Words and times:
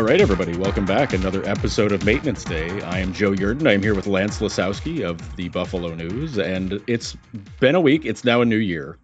All 0.00 0.06
right, 0.06 0.22
everybody, 0.22 0.56
welcome 0.56 0.86
back. 0.86 1.12
Another 1.12 1.44
episode 1.46 1.92
of 1.92 2.06
Maintenance 2.06 2.42
Day. 2.42 2.80
I 2.84 3.00
am 3.00 3.12
Joe 3.12 3.32
Yerdon. 3.32 3.68
I'm 3.68 3.82
here 3.82 3.94
with 3.94 4.06
Lance 4.06 4.38
Lysowski 4.38 5.06
of 5.06 5.36
the 5.36 5.50
Buffalo 5.50 5.94
News, 5.94 6.38
and 6.38 6.82
it's 6.86 7.18
been 7.60 7.74
a 7.74 7.82
week. 7.82 8.06
It's 8.06 8.24
now 8.24 8.40
a 8.40 8.46
new 8.46 8.56
year, 8.56 8.96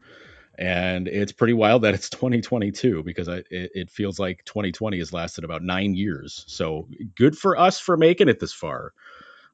and 0.59 1.07
it's 1.07 1.33
pretty 1.33 1.53
wild 1.53 1.83
that 1.83 1.93
it's 1.93 2.09
2022 2.11 3.03
because 3.03 3.29
I, 3.29 3.37
it, 3.51 3.73
it 3.75 3.91
feels 3.91 4.19
like 4.19 4.43
2020 4.47 4.97
has 4.99 5.13
lasted 5.13 5.45
about 5.45 5.63
nine 5.63 5.95
years. 5.95 6.47
So 6.49 6.89
good 7.15 7.37
for 7.37 7.59
us 7.59 7.79
for 7.79 7.99
making 7.99 8.31
it 8.31 8.41
this 8.41 8.55
far. 8.55 8.95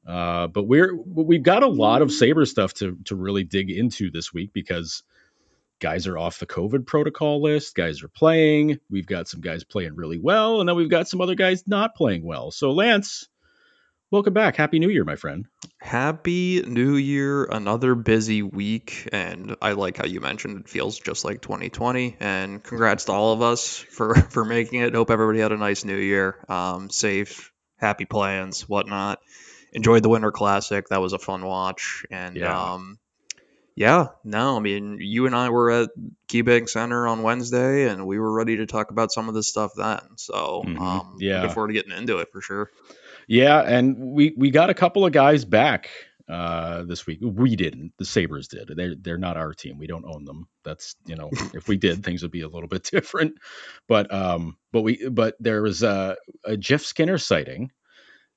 Uh, 0.07 0.47
but 0.47 0.63
we're 0.63 0.95
we've 0.95 1.43
got 1.43 1.61
a 1.61 1.67
lot 1.67 2.01
of 2.01 2.13
Saber 2.13 2.45
stuff 2.45 2.73
to 2.75 2.97
to 3.03 3.17
really 3.17 3.43
dig 3.43 3.69
into 3.69 4.11
this 4.11 4.33
week 4.33 4.53
because 4.53 5.03
guys 5.79 6.07
are 6.07 6.17
off 6.17 6.39
the 6.39 6.45
COVID 6.45 6.85
protocol 6.85 7.41
list. 7.41 7.75
Guys 7.75 8.03
are 8.03 8.07
playing. 8.07 8.79
We've 8.89 9.05
got 9.05 9.27
some 9.27 9.41
guys 9.41 9.63
playing 9.63 9.95
really 9.95 10.19
well, 10.19 10.59
and 10.59 10.69
then 10.69 10.75
we've 10.75 10.89
got 10.89 11.07
some 11.07 11.21
other 11.21 11.35
guys 11.35 11.67
not 11.67 11.95
playing 11.95 12.23
well. 12.23 12.51
So, 12.51 12.71
Lance, 12.71 13.27
welcome 14.11 14.33
back. 14.33 14.55
Happy 14.55 14.79
New 14.79 14.89
Year, 14.89 15.03
my 15.03 15.15
friend. 15.15 15.47
Happy 15.79 16.61
New 16.61 16.95
Year. 16.95 17.45
Another 17.45 17.95
busy 17.95 18.41
week. 18.43 19.09
And 19.11 19.55
I 19.61 19.73
like 19.73 19.97
how 19.97 20.05
you 20.05 20.21
mentioned 20.21 20.59
it 20.59 20.69
feels 20.69 20.99
just 20.99 21.25
like 21.25 21.41
2020. 21.41 22.17
And 22.19 22.63
congrats 22.63 23.05
to 23.05 23.11
all 23.11 23.33
of 23.33 23.41
us 23.41 23.77
for, 23.77 24.15
for 24.29 24.45
making 24.45 24.81
it. 24.81 24.93
Hope 24.93 25.09
everybody 25.09 25.39
had 25.39 25.51
a 25.51 25.57
nice 25.57 25.83
New 25.83 25.97
Year. 25.97 26.37
Um, 26.47 26.89
safe, 26.89 27.51
happy 27.77 28.05
plans, 28.05 28.69
whatnot. 28.69 29.19
Enjoyed 29.73 30.03
the 30.03 30.09
Winter 30.09 30.31
Classic. 30.31 30.87
That 30.89 31.01
was 31.01 31.13
a 31.13 31.19
fun 31.19 31.43
watch. 31.43 32.05
And 32.11 32.37
yeah. 32.37 32.73
um, 32.73 32.99
yeah, 33.75 34.07
no, 34.23 34.55
I 34.55 34.59
mean, 34.59 34.99
you 35.01 35.25
and 35.25 35.35
I 35.35 35.49
were 35.49 35.71
at 35.71 35.89
KeyBank 36.27 36.69
Center 36.69 37.07
on 37.07 37.23
Wednesday, 37.23 37.89
and 37.89 38.05
we 38.05 38.19
were 38.19 38.31
ready 38.31 38.57
to 38.57 38.65
talk 38.65 38.91
about 38.91 39.11
some 39.11 39.27
of 39.27 39.35
this 39.35 39.47
stuff 39.47 39.71
then. 39.75 39.99
So, 40.17 40.63
mm-hmm. 40.65 40.81
um, 40.81 41.17
yeah, 41.19 41.41
looking 41.41 41.53
forward 41.53 41.67
to 41.69 41.73
getting 41.73 41.97
into 41.97 42.19
it 42.19 42.29
for 42.31 42.41
sure. 42.41 42.69
Yeah, 43.27 43.61
and 43.61 43.97
we 43.97 44.33
we 44.37 44.51
got 44.51 44.69
a 44.69 44.73
couple 44.75 45.05
of 45.05 45.11
guys 45.11 45.43
back 45.43 45.89
uh, 46.29 46.83
this 46.83 47.07
week. 47.07 47.19
We 47.21 47.55
didn't. 47.55 47.93
The 47.97 48.05
Sabres 48.05 48.47
did. 48.47 48.71
They're 48.75 48.95
they're 48.95 49.17
not 49.17 49.37
our 49.37 49.53
team. 49.53 49.77
We 49.77 49.87
don't 49.87 50.05
own 50.05 50.25
them. 50.25 50.47
That's 50.63 50.95
you 51.05 51.15
know, 51.15 51.29
if 51.53 51.67
we 51.67 51.77
did, 51.77 52.03
things 52.03 52.21
would 52.21 52.31
be 52.31 52.41
a 52.41 52.47
little 52.47 52.69
bit 52.69 52.83
different. 52.91 53.37
But 53.87 54.13
um, 54.13 54.57
but 54.71 54.81
we 54.81 55.09
but 55.09 55.35
there 55.39 55.63
was 55.63 55.81
a, 55.83 56.17
a 56.43 56.57
Jeff 56.57 56.81
Skinner 56.81 57.17
sighting 57.17 57.71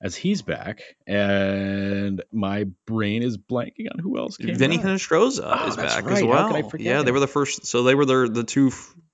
as 0.01 0.15
he's 0.15 0.43
back, 0.43 0.83
and 1.07 2.23
my 2.33 2.65
brain 2.87 3.23
is 3.23 3.39
blanking 3.39 3.87
on 3.93 3.99
who 3.99 4.19
else. 4.19 4.37
Came 4.37 4.55
Vinny 4.55 4.79
Hinostroza 4.79 5.43
oh, 5.45 5.69
is 5.69 5.77
back 5.77 6.05
right. 6.05 6.19
as 6.19 6.25
well. 6.25 6.71
Yeah, 6.79 7.03
they 7.03 7.13
were 7.13 7.21
the 7.21 7.27
first. 7.27 7.67
So 7.67 7.83
they 7.83 7.95
were 7.95 8.05
the 8.05 8.29
the 8.31 8.45
two 8.45 8.73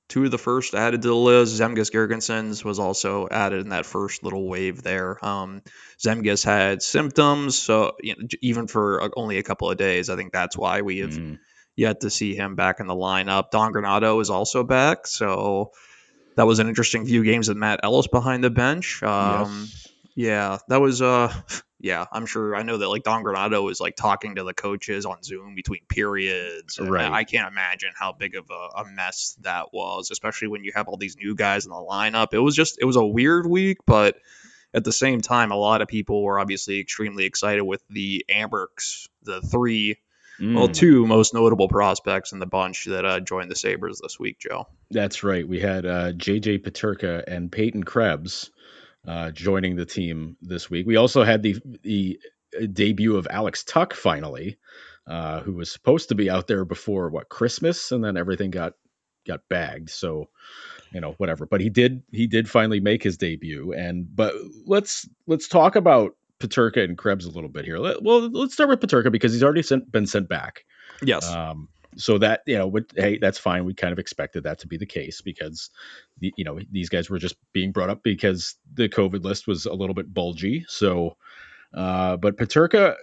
two 0.08 0.24
of 0.24 0.30
the 0.30 0.38
first 0.38 0.74
added 0.74 1.02
to 1.02 1.08
the 1.08 1.14
list. 1.14 1.58
Zemgus 1.60 1.92
Girgensons 1.92 2.64
was 2.64 2.78
also 2.78 3.28
added 3.30 3.60
in 3.60 3.68
that 3.68 3.86
first 3.86 4.24
little 4.24 4.48
wave 4.48 4.82
there. 4.82 5.24
Um, 5.24 5.62
Zemgus 6.04 6.44
had 6.44 6.82
symptoms, 6.82 7.58
so 7.58 7.92
you 8.00 8.16
know, 8.16 8.26
even 8.40 8.66
for 8.66 9.10
only 9.16 9.38
a 9.38 9.42
couple 9.42 9.70
of 9.70 9.78
days, 9.78 10.10
I 10.10 10.16
think 10.16 10.32
that's 10.32 10.56
why 10.56 10.82
we 10.82 10.98
have 10.98 11.12
mm. 11.12 11.38
yet 11.76 12.00
to 12.00 12.10
see 12.10 12.34
him 12.34 12.56
back 12.56 12.80
in 12.80 12.88
the 12.88 12.94
lineup. 12.94 13.50
Don 13.52 13.72
Granato 13.72 14.20
is 14.20 14.30
also 14.30 14.64
back, 14.64 15.06
so 15.06 15.70
that 16.34 16.46
was 16.46 16.58
an 16.58 16.68
interesting 16.68 17.06
few 17.06 17.22
games 17.22 17.48
with 17.48 17.56
Matt 17.56 17.80
Ellis 17.84 18.08
behind 18.08 18.42
the 18.42 18.50
bench. 18.50 19.00
Um, 19.04 19.68
yes 19.70 19.81
yeah, 20.14 20.58
that 20.68 20.80
was 20.80 21.02
uh 21.02 21.32
yeah, 21.80 22.04
I'm 22.12 22.26
sure 22.26 22.54
I 22.54 22.62
know 22.62 22.78
that 22.78 22.88
like 22.88 23.02
Don 23.02 23.24
Granato 23.24 23.70
is 23.70 23.80
like 23.80 23.96
talking 23.96 24.36
to 24.36 24.44
the 24.44 24.54
coaches 24.54 25.04
on 25.04 25.22
Zoom 25.22 25.54
between 25.54 25.80
periods. 25.88 26.78
Right. 26.78 27.10
I 27.10 27.24
can't 27.24 27.50
imagine 27.50 27.90
how 27.98 28.12
big 28.12 28.36
of 28.36 28.50
a, 28.50 28.80
a, 28.82 28.84
mess 28.84 29.36
that 29.40 29.72
was, 29.72 30.10
especially 30.12 30.48
when 30.48 30.62
you 30.62 30.72
have 30.76 30.86
all 30.86 30.96
these 30.96 31.16
new 31.16 31.34
guys 31.34 31.64
in 31.64 31.70
the 31.70 31.76
lineup. 31.76 32.34
It 32.34 32.38
was 32.38 32.54
just 32.54 32.78
it 32.80 32.84
was 32.84 32.96
a 32.96 33.04
weird 33.04 33.46
week, 33.46 33.78
but 33.86 34.16
at 34.72 34.84
the 34.84 34.92
same 34.92 35.20
time, 35.20 35.50
a 35.50 35.56
lot 35.56 35.82
of 35.82 35.88
people 35.88 36.22
were 36.22 36.38
obviously 36.38 36.78
extremely 36.78 37.24
excited 37.24 37.62
with 37.62 37.82
the 37.90 38.24
Amerks, 38.30 39.08
the 39.22 39.40
three 39.40 39.98
Mm. 40.40 40.56
well, 40.56 40.68
two 40.68 41.06
most 41.06 41.34
notable 41.34 41.68
prospects 41.68 42.32
in 42.32 42.38
the 42.38 42.46
bunch 42.46 42.86
that 42.86 43.04
uh, 43.04 43.20
joined 43.20 43.50
the 43.50 43.54
Sabres 43.54 44.00
this 44.02 44.18
week, 44.18 44.38
Joe. 44.38 44.66
That's 44.90 45.22
right. 45.22 45.46
We 45.46 45.60
had 45.60 45.84
uh, 45.84 46.12
JJ 46.12 46.64
Peterka 46.64 47.22
and 47.26 47.52
Peyton 47.52 47.84
Krebs 47.84 48.50
uh, 49.06 49.30
joining 49.30 49.76
the 49.76 49.86
team 49.86 50.36
this 50.40 50.70
week. 50.70 50.86
We 50.86 50.96
also 50.96 51.22
had 51.22 51.42
the 51.42 51.56
the 51.82 52.20
debut 52.72 53.16
of 53.16 53.26
Alex 53.30 53.64
Tuch 53.64 53.94
finally, 53.94 54.58
uh, 55.06 55.40
who 55.40 55.54
was 55.54 55.70
supposed 55.70 56.10
to 56.10 56.14
be 56.14 56.30
out 56.30 56.46
there 56.46 56.64
before 56.64 57.08
what 57.10 57.28
Christmas, 57.28 57.92
and 57.92 58.04
then 58.04 58.16
everything 58.16 58.50
got 58.50 58.74
got 59.26 59.40
bagged. 59.48 59.90
So 59.90 60.28
you 60.92 61.00
know 61.00 61.12
whatever. 61.18 61.46
But 61.46 61.60
he 61.60 61.70
did 61.70 62.02
he 62.12 62.26
did 62.26 62.48
finally 62.48 62.80
make 62.80 63.02
his 63.02 63.16
debut. 63.16 63.72
And 63.72 64.06
but 64.14 64.34
let's 64.66 65.08
let's 65.26 65.48
talk 65.48 65.76
about 65.76 66.16
Peterka 66.38 66.84
and 66.84 66.98
Krebs 66.98 67.24
a 67.24 67.30
little 67.30 67.50
bit 67.50 67.64
here. 67.64 67.78
Let, 67.78 68.02
well, 68.02 68.28
let's 68.30 68.54
start 68.54 68.70
with 68.70 68.80
Peterka 68.80 69.10
because 69.10 69.32
he's 69.32 69.42
already 69.42 69.62
sent, 69.62 69.90
been 69.90 70.06
sent 70.06 70.28
back. 70.28 70.64
Yes. 71.02 71.28
Um, 71.28 71.68
so 71.96 72.18
that 72.18 72.42
you 72.46 72.56
know, 72.56 72.66
would, 72.66 72.86
hey, 72.96 73.18
that's 73.18 73.38
fine. 73.38 73.64
We 73.64 73.74
kind 73.74 73.92
of 73.92 73.98
expected 73.98 74.44
that 74.44 74.58
to 74.60 74.66
be 74.66 74.76
the 74.76 74.86
case 74.86 75.20
because 75.20 75.70
the, 76.18 76.32
you 76.36 76.44
know 76.44 76.58
these 76.70 76.88
guys 76.88 77.10
were 77.10 77.18
just 77.18 77.36
being 77.52 77.72
brought 77.72 77.90
up 77.90 78.02
because 78.02 78.56
the 78.74 78.88
COVID 78.88 79.24
list 79.24 79.46
was 79.46 79.66
a 79.66 79.74
little 79.74 79.94
bit 79.94 80.12
bulgy. 80.12 80.64
So, 80.68 81.16
uh, 81.74 82.16
but 82.16 82.36
Peterka, 82.36 82.96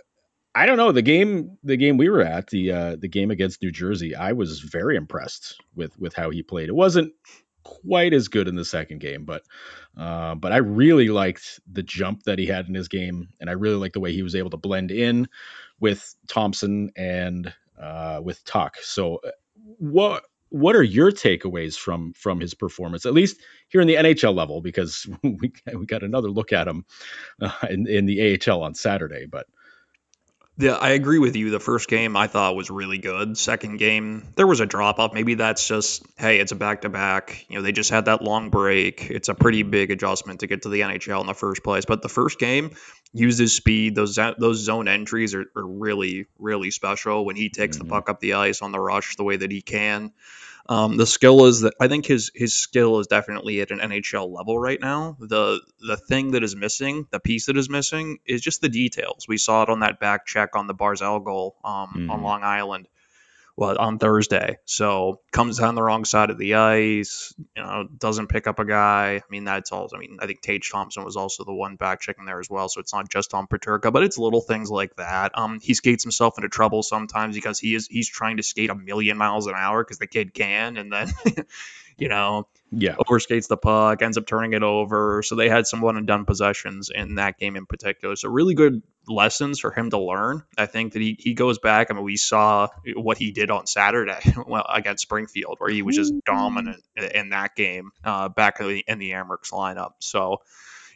I 0.55 0.65
don't 0.65 0.77
know 0.77 0.91
the 0.91 1.01
game. 1.01 1.57
The 1.63 1.77
game 1.77 1.97
we 1.97 2.09
were 2.09 2.21
at 2.21 2.47
the 2.47 2.71
uh, 2.71 2.95
the 2.99 3.07
game 3.07 3.31
against 3.31 3.61
New 3.61 3.71
Jersey, 3.71 4.15
I 4.15 4.33
was 4.33 4.59
very 4.59 4.95
impressed 4.95 5.61
with 5.75 5.97
with 5.99 6.15
how 6.15 6.29
he 6.29 6.41
played. 6.43 6.69
It 6.69 6.75
wasn't 6.75 7.13
quite 7.63 8.13
as 8.13 8.29
good 8.29 8.47
in 8.47 8.55
the 8.55 8.65
second 8.65 8.99
game, 8.99 9.25
but 9.25 9.43
uh, 9.97 10.35
but 10.35 10.51
I 10.51 10.57
really 10.57 11.09
liked 11.09 11.59
the 11.71 11.83
jump 11.83 12.23
that 12.23 12.39
he 12.39 12.45
had 12.45 12.67
in 12.67 12.73
his 12.73 12.87
game, 12.87 13.29
and 13.39 13.49
I 13.49 13.53
really 13.53 13.75
liked 13.75 13.93
the 13.93 13.99
way 13.99 14.13
he 14.13 14.23
was 14.23 14.35
able 14.35 14.49
to 14.49 14.57
blend 14.57 14.91
in 14.91 15.27
with 15.79 16.15
Thompson 16.27 16.91
and 16.95 17.53
uh, 17.81 18.21
with 18.23 18.43
Tuch. 18.45 18.77
So, 18.81 19.17
uh, 19.17 19.31
what 19.77 20.23
what 20.49 20.75
are 20.75 20.83
your 20.83 21.11
takeaways 21.11 21.77
from 21.77 22.13
from 22.13 22.39
his 22.39 22.53
performance, 22.53 23.05
at 23.05 23.13
least 23.13 23.41
here 23.69 23.81
in 23.81 23.87
the 23.87 23.95
NHL 23.95 24.35
level? 24.35 24.61
Because 24.61 25.07
we 25.23 25.51
we 25.73 25.85
got 25.85 26.03
another 26.03 26.29
look 26.29 26.53
at 26.53 26.67
him 26.67 26.85
uh, 27.41 27.51
in 27.69 27.87
in 27.87 28.05
the 28.05 28.39
AHL 28.47 28.63
on 28.63 28.73
Saturday, 28.73 29.25
but 29.25 29.47
yeah, 30.59 30.73
I 30.73 30.89
agree 30.89 31.19
with 31.19 31.37
you. 31.37 31.51
The 31.51 31.59
first 31.59 31.87
game 31.87 32.17
I 32.17 32.27
thought 32.27 32.53
was 32.53 32.69
really 32.69 32.97
good. 32.97 33.37
Second 33.37 33.77
game, 33.77 34.27
there 34.35 34.45
was 34.45 34.59
a 34.59 34.65
drop 34.65 34.99
off. 34.99 35.13
Maybe 35.13 35.35
that's 35.35 35.65
just, 35.65 36.05
hey, 36.17 36.41
it's 36.41 36.51
a 36.51 36.55
back 36.57 36.81
to 36.81 36.89
back. 36.89 37.45
You 37.47 37.55
know, 37.55 37.61
they 37.61 37.71
just 37.71 37.89
had 37.89 38.05
that 38.05 38.21
long 38.21 38.49
break. 38.49 39.09
It's 39.09 39.29
a 39.29 39.33
pretty 39.33 39.63
big 39.63 39.89
adjustment 39.89 40.41
to 40.41 40.47
get 40.47 40.63
to 40.63 40.69
the 40.69 40.81
NHL 40.81 41.21
in 41.21 41.27
the 41.27 41.33
first 41.33 41.63
place. 41.63 41.85
But 41.85 42.01
the 42.01 42.09
first 42.09 42.39
game 42.39 42.71
uses 43.13 43.55
speed. 43.55 43.95
Those 43.95 44.19
those 44.37 44.57
zone 44.57 44.89
entries 44.89 45.33
are, 45.33 45.45
are 45.55 45.65
really, 45.65 46.25
really 46.37 46.71
special 46.71 47.23
when 47.23 47.37
he 47.37 47.47
takes 47.49 47.77
mm-hmm. 47.77 47.87
the 47.87 47.91
puck 47.93 48.09
up 48.09 48.19
the 48.19 48.33
ice 48.33 48.61
on 48.61 48.73
the 48.73 48.81
rush 48.81 49.15
the 49.15 49.23
way 49.23 49.37
that 49.37 49.51
he 49.51 49.61
can. 49.61 50.11
Um, 50.69 50.97
the 50.97 51.07
skill 51.07 51.47
is 51.47 51.61
that 51.61 51.73
I 51.79 51.87
think 51.87 52.05
his 52.05 52.31
his 52.35 52.53
skill 52.53 52.99
is 52.99 53.07
definitely 53.07 53.59
at 53.61 53.71
an 53.71 53.79
NHL 53.79 54.31
level 54.31 54.57
right 54.57 54.79
now. 54.79 55.17
The 55.19 55.61
the 55.81 55.97
thing 55.97 56.31
that 56.31 56.43
is 56.43 56.55
missing, 56.55 57.07
the 57.09 57.19
piece 57.19 57.47
that 57.47 57.57
is 57.57 57.69
missing, 57.69 58.19
is 58.23 58.39
just 58.39 58.61
the 58.61 58.69
details. 58.69 59.25
We 59.27 59.39
saw 59.39 59.63
it 59.63 59.69
on 59.69 59.79
that 59.79 59.99
back 59.99 60.27
check 60.27 60.55
on 60.55 60.67
the 60.67 60.75
Barzal 60.75 61.25
goal 61.25 61.55
um, 61.63 61.73
mm-hmm. 61.73 62.11
on 62.11 62.21
Long 62.21 62.43
Island 62.43 62.87
well, 63.59 63.77
on 63.77 63.99
Thursday. 63.99 64.57
So 64.63 65.19
comes 65.33 65.59
down 65.59 65.75
the 65.75 65.83
wrong 65.83 66.05
side 66.05 66.29
of 66.29 66.37
the 66.37 66.55
ice, 66.55 67.33
you 67.57 67.61
know, 67.61 67.89
doesn't 67.97 68.27
pick 68.27 68.47
up 68.47 68.57
a 68.57 68.63
guy. 68.63 69.15
I 69.17 69.23
mean, 69.29 69.43
that's 69.43 69.73
all. 69.73 69.89
I 69.93 69.97
mean, 69.97 70.17
I 70.21 70.27
think 70.27 70.39
Tage 70.39 70.71
Thompson 70.71 71.03
was 71.03 71.17
also 71.17 71.43
the 71.43 71.53
one 71.53 71.75
back 71.75 71.99
checking 71.99 72.23
there 72.23 72.39
as 72.39 72.49
well. 72.49 72.69
So 72.69 72.79
it's 72.79 72.93
not 72.93 73.09
just 73.09 73.33
on 73.33 73.47
Peterka, 73.47 73.91
but 73.91 74.03
it's 74.03 74.17
little 74.17 74.39
things 74.39 74.71
like 74.71 74.95
that. 74.95 75.37
Um, 75.37 75.59
he 75.61 75.73
skates 75.73 76.05
himself 76.05 76.37
into 76.37 76.47
trouble 76.47 76.83
sometimes 76.83 77.35
because 77.35 77.59
he 77.59 77.75
is 77.75 77.87
he's 77.87 78.07
trying 78.07 78.37
to 78.37 78.43
skate 78.43 78.69
a 78.69 78.75
million 78.75 79.17
miles 79.17 79.45
an 79.45 79.55
hour 79.57 79.83
because 79.83 79.97
the 79.97 80.07
kid 80.07 80.33
can, 80.33 80.77
and 80.77 80.93
then 80.93 81.09
you 81.97 82.07
know, 82.07 82.47
yeah, 82.71 82.95
overskates 82.95 83.47
the 83.47 83.57
puck, 83.57 84.01
ends 84.01 84.17
up 84.17 84.27
turning 84.27 84.53
it 84.53 84.63
over. 84.63 85.23
So 85.23 85.35
they 85.35 85.49
had 85.49 85.65
some 85.65 85.81
one 85.81 85.97
and 85.97 86.05
done 86.05 86.25
possessions 86.25 86.91
in 86.93 87.15
that 87.15 87.39
game 87.39 87.55
in 87.55 87.65
particular. 87.65 88.15
So 88.15 88.29
really 88.29 88.53
good 88.53 88.83
lessons 89.07 89.59
for 89.59 89.71
him 89.71 89.89
to 89.89 89.97
learn. 89.97 90.43
I 90.57 90.67
think 90.67 90.93
that 90.93 91.01
he, 91.01 91.17
he 91.19 91.33
goes 91.33 91.57
back. 91.57 91.89
I 91.89 91.93
mean, 91.93 92.03
we 92.03 92.17
saw 92.17 92.67
what 92.95 93.17
he 93.17 93.31
did 93.31 93.49
on 93.49 93.65
Saturday 93.65 94.19
well, 94.47 94.65
against 94.69 95.01
Springfield, 95.01 95.55
where 95.59 95.71
he 95.71 95.81
was 95.81 95.95
just 95.95 96.13
dominant 96.25 96.83
in 97.13 97.29
that 97.29 97.55
game 97.55 97.91
uh, 98.03 98.29
back 98.29 98.59
in 98.59 98.67
the, 98.67 98.83
in 98.87 98.99
the 98.99 99.11
Amerks 99.11 99.51
lineup. 99.51 99.93
So, 99.99 100.41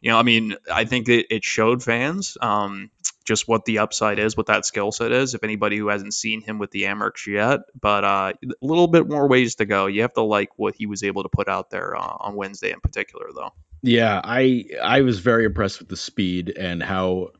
you 0.02 0.12
know, 0.12 0.20
I 0.20 0.24
mean, 0.24 0.56
I 0.72 0.86
think 0.86 1.10
it, 1.10 1.28
it 1.30 1.44
showed 1.44 1.82
fans 1.82 2.38
um, 2.40 2.92
just 3.26 3.48
what 3.48 3.66
the 3.66 3.80
upside 3.80 4.20
is, 4.20 4.36
what 4.36 4.48
that 4.48 4.66
skill 4.66 4.92
set 4.92 5.12
is. 5.12 5.34
If 5.34 5.44
anybody 5.44 5.78
who 5.78 5.88
hasn't 5.88 6.14
seen 6.14 6.42
him 6.42 6.60
with 6.60 6.72
the 6.72 6.84
Amerks 6.84 7.26
yet, 7.28 7.62
but 7.80 8.04
uh, 8.04 8.34
a 8.44 8.66
little 8.66 8.88
bit 8.88 9.08
more 9.08 9.28
ways 9.28 9.56
to 9.56 9.66
go. 9.66 9.88
You 9.88 10.02
have 10.02 10.14
to 10.14 10.22
like 10.22 10.50
what 10.58 10.76
he 10.76 10.86
was 10.86 11.04
able 11.04 11.24
to 11.24 11.30
put 11.30 11.48
out 11.48 11.70
there 11.70 11.96
uh, 11.96 12.18
on 12.20 12.36
Wednesday 12.36 12.72
in 12.72 12.80
particular, 12.80 13.28
though. 13.34 13.52
Yeah, 13.82 14.22
I 14.24 14.66
I 14.82 15.02
was 15.02 15.20
very 15.20 15.46
impressed 15.46 15.80
with 15.80 15.90
the 15.90 15.98
speed 15.98 16.54
and 16.58 16.82
how 16.82 17.32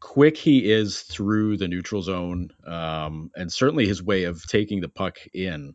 quick 0.00 0.36
he 0.36 0.70
is 0.70 1.02
through 1.02 1.56
the 1.56 1.68
neutral 1.68 2.02
zone, 2.02 2.50
um, 2.66 3.30
and 3.36 3.52
certainly 3.52 3.86
his 3.86 4.02
way 4.02 4.24
of 4.24 4.46
taking 4.46 4.80
the 4.80 4.88
puck 4.88 5.18
in. 5.32 5.74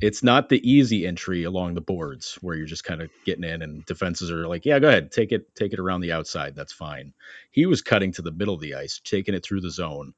It's 0.00 0.22
not 0.22 0.48
the 0.48 0.70
easy 0.70 1.06
entry 1.06 1.44
along 1.44 1.74
the 1.74 1.80
boards 1.80 2.38
where 2.42 2.54
you're 2.54 2.66
just 2.66 2.84
kind 2.84 3.00
of 3.00 3.10
getting 3.24 3.44
in 3.44 3.62
and 3.62 3.84
defenses 3.86 4.30
are 4.30 4.46
like, 4.46 4.66
yeah, 4.66 4.78
go 4.78 4.88
ahead, 4.88 5.10
take 5.10 5.32
it, 5.32 5.54
take 5.54 5.72
it 5.72 5.78
around 5.78 6.02
the 6.02 6.12
outside. 6.12 6.54
That's 6.54 6.72
fine. 6.72 7.14
He 7.50 7.66
was 7.66 7.80
cutting 7.80 8.12
to 8.12 8.22
the 8.22 8.32
middle 8.32 8.54
of 8.54 8.60
the 8.60 8.74
ice, 8.74 9.00
taking 9.02 9.34
it 9.34 9.42
through 9.42 9.62
the 9.62 9.70
zone 9.70 10.12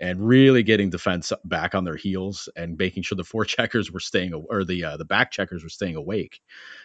and 0.00 0.26
really 0.26 0.62
getting 0.62 0.90
defense 0.90 1.32
back 1.44 1.74
on 1.74 1.84
their 1.84 1.96
heels 1.96 2.48
and 2.56 2.78
making 2.78 3.02
sure 3.02 3.16
the 3.16 3.24
four 3.24 3.44
checkers 3.44 3.90
were 3.90 4.00
staying 4.00 4.32
or 4.32 4.64
the 4.64 4.84
uh, 4.84 4.96
the 4.96 5.04
back 5.04 5.30
checkers 5.30 5.62
were 5.62 5.68
staying 5.68 5.96
awake 5.96 6.40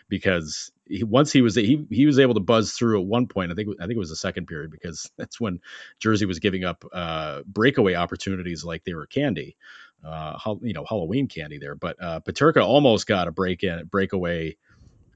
because 0.10 0.72
he, 0.86 1.04
once 1.04 1.32
he 1.32 1.42
was 1.42 1.56
he 1.56 1.86
he 1.90 2.06
was 2.06 2.20
able 2.20 2.34
to 2.34 2.40
buzz 2.40 2.74
through 2.74 3.00
at 3.00 3.08
one 3.08 3.28
point 3.28 3.52
I 3.52 3.56
think 3.56 3.70
I 3.80 3.84
think 3.84 3.96
it 3.96 4.00
was 4.00 4.10
the 4.10 4.16
second 4.16 4.48
period 4.48 4.72
because 4.72 5.10
that's 5.18 5.40
when 5.40 5.60
Jersey 6.00 6.26
was 6.26 6.40
giving 6.40 6.64
up 6.64 6.84
uh, 6.92 7.42
breakaway 7.46 7.96
opportunities 7.96 8.64
like 8.64 8.84
they 8.84 8.94
were 8.94 9.06
candy 9.06 9.56
uh, 10.06 10.38
you 10.62 10.74
know 10.74 10.86
Halloween 10.88 11.28
candy 11.28 11.58
there 11.58 11.76
but 11.76 12.02
uh, 12.02 12.20
Peterka 12.20 12.64
almost 12.64 13.08
got 13.08 13.28
a 13.28 13.32
break 13.32 13.64
in 13.64 13.86
breakaway 13.86 14.58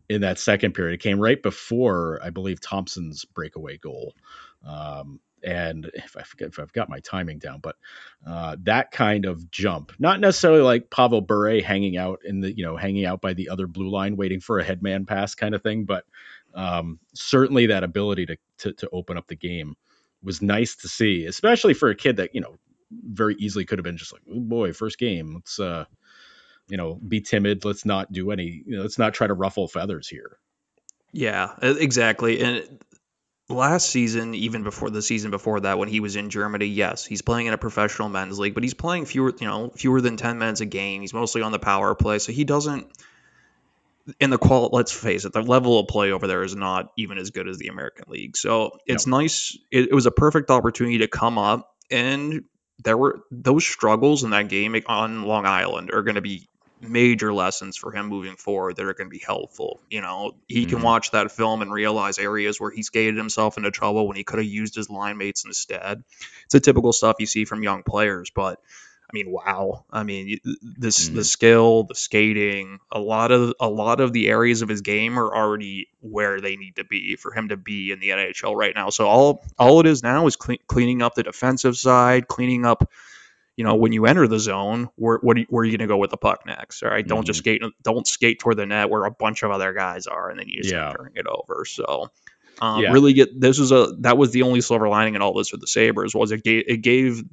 in 0.09 0.21
that 0.21 0.39
second 0.39 0.73
period. 0.73 0.95
It 0.95 1.03
came 1.03 1.19
right 1.19 1.41
before 1.41 2.19
I 2.23 2.29
believe 2.29 2.61
Thompson's 2.61 3.25
breakaway 3.25 3.77
goal. 3.77 4.13
Um, 4.65 5.19
and 5.43 5.89
if 5.93 6.17
I 6.17 6.23
forget 6.23 6.49
if 6.49 6.59
I've 6.59 6.73
got 6.73 6.89
my 6.89 6.99
timing 6.99 7.37
down, 7.37 7.59
but 7.59 7.75
uh, 8.25 8.57
that 8.63 8.91
kind 8.91 9.25
of 9.25 9.51
jump, 9.51 9.91
not 9.99 10.19
necessarily 10.19 10.61
like 10.61 10.89
Pavel 10.89 11.21
Bure 11.21 11.61
hanging 11.61 11.95
out 11.95 12.21
in 12.25 12.41
the 12.41 12.55
you 12.55 12.63
know 12.65 12.75
hanging 12.75 13.05
out 13.05 13.21
by 13.21 13.33
the 13.33 13.49
other 13.49 13.67
blue 13.67 13.89
line 13.89 14.17
waiting 14.17 14.39
for 14.39 14.59
a 14.59 14.63
headman 14.63 15.05
pass 15.05 15.35
kind 15.35 15.53
of 15.53 15.61
thing, 15.61 15.85
but 15.85 16.05
um, 16.55 16.99
certainly 17.13 17.67
that 17.67 17.83
ability 17.83 18.25
to, 18.25 18.37
to 18.59 18.73
to 18.73 18.89
open 18.91 19.17
up 19.17 19.27
the 19.27 19.35
game 19.35 19.75
was 20.23 20.41
nice 20.41 20.77
to 20.77 20.87
see, 20.87 21.25
especially 21.25 21.75
for 21.75 21.89
a 21.89 21.95
kid 21.95 22.17
that 22.17 22.33
you 22.33 22.41
know 22.41 22.55
very 22.91 23.35
easily 23.39 23.65
could 23.65 23.79
have 23.79 23.83
been 23.83 23.97
just 23.97 24.13
like, 24.13 24.21
oh 24.31 24.39
boy, 24.39 24.73
first 24.73 24.97
game, 24.97 25.35
let's 25.35 25.59
uh, 25.59 25.85
you 26.67 26.77
know 26.77 26.95
be 26.95 27.21
timid, 27.21 27.65
let's 27.65 27.85
not 27.85 28.11
do 28.11 28.31
any, 28.31 28.63
you 28.65 28.77
know, 28.77 28.81
let's 28.81 28.99
not 28.99 29.13
try 29.13 29.27
to 29.27 29.33
ruffle 29.33 29.67
feathers 29.67 30.07
here. 30.07 30.37
Yeah, 31.11 31.53
exactly. 31.61 32.41
And 32.41 32.79
last 33.49 33.89
season, 33.89 34.33
even 34.35 34.63
before 34.63 34.89
the 34.89 35.01
season 35.01 35.31
before 35.31 35.61
that, 35.61 35.77
when 35.77 35.87
he 35.87 35.99
was 35.99 36.15
in 36.15 36.29
Germany, 36.29 36.65
yes, 36.65 37.05
he's 37.05 37.21
playing 37.21 37.47
in 37.47 37.53
a 37.53 37.57
professional 37.57 38.09
men's 38.09 38.37
league, 38.37 38.53
but 38.53 38.63
he's 38.63 38.73
playing 38.73 39.05
fewer, 39.05 39.33
you 39.39 39.47
know, 39.47 39.69
fewer 39.69 40.01
than 40.01 40.17
ten 40.17 40.37
minutes 40.37 40.61
a 40.61 40.65
game. 40.65 41.01
He's 41.01 41.13
mostly 41.13 41.41
on 41.41 41.51
the 41.51 41.59
power 41.59 41.95
play, 41.95 42.19
so 42.19 42.31
he 42.31 42.43
doesn't. 42.43 42.87
In 44.21 44.29
the 44.29 44.37
qual, 44.37 44.69
let's 44.71 44.91
face 44.93 45.25
it, 45.25 45.33
the 45.33 45.41
level 45.41 45.79
of 45.79 45.87
play 45.87 46.13
over 46.13 46.27
there 46.27 46.41
is 46.43 46.55
not 46.55 46.93
even 46.97 47.17
as 47.17 47.31
good 47.31 47.49
as 47.49 47.57
the 47.57 47.67
American 47.67 48.05
League. 48.07 48.37
So 48.37 48.79
it's 48.85 49.05
no. 49.05 49.19
nice. 49.19 49.57
It, 49.69 49.89
it 49.89 49.93
was 49.93 50.05
a 50.05 50.11
perfect 50.11 50.49
opportunity 50.49 50.99
to 50.99 51.09
come 51.09 51.37
up, 51.37 51.75
and 51.91 52.45
there 52.83 52.97
were 52.97 53.21
those 53.31 53.65
struggles 53.65 54.24
in 54.24 54.31
that 54.31 54.50
game 54.50 54.75
on 54.88 55.24
Long 55.24 55.45
Island 55.45 55.91
are 55.91 56.03
going 56.03 56.15
to 56.15 56.21
be 56.21 56.47
major 56.79 57.33
lessons 57.33 57.75
for 57.75 57.91
him 57.91 58.07
moving 58.07 58.35
forward 58.35 58.75
that 58.75 58.85
are 58.85 58.94
going 58.94 59.09
to 59.09 59.18
be 59.18 59.24
helpful. 59.24 59.79
You 59.89 60.01
know, 60.01 60.35
he 60.47 60.62
mm-hmm. 60.62 60.75
can 60.75 60.81
watch 60.83 61.12
that 61.12 61.31
film 61.31 61.62
and 61.62 61.71
realize 61.71 62.19
areas 62.19 62.59
where 62.59 62.69
he 62.69 62.83
skated 62.83 63.18
himself 63.18 63.57
into 63.57 63.71
trouble 63.71 64.07
when 64.07 64.15
he 64.15 64.24
could 64.24 64.39
have 64.39 64.47
used 64.47 64.75
his 64.75 64.89
line 64.89 65.18
mates 65.18 65.44
instead. 65.45 66.03
It's 66.45 66.56
a 66.56 66.59
typical 66.59 66.94
stuff 66.94 67.18
you 67.19 67.25
see 67.25 67.45
from 67.45 67.63
young 67.63 67.83
players, 67.83 68.29
but 68.29 68.59
I 69.09 69.13
mean, 69.13 69.31
wow. 69.31 69.86
I 69.89 70.04
mean, 70.04 70.39
this 70.62 71.06
mm-hmm. 71.06 71.15
the 71.15 71.24
skill, 71.24 71.83
the 71.83 71.95
skating, 71.95 72.80
a 72.92 73.00
lot 73.00 73.31
of 73.31 73.54
a 73.59 73.69
lot 73.69 74.01
of 74.01 74.12
the 74.12 74.27
areas 74.27 74.62
of 74.62 74.69
his 74.69 74.81
game 74.81 75.18
are 75.18 75.33
already 75.33 75.88
where 76.01 76.42
they 76.42 76.57
need 76.57 76.75
to 76.75 76.83
be 76.83 77.15
for 77.15 77.31
him 77.31 77.50
to 77.50 77.57
be 77.57 77.92
in 77.92 78.00
the 78.00 78.09
NHL 78.09 78.56
right 78.56 78.75
now. 78.75 78.89
So 78.89 79.07
all 79.07 79.45
all 79.57 79.80
it 79.80 79.86
is 79.86 80.04
now 80.04 80.27
is 80.27 80.36
clean, 80.36 80.59
cleaning 80.68 81.01
up 81.01 81.15
the 81.15 81.24
defensive 81.24 81.77
side, 81.77 82.27
cleaning 82.27 82.65
up 82.65 82.89
you 83.57 83.63
know, 83.63 83.75
when 83.75 83.92
you 83.92 84.06
enter 84.06 84.27
the 84.27 84.39
zone, 84.39 84.89
where 84.95 85.18
what 85.18 85.36
are 85.36 85.39
you, 85.39 85.48
where 85.50 85.63
are 85.63 85.65
you 85.65 85.75
going 85.75 85.88
to 85.88 85.92
go 85.92 85.98
with 85.98 86.12
the 86.12 86.18
puck 86.18 86.45
next? 86.45 86.83
All 86.83 86.92
right, 86.92 87.06
don't 87.06 87.19
mm-hmm. 87.19 87.25
just 87.25 87.39
skate, 87.39 87.63
don't 87.81 88.06
skate 88.06 88.39
toward 88.39 88.57
the 88.57 88.68
net 88.68 88.89
where 88.89 89.04
a 89.04 89.12
bunch 89.12 89.42
of 89.42 89.50
other 89.50 89.74
guys 89.74 90.06
are, 90.06 90.30
and 90.30 90.39
then 90.39 90.48
you 90.48 90.62
just 90.62 90.74
yeah. 90.74 90.94
turn 90.95 91.13
it 91.15 91.25
over. 91.25 91.65
So, 91.65 92.12
um, 92.62 92.83
yeah. 92.83 92.92
really 92.92 93.13
get 93.13 93.39
this 93.39 93.57
was 93.57 93.71
a 93.71 93.95
that 94.01 94.15
was 94.15 94.31
the 94.31 94.44
only 94.44 94.62
silver 94.62 94.88
lining 94.88 95.15
in 95.15 95.24
all 95.24 95.33
this 95.33 95.50
for 95.50 95.57
the 95.57 95.65
Sabres 95.65 96.13
was 96.13 96.31
it 96.31 96.44
gave 96.44 96.65
it 96.68 96.77
gave 96.77 97.24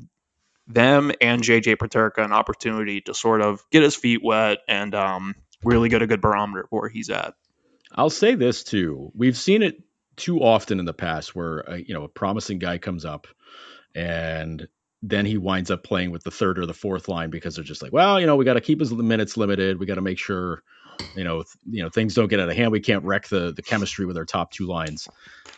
them 0.66 1.12
and 1.20 1.42
JJ 1.42 1.76
Peterka 1.76 2.24
an 2.24 2.32
opportunity 2.32 3.00
to 3.02 3.14
sort 3.14 3.40
of 3.40 3.64
get 3.70 3.82
his 3.82 3.96
feet 3.96 4.22
wet 4.22 4.58
and 4.68 4.94
um, 4.94 5.34
really 5.62 5.88
get 5.88 6.02
a 6.02 6.06
good 6.06 6.20
barometer 6.20 6.66
where 6.70 6.88
he's 6.88 7.10
at. 7.10 7.34
I'll 7.92 8.10
say 8.10 8.34
this 8.34 8.64
too: 8.64 9.12
we've 9.14 9.36
seen 9.36 9.62
it 9.62 9.82
too 10.16 10.40
often 10.40 10.78
in 10.78 10.84
the 10.84 10.94
past 10.94 11.34
where 11.34 11.58
a, 11.60 11.78
you 11.78 11.94
know 11.94 12.04
a 12.04 12.08
promising 12.08 12.58
guy 12.58 12.78
comes 12.78 13.04
up 13.04 13.26
and 13.94 14.66
then 15.02 15.26
he 15.26 15.36
winds 15.36 15.70
up 15.70 15.82
playing 15.82 16.10
with 16.10 16.24
the 16.24 16.30
third 16.30 16.58
or 16.58 16.66
the 16.66 16.72
fourth 16.74 17.08
line 17.08 17.28
because 17.28 17.54
they're 17.54 17.64
just 17.64 17.82
like, 17.82 17.92
well, 17.92 18.18
you 18.18 18.26
know, 18.26 18.36
we 18.36 18.44
got 18.46 18.54
to 18.54 18.60
keep 18.60 18.80
his 18.80 18.90
minutes 18.90 19.36
limited. 19.36 19.78
We 19.78 19.84
got 19.84 19.96
to 19.96 20.00
make 20.00 20.18
sure, 20.18 20.62
you 21.16 21.24
know, 21.24 21.42
th- 21.42 21.56
you 21.70 21.82
know, 21.82 21.88
things 21.88 22.14
don't 22.14 22.28
get 22.28 22.40
out 22.40 22.48
of 22.48 22.56
hand. 22.56 22.72
We 22.72 22.80
can't 22.80 23.04
wreck 23.04 23.28
the 23.28 23.52
the 23.52 23.62
chemistry 23.62 24.06
with 24.06 24.16
our 24.16 24.24
top 24.24 24.50
two 24.50 24.66
lines. 24.66 25.08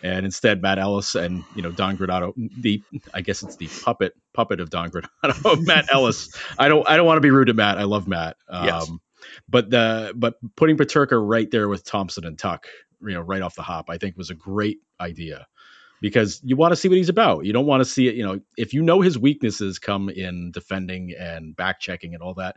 And 0.03 0.27
instead, 0.27 0.61
Matt 0.63 0.79
Ellis 0.79 1.15
and 1.15 1.45
you 1.55 1.63
know 1.63 1.71
Don 1.71 1.97
Granato, 1.97 2.33
the 2.37 2.83
I 3.15 3.23
guess 3.23 3.43
it's 3.43 3.57
the 3.57 3.69
puppet 3.85 4.15
puppet 4.35 4.61
of 4.61 4.71
Don 4.71 4.91
Granato, 4.91 5.61
Matt 5.67 5.87
Ellis. 5.93 6.35
I 6.59 6.69
don't 6.69 6.89
I 6.89 6.97
don't 6.97 7.07
want 7.07 7.17
to 7.17 7.23
be 7.23 7.31
rude 7.31 7.47
to 7.47 7.55
Matt. 7.55 7.79
I 7.79 7.85
love 7.85 8.07
Matt. 8.07 8.37
Um, 8.49 8.67
yes. 8.67 8.91
But 9.49 9.71
the 9.71 10.13
but 10.15 10.35
putting 10.57 10.77
Peterka 10.77 11.19
right 11.21 11.51
there 11.51 11.69
with 11.69 11.85
Thompson 11.85 12.25
and 12.25 12.39
Tuch, 12.39 12.67
you 13.03 13.15
know, 13.15 13.21
right 13.21 13.43
off 13.43 13.55
the 13.55 13.63
hop, 13.63 13.91
I 13.91 13.99
think 13.99 14.17
was 14.17 14.31
a 14.31 14.35
great 14.35 14.79
idea 15.01 15.47
because 16.01 16.41
you 16.45 16.57
want 16.57 16.73
to 16.73 16.77
see 16.77 16.89
what 16.89 16.99
he's 16.99 17.09
about. 17.09 17.45
You 17.45 17.53
don't 17.53 17.67
want 17.67 17.81
to 17.81 17.85
see 17.85 18.09
it, 18.09 18.15
you 18.15 18.25
know, 18.25 18.41
if 18.57 18.75
you 18.75 18.83
know 18.83 19.01
his 19.01 19.19
weaknesses 19.19 19.79
come 19.79 20.09
in 20.09 20.51
defending 20.53 21.15
and 21.19 21.57
back 21.57 21.81
checking 21.81 22.15
and 22.15 22.23
all 22.23 22.35
that, 22.35 22.57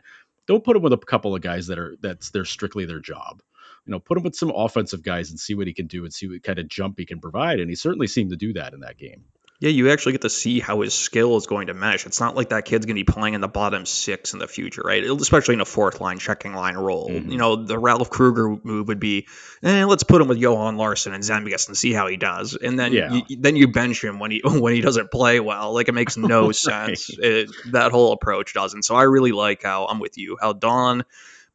don't 0.50 0.64
put 0.64 0.76
him 0.76 0.82
with 0.82 0.94
a 0.94 0.98
couple 0.98 1.36
of 1.36 1.44
guys 1.44 1.68
that 1.68 1.78
are 1.78 1.96
that's 2.02 2.32
they're 2.32 2.44
strictly 2.44 2.86
their 2.86 3.00
job. 3.00 3.44
You 3.86 3.92
know, 3.92 4.00
put 4.00 4.18
him 4.18 4.24
with 4.24 4.36
some 4.36 4.52
offensive 4.54 5.04
guys 5.04 5.30
and 5.30 5.40
see 5.40 5.54
what 5.54 5.68
he 5.68 5.74
can 5.74 5.86
do 5.86 6.06
and 6.06 6.14
see 6.14 6.28
what 6.28 6.42
kind 6.42 6.58
of 6.58 6.68
jump 6.68 6.98
he 6.98 7.06
can 7.06 7.22
provide. 7.22 7.60
And 7.60 7.70
he 7.70 7.76
certainly 7.76 8.08
seemed 8.08 8.32
to 8.32 8.36
do 8.36 8.54
that 8.54 8.74
in 8.74 8.80
that 8.80 8.98
game. 8.98 9.26
Yeah, 9.62 9.72
you 9.72 9.92
actually 9.92 10.14
get 10.14 10.22
to 10.22 10.30
see 10.30 10.62
how 10.62 10.80
his 10.82 10.94
skill 10.94 11.36
is 11.36 11.46
going 11.46 11.68
to 11.68 11.74
mesh. 11.74 12.06
It's 12.06 12.22
not 12.22 12.34
like 12.34 12.50
that 12.50 12.64
kid's 12.64 12.86
going 12.86 12.96
to 12.96 13.04
be 13.04 13.12
playing 13.12 13.34
in 13.34 13.42
the 13.42 13.50
bottom 13.50 13.86
six 13.86 14.32
in 14.32 14.40
the 14.40 14.48
future, 14.48 14.82
right? 14.86 15.04
Especially 15.04 15.56
in 15.56 15.60
a 15.60 15.66
fourth 15.66 16.00
line 16.00 16.18
checking 16.18 16.54
line 16.54 16.76
role. 16.76 17.10
Mm-hmm. 17.10 17.30
You 17.30 17.38
know, 17.38 17.58
the 17.58 17.78
Ralph 17.78 18.10
Krueger 18.10 18.56
move 18.64 18.88
would 18.88 19.02
be, 19.02 19.28
eh, 19.62 19.84
let's 19.84 20.04
put 20.04 20.22
him 20.22 20.30
with 20.30 20.38
Johan 20.38 20.78
Larsson 20.78 21.14
and 21.14 21.22
Zemgus 21.22 21.68
and 21.68 21.76
see 21.76 21.92
how 21.92 22.08
he 22.08 22.16
does, 22.16 22.56
and 22.56 22.80
then 22.80 22.94
yeah. 22.94 23.20
you, 23.28 23.36
then 23.38 23.58
you 23.58 23.68
bench 23.68 24.02
him 24.02 24.18
when 24.20 24.32
he 24.32 24.42
when 24.46 24.74
he 24.74 24.80
doesn't 24.80 25.12
play 25.12 25.42
well. 25.42 25.74
Like 25.74 25.90
it 25.90 25.94
makes 25.94 26.16
no 26.16 26.46
right. 26.46 26.56
sense. 26.56 27.10
It, 27.10 27.50
that 27.74 27.92
whole 27.92 28.14
approach 28.14 28.54
doesn't. 28.54 28.84
So 28.84 28.96
I 28.96 29.04
really 29.04 29.34
like 29.34 29.64
how 29.64 29.88
I'm 29.88 30.00
with 30.00 30.18
you. 30.18 30.38
How 30.40 30.54
Don 30.54 31.04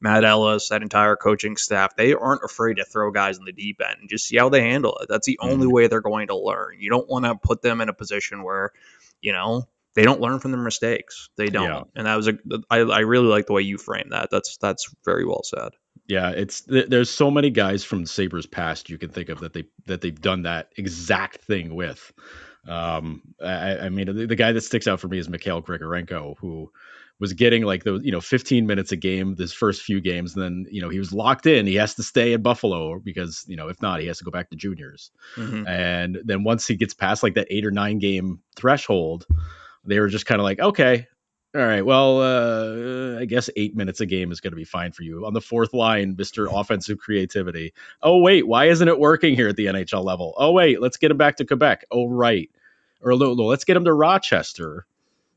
Matt 0.04 0.22
Ellis, 0.22 0.68
that 0.68 0.82
entire 0.82 1.16
coaching 1.16 1.56
staff, 1.56 1.96
they 1.96 2.12
aren't 2.12 2.44
afraid 2.44 2.74
to 2.74 2.84
throw 2.84 3.10
guys 3.10 3.38
in 3.38 3.46
the 3.46 3.52
deep 3.52 3.80
end 3.80 4.00
and 4.00 4.10
just 4.10 4.28
see 4.28 4.36
how 4.36 4.50
they 4.50 4.60
handle 4.60 4.98
it. 4.98 5.08
That's 5.08 5.26
the 5.26 5.38
only 5.40 5.64
mm-hmm. 5.64 5.72
way 5.72 5.86
they're 5.86 6.02
going 6.02 6.26
to 6.26 6.36
learn. 6.36 6.76
You 6.78 6.90
don't 6.90 7.08
want 7.08 7.24
to 7.24 7.36
put 7.36 7.62
them 7.62 7.80
in 7.80 7.88
a 7.88 7.94
position 7.94 8.42
where, 8.42 8.72
you 9.22 9.32
know, 9.32 9.66
they 9.94 10.02
don't 10.02 10.20
learn 10.20 10.40
from 10.40 10.50
their 10.50 10.60
mistakes. 10.60 11.30
They 11.36 11.46
don't. 11.46 11.64
Yeah. 11.64 11.82
And 11.96 12.06
that 12.06 12.16
was 12.16 12.28
a 12.28 12.34
I, 12.68 12.80
I 12.80 12.98
really 13.00 13.28
like 13.28 13.46
the 13.46 13.54
way 13.54 13.62
you 13.62 13.78
frame 13.78 14.10
that. 14.10 14.28
That's 14.30 14.58
that's 14.58 14.94
very 15.06 15.24
well 15.24 15.42
said. 15.42 15.70
Yeah, 16.06 16.30
it's 16.32 16.60
there's 16.68 17.08
so 17.08 17.30
many 17.30 17.48
guys 17.48 17.82
from 17.82 18.04
Sabres 18.04 18.44
past 18.44 18.90
you 18.90 18.98
can 18.98 19.08
think 19.08 19.30
of 19.30 19.40
that 19.40 19.54
they 19.54 19.64
that 19.86 20.02
they've 20.02 20.20
done 20.20 20.42
that 20.42 20.70
exact 20.76 21.38
thing 21.38 21.74
with. 21.74 22.12
Um, 22.68 23.22
I, 23.42 23.78
I 23.78 23.88
mean, 23.88 24.14
the, 24.14 24.26
the, 24.26 24.36
guy 24.36 24.52
that 24.52 24.62
sticks 24.62 24.88
out 24.88 24.98
for 24.98 25.06
me 25.06 25.18
is 25.18 25.28
Mikhail 25.28 25.62
Grigorenko, 25.62 26.36
who 26.38 26.72
was 27.24 27.32
getting 27.32 27.62
like 27.62 27.84
the 27.84 27.98
you 28.02 28.12
know, 28.12 28.20
15 28.20 28.66
minutes 28.66 28.92
a 28.92 28.96
game 28.96 29.34
this 29.34 29.54
first 29.54 29.80
few 29.80 29.98
games. 29.98 30.34
And 30.34 30.42
then, 30.42 30.66
you 30.70 30.82
know, 30.82 30.90
he 30.90 30.98
was 30.98 31.10
locked 31.10 31.46
in. 31.46 31.66
He 31.66 31.76
has 31.76 31.94
to 31.94 32.02
stay 32.02 32.34
in 32.34 32.42
Buffalo 32.42 32.98
because, 32.98 33.46
you 33.48 33.56
know, 33.56 33.68
if 33.68 33.80
not, 33.80 34.00
he 34.00 34.06
has 34.08 34.18
to 34.18 34.24
go 34.24 34.30
back 34.30 34.50
to 34.50 34.56
juniors. 34.56 35.10
Mm-hmm. 35.36 35.66
And 35.66 36.18
then 36.22 36.44
once 36.44 36.66
he 36.66 36.76
gets 36.76 36.92
past 36.92 37.22
like 37.22 37.34
that 37.34 37.46
eight 37.48 37.64
or 37.64 37.70
nine 37.70 37.98
game 37.98 38.40
threshold, 38.56 39.26
they 39.86 39.98
were 40.00 40.08
just 40.08 40.26
kind 40.26 40.38
of 40.38 40.44
like, 40.44 40.60
okay, 40.60 41.08
all 41.54 41.64
right, 41.64 41.86
well, 41.86 42.20
uh, 42.20 43.20
I 43.20 43.24
guess 43.24 43.48
eight 43.56 43.74
minutes 43.74 44.00
a 44.02 44.06
game 44.06 44.30
is 44.30 44.40
going 44.42 44.50
to 44.50 44.56
be 44.56 44.64
fine 44.64 44.92
for 44.92 45.02
you. 45.02 45.24
On 45.24 45.32
the 45.32 45.40
fourth 45.40 45.72
line, 45.72 46.16
Mr. 46.16 46.46
Offensive 46.60 46.98
Creativity. 46.98 47.72
Oh, 48.02 48.18
wait, 48.18 48.46
why 48.46 48.66
isn't 48.66 48.88
it 48.88 48.98
working 48.98 49.34
here 49.34 49.48
at 49.48 49.56
the 49.56 49.66
NHL 49.66 50.04
level? 50.04 50.34
Oh, 50.36 50.52
wait, 50.52 50.82
let's 50.82 50.98
get 50.98 51.10
him 51.10 51.16
back 51.16 51.36
to 51.36 51.46
Quebec. 51.46 51.86
Oh, 51.90 52.06
right. 52.06 52.50
Or 53.00 53.14
let's 53.14 53.64
get 53.64 53.78
him 53.78 53.84
to 53.84 53.94
Rochester 53.94 54.86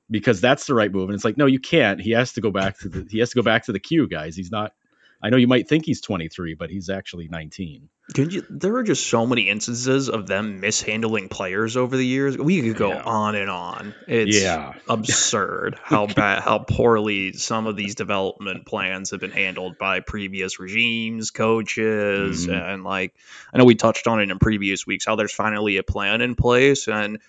because 0.09 0.41
that's 0.41 0.65
the 0.65 0.73
right 0.73 0.91
move. 0.91 1.09
And 1.09 1.15
it's 1.15 1.25
like, 1.25 1.37
no, 1.37 1.45
you 1.45 1.59
can't. 1.59 1.99
He 1.99 2.11
has 2.11 2.33
to 2.33 2.41
go 2.41 2.51
back 2.51 2.79
to 2.79 2.89
the 2.89 3.07
he 3.09 3.19
has 3.19 3.29
to 3.31 3.35
go 3.35 3.41
back 3.41 3.65
to 3.65 3.71
the 3.71 3.79
queue, 3.79 4.07
guys. 4.07 4.35
He's 4.35 4.51
not. 4.51 4.73
I 5.21 5.31
know 5.31 5.37
you 5.37 5.47
might 5.47 5.67
think 5.67 5.85
he's 5.85 6.01
23, 6.01 6.53
but 6.53 6.69
he's 6.69 6.91
actually 6.91 7.27
19. 7.27 7.89
You, 8.15 8.45
there 8.49 8.75
are 8.77 8.83
just 8.83 9.07
so 9.07 9.25
many 9.25 9.49
instances 9.49 10.09
of 10.09 10.27
them 10.27 10.59
mishandling 10.61 11.27
players 11.27 11.75
over 11.75 11.97
the 11.97 12.05
years. 12.05 12.37
We 12.37 12.61
could 12.61 12.77
go 12.77 12.89
yeah. 12.89 13.01
on 13.01 13.35
and 13.35 13.49
on. 13.49 13.95
It's 14.07 14.39
yeah. 14.39 14.73
absurd 14.87 15.77
how 15.83 16.05
bad, 16.05 16.43
how 16.43 16.59
poorly 16.59 17.33
some 17.33 17.67
of 17.67 17.75
these 17.75 17.95
development 17.95 18.65
plans 18.65 19.09
have 19.09 19.19
been 19.19 19.31
handled 19.31 19.77
by 19.77 19.99
previous 19.99 20.59
regimes, 20.59 21.31
coaches, 21.31 22.47
mm-hmm. 22.47 22.53
and 22.53 22.83
like 22.83 23.13
I 23.53 23.57
know 23.57 23.65
we 23.65 23.75
touched 23.75 24.07
on 24.07 24.21
it 24.21 24.29
in 24.29 24.39
previous 24.39 24.87
weeks 24.87 25.05
how 25.05 25.15
there's 25.15 25.33
finally 25.33 25.77
a 25.77 25.83
plan 25.83 26.21
in 26.21 26.35
place 26.35 26.87
and 26.87 27.19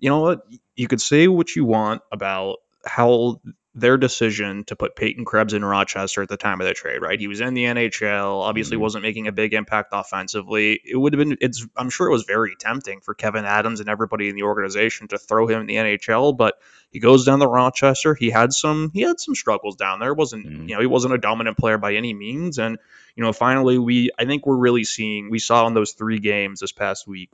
you 0.00 0.10
know 0.10 0.20
what? 0.20 0.40
You 0.76 0.88
could 0.88 1.00
say 1.00 1.28
what 1.28 1.54
you 1.54 1.64
want 1.64 2.02
about 2.12 2.58
how 2.84 3.40
their 3.78 3.96
decision 3.96 4.64
to 4.64 4.76
put 4.76 4.96
Peyton 4.96 5.24
Krebs 5.24 5.54
in 5.54 5.64
Rochester 5.64 6.22
at 6.22 6.28
the 6.28 6.36
time 6.36 6.60
of 6.60 6.66
the 6.66 6.74
trade, 6.74 7.00
right? 7.00 7.18
He 7.18 7.28
was 7.28 7.40
in 7.40 7.54
the 7.54 7.64
NHL, 7.64 8.42
obviously 8.42 8.74
mm-hmm. 8.74 8.82
wasn't 8.82 9.02
making 9.02 9.28
a 9.28 9.32
big 9.32 9.54
impact 9.54 9.90
offensively. 9.92 10.80
It 10.84 10.96
would 10.96 11.12
have 11.12 11.18
been, 11.18 11.36
it's, 11.40 11.64
I'm 11.76 11.90
sure 11.90 12.08
it 12.08 12.12
was 12.12 12.24
very 12.24 12.56
tempting 12.58 13.00
for 13.00 13.14
Kevyn 13.14 13.44
Adams 13.44 13.80
and 13.80 13.88
everybody 13.88 14.28
in 14.28 14.34
the 14.34 14.42
organization 14.42 15.08
to 15.08 15.18
throw 15.18 15.46
him 15.46 15.60
in 15.60 15.66
the 15.66 15.76
NHL, 15.76 16.36
but 16.36 16.58
he 16.90 16.98
goes 16.98 17.24
down 17.24 17.38
to 17.40 17.46
Rochester. 17.46 18.14
He 18.14 18.30
had 18.30 18.52
some, 18.52 18.90
he 18.92 19.02
had 19.02 19.20
some 19.20 19.34
struggles 19.34 19.76
down 19.76 20.00
there. 20.00 20.14
wasn't 20.14 20.46
mm-hmm. 20.46 20.68
You 20.68 20.74
know, 20.74 20.80
he 20.80 20.86
wasn't 20.86 21.14
a 21.14 21.18
dominant 21.18 21.56
player 21.56 21.78
by 21.78 21.94
any 21.94 22.14
means. 22.14 22.58
And, 22.58 22.78
you 23.14 23.22
know, 23.22 23.32
finally, 23.32 23.78
we, 23.78 24.10
I 24.18 24.24
think 24.24 24.46
we're 24.46 24.56
really 24.56 24.84
seeing, 24.84 25.30
we 25.30 25.38
saw 25.38 25.66
in 25.66 25.74
those 25.74 25.92
three 25.92 26.18
games 26.18 26.60
this 26.60 26.72
past 26.72 27.06
week, 27.06 27.30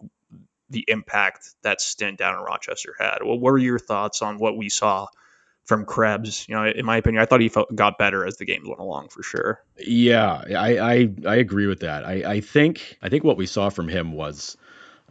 the 0.75 0.85
impact 0.89 1.49
that 1.63 1.81
stint 1.81 2.19
down 2.19 2.35
in 2.35 2.41
Rochester 2.41 2.95
had. 2.99 3.19
Well, 3.23 3.39
what 3.39 3.53
were 3.53 3.59
your 3.59 3.79
thoughts 3.79 4.21
on 4.21 4.39
what 4.39 4.57
we 4.57 4.69
saw 4.69 5.09
from 5.65 5.85
Krebs. 5.85 6.47
You 6.49 6.55
know, 6.55 6.67
in 6.67 6.85
my 6.85 6.99
opinion, 6.99 7.23
I 7.23 7.27
thought 7.27 7.41
he 7.41 7.49
felt, 7.49 7.75
got 7.75 7.99
better 7.99 8.27
as 8.27 8.37
the 8.37 8.45
games 8.45 8.67
went 8.67 8.81
along 8.81 9.09
for 9.09 9.23
sure. 9.23 9.63
Yeah, 9.79 10.43
I 10.57 10.79
I, 10.79 11.09
I 11.27 11.37
agree 11.37 11.67
with 11.67 11.81
that. 11.81 12.05
I, 12.05 12.33
I 12.35 12.41
think 12.41 12.99
I 13.03 13.09
think 13.09 13.25
what 13.25 13.37
we 13.37 13.47
saw 13.47 13.71
from 13.71 13.89
him 13.89 14.13
was 14.13 14.57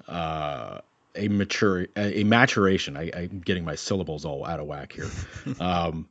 uh, 0.07 0.79
a 1.15 1.27
mature 1.27 1.87
a 1.95 2.23
maturation. 2.23 2.97
I, 2.97 3.11
I'm 3.15 3.41
getting 3.43 3.65
my 3.65 3.75
syllables 3.75 4.25
all 4.25 4.45
out 4.45 4.59
of 4.59 4.67
whack 4.67 4.93
here. 4.93 5.09
um, 5.59 6.07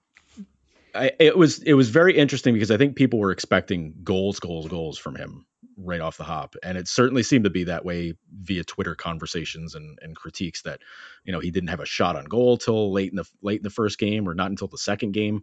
I, 0.95 1.13
it 1.19 1.37
was 1.37 1.63
it 1.63 1.75
was 1.75 1.89
very 1.91 2.17
interesting 2.17 2.55
because 2.55 2.71
I 2.71 2.77
think 2.77 2.97
people 2.97 3.19
were 3.19 3.31
expecting 3.31 3.95
goals, 4.05 4.41
goals, 4.41 4.69
goals 4.69 4.99
from 4.99 5.17
him 5.17 5.47
right 5.85 6.01
off 6.01 6.17
the 6.17 6.25
hop. 6.25 6.55
And 6.63 6.79
it 6.79 6.89
certainly 6.89 7.23
seemed 7.23 7.45
to 7.45 7.51
be 7.51 7.65
that 7.65 7.85
way 7.85 8.15
via 8.33 8.65
Twitter 8.65 8.95
conversations 8.95 9.75
and, 9.75 9.99
and 10.03 10.17
critiques 10.17 10.63
that, 10.63 10.81
you 11.25 11.33
know, 11.33 11.41
he 11.41 11.51
didn't 11.51 11.71
have 11.71 11.81
a 11.81 11.87
shot 11.87 12.17
on 12.17 12.25
goal 12.25 12.57
till 12.57 12.93
late 12.93 13.11
in 13.11 13.17
the 13.17 13.25
late 13.43 13.61
in 13.61 13.65
the 13.65 13.71
first 13.71 13.99
game 13.99 14.29
or 14.29 14.35
not 14.35 14.51
until 14.51 14.69
the 14.69 14.79
second 14.79 15.13
game. 15.13 15.43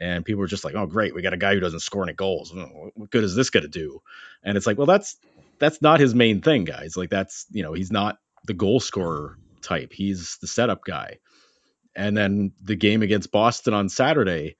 And 0.00 0.24
people 0.24 0.40
were 0.40 0.46
just 0.46 0.64
like, 0.64 0.76
"Oh, 0.76 0.86
great, 0.86 1.12
we 1.12 1.22
got 1.22 1.32
a 1.32 1.38
guy 1.38 1.54
who 1.54 1.60
doesn't 1.60 1.80
score 1.80 2.04
any 2.04 2.12
goals. 2.12 2.52
What 2.94 3.10
good 3.10 3.24
is 3.24 3.34
this 3.34 3.50
going 3.50 3.64
to 3.64 3.68
do?" 3.68 4.00
And 4.44 4.56
it's 4.56 4.64
like, 4.66 4.78
well, 4.78 4.86
that's 4.86 5.16
that's 5.58 5.82
not 5.82 5.98
his 5.98 6.14
main 6.14 6.40
thing, 6.40 6.64
guys. 6.64 6.96
Like 6.96 7.10
that's 7.10 7.46
you 7.50 7.64
know, 7.64 7.72
he's 7.72 7.90
not 7.90 8.18
the 8.46 8.54
goal 8.54 8.78
scorer 8.78 9.38
type. 9.60 9.92
He's 9.92 10.38
the 10.40 10.46
setup 10.46 10.84
guy. 10.84 11.18
And 11.96 12.16
then 12.16 12.52
the 12.62 12.76
game 12.76 13.02
against 13.02 13.32
Boston 13.32 13.74
on 13.74 13.88
Saturday, 13.88 14.56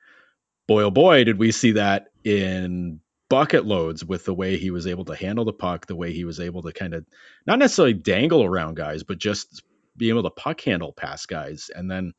boy 0.66 0.82
oh 0.82 0.90
boy, 0.90 1.22
did 1.22 1.38
we 1.38 1.52
see 1.52 1.72
that 1.72 2.08
in 2.24 3.00
bucket 3.28 3.66
loads 3.66 4.04
with 4.04 4.24
the 4.24 4.34
way 4.34 4.56
he 4.56 4.70
was 4.70 4.86
able 4.86 5.04
to 5.06 5.14
handle 5.14 5.44
the 5.44 5.52
puck, 5.52 5.86
the 5.86 5.96
way 5.96 6.12
he 6.12 6.24
was 6.24 6.40
able 6.40 6.62
to 6.62 6.72
kind 6.72 6.94
of 6.94 7.04
not 7.46 7.58
necessarily 7.58 7.94
dangle 7.94 8.44
around 8.44 8.76
guys, 8.76 9.02
but 9.02 9.18
just 9.18 9.62
be 9.96 10.08
able 10.08 10.22
to 10.22 10.30
puck 10.30 10.60
handle 10.60 10.92
past 10.92 11.28
guys, 11.28 11.70
and 11.74 11.90
then 11.90 12.12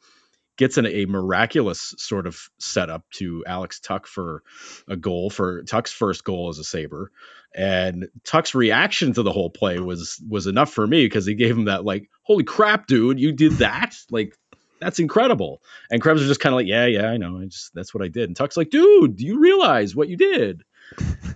gets 0.57 0.77
in 0.77 0.85
a 0.85 1.05
miraculous 1.05 1.95
sort 1.97 2.27
of 2.27 2.37
setup 2.59 3.09
to 3.11 3.43
Alex 3.47 3.79
Tuch 3.79 4.05
for 4.05 4.43
a 4.89 4.97
goal 4.97 5.29
for 5.29 5.63
Tuch's 5.63 5.93
first 5.93 6.23
goal 6.23 6.49
as 6.49 6.59
a 6.59 6.63
Saber, 6.63 7.11
and 7.55 8.09
Tuch's 8.23 8.53
reaction 8.53 9.13
to 9.13 9.23
the 9.23 9.31
whole 9.31 9.49
play 9.49 9.79
was 9.79 10.21
was 10.27 10.47
enough 10.47 10.71
for 10.71 10.85
me 10.85 11.05
because 11.05 11.25
he 11.25 11.33
gave 11.33 11.57
him 11.57 11.65
that 11.65 11.85
like, 11.85 12.09
"Holy 12.23 12.43
crap, 12.43 12.87
dude, 12.87 13.19
you 13.19 13.31
did 13.31 13.53
that!" 13.53 13.95
like 14.11 14.35
that's 14.79 14.99
incredible. 14.99 15.61
And 15.91 16.01
Krebs 16.01 16.21
was 16.21 16.29
just 16.29 16.39
kind 16.39 16.53
of 16.53 16.57
like, 16.57 16.67
yeah, 16.67 16.85
yeah, 16.85 17.07
I 17.07 17.17
know. 17.17 17.39
I 17.39 17.45
just 17.45 17.73
that's 17.73 17.93
what 17.93 18.03
I 18.03 18.07
did. 18.07 18.29
And 18.29 18.35
Tuch's 18.35 18.57
like, 18.57 18.69
dude, 18.69 19.17
do 19.17 19.25
you 19.25 19.39
realize 19.39 19.95
what 19.95 20.07
you 20.07 20.17
did? 20.17 20.63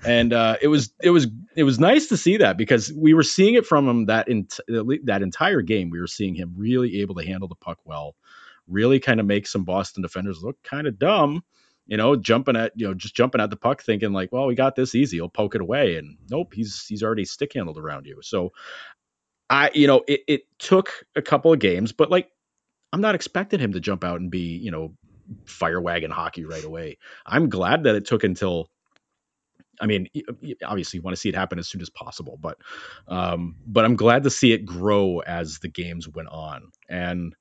And 0.05 0.33
uh, 0.33 0.57
it 0.61 0.67
was 0.67 0.93
it 1.01 1.09
was 1.09 1.27
it 1.55 1.63
was 1.63 1.79
nice 1.79 2.07
to 2.07 2.17
see 2.17 2.37
that 2.37 2.57
because 2.57 2.91
we 2.91 3.13
were 3.13 3.23
seeing 3.23 3.55
it 3.55 3.65
from 3.65 3.87
him 3.87 4.05
that 4.07 4.27
in, 4.27 4.47
that 5.03 5.21
entire 5.21 5.61
game. 5.61 5.89
We 5.89 5.99
were 5.99 6.07
seeing 6.07 6.35
him 6.35 6.53
really 6.57 7.01
able 7.01 7.15
to 7.15 7.25
handle 7.25 7.47
the 7.47 7.55
puck 7.55 7.79
well, 7.85 8.15
really 8.67 8.99
kind 8.99 9.19
of 9.19 9.25
make 9.25 9.47
some 9.47 9.63
Boston 9.63 10.01
defenders 10.01 10.43
look 10.43 10.61
kind 10.63 10.87
of 10.87 10.99
dumb. 10.99 11.43
You 11.85 11.97
know, 11.97 12.15
jumping 12.15 12.55
at 12.55 12.71
you 12.75 12.87
know 12.87 12.93
just 12.93 13.15
jumping 13.15 13.41
at 13.41 13.49
the 13.49 13.57
puck, 13.57 13.83
thinking 13.83 14.13
like, 14.13 14.31
well, 14.31 14.47
we 14.47 14.55
got 14.55 14.75
this 14.75 14.95
easy. 14.95 15.17
He'll 15.17 15.29
poke 15.29 15.55
it 15.55 15.61
away, 15.61 15.97
and 15.97 16.17
nope, 16.29 16.53
he's 16.53 16.85
he's 16.87 17.03
already 17.03 17.25
stick 17.25 17.53
handled 17.53 17.77
around 17.77 18.05
you. 18.05 18.19
So, 18.21 18.53
I 19.49 19.69
you 19.73 19.87
know 19.87 20.03
it, 20.07 20.21
it 20.27 20.41
took 20.59 21.05
a 21.15 21.21
couple 21.21 21.51
of 21.51 21.59
games, 21.59 21.91
but 21.91 22.09
like 22.09 22.29
I'm 22.93 23.01
not 23.01 23.15
expecting 23.15 23.59
him 23.59 23.73
to 23.73 23.81
jump 23.81 24.03
out 24.03 24.21
and 24.21 24.31
be 24.31 24.57
you 24.57 24.71
know 24.71 24.93
fire 25.45 25.81
wagon 25.81 26.11
hockey 26.11 26.45
right 26.45 26.63
away. 26.63 26.97
I'm 27.25 27.49
glad 27.49 27.83
that 27.83 27.95
it 27.95 28.05
took 28.05 28.23
until 28.23 28.69
I 29.81 29.85
mean, 29.85 30.07
obviously, 30.63 30.97
you 30.97 31.01
want 31.01 31.15
to 31.15 31.19
see 31.19 31.29
it 31.29 31.35
happen 31.35 31.59
as 31.59 31.67
soon 31.67 31.81
as 31.81 31.89
possible, 31.89 32.37
but 32.39 32.57
um, 33.07 33.55
but 33.65 33.85
I'm 33.85 33.95
glad 33.95 34.23
to 34.23 34.29
see 34.29 34.53
it 34.53 34.65
grow 34.65 35.19
as 35.19 35.59
the 35.59 35.67
games 35.67 36.07
went 36.07 36.29
on. 36.29 36.71
And 36.89 37.35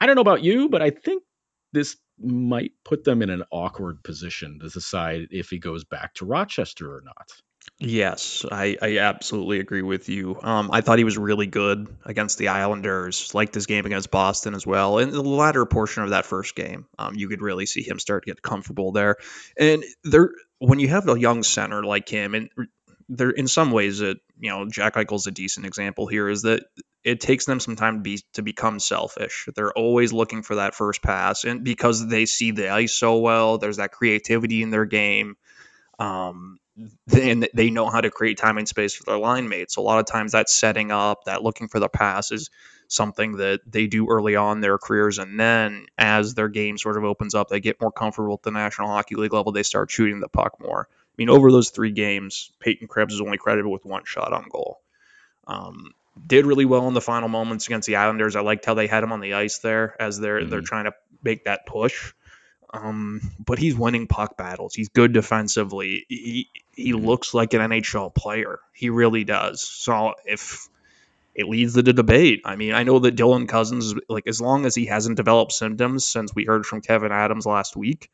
I 0.00 0.06
don't 0.06 0.16
know 0.16 0.22
about 0.22 0.42
you, 0.42 0.68
but 0.68 0.82
I 0.82 0.90
think 0.90 1.22
this 1.72 1.96
might 2.18 2.72
put 2.84 3.04
them 3.04 3.22
in 3.22 3.30
an 3.30 3.42
awkward 3.50 4.02
position 4.02 4.60
to 4.60 4.68
decide 4.68 5.28
if 5.30 5.50
he 5.50 5.58
goes 5.58 5.84
back 5.84 6.14
to 6.14 6.24
Rochester 6.24 6.94
or 6.94 7.02
not. 7.04 7.30
Yes, 7.78 8.44
I, 8.50 8.76
I 8.80 8.98
absolutely 8.98 9.58
agree 9.58 9.82
with 9.82 10.08
you. 10.08 10.38
Um, 10.42 10.70
I 10.72 10.80
thought 10.80 10.98
he 10.98 11.04
was 11.04 11.18
really 11.18 11.46
good 11.46 11.88
against 12.04 12.38
the 12.38 12.48
Islanders. 12.48 13.34
Liked 13.34 13.54
his 13.54 13.66
game 13.66 13.84
against 13.84 14.10
Boston 14.10 14.54
as 14.54 14.66
well. 14.66 14.98
In 14.98 15.10
the 15.10 15.22
latter 15.22 15.66
portion 15.66 16.02
of 16.02 16.10
that 16.10 16.26
first 16.26 16.54
game, 16.54 16.86
um, 16.98 17.14
you 17.16 17.28
could 17.28 17.42
really 17.42 17.66
see 17.66 17.82
him 17.82 17.98
start 17.98 18.24
to 18.24 18.30
get 18.30 18.42
comfortable 18.42 18.92
there. 18.92 19.16
And 19.58 19.84
there, 20.04 20.30
when 20.58 20.78
you 20.78 20.88
have 20.88 21.08
a 21.08 21.18
young 21.18 21.42
center 21.42 21.82
like 21.82 22.08
him, 22.08 22.34
and 22.34 22.50
there 23.08 23.30
in 23.30 23.48
some 23.48 23.70
ways, 23.70 24.00
it 24.00 24.18
you 24.38 24.50
know 24.50 24.68
Jack 24.68 24.94
Eichel's 24.94 25.26
a 25.26 25.32
decent 25.32 25.66
example 25.66 26.06
here. 26.06 26.28
Is 26.28 26.42
that 26.42 26.64
it 27.02 27.20
takes 27.20 27.44
them 27.44 27.60
some 27.60 27.76
time 27.76 27.96
to 27.96 28.02
be 28.02 28.20
to 28.34 28.42
become 28.42 28.78
selfish. 28.78 29.48
They're 29.54 29.72
always 29.72 30.12
looking 30.12 30.42
for 30.42 30.56
that 30.56 30.74
first 30.74 31.02
pass, 31.02 31.44
and 31.44 31.64
because 31.64 32.06
they 32.06 32.26
see 32.26 32.52
the 32.52 32.68
ice 32.68 32.94
so 32.94 33.18
well, 33.18 33.58
there's 33.58 33.78
that 33.78 33.92
creativity 33.92 34.62
in 34.62 34.70
their 34.70 34.86
game. 34.86 35.36
Um, 35.98 36.58
and 37.12 37.48
they 37.54 37.70
know 37.70 37.88
how 37.88 38.00
to 38.00 38.10
create 38.10 38.38
time 38.38 38.58
and 38.58 38.68
space 38.68 38.94
for 38.94 39.04
their 39.04 39.18
line 39.18 39.48
mates. 39.48 39.76
A 39.76 39.80
lot 39.80 40.00
of 40.00 40.06
times, 40.06 40.32
that 40.32 40.48
setting 40.48 40.90
up, 40.90 41.24
that 41.24 41.42
looking 41.42 41.68
for 41.68 41.78
the 41.78 41.88
pass 41.88 42.32
is 42.32 42.50
something 42.88 43.36
that 43.38 43.60
they 43.66 43.86
do 43.86 44.08
early 44.08 44.36
on 44.36 44.58
in 44.58 44.60
their 44.60 44.78
careers, 44.78 45.18
and 45.18 45.38
then 45.38 45.86
as 45.96 46.34
their 46.34 46.48
game 46.48 46.78
sort 46.78 46.96
of 46.96 47.04
opens 47.04 47.34
up, 47.34 47.48
they 47.48 47.60
get 47.60 47.80
more 47.80 47.92
comfortable 47.92 48.34
at 48.34 48.42
the 48.42 48.50
National 48.50 48.88
Hockey 48.88 49.14
League 49.14 49.32
level. 49.32 49.52
They 49.52 49.62
start 49.62 49.90
shooting 49.90 50.20
the 50.20 50.28
puck 50.28 50.60
more. 50.60 50.88
I 50.90 51.14
mean, 51.16 51.30
over 51.30 51.52
those 51.52 51.70
three 51.70 51.92
games, 51.92 52.50
Peyton 52.58 52.88
Krebs 52.88 53.14
is 53.14 53.20
only 53.20 53.38
credited 53.38 53.66
with 53.66 53.84
one 53.84 54.04
shot 54.04 54.32
on 54.32 54.48
goal. 54.50 54.80
Um, 55.46 55.94
did 56.26 56.46
really 56.46 56.64
well 56.64 56.88
in 56.88 56.94
the 56.94 57.00
final 57.00 57.28
moments 57.28 57.66
against 57.66 57.86
the 57.86 57.96
Islanders. 57.96 58.36
I 58.36 58.40
liked 58.40 58.64
how 58.64 58.74
they 58.74 58.86
had 58.86 59.02
him 59.02 59.12
on 59.12 59.20
the 59.20 59.34
ice 59.34 59.58
there 59.58 60.00
as 60.00 60.18
they're 60.18 60.40
mm-hmm. 60.40 60.50
they're 60.50 60.60
trying 60.60 60.84
to 60.84 60.94
make 61.22 61.44
that 61.44 61.66
push. 61.66 62.12
Um, 62.72 63.20
but 63.38 63.58
he's 63.58 63.76
winning 63.76 64.08
puck 64.08 64.36
battles. 64.36 64.74
He's 64.74 64.88
good 64.88 65.12
defensively. 65.12 66.06
He 66.08 66.48
he 66.76 66.92
looks 66.92 67.34
like 67.34 67.54
an 67.54 67.60
NHL 67.60 68.14
player. 68.14 68.58
He 68.72 68.90
really 68.90 69.24
does. 69.24 69.62
So 69.62 70.14
if 70.24 70.68
it 71.34 71.48
leads 71.48 71.74
to 71.74 71.82
the 71.82 71.92
debate. 71.92 72.42
I 72.44 72.56
mean, 72.56 72.74
I 72.74 72.84
know 72.84 73.00
that 73.00 73.16
Dylan 73.16 73.48
Cozens, 73.48 73.94
like 74.08 74.26
as 74.28 74.40
long 74.40 74.66
as 74.66 74.74
he 74.74 74.86
hasn't 74.86 75.16
developed 75.16 75.52
symptoms 75.52 76.06
since 76.06 76.34
we 76.34 76.44
heard 76.44 76.64
from 76.64 76.80
Kevyn 76.80 77.10
Adams 77.10 77.44
last 77.44 77.76
week, 77.76 78.10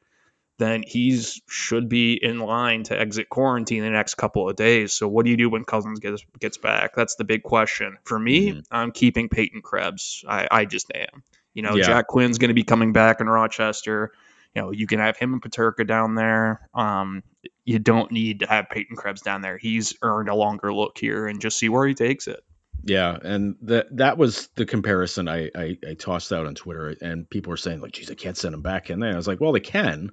then 0.58 0.82
he's 0.86 1.40
should 1.48 1.88
be 1.88 2.14
in 2.14 2.38
line 2.38 2.84
to 2.84 2.98
exit 2.98 3.28
quarantine 3.28 3.82
the 3.82 3.90
next 3.90 4.14
couple 4.14 4.48
of 4.48 4.56
days. 4.56 4.92
So 4.92 5.08
what 5.08 5.24
do 5.24 5.30
you 5.30 5.36
do 5.36 5.50
when 5.50 5.64
Cozens 5.64 6.00
gets 6.00 6.24
gets 6.38 6.58
back? 6.58 6.94
That's 6.94 7.16
the 7.16 7.24
big 7.24 7.42
question. 7.42 7.98
For 8.04 8.18
me, 8.18 8.50
mm-hmm. 8.50 8.60
I'm 8.70 8.92
keeping 8.92 9.28
Peyton 9.28 9.62
Krebs. 9.62 10.24
I, 10.26 10.48
I 10.50 10.64
just 10.64 10.90
am. 10.94 11.22
You 11.52 11.62
know, 11.62 11.76
yeah. 11.76 11.84
Jack 11.84 12.08
Quinn's 12.08 12.38
going 12.38 12.48
to 12.48 12.54
be 12.54 12.64
coming 12.64 12.92
back 12.92 13.20
in 13.20 13.28
Rochester 13.28 14.12
you 14.54 14.62
know, 14.62 14.70
you 14.72 14.86
can 14.86 14.98
have 14.98 15.16
him 15.16 15.32
and 15.34 15.42
Peterka 15.42 15.86
down 15.86 16.14
there. 16.14 16.68
Um, 16.74 17.22
you 17.64 17.78
don't 17.78 18.10
need 18.10 18.40
to 18.40 18.46
have 18.46 18.70
Peyton 18.70 18.96
Krebs 18.96 19.22
down 19.22 19.42
there. 19.42 19.58
He's 19.58 19.94
earned 20.02 20.28
a 20.28 20.34
longer 20.34 20.72
look 20.72 20.98
here 20.98 21.26
and 21.26 21.40
just 21.40 21.58
see 21.58 21.68
where 21.68 21.86
he 21.86 21.94
takes 21.94 22.26
it. 22.26 22.40
Yeah, 22.82 23.16
and 23.22 23.56
that 23.62 23.94
that 23.96 24.16
was 24.16 24.48
the 24.54 24.64
comparison 24.64 25.28
I, 25.28 25.50
I, 25.54 25.76
I 25.86 25.94
tossed 25.94 26.32
out 26.32 26.46
on 26.46 26.54
Twitter, 26.54 26.94
and 27.02 27.28
people 27.28 27.50
were 27.50 27.58
saying 27.58 27.80
like, 27.80 27.92
"Geez, 27.92 28.10
I 28.10 28.14
can't 28.14 28.36
send 28.36 28.54
him 28.54 28.62
back 28.62 28.88
in 28.88 29.00
there." 29.00 29.12
I 29.12 29.16
was 29.16 29.28
like, 29.28 29.40
"Well, 29.40 29.52
they 29.52 29.60
can, 29.60 30.12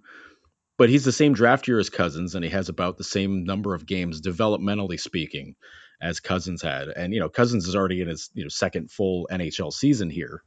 but 0.78 0.90
he's 0.90 1.06
the 1.06 1.12
same 1.12 1.34
draft 1.34 1.68
year 1.68 1.80
as 1.80 1.90
Cozens, 1.90 2.36
and 2.36 2.44
he 2.44 2.52
has 2.52 2.68
about 2.68 2.98
the 2.98 3.04
same 3.04 3.46
number 3.46 3.74
of 3.74 3.86
games, 3.86 4.22
developmentally 4.22 5.00
speaking, 5.00 5.56
as 6.02 6.20
Cozens 6.20 6.62
had. 6.62 6.90
And 6.90 7.14
you 7.14 7.20
know, 7.20 7.30
Cozens 7.30 7.68
is 7.68 7.76
already 7.76 8.02
in 8.02 8.08
his 8.08 8.30
you 8.34 8.44
know 8.44 8.50
second 8.50 8.92
full 8.92 9.28
NHL 9.32 9.72
season 9.72 10.10
here, 10.10 10.44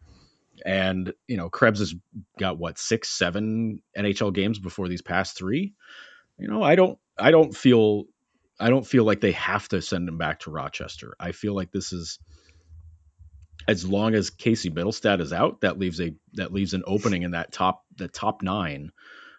and 0.65 1.13
you 1.27 1.37
know 1.37 1.49
Krebs 1.49 1.81
has 1.81 1.95
got 2.39 2.59
what 2.59 2.79
six, 2.79 3.09
seven 3.09 3.83
NHL 3.97 4.33
games 4.33 4.59
before 4.59 4.89
these 4.89 5.03
past 5.03 5.37
three. 5.37 5.75
You 6.41 6.49
know, 6.49 6.63
I 6.63 6.75
don't, 6.75 6.99
I 7.19 7.31
don't 7.31 7.55
feel, 7.55 8.05
I 8.59 8.71
don't 8.71 8.87
feel 8.87 9.05
like 9.05 9.21
they 9.21 9.33
have 9.33 9.69
to 9.69 9.83
send 9.83 10.09
him 10.09 10.19
back 10.19 10.41
to 10.41 10.51
Rochester. 10.51 11.15
I 11.21 11.33
feel 11.33 11.55
like 11.55 11.71
this 11.71 11.93
is 11.93 12.19
as 13.69 13.85
long 13.87 14.15
as 14.15 14.31
Casey 14.31 14.71
Mittelstadt 14.71 15.21
is 15.21 15.33
out, 15.33 15.61
that 15.61 15.79
leaves 15.79 16.01
a 16.01 16.15
that 16.35 16.53
leaves 16.53 16.75
an 16.75 16.83
opening 16.87 17.23
in 17.23 17.33
that 17.33 17.53
top 17.53 17.85
the 17.97 18.09
top 18.09 18.43
nine 18.43 18.91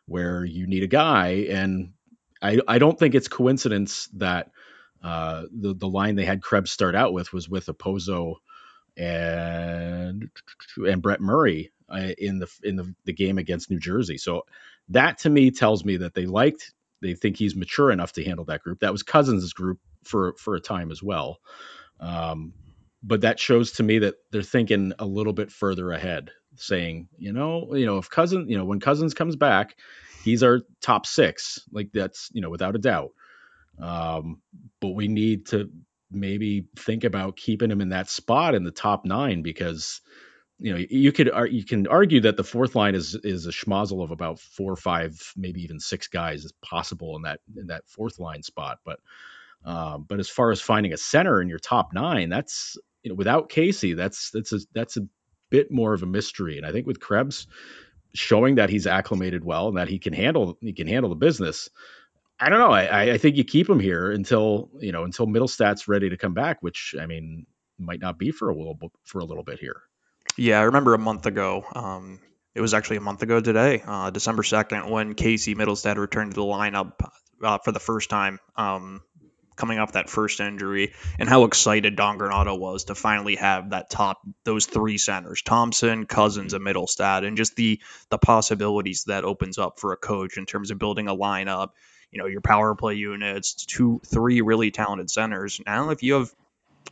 where 0.05 0.46
you 0.46 0.67
need 0.67 0.84
a 0.84 0.88
guy. 0.88 1.48
And 1.50 1.93
I 2.41 2.60
I 2.67 2.79
don't 2.79 2.98
think 2.98 3.15
it's 3.15 3.27
coincidence 3.27 4.08
that 4.13 4.51
uh, 5.03 5.43
the 5.51 5.74
the 5.74 5.88
line 5.88 6.15
they 6.15 6.25
had 6.25 6.41
Krebs 6.41 6.72
start 6.72 6.96
out 6.96 7.13
with 7.13 7.34
was 7.34 7.50
with 7.50 7.65
Okposo 7.65 8.36
and 8.96 10.29
and 10.77 11.01
Brett 11.01 11.22
Murray 11.22 11.72
uh, 11.89 12.12
in 12.17 12.39
the 12.39 12.48
in 12.63 12.75
the, 12.75 12.93
the 13.05 13.13
game 13.13 13.38
against 13.38 13.72
New 13.72 13.79
Jersey. 13.79 14.17
So 14.17 14.43
that 14.89 15.20
to 15.20 15.29
me 15.29 15.51
tells 15.51 15.84
me 15.84 15.98
that 15.98 16.13
they 16.13 16.25
liked, 16.25 16.74
they 17.01 17.13
think 17.13 17.38
he's 17.38 17.55
mature 17.55 17.91
enough 17.91 18.13
to 18.13 18.24
handle 18.24 18.46
that 18.46 18.63
group. 18.63 18.79
That 18.79 18.91
was 18.91 19.03
Cozens' 19.03 19.53
group 19.53 19.79
for 20.03 20.36
for 20.38 20.55
a 20.55 20.62
time 20.62 20.91
as 20.91 21.01
well. 21.01 21.39
Um, 22.00 22.53
but 23.03 23.22
that 23.22 23.39
shows 23.39 23.74
to 23.74 23.84
me 23.84 24.00
that 24.00 24.15
they're 24.31 24.43
thinking 24.43 24.93
a 25.00 25.05
little 25.05 25.34
bit 25.34 25.51
further 25.51 25.91
ahead, 25.91 26.31
saying, 26.55 27.08
you 27.17 27.34
know, 27.34 27.74
you 27.75 27.86
know, 27.86 27.98
if 27.98 28.10
Cozens, 28.10 28.50
you 28.50 28.58
know, 28.58 28.65
when 28.65 28.79
Cozens 28.79 29.13
comes 29.13 29.36
back, 29.36 29.75
he's 30.24 30.43
our 30.43 30.62
top 30.81 31.05
six. 31.05 31.60
Like 31.72 31.89
that's, 31.93 32.29
you 32.34 32.41
know, 32.41 32.50
without 32.50 32.75
a 32.75 32.79
doubt. 32.79 33.12
Um, 33.79 34.41
but 34.79 34.89
we 34.89 35.08
need 35.08 35.48
to 35.48 35.70
maybe 36.12 36.67
think 36.77 37.03
about 37.03 37.38
keeping 37.38 37.72
him 37.72 37.81
in 37.81 37.89
that 37.89 38.10
spot 38.10 38.53
in 38.53 38.63
the 38.63 38.72
top 38.72 39.05
nine 39.05 39.41
because 39.41 40.01
you 40.62 40.72
know 40.72 40.86
you 40.89 41.12
could 41.12 41.32
you 41.50 41.65
can 41.65 41.88
argue 41.88 42.22
that 42.22 42.38
the 42.38 42.44
fourth 42.44 42.75
line 42.75 42.94
is 42.94 43.15
is 43.24 43.48
a 43.48 43.51
schmozzle 43.51 44.03
of 44.03 44.12
about 44.12 44.39
four 44.39 44.72
or 44.72 44.77
five 44.77 45.34
maybe 45.36 45.63
even 45.63 45.80
six 45.80 46.08
guys 46.08 46.46
is 46.46 46.53
possible 46.62 47.15
in 47.15 47.24
that 47.24 47.39
in 47.58 47.68
that 47.68 47.84
fourth 47.88 48.20
line 48.20 48.44
spot 48.44 48.77
but 48.86 49.00
um, 49.63 50.06
but 50.08 50.20
as 50.20 50.30
far 50.30 50.51
as 50.51 50.62
finding 50.62 50.94
a 50.94 50.98
center 50.98 51.41
in 51.41 51.50
your 51.50 51.60
top 51.60 51.94
nine 51.94 52.30
that's 52.30 52.77
you 53.03 53.10
know 53.10 53.15
without 53.15 53.50
Casey 53.50 53.94
that's 53.94 54.30
that's 54.30 54.53
a 54.53 54.60
that's 54.74 54.98
a 54.98 55.08
bit 55.50 55.72
more 55.72 55.94
of 55.94 56.03
a 56.03 56.08
mystery 56.08 56.58
and 56.58 56.65
I 56.65 56.72
think 56.72 56.86
with 56.86 57.00
Krebs 57.00 57.48
showing 58.13 58.56
that 58.56 58.70
he's 58.70 58.88
acclimated 58.88 59.44
well 59.44 59.68
and 59.68 59.77
that 59.77 59.88
he 59.88 60.00
can 60.00 60.13
handle 60.13 60.58
he 60.62 60.74
can 60.74 60.88
handle 60.88 61.10
the 61.10 61.15
business 61.15 61.70
I 62.44 62.50
don't 62.50 62.58
know. 62.58 62.72
I, 62.72 63.12
I 63.13 63.18
think 63.20 63.38
you 63.38 63.44
keep 63.44 63.70
him 63.70 63.80
here 63.80 64.12
until 64.12 64.72
you 64.80 64.91
know 64.91 65.03
until 65.03 65.27
Mittelstadt's 65.27 65.88
ready 65.88 66.10
to 66.10 66.18
come 66.18 66.34
back, 66.34 66.58
which 66.62 66.96
I 67.00 67.06
mean 67.06 67.46
might 67.77 68.01
not 68.01 68.18
be 68.18 68.32
for 68.32 68.50
a 68.50 68.56
little 68.56 68.80
for 69.03 69.20
a 69.20 69.25
little 69.25 69.44
bit 69.44 69.60
here. 69.60 69.84
Yeah, 70.38 70.60
I 70.60 70.64
remember 70.64 70.94
a 70.94 71.00
month 71.00 71.26
ago. 71.26 71.66
Um, 71.74 72.20
it 72.56 72.62
was 72.62 72.74
actually 72.74 72.98
a 72.98 73.02
month 73.02 73.22
ago 73.22 73.40
today, 73.40 73.82
uh, 73.86 74.10
December 74.10 74.44
second, 74.44 74.90
when 74.90 75.14
Casey 75.14 75.56
Mittelstadt 75.56 75.98
returned 75.98 76.32
to 76.32 76.36
the 76.36 76.46
lineup 76.46 76.94
uh, 77.42 77.58
for 77.60 77.72
the 77.72 77.80
first 77.80 78.10
time, 78.10 78.40
um, 78.56 79.02
coming 79.56 79.80
off 79.80 79.94
that 79.94 80.10
first 80.10 80.40
injury, 80.40 80.94
and 81.20 81.30
how 81.30 81.44
excited 81.44 81.96
Don 81.96 82.18
Granato 82.18 82.58
was 82.58 82.86
to 82.86 82.96
finally 82.96 83.36
have 83.36 83.70
that 83.70 83.90
top 83.90 84.22
those 84.44 84.66
three 84.66 84.98
centers, 84.98 85.42
Thompson, 85.42 86.06
Cozens, 86.06 86.54
and 86.54 86.66
Mittelstadt, 86.66 87.26
and 87.26 87.38
just 87.38 87.56
the 87.56 87.80
the 88.10 88.18
possibilities 88.18 89.06
that 89.06 89.24
opens 89.24 89.58
up 89.58 89.80
for 89.80 89.94
a 89.94 89.98
coach 89.98 90.38
in 90.38 90.46
terms 90.46 90.72
of 90.72 90.80
building 90.80 91.08
a 91.08 91.16
lineup 91.16 91.70
you 92.12 92.20
know, 92.20 92.28
your 92.28 92.42
power 92.42 92.76
play 92.76 92.96
units, 92.96 93.66
two, 93.66 94.02
three 94.06 94.42
really 94.42 94.70
talented 94.70 95.10
centers. 95.10 95.62
Now, 95.66 95.90
if 95.90 96.04
you 96.04 96.16
have, 96.16 96.32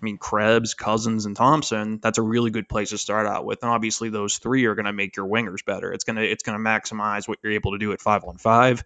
I 0.01 0.05
mean, 0.05 0.17
Krebs, 0.17 0.73
Cozens, 0.73 1.25
and 1.25 1.35
Thompson, 1.35 1.99
that's 2.01 2.17
a 2.17 2.21
really 2.21 2.51
good 2.51 2.69
place 2.69 2.91
to 2.91 2.97
start 2.97 3.27
out 3.27 3.45
with. 3.45 3.63
And 3.63 3.71
obviously, 3.71 4.09
those 4.09 4.37
three 4.37 4.65
are 4.65 4.75
going 4.75 4.85
to 4.85 4.93
make 4.93 5.15
your 5.15 5.27
wingers 5.27 5.63
better. 5.65 5.91
It's 5.91 6.03
gonna 6.03 6.21
it's 6.21 6.43
gonna 6.43 6.59
maximize 6.59 7.27
what 7.27 7.39
you're 7.43 7.53
able 7.53 7.73
to 7.73 7.77
do 7.77 7.91
at 7.91 8.01
five 8.01 8.23
on 8.23 8.37
five. 8.37 8.83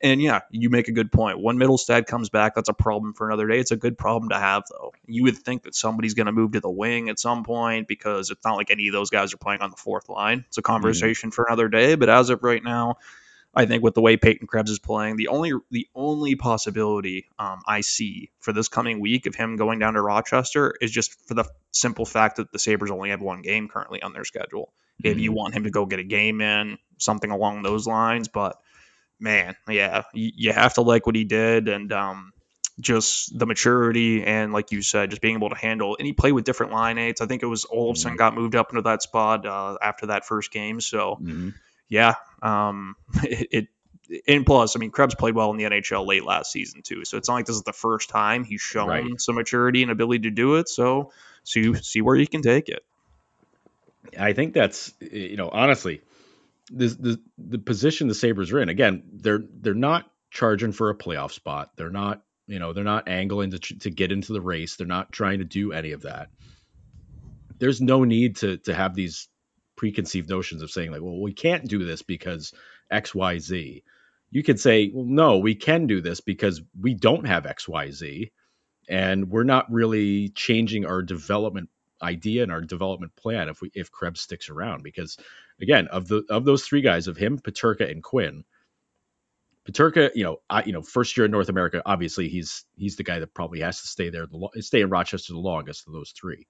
And 0.00 0.22
yeah, 0.22 0.40
you 0.50 0.70
make 0.70 0.88
a 0.88 0.92
good 0.92 1.10
point. 1.10 1.40
When 1.40 1.56
Mittelstadt 1.56 2.06
comes 2.06 2.28
back, 2.28 2.54
that's 2.54 2.68
a 2.68 2.74
problem 2.74 3.14
for 3.14 3.28
another 3.28 3.48
day. 3.48 3.58
It's 3.58 3.72
a 3.72 3.76
good 3.76 3.98
problem 3.98 4.30
to 4.30 4.38
have, 4.38 4.64
though. 4.70 4.92
You 5.06 5.24
would 5.24 5.38
think 5.38 5.64
that 5.64 5.74
somebody's 5.74 6.14
going 6.14 6.26
to 6.26 6.32
move 6.32 6.52
to 6.52 6.60
the 6.60 6.70
wing 6.70 7.08
at 7.08 7.18
some 7.18 7.42
point 7.42 7.88
because 7.88 8.30
it's 8.30 8.44
not 8.44 8.56
like 8.56 8.70
any 8.70 8.88
of 8.88 8.92
those 8.92 9.10
guys 9.10 9.34
are 9.34 9.38
playing 9.38 9.62
on 9.62 9.70
the 9.70 9.76
fourth 9.76 10.08
line. 10.08 10.44
It's 10.48 10.58
a 10.58 10.62
conversation 10.62 11.30
mm-hmm. 11.30 11.34
for 11.34 11.46
another 11.48 11.68
day. 11.68 11.96
But 11.96 12.08
as 12.08 12.30
of 12.30 12.42
right 12.42 12.62
now, 12.62 12.98
I 13.54 13.66
think 13.66 13.82
with 13.82 13.94
the 13.94 14.00
way 14.00 14.16
Peyton 14.16 14.46
Krebs 14.46 14.70
is 14.70 14.78
playing, 14.78 15.16
the 15.16 15.28
only 15.28 15.52
the 15.70 15.88
only 15.94 16.36
possibility 16.36 17.26
um, 17.38 17.62
I 17.66 17.80
see 17.80 18.30
for 18.38 18.52
this 18.52 18.68
coming 18.68 19.00
week 19.00 19.26
of 19.26 19.34
him 19.34 19.56
going 19.56 19.80
down 19.80 19.94
to 19.94 20.02
Rochester 20.02 20.74
is 20.80 20.90
just 20.90 21.14
for 21.26 21.34
the 21.34 21.44
simple 21.72 22.04
fact 22.04 22.36
that 22.36 22.52
the 22.52 22.60
Sabres 22.60 22.90
only 22.92 23.10
have 23.10 23.20
one 23.20 23.42
game 23.42 23.68
currently 23.68 24.02
on 24.02 24.12
their 24.12 24.24
schedule. 24.24 24.72
Mm-hmm. 25.02 25.08
If 25.08 25.18
you 25.18 25.32
want 25.32 25.54
him 25.54 25.64
to 25.64 25.70
go 25.70 25.84
get 25.84 25.98
a 25.98 26.04
game 26.04 26.40
in, 26.40 26.78
something 26.98 27.30
along 27.30 27.62
those 27.62 27.88
lines, 27.88 28.28
but 28.28 28.56
man, 29.18 29.56
yeah, 29.68 30.02
you, 30.14 30.30
you 30.36 30.52
have 30.52 30.74
to 30.74 30.82
like 30.82 31.06
what 31.06 31.16
he 31.16 31.24
did 31.24 31.66
and 31.66 31.92
um, 31.92 32.32
just 32.78 33.36
the 33.36 33.46
maturity 33.46 34.22
and 34.22 34.52
like 34.52 34.70
you 34.70 34.80
said, 34.80 35.10
just 35.10 35.22
being 35.22 35.34
able 35.34 35.50
to 35.50 35.56
handle. 35.56 35.96
And 35.98 36.06
he 36.06 36.12
played 36.12 36.32
with 36.32 36.44
different 36.44 36.70
line 36.70 36.98
eights. 36.98 37.20
I 37.20 37.26
think 37.26 37.42
it 37.42 37.46
was 37.46 37.64
Olofsson 37.64 38.06
mm-hmm. 38.06 38.16
got 38.16 38.34
moved 38.36 38.54
up 38.54 38.70
into 38.70 38.82
that 38.82 39.02
spot 39.02 39.44
uh, 39.44 39.76
after 39.82 40.06
that 40.06 40.24
first 40.24 40.52
game, 40.52 40.80
so. 40.80 41.18
Mm-hmm 41.20 41.48
yeah, 41.90 42.14
um, 42.40 42.96
it, 43.22 43.48
it, 43.50 43.68
and 44.26 44.46
plus, 44.46 44.74
I 44.74 44.78
mean, 44.78 44.90
Krebs 44.90 45.14
played 45.14 45.34
well 45.34 45.50
in 45.50 45.58
the 45.58 45.64
NHL 45.64 46.06
late 46.06 46.24
last 46.24 46.50
season 46.50 46.80
too, 46.82 47.04
so 47.04 47.18
it's 47.18 47.28
not 47.28 47.34
like 47.34 47.46
this 47.46 47.56
is 47.56 47.62
the 47.62 47.72
first 47.72 48.08
time 48.08 48.44
he's 48.44 48.62
shown 48.62 48.88
right. 48.88 49.20
some 49.20 49.34
maturity 49.34 49.82
and 49.82 49.90
ability 49.90 50.22
to 50.22 50.30
do 50.30 50.56
it. 50.56 50.68
So, 50.68 51.12
see 51.44 51.74
see 51.74 52.00
where 52.00 52.16
he 52.16 52.26
can 52.26 52.40
take 52.40 52.68
it. 52.68 52.82
I 54.18 54.32
think 54.32 54.54
that's 54.54 54.92
you 55.00 55.36
know 55.36 55.48
honestly, 55.48 56.00
the 56.72 56.86
the 56.86 57.20
the 57.38 57.58
position 57.58 58.08
the 58.08 58.14
Sabres 58.14 58.50
are 58.52 58.60
in. 58.60 58.68
Again, 58.68 59.02
they're 59.12 59.42
they're 59.60 59.74
not 59.74 60.10
charging 60.30 60.72
for 60.72 60.90
a 60.90 60.96
playoff 60.96 61.32
spot. 61.32 61.70
They're 61.76 61.90
not 61.90 62.22
you 62.46 62.58
know 62.58 62.72
they're 62.72 62.84
not 62.84 63.08
angling 63.08 63.52
to 63.52 63.58
to 63.58 63.90
get 63.90 64.12
into 64.12 64.32
the 64.32 64.40
race. 64.40 64.76
They're 64.76 64.86
not 64.86 65.12
trying 65.12 65.38
to 65.38 65.44
do 65.44 65.72
any 65.72 65.92
of 65.92 66.02
that. 66.02 66.30
There's 67.58 67.80
no 67.80 68.04
need 68.04 68.36
to 68.36 68.56
to 68.58 68.74
have 68.74 68.94
these 68.94 69.28
preconceived 69.80 70.28
notions 70.28 70.60
of 70.60 70.70
saying 70.70 70.90
like, 70.90 71.00
well, 71.00 71.18
we 71.18 71.32
can't 71.32 71.66
do 71.66 71.86
this 71.86 72.02
because 72.02 72.52
X, 72.90 73.14
Y, 73.14 73.38
Z. 73.38 73.82
You 74.30 74.42
could 74.42 74.60
say, 74.60 74.90
well, 74.92 75.06
no, 75.06 75.38
we 75.38 75.54
can 75.54 75.86
do 75.86 76.02
this 76.02 76.20
because 76.20 76.60
we 76.78 76.92
don't 76.92 77.26
have 77.26 77.46
X, 77.46 77.66
Y, 77.66 77.90
Z, 77.90 78.30
and 78.90 79.30
we're 79.30 79.44
not 79.44 79.72
really 79.72 80.28
changing 80.28 80.84
our 80.84 81.00
development 81.00 81.70
idea 82.02 82.42
and 82.42 82.52
our 82.52 82.60
development 82.60 83.16
plan 83.16 83.48
if 83.48 83.62
we 83.62 83.70
if 83.74 83.90
Krebs 83.90 84.20
sticks 84.20 84.50
around. 84.50 84.82
Because 84.82 85.16
again, 85.62 85.88
of 85.88 86.08
the 86.08 86.24
of 86.28 86.44
those 86.44 86.62
three 86.66 86.82
guys, 86.82 87.08
of 87.08 87.16
him, 87.16 87.38
Peterka, 87.38 87.90
and 87.90 88.02
Quinn, 88.02 88.44
Peterka, 89.66 90.10
you 90.14 90.24
know, 90.24 90.42
I, 90.50 90.62
you 90.64 90.74
know, 90.74 90.82
first 90.82 91.16
year 91.16 91.24
in 91.24 91.30
North 91.30 91.48
America, 91.48 91.80
obviously 91.86 92.28
he's 92.28 92.66
he's 92.76 92.96
the 92.96 93.02
guy 93.02 93.20
that 93.20 93.32
probably 93.32 93.60
has 93.60 93.80
to 93.80 93.88
stay 93.88 94.10
there, 94.10 94.26
the, 94.26 94.60
stay 94.60 94.82
in 94.82 94.90
Rochester 94.90 95.32
the 95.32 95.38
longest 95.38 95.86
of 95.86 95.94
those 95.94 96.10
three. 96.10 96.46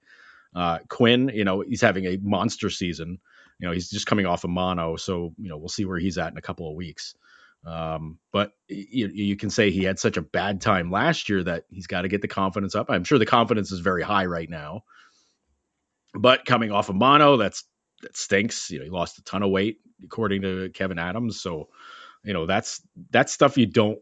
Uh, 0.55 0.79
Quinn, 0.89 1.31
you 1.33 1.45
know, 1.45 1.61
he's 1.61 1.81
having 1.81 2.05
a 2.07 2.17
monster 2.17 2.71
season. 2.71 3.19
You 3.59 3.69
know, 3.69 3.73
he's 3.73 3.91
just 3.91 4.07
coming 4.07 4.27
off 4.27 4.45
a 4.45 4.47
of 4.47 4.51
mono, 4.51 4.97
so 4.97 5.35
you 5.39 5.49
know 5.49 5.59
we'll 5.59 5.69
see 5.69 5.85
where 5.85 5.99
he's 5.99 6.19
at 6.19 6.33
in 6.33 6.39
a 6.39 6.43
couple 6.43 6.69
of 6.69 6.77
weeks. 6.77 7.15
Um, 7.67 8.19
but 8.33 8.53
you, 8.69 9.09
you 9.09 9.37
can 9.37 9.51
say 9.51 9.71
he 9.71 9.85
had 9.85 9.99
such 9.99 10.17
a 10.17 10.23
bad 10.23 10.63
time 10.63 10.91
last 10.91 11.29
year 11.29 11.45
that 11.45 11.65
he's 11.69 11.87
got 11.87 12.03
to 12.03 12.09
get 12.09 12.23
the 12.23 12.29
confidence 12.29 12.75
up. 12.75 12.87
I'm 12.89 13.05
sure 13.05 13.19
the 13.19 13.27
confidence 13.27 13.71
is 13.71 13.81
very 13.81 14.03
high 14.03 14.25
right 14.25 14.49
now. 14.49 14.85
But 16.15 16.47
coming 16.47 16.73
off 16.73 16.89
a 16.89 16.93
of 16.93 16.97
mono, 16.97 17.37
that's 17.37 17.65
that 18.03 18.17
stinks. 18.17 18.71
You 18.71 18.79
know, 18.79 18.85
he 18.85 18.91
lost 18.91 19.19
a 19.19 19.23
ton 19.25 19.43
of 19.43 19.51
weight 19.51 19.79
according 20.03 20.43
to 20.43 20.71
Kevyn 20.71 21.01
Adams. 21.01 21.41
So, 21.41 21.69
you 22.25 22.33
know, 22.33 22.47
that's 22.47 22.81
that's 23.11 23.33
stuff 23.33 23.59
you 23.59 23.67
don't 23.67 23.99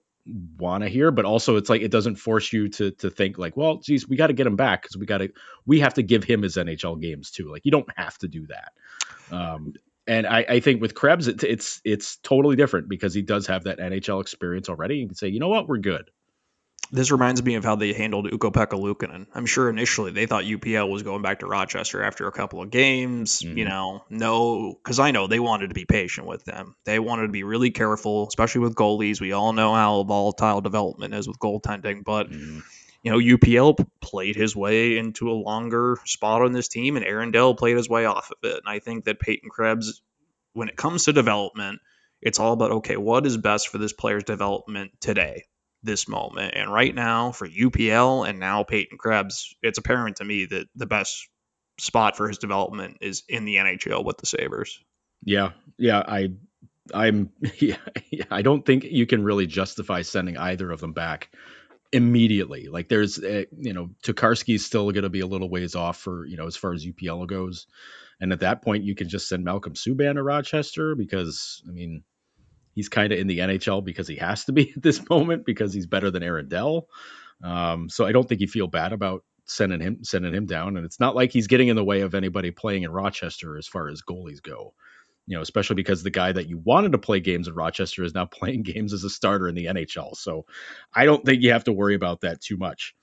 want 0.59 0.83
to 0.83 0.89
hear, 0.89 1.11
but 1.11 1.25
also 1.25 1.57
it's 1.57 1.71
like 1.71 1.83
it 1.83 1.91
doesn't 1.91 2.17
force 2.17 2.53
you 2.53 2.69
to 2.69 2.91
to 2.93 3.11
think 3.11 3.39
like, 3.39 3.57
well, 3.57 3.79
geez, 3.79 4.09
we 4.09 4.17
got 4.17 4.29
to 4.29 4.33
get 4.33 4.47
him 4.47 4.57
back 4.57 4.83
because 4.83 4.97
we 4.97 5.07
got 5.07 5.19
to 5.19 5.31
we 5.67 5.81
have 5.81 5.95
to 5.95 6.03
give 6.03 6.25
him 6.25 6.43
his 6.43 6.57
NHL 6.57 7.01
games 7.01 7.31
too. 7.31 7.51
Like 7.51 7.65
you 7.65 7.71
don't 7.71 7.89
have 7.97 8.17
to 8.19 8.29
do 8.29 8.47
that. 8.49 8.73
Um, 9.31 9.75
and 10.07 10.27
I, 10.27 10.45
I 10.49 10.61
think 10.61 10.81
with 10.81 10.95
Krebs, 10.95 11.29
it, 11.29 11.45
it's 11.45 11.81
it's 11.85 12.17
totally 12.19 12.57
different 12.57 12.89
because 12.89 13.15
he 13.15 13.23
does 13.23 13.47
have 13.49 13.65
that 13.65 13.79
NHL 13.79 14.21
experience 14.21 14.69
already. 14.69 14.97
You 14.97 15.07
can 15.07 15.17
say, 15.17 15.29
you 15.29 15.41
know 15.41 15.49
what, 15.49 15.69
we're 15.69 15.79
good 15.79 16.11
this 16.91 17.11
reminds 17.11 17.43
me 17.43 17.55
of 17.55 17.65
how 17.65 17.77
they 17.77 17.93
handled 17.93 18.33
Ukko-Pekka 18.33 18.79
Luukkonen. 18.79 19.27
I'm 19.35 19.47
sure 19.47 19.69
initially 19.69 20.13
they 20.13 20.27
thought 20.27 20.45
UPL 20.45 20.91
was 20.91 21.03
going 21.03 21.23
back 21.23 21.41
to 21.41 21.47
Rochester 21.47 22.03
after 22.03 22.27
a 22.27 22.33
couple 22.33 22.63
of 22.63 22.71
games. 22.71 23.41
Mm-hmm. 23.41 23.59
You 23.59 23.65
know, 23.67 24.05
no, 24.11 24.75
because 24.75 24.99
I 24.99 25.11
know 25.11 25.27
they 25.27 25.41
wanted 25.41 25.69
to 25.69 25.75
be 25.75 25.85
patient 25.85 26.27
with 26.27 26.45
them. 26.45 26.77
They 26.85 26.99
wanted 26.99 27.23
to 27.23 27.33
be 27.33 27.45
really 27.45 27.71
careful, 27.71 28.27
especially 28.29 28.63
with 28.63 28.75
goalies. 28.75 29.21
We 29.21 29.33
all 29.33 29.53
know 29.53 29.75
how 29.75 30.03
volatile 30.03 30.61
development 30.61 31.15
is 31.15 31.29
with 31.29 31.39
goaltending, 31.39 32.05
but. 32.05 32.31
Mm-hmm. 32.31 32.61
You 33.05 33.13
know, 33.13 33.19
UPL 33.37 33.87
played 34.01 34.35
his 34.35 34.57
way 34.57 34.99
into 34.99 35.31
a 35.31 35.33
longer 35.33 35.99
spot 36.05 36.43
on 36.43 36.53
this 36.53 36.67
team, 36.67 36.97
and 36.97 37.07
Aaron 37.07 37.31
Dell 37.31 37.55
played 37.55 37.77
his 37.77 37.89
way 37.89 38.07
off 38.07 38.33
of 38.33 38.39
it. 38.43 38.57
And 38.57 38.67
I 38.67 38.81
think 38.81 39.05
that 39.05 39.21
Peyton 39.21 39.51
Krebs, 39.51 40.03
when 40.53 40.69
it 40.69 40.77
comes 40.77 41.05
to 41.05 41.13
development, 41.13 41.81
it's 42.21 42.41
all 42.41 42.53
about 42.53 42.73
okay, 42.73 42.97
what 42.97 43.25
is 43.25 43.37
best 43.37 43.69
for 43.69 43.79
this 43.79 43.93
player's 43.93 44.25
development 44.25 44.91
today? 45.01 45.45
This 45.89 46.07
moment. 46.07 46.55
And 46.55 46.73
right 46.73 46.95
now, 46.95 47.33
for 47.33 47.49
UPL 47.49 48.29
and 48.29 48.39
now 48.39 48.63
Peyton 48.63 48.99
Krebs, 48.99 49.57
it's 49.63 49.79
apparent 49.79 50.17
to 50.17 50.25
me 50.25 50.45
that 50.45 50.69
the 50.77 50.87
best 50.87 51.27
spot 51.79 52.17
for 52.17 52.29
his 52.29 52.39
development 52.39 52.99
is 53.01 53.23
in 53.29 53.47
the 53.47 53.57
NHL 53.57 54.05
with 54.05 54.19
the 54.19 54.27
Sabres. 54.27 54.79
Yeah, 55.25 55.53
yeah, 55.79 55.99
I, 56.07 56.33
I'm, 56.93 57.31
yeah, 57.59 57.77
I 58.31 58.43
don't 58.43 58.65
think 58.65 58.85
you 58.85 59.07
can 59.07 59.25
really 59.25 59.47
justify 59.47 60.03
sending 60.03 60.37
either 60.37 60.71
of 60.71 60.81
them 60.81 60.93
back 60.93 61.31
immediately. 61.91 62.69
Like 62.69 62.89
there's, 62.89 63.19
uh, 63.19 63.45
you 63.57 63.73
know, 63.73 63.91
Tokarski's 64.05 64.67
still 64.67 64.93
going 64.93 65.05
to 65.05 65.09
be 65.09 65.21
a 65.21 65.27
little 65.27 65.49
ways 65.49 65.75
off 65.75 65.97
for 65.97 66.27
you 66.27 66.37
know 66.37 66.47
as 66.47 66.57
far 66.57 66.75
as 66.75 66.85
UPL 66.85 67.27
goes, 67.27 67.67
and 68.21 68.33
at 68.33 68.41
that 68.41 68.63
point 68.63 68.85
you 68.85 68.95
can 68.95 69.09
just 69.09 69.29
send 69.29 69.43
Malcolm 69.43 69.73
Subban 69.73 70.15
to 70.15 70.23
Rochester 70.23 70.95
because 70.95 71.63
I 71.67 71.73
mean 71.73 72.05
he's 72.79 72.89
kind 72.89 73.13
of 73.13 73.19
in 73.19 73.27
the 73.27 73.41
NHL 73.41 73.85
because 73.85 74.07
he 74.09 74.17
has 74.17 74.45
to 74.45 74.53
be 74.53 74.73
at 74.77 74.83
this 74.83 75.03
moment 75.11 75.45
because 75.45 75.75
he's 75.75 75.87
better 75.87 76.13
than 76.13 76.23
Aaron 76.23 76.49
Dell. 76.49 76.87
Um, 77.43 77.89
so 77.89 78.07
I 78.07 78.13
don't 78.13 78.29
think 78.29 78.41
you 78.41 78.49
feel 78.49 78.69
bad 78.69 78.93
about 78.93 79.25
sending 79.47 79.81
him 79.81 80.05
sending 80.05 80.35
him 80.35 80.47
down. 80.47 80.77
And 80.77 80.87
it's 80.87 81.01
not 81.01 81.17
like 81.17 81.33
he's 81.33 81.49
getting 81.49 81.69
in 81.69 81.77
the 81.77 81.85
way 81.85 82.03
of 82.03 82.15
anybody 82.15 82.53
playing 82.53 82.85
in 82.85 82.93
Rochester 82.93 83.59
as 83.59 83.67
far 83.67 83.89
as 83.89 84.03
goalies 84.03 84.43
go. 84.43 84.75
you 85.27 85.37
know, 85.37 85.43
especially 85.43 85.77
because 85.77 86.03
the 86.05 86.11
guy 86.11 86.33
that 86.33 86.49
you 86.49 86.59
wanted 86.59 86.93
to 86.93 86.99
play 86.99 87.21
games 87.21 87.49
in 87.49 87.55
Rochester 87.55 88.05
is 88.05 88.15
now 88.15 88.27
playing 88.39 88.63
games 88.63 88.93
as 88.95 89.05
a 89.05 89.11
starter 89.11 89.49
in 89.49 89.57
the 89.57 89.67
NHL. 89.67 90.17
So 90.17 90.47
I 90.95 91.07
don't 91.07 91.25
think 91.25 91.43
you 91.43 91.53
have 91.53 91.65
to 91.65 91.73
worry 91.73 91.97
about 91.97 92.23
that 92.23 92.41
too 92.41 92.57
much. 92.57 92.95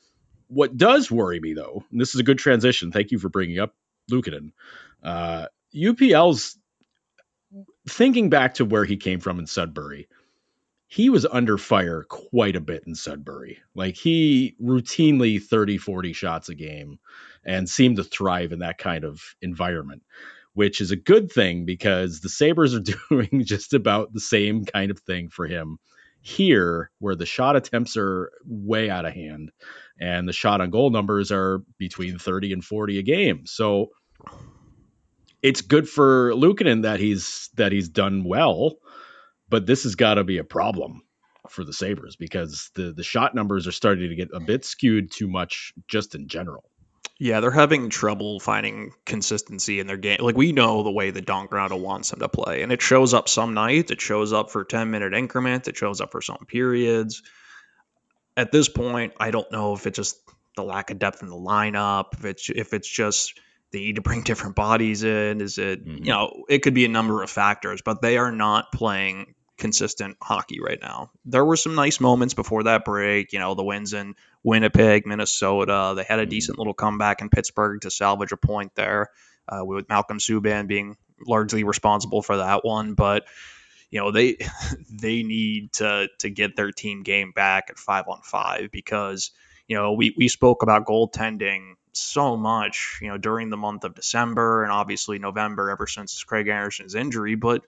What 0.48 0.78
does 0.78 1.12
worry 1.12 1.40
me, 1.40 1.54
though, 1.54 1.84
and 1.92 2.02
this 2.02 2.16
is 2.16 2.22
a 2.22 2.26
good 2.26 2.40
transition. 2.40 2.92
Thank 2.92 3.12
you 3.12 3.20
for 3.20 3.30
bringing 3.30 3.60
up 3.60 3.74
Luukkonen. 4.12 4.52
Uh, 5.04 5.48
UPL's 5.76 6.58
thinking 7.88 8.30
back 8.30 8.56
to 8.56 8.66
where 8.66 8.86
he 8.86 8.98
came 8.98 9.20
from 9.20 9.40
in 9.40 9.48
Sudbury 9.48 10.08
he 10.88 11.10
was 11.10 11.26
under 11.26 11.58
fire 11.58 12.06
quite 12.08 12.56
a 12.56 12.62
bit 12.62 12.84
in 12.86 12.96
Sudbury. 12.96 13.60
Like 13.74 13.98
he 13.98 14.56
routinely 14.62 15.42
30, 15.42 15.78
40 15.78 16.14
shots 16.14 16.50
a 16.50 16.56
game 16.56 17.00
and 17.44 17.70
seemed 17.70 17.98
to 17.98 18.04
thrive 18.04 18.52
in 18.52 18.60
that 18.60 18.78
kind 18.78 19.04
of 19.04 19.22
environment, 19.42 20.04
which 20.54 20.82
is 20.82 20.92
a 20.92 20.96
good 20.96 21.32
thing 21.32 21.66
because 21.66 22.22
the 22.22 22.30
Sabres 22.30 22.76
are 22.76 22.80
doing 23.10 23.44
just 23.46 23.74
about 23.74 24.14
the 24.14 24.20
same 24.20 24.66
kind 24.66 24.92
of 24.92 25.00
thing 25.00 25.30
for 25.30 25.48
him 25.48 25.80
here, 26.22 26.92
where 27.00 27.16
the 27.16 27.26
shot 27.26 27.56
attempts 27.56 27.98
are 27.98 28.32
way 28.46 28.90
out 28.90 29.06
of 29.06 29.14
hand 29.14 29.52
and 30.00 30.28
the 30.28 30.34
shot 30.34 30.62
on 30.62 30.70
goal 30.70 30.90
numbers 30.90 31.32
are 31.32 31.60
between 31.78 32.18
30 32.18 32.54
and 32.54 32.64
40 32.64 33.00
a 33.00 33.04
game. 33.04 33.46
So 33.46 33.90
it's 35.46 35.62
good 35.62 35.88
for 35.88 36.32
Luukkonen 36.32 36.84
that 36.84 37.00
he's 37.00 37.50
that 37.56 37.72
he's 37.72 37.90
done 37.90 38.24
well 38.24 38.78
but 39.50 39.66
this 39.66 39.84
has 39.84 39.96
got 39.96 40.16
to 40.16 40.24
be 40.24 40.38
a 40.38 40.44
problem 40.44 41.02
for 41.50 41.64
the 41.64 41.74
Sabres 41.74 42.16
because 42.16 42.72
the 42.76 42.92
the 42.92 43.04
shot 43.04 43.36
numbers 43.36 43.68
are 43.68 43.72
starting 43.72 44.10
to 44.10 44.16
get 44.16 44.30
a 44.34 44.40
bit 44.40 44.66
skewed 44.66 45.12
too 45.12 45.28
much 45.28 45.74
just 45.88 46.16
in 46.16 46.28
general. 46.28 46.70
Yeah, 47.18 47.40
they're 47.40 47.52
having 47.52 47.90
trouble 47.90 48.40
finding 48.42 48.92
consistency 49.06 49.80
in 49.80 49.88
their 49.88 49.98
game. 49.98 50.18
Like 50.20 50.36
we 50.36 50.52
know 50.52 50.84
the 50.84 50.92
way 50.92 51.12
that 51.12 51.26
Don 51.26 51.48
Granato 51.48 51.80
wants 51.80 52.10
them 52.10 52.20
to 52.20 52.28
play, 52.28 52.62
and 52.62 52.72
it 52.72 52.82
shows 52.82 53.14
up 53.14 53.30
some 53.30 53.54
nights. 53.54 53.92
It 53.92 54.02
shows 54.02 54.34
up 54.34 54.52
for 54.52 54.66
ten 54.66 54.92
minute 54.92 55.14
increments. 55.14 55.68
It 55.68 55.78
shows 55.78 56.02
up 56.02 56.12
for 56.12 56.22
some 56.22 56.46
periods. 56.48 57.22
At 58.36 58.52
this 58.52 58.68
point, 58.68 59.14
I 59.18 59.32
don't 59.32 59.50
know 59.52 59.74
if 59.74 59.88
it's 59.88 59.96
just 59.96 60.20
the 60.58 60.64
lack 60.64 60.92
of 60.92 61.00
depth 61.00 61.22
in 61.22 61.30
the 61.30 61.36
lineup. 61.36 62.16
If 62.16 62.26
it's 62.26 62.50
if 62.50 62.74
it's 62.74 62.90
just 62.90 63.40
they 63.76 63.82
need 63.82 63.96
to 63.96 64.02
bring 64.02 64.22
different 64.22 64.56
bodies 64.56 65.04
in. 65.04 65.42
Is 65.42 65.58
it 65.58 65.86
mm-hmm. 65.86 66.06
you 66.06 66.12
know 66.12 66.46
it 66.48 66.60
could 66.60 66.74
be 66.74 66.86
a 66.86 66.90
number 66.90 67.22
of 67.22 67.30
factors, 67.30 67.82
but 67.82 68.02
they 68.02 68.18
are 68.18 68.32
not 68.32 68.72
playing 68.72 69.36
consistent 69.58 70.16
hockey 70.22 70.62
right 70.62 70.80
now. 70.82 71.12
There 71.26 71.44
were 71.44 71.58
some 71.58 71.76
nice 71.76 72.00
moments 72.00 72.34
before 72.34 72.64
that 72.64 72.86
break. 72.86 73.34
You 73.34 73.40
know, 73.40 73.54
the 73.54 73.66
wins 73.66 73.94
in 73.94 74.16
Winnipeg, 74.44 75.06
Minnesota. 75.06 75.94
They 75.96 76.04
had 76.04 76.20
a 76.20 76.22
mm-hmm. 76.24 76.30
decent 76.30 76.58
little 76.58 76.74
comeback 76.74 77.22
in 77.22 77.30
Pittsburgh 77.30 77.82
to 77.82 77.92
salvage 77.92 78.32
a 78.32 78.38
point 78.38 78.74
there, 78.76 79.10
uh, 79.50 79.66
with 79.66 79.90
Malcolm 79.90 80.20
Subban 80.20 80.68
being 80.68 80.96
largely 81.28 81.66
responsible 81.66 82.22
for 82.22 82.38
that 82.38 82.64
one. 82.64 82.94
But 82.94 83.26
you 83.92 84.00
know, 84.00 84.12
they 84.12 84.38
they 84.90 85.24
need 85.24 85.74
to 85.74 86.08
to 86.20 86.30
get 86.30 86.56
their 86.56 86.72
team 86.72 87.04
game 87.04 87.34
back 87.36 87.66
at 87.72 87.78
five 87.78 88.06
on 88.08 88.22
five 88.24 88.72
because 88.72 89.32
you 89.68 89.76
know 89.76 89.92
we 89.92 90.16
we 90.18 90.30
spoke 90.30 90.64
about 90.64 90.86
goaltending 90.86 91.74
so 91.98 92.36
much, 92.38 93.00
you 93.02 93.10
know, 93.10 93.18
during 93.18 93.50
the 93.50 93.58
month 93.58 93.84
of 93.84 93.96
December 93.96 94.64
and 94.64 94.72
obviously 94.72 95.20
November 95.20 95.70
ever 95.70 95.88
since 95.88 96.24
Craig 96.24 96.48
Anderson's 96.48 96.96
injury. 96.96 97.36
But 97.36 97.64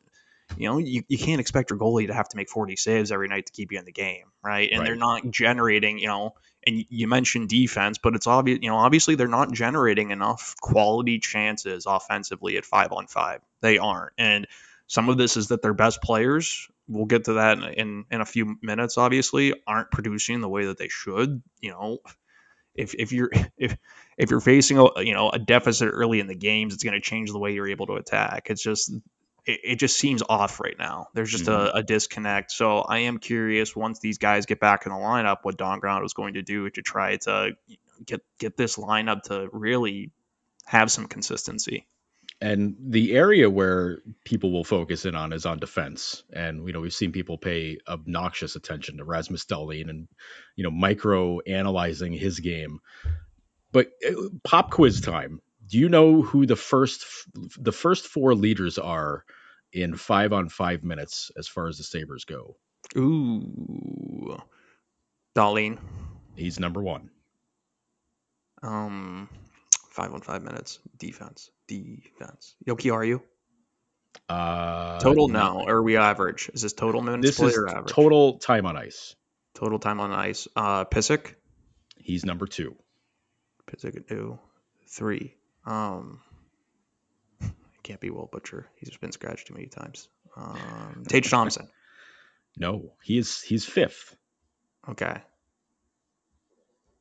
you 0.55 0.69
know, 0.69 0.77
you, 0.77 1.03
you 1.07 1.17
can't 1.17 1.41
expect 1.41 1.69
your 1.69 1.79
goalie 1.79 2.07
to 2.07 2.13
have 2.13 2.29
to 2.29 2.37
make 2.37 2.49
40 2.49 2.75
saves 2.77 3.11
every 3.11 3.27
night 3.27 3.47
to 3.47 3.53
keep 3.53 3.71
you 3.71 3.79
in 3.79 3.85
the 3.85 3.91
game, 3.91 4.25
right? 4.43 4.69
And 4.71 4.79
right. 4.79 4.87
they're 4.87 4.95
not 4.95 5.29
generating, 5.29 5.99
you 5.99 6.07
know, 6.07 6.35
and 6.65 6.85
you 6.89 7.07
mentioned 7.07 7.49
defense, 7.49 7.97
but 7.97 8.15
it's 8.15 8.27
obvious, 8.27 8.59
you 8.61 8.69
know, 8.69 8.77
obviously 8.77 9.15
they're 9.15 9.27
not 9.27 9.51
generating 9.51 10.11
enough 10.11 10.55
quality 10.61 11.19
chances 11.19 11.85
offensively 11.85 12.57
at 12.57 12.65
five 12.65 12.91
on 12.91 13.07
five. 13.07 13.41
They 13.61 13.77
aren't. 13.77 14.13
And 14.17 14.47
some 14.87 15.09
of 15.09 15.17
this 15.17 15.37
is 15.37 15.49
that 15.49 15.61
their 15.61 15.73
best 15.73 16.01
players, 16.01 16.67
we'll 16.87 17.05
get 17.05 17.25
to 17.25 17.33
that 17.33 17.57
in, 17.59 18.05
in 18.09 18.21
a 18.21 18.25
few 18.25 18.55
minutes, 18.61 18.97
obviously, 18.97 19.53
aren't 19.65 19.91
producing 19.91 20.41
the 20.41 20.49
way 20.49 20.65
that 20.65 20.77
they 20.77 20.87
should. 20.87 21.41
You 21.61 21.71
know, 21.71 21.99
if, 22.77 22.93
if 22.93 23.11
you're 23.11 23.31
if 23.57 23.75
if 24.17 24.31
you're 24.31 24.39
facing 24.39 24.77
a 24.77 25.01
you 25.01 25.13
know 25.13 25.29
a 25.29 25.39
deficit 25.39 25.89
early 25.91 26.19
in 26.19 26.27
the 26.27 26.35
games, 26.35 26.73
it's 26.73 26.83
going 26.83 26.93
to 26.93 27.01
change 27.01 27.31
the 27.31 27.39
way 27.39 27.53
you're 27.53 27.67
able 27.67 27.87
to 27.87 27.93
attack. 27.93 28.47
It's 28.49 28.61
just 28.61 28.93
it, 29.45 29.59
it 29.63 29.75
just 29.77 29.97
seems 29.97 30.23
off 30.27 30.59
right 30.59 30.77
now. 30.77 31.07
There's 31.13 31.31
just 31.31 31.45
mm-hmm. 31.45 31.77
a, 31.77 31.79
a, 31.79 31.83
disconnect. 31.83 32.51
So 32.51 32.79
I 32.79 32.99
am 32.99 33.17
curious 33.17 33.75
once 33.75 33.99
these 33.99 34.17
guys 34.17 34.45
get 34.45 34.59
back 34.59 34.85
in 34.85 34.91
the 34.91 34.97
lineup, 34.97 35.37
what 35.43 35.57
Don 35.57 35.81
Granato 35.81 36.05
is 36.05 36.13
going 36.13 36.35
to 36.35 36.41
do 36.41 36.69
to 36.69 36.81
try 36.81 37.17
to 37.17 37.53
get 38.05 38.21
get 38.37 38.55
this 38.55 38.77
lineup 38.77 39.23
to 39.23 39.49
really 39.51 40.11
have 40.65 40.91
some 40.91 41.07
consistency. 41.07 41.87
And 42.39 42.75
the 42.79 43.15
area 43.15 43.49
where 43.49 43.99
people 44.23 44.51
will 44.51 44.63
focus 44.63 45.05
in 45.05 45.15
on 45.15 45.33
is 45.33 45.45
on 45.45 45.57
defense. 45.57 46.23
And, 46.31 46.67
you 46.67 46.73
know, 46.73 46.81
we've 46.81 46.93
seen 46.93 47.11
people 47.11 47.37
pay 47.37 47.79
obnoxious 47.87 48.55
attention 48.55 48.97
to 48.97 49.03
Rasmus 49.03 49.45
Dahlin 49.45 49.89
and, 49.89 50.07
you 50.55 50.63
know, 50.63 50.69
micro 50.69 51.39
analyzing 51.39 52.13
his 52.13 52.39
game. 52.39 52.79
But 53.71 53.87
uh, 54.07 54.13
pop 54.43 54.69
quiz 54.69 55.01
time. 55.01 55.41
Do 55.67 55.79
you 55.79 55.89
know 55.89 56.21
who 56.21 56.45
the 56.45 56.55
first 56.55 57.05
the 57.57 57.71
first 57.71 58.05
four 58.05 58.35
leaders 58.35 58.77
are 58.77 59.25
in 59.73 59.95
five 59.95 60.33
on 60.33 60.49
five 60.49 60.83
minutes 60.83 61.31
as 61.37 61.47
far 61.47 61.67
as 61.67 61.77
the 61.77 61.83
Sabres 61.83 62.25
go. 62.25 62.55
Ooh. 62.97 64.37
Dahlin. 65.35 65.77
He's 66.35 66.59
number 66.59 66.81
one. 66.81 67.09
Um, 68.63 69.29
five 69.97 70.13
on 70.13 70.21
five 70.21 70.43
minutes. 70.43 70.79
Defense. 70.97 71.49
Defense. 71.67 72.55
Jokiharju? 72.65 73.19
Uh, 74.29 74.99
total 74.99 75.27
now, 75.27 75.63
or 75.67 75.77
are 75.77 75.83
we 75.83 75.97
average? 75.97 76.49
Is 76.53 76.61
this 76.61 76.73
total 76.73 77.01
minutes 77.01 77.37
this 77.37 77.39
is 77.39 77.57
or 77.57 77.67
average? 77.67 77.93
Total 77.93 78.37
time 78.37 78.67
on 78.67 78.77
ice. 78.77 79.15
Total 79.55 79.79
time 79.79 79.99
on 79.99 80.11
ice. 80.11 80.47
Uh, 80.55 80.85
Pysyk? 80.85 81.33
He's 81.97 82.25
number 82.25 82.45
two. 82.45 82.75
Pysyk 83.67 84.07
two, 84.07 84.37
three. 84.87 85.35
Um, 85.65 86.21
can't 87.83 87.99
be 87.99 88.11
Will 88.11 88.29
Butcher. 88.31 88.67
He's 88.75 88.95
been 88.97 89.11
scratched 89.11 89.47
too 89.47 89.55
many 89.55 89.67
times. 89.67 90.09
Um, 90.35 91.03
Tage 91.09 91.29
Thompson. 91.31 91.67
No, 92.55 92.93
he's 93.03 93.41
he's 93.41 93.65
fifth. 93.65 94.15
Okay. 94.87 95.21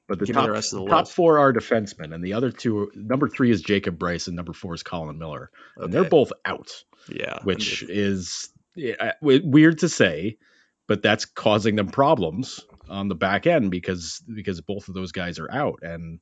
But 0.08 0.20
the 0.20 0.26
Give 0.26 0.36
top, 0.36 0.46
the 0.46 0.52
rest 0.52 0.72
of 0.72 0.80
the 0.80 0.86
top 0.86 1.06
list. 1.06 1.14
four 1.14 1.38
are 1.38 1.52
defensemen, 1.52 2.14
and 2.14 2.22
the 2.22 2.34
other 2.34 2.52
two, 2.52 2.92
number 2.94 3.28
three 3.28 3.50
is 3.50 3.60
Jacob 3.60 3.98
Bryson, 3.98 4.32
and 4.32 4.36
number 4.36 4.52
four 4.52 4.74
is 4.74 4.84
Colin 4.84 5.18
Miller, 5.18 5.50
okay. 5.76 5.84
and 5.84 5.92
they're 5.92 6.04
both 6.04 6.32
out. 6.44 6.84
Yeah, 7.08 7.40
which 7.42 7.82
is 7.82 8.50
yeah, 8.76 9.12
weird 9.20 9.78
to 9.80 9.88
say, 9.88 10.38
but 10.86 11.02
that's 11.02 11.24
causing 11.24 11.74
them 11.74 11.88
problems 11.88 12.60
on 12.88 13.08
the 13.08 13.16
back 13.16 13.46
end 13.48 13.70
because 13.70 14.22
because 14.32 14.60
both 14.60 14.86
of 14.86 14.94
those 14.94 15.10
guys 15.10 15.40
are 15.40 15.50
out, 15.50 15.80
and 15.82 16.20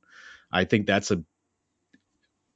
I 0.51 0.65
think 0.65 0.87
that's 0.87 1.11
a 1.11 1.23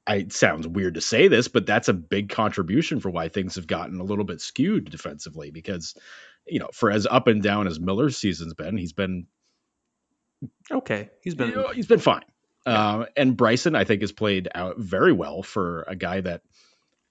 I, 0.10 0.16
it 0.16 0.34
sounds 0.34 0.68
weird 0.68 0.96
to 0.96 1.02
say 1.02 1.28
this, 1.28 1.48
but 1.48 1.68
that's 1.68 1.88
a 1.88 1.94
big 1.94 2.30
contribution 2.30 3.00
for 3.00 3.12
why 3.12 3.30
things 3.30 3.56
have 3.56 3.68
gotten 3.68 4.00
a 4.00 4.04
little 4.04 4.26
bit 4.26 4.42
skewed 4.42 4.90
defensively. 4.90 5.52
Because, 5.52 5.94
you 6.48 6.58
know, 6.58 6.70
for 6.74 6.90
as 6.90 7.06
up 7.06 7.28
and 7.28 7.44
down 7.44 7.68
as 7.68 7.80
Miller's 7.80 8.18
season's 8.18 8.56
been, 8.56 8.76
he's 8.76 8.94
been 8.94 9.28
okay. 10.72 11.10
He's 11.22 11.36
been 11.36 11.50
you 11.50 11.56
know, 11.56 11.70
he's 11.70 11.88
been 11.88 12.00
fine. 12.00 12.24
Uh, 12.66 13.06
and 13.18 13.36
Bryson, 13.36 13.76
I 13.76 13.84
think, 13.84 14.02
has 14.02 14.12
played 14.12 14.48
out 14.54 14.78
very 14.78 15.12
well 15.12 15.42
for 15.42 15.84
a 15.88 15.96
guy 15.96 16.22
that 16.22 16.42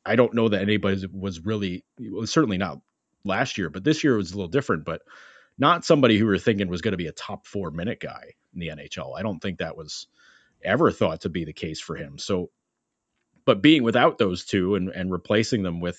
I 0.04 0.16
don't 0.16 0.34
know 0.34 0.48
that 0.48 0.62
anybody 0.62 1.04
was 1.12 1.40
really 1.40 1.84
well, 1.98 2.26
certainly 2.26 2.58
not 2.58 2.80
last 3.24 3.58
year, 3.58 3.70
but 3.70 3.82
this 3.84 4.04
year 4.04 4.16
was 4.16 4.32
a 4.32 4.36
little 4.36 4.48
different. 4.48 4.84
But 4.84 5.02
not 5.58 5.84
somebody 5.84 6.16
who 6.16 6.26
we 6.26 6.30
were 6.30 6.38
thinking 6.38 6.68
was 6.68 6.82
going 6.82 6.92
to 6.92 6.98
be 6.98 7.08
a 7.08 7.12
top 7.12 7.46
four 7.46 7.70
minute 7.70 8.00
guy 8.00 8.34
in 8.54 8.60
the 8.60 8.68
NHL. 8.68 9.18
I 9.18 9.22
don't 9.22 9.40
think 9.40 9.58
that 9.58 9.76
was 9.76 10.06
ever 10.62 10.90
thought 10.90 11.22
to 11.22 11.28
be 11.28 11.44
the 11.44 11.52
case 11.52 11.80
for 11.80 11.96
him. 11.96 12.18
So 12.18 12.50
but 13.48 13.62
being 13.62 13.82
without 13.82 14.18
those 14.18 14.44
two 14.44 14.74
and, 14.74 14.90
and 14.90 15.10
replacing 15.10 15.62
them 15.62 15.80
with 15.80 15.98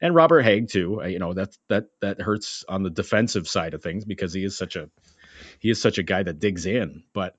and 0.00 0.14
Robert 0.14 0.44
Hägg 0.44 0.70
too, 0.70 1.02
you 1.04 1.18
know 1.18 1.34
that 1.34 1.56
that 1.68 1.86
that 2.00 2.20
hurts 2.20 2.64
on 2.68 2.84
the 2.84 2.90
defensive 2.90 3.48
side 3.48 3.74
of 3.74 3.82
things 3.82 4.04
because 4.04 4.32
he 4.32 4.44
is 4.44 4.56
such 4.56 4.76
a 4.76 4.88
he 5.60 5.70
is 5.70 5.80
such 5.80 5.98
a 5.98 6.02
guy 6.02 6.22
that 6.22 6.38
digs 6.38 6.66
in. 6.66 7.02
But 7.12 7.36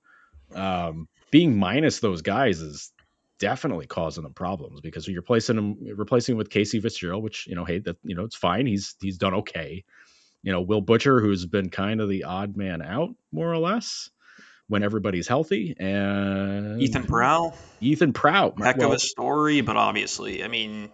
um, 0.53 1.07
being 1.31 1.57
minus 1.57 1.99
those 1.99 2.21
guys 2.21 2.61
is 2.61 2.91
definitely 3.39 3.85
causing 3.85 4.23
them 4.23 4.33
problems 4.33 4.81
because 4.81 5.07
you're 5.07 5.21
replacing 5.21 5.57
him 5.57 5.77
replacing 5.95 6.33
him 6.33 6.37
with 6.37 6.49
Casey 6.49 6.79
Fitzgerald, 6.79 7.23
which 7.23 7.47
you 7.47 7.55
know, 7.55 7.65
hey, 7.65 7.79
that 7.79 7.97
you 8.03 8.15
know, 8.15 8.23
it's 8.23 8.35
fine. 8.35 8.65
He's 8.65 8.95
he's 8.99 9.17
done 9.17 9.35
okay. 9.35 9.83
You 10.43 10.51
know, 10.51 10.61
Will 10.61 10.81
Butcher, 10.81 11.19
who's 11.19 11.45
been 11.45 11.69
kind 11.69 11.99
of 11.99 12.09
the 12.09 12.23
odd 12.25 12.55
man 12.55 12.81
out, 12.81 13.09
more 13.31 13.51
or 13.51 13.57
less 13.57 14.09
when 14.67 14.83
everybody's 14.83 15.27
healthy. 15.27 15.75
And 15.77 16.81
Ethan 16.81 17.05
Prow. 17.05 17.53
Ethan 17.81 18.13
Prow. 18.13 18.53
Heck 18.57 18.77
well, 18.77 18.89
of 18.89 18.95
a 18.95 18.99
story, 18.99 19.61
but 19.61 19.77
obviously, 19.77 20.43
I 20.43 20.47
mean, 20.47 20.89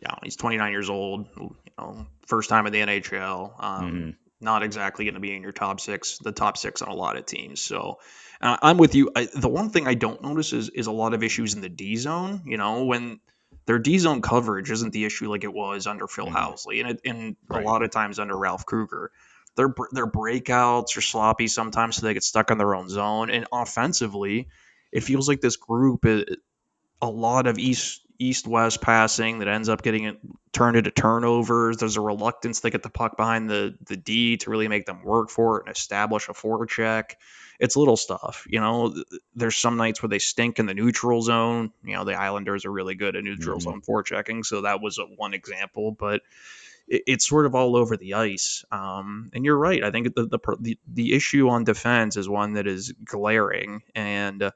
yeah, 0.00 0.16
he's 0.22 0.36
29 0.36 0.72
years 0.72 0.90
old. 0.90 1.26
You 1.36 1.56
know, 1.78 2.06
first 2.26 2.48
time 2.48 2.66
in 2.66 2.72
the 2.72 2.80
NHL. 2.80 3.62
Um, 3.62 3.84
mm-hmm. 3.84 4.10
Not 4.44 4.62
exactly 4.62 5.06
going 5.06 5.14
to 5.14 5.20
be 5.20 5.34
in 5.34 5.42
your 5.42 5.52
top 5.52 5.80
six, 5.80 6.18
the 6.18 6.32
top 6.32 6.58
six 6.58 6.82
on 6.82 6.88
a 6.88 6.94
lot 6.94 7.16
of 7.16 7.24
teams. 7.24 7.62
So 7.62 7.98
uh, 8.42 8.58
I'm 8.60 8.76
with 8.76 8.94
you. 8.94 9.10
I, 9.16 9.26
the 9.34 9.48
one 9.48 9.70
thing 9.70 9.88
I 9.88 9.94
don't 9.94 10.22
notice 10.22 10.52
is 10.52 10.68
is 10.68 10.86
a 10.86 10.92
lot 10.92 11.14
of 11.14 11.22
issues 11.22 11.54
in 11.54 11.62
the 11.62 11.70
D 11.70 11.96
zone. 11.96 12.42
You 12.44 12.58
know, 12.58 12.84
when 12.84 13.20
their 13.64 13.78
D 13.78 13.96
zone 13.96 14.20
coverage 14.20 14.70
isn't 14.70 14.92
the 14.92 15.06
issue 15.06 15.30
like 15.30 15.44
it 15.44 15.52
was 15.52 15.86
under 15.86 16.06
Phil 16.06 16.26
mm-hmm. 16.26 16.36
Housley, 16.36 16.80
and 16.80 16.90
it, 16.90 17.00
and 17.06 17.36
right. 17.48 17.64
a 17.64 17.66
lot 17.66 17.82
of 17.82 17.90
times 17.90 18.18
under 18.18 18.36
Ralph 18.36 18.66
Krueger. 18.66 19.10
Their 19.56 19.72
their 19.92 20.06
breakouts 20.06 20.96
are 20.98 21.00
sloppy 21.00 21.48
sometimes, 21.48 21.96
so 21.96 22.06
they 22.06 22.12
get 22.12 22.24
stuck 22.24 22.50
in 22.50 22.58
their 22.58 22.74
own 22.74 22.90
zone. 22.90 23.30
And 23.30 23.46
offensively, 23.50 24.48
it 24.92 25.04
feels 25.04 25.26
like 25.26 25.40
this 25.40 25.56
group 25.56 26.04
is 26.04 26.36
a 27.00 27.08
lot 27.08 27.46
of 27.46 27.58
east 27.58 28.03
east 28.18 28.46
west 28.46 28.80
passing 28.80 29.40
that 29.40 29.48
ends 29.48 29.68
up 29.68 29.82
getting 29.82 30.04
it 30.04 30.18
turned 30.52 30.76
into 30.76 30.90
turnovers. 30.90 31.78
There's 31.78 31.96
a 31.96 32.00
reluctance 32.00 32.60
to 32.60 32.70
get 32.70 32.82
the 32.82 32.90
puck 32.90 33.16
behind 33.16 33.50
the 33.50 33.74
the 33.86 33.96
D 33.96 34.36
to 34.38 34.50
really 34.50 34.68
make 34.68 34.86
them 34.86 35.02
work 35.02 35.30
for 35.30 35.58
it 35.58 35.66
and 35.66 35.76
establish 35.76 36.28
a 36.28 36.32
forecheck. 36.32 37.12
It's 37.60 37.76
little 37.76 37.96
stuff, 37.96 38.46
you 38.48 38.60
know. 38.60 38.94
There's 39.34 39.56
some 39.56 39.76
nights 39.76 40.02
where 40.02 40.08
they 40.08 40.18
stink 40.18 40.58
in 40.58 40.66
the 40.66 40.74
neutral 40.74 41.22
zone. 41.22 41.72
You 41.84 41.94
know, 41.94 42.04
the 42.04 42.14
Islanders 42.14 42.64
are 42.64 42.72
really 42.72 42.94
good 42.94 43.16
at 43.16 43.24
neutral 43.24 43.58
mm-hmm. 43.58 43.70
zone 43.70 43.82
forechecking, 43.82 44.44
so 44.44 44.62
that 44.62 44.80
was 44.80 44.98
a, 44.98 45.02
one 45.02 45.34
example. 45.34 45.92
But 45.92 46.22
it's 46.86 47.26
sort 47.26 47.46
of 47.46 47.54
all 47.54 47.76
over 47.76 47.96
the 47.96 48.14
ice. 48.14 48.64
Um, 48.70 49.30
and 49.32 49.44
you're 49.44 49.56
right. 49.56 49.82
I 49.82 49.90
think 49.90 50.14
the, 50.14 50.26
the 50.26 50.38
the 50.60 50.78
the 50.86 51.12
issue 51.14 51.48
on 51.48 51.64
defense 51.64 52.16
is 52.16 52.28
one 52.28 52.54
that 52.54 52.66
is 52.66 52.92
glaring 53.04 53.82
and. 53.94 54.42
Uh, 54.42 54.50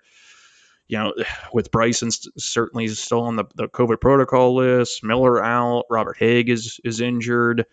you 0.88 0.98
know, 0.98 1.14
with 1.52 1.70
Bryson 1.70 2.10
certainly 2.10 2.88
still 2.88 3.22
on 3.22 3.36
the, 3.36 3.44
the 3.54 3.68
COVID 3.68 4.00
protocol 4.00 4.56
list, 4.56 5.04
Miller 5.04 5.42
out, 5.42 5.84
Robert 5.90 6.18
Hägg 6.18 6.48
is 6.48 6.80
is 6.84 7.00
injured, 7.00 7.66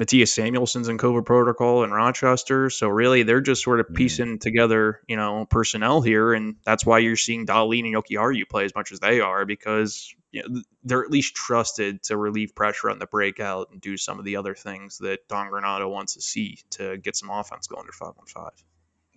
Mattias 0.00 0.28
Samuelsson's 0.28 0.88
in 0.88 0.98
COVID 0.98 1.24
protocol 1.24 1.82
in 1.82 1.90
Rochester. 1.90 2.68
So 2.68 2.88
really, 2.88 3.22
they're 3.22 3.40
just 3.40 3.62
sort 3.62 3.80
of 3.80 3.86
mm-hmm. 3.86 3.94
piecing 3.94 4.38
together, 4.38 5.00
you 5.08 5.16
know, 5.16 5.46
personnel 5.46 6.02
here, 6.02 6.34
and 6.34 6.56
that's 6.64 6.84
why 6.84 6.98
you're 6.98 7.16
seeing 7.16 7.46
Dahlin 7.46 7.84
and 7.84 7.94
Yoki 7.94 8.16
Jokiharju 8.16 8.48
play 8.48 8.64
as 8.64 8.74
much 8.74 8.92
as 8.92 9.00
they 9.00 9.20
are 9.20 9.46
because 9.46 10.14
you 10.32 10.42
know, 10.42 10.62
they're 10.84 11.02
at 11.02 11.10
least 11.10 11.34
trusted 11.34 12.02
to 12.04 12.16
relieve 12.16 12.54
pressure 12.54 12.90
on 12.90 12.98
the 12.98 13.06
breakout 13.06 13.70
and 13.72 13.80
do 13.80 13.96
some 13.96 14.18
of 14.18 14.26
the 14.26 14.36
other 14.36 14.54
things 14.54 14.98
that 14.98 15.26
Don 15.28 15.50
Granato 15.50 15.90
wants 15.90 16.14
to 16.14 16.20
see 16.20 16.58
to 16.72 16.98
get 16.98 17.16
some 17.16 17.30
offense 17.30 17.66
going 17.66 17.86
to 17.86 17.92
five 17.92 18.12
on 18.18 18.26
five. 18.26 18.52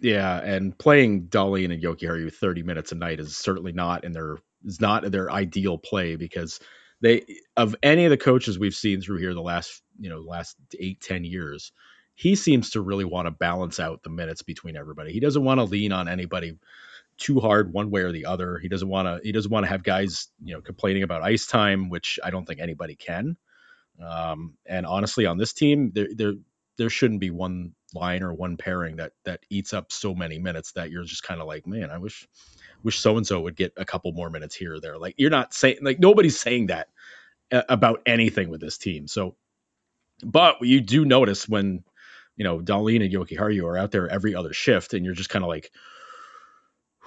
Yeah, 0.02 0.40
and 0.40 0.78
playing 0.78 1.28
Dahlin 1.28 1.74
and 1.74 1.84
Jokiharju 1.84 2.34
30 2.34 2.64
minutes 2.64 2.92
a 2.92 2.96
night 2.96 3.20
is 3.20 3.36
certainly 3.38 3.72
not 3.74 4.04
in 4.04 4.12
their 4.14 4.38
is 4.66 4.82
not 4.82 5.10
their 5.12 5.32
ideal 5.32 5.78
play 5.78 6.16
because 6.16 6.60
they 7.02 7.26
of 7.58 7.76
any 7.84 8.06
of 8.06 8.12
the 8.12 8.18
coaches 8.18 8.60
we've 8.60 8.76
seen 8.76 9.02
through 9.02 9.18
here 9.20 9.34
the 9.34 9.42
last 9.42 9.82
you 10.00 10.10
know 10.10 10.20
last 10.20 10.58
eight 10.80 11.02
ten 11.02 11.24
years, 11.24 11.72
he 12.16 12.36
seems 12.36 12.72
to 12.72 12.82
really 12.82 13.06
want 13.06 13.28
to 13.28 13.32
balance 13.32 13.80
out 13.80 14.04
the 14.04 14.10
minutes 14.10 14.42
between 14.44 14.78
everybody. 14.78 15.14
He 15.14 15.20
doesn't 15.20 15.44
want 15.44 15.60
to 15.60 15.66
lean 15.66 15.92
on 15.92 16.08
anybody 16.08 16.58
too 17.18 17.40
hard 17.40 17.74
one 17.74 17.92
way 17.92 18.02
or 18.02 18.12
the 18.12 18.26
other. 18.26 18.60
He 18.60 18.70
doesn't 18.70 18.88
want 18.90 19.08
to 19.08 19.22
he 19.26 19.32
doesn't 19.32 19.52
want 19.52 19.66
to 19.66 19.70
have 19.70 19.84
guys 19.84 20.30
you 20.44 20.54
know 20.56 20.62
complaining 20.62 21.04
about 21.04 21.24
ice 21.24 21.48
time, 21.48 21.90
which 21.90 22.20
I 22.24 22.30
don't 22.32 22.46
think 22.46 22.62
anybody 22.62 22.96
can. 22.96 23.38
Um, 24.06 24.56
and 24.66 24.86
honestly, 24.86 25.26
on 25.26 25.38
this 25.38 25.54
team, 25.54 25.92
there 25.94 26.10
there 26.16 26.34
there 26.78 26.90
shouldn't 26.90 27.22
be 27.22 27.32
one 27.32 27.74
line 27.94 28.24
or 28.24 28.34
one 28.34 28.58
pairing 28.58 28.98
that 28.98 29.14
that 29.26 29.42
eats 29.50 29.74
up 29.74 29.92
so 29.92 30.14
many 30.14 30.40
minutes 30.40 30.74
that 30.74 30.92
you're 30.92 31.04
just 31.04 31.24
kind 31.24 31.42
of 31.42 31.48
like, 31.48 31.68
man, 31.68 31.90
I 31.90 31.98
wish 31.98 32.28
wish 32.84 33.00
so 33.00 33.18
and 33.18 33.28
so 33.28 33.42
would 33.42 33.56
get 33.56 33.74
a 33.78 33.86
couple 33.86 34.12
more 34.12 34.30
minutes 34.30 34.56
here 34.56 34.76
or 34.76 34.80
there. 34.80 34.98
Like 34.98 35.16
you're 35.18 35.30
not 35.30 35.54
saying 35.54 35.80
like 35.82 36.00
nobody's 36.00 36.40
saying 36.40 36.68
that 36.68 36.90
about 37.52 38.02
anything 38.06 38.50
with 38.50 38.62
this 38.62 38.78
team. 38.78 39.08
So, 39.08 39.36
but 40.24 40.58
you 40.62 40.82
do 40.82 41.06
notice 41.06 41.48
when 41.48 41.84
you 42.36 42.44
know 42.44 42.60
Dahlin 42.60 43.04
and 43.04 43.14
Jokiharju 43.14 43.64
are 43.64 43.78
out 43.78 43.92
there 43.92 44.08
every 44.08 44.36
other 44.36 44.54
shift, 44.54 44.94
and 44.94 45.06
you're 45.06 45.14
just 45.14 45.30
kind 45.30 45.44
of 45.44 45.50
like, 45.50 45.72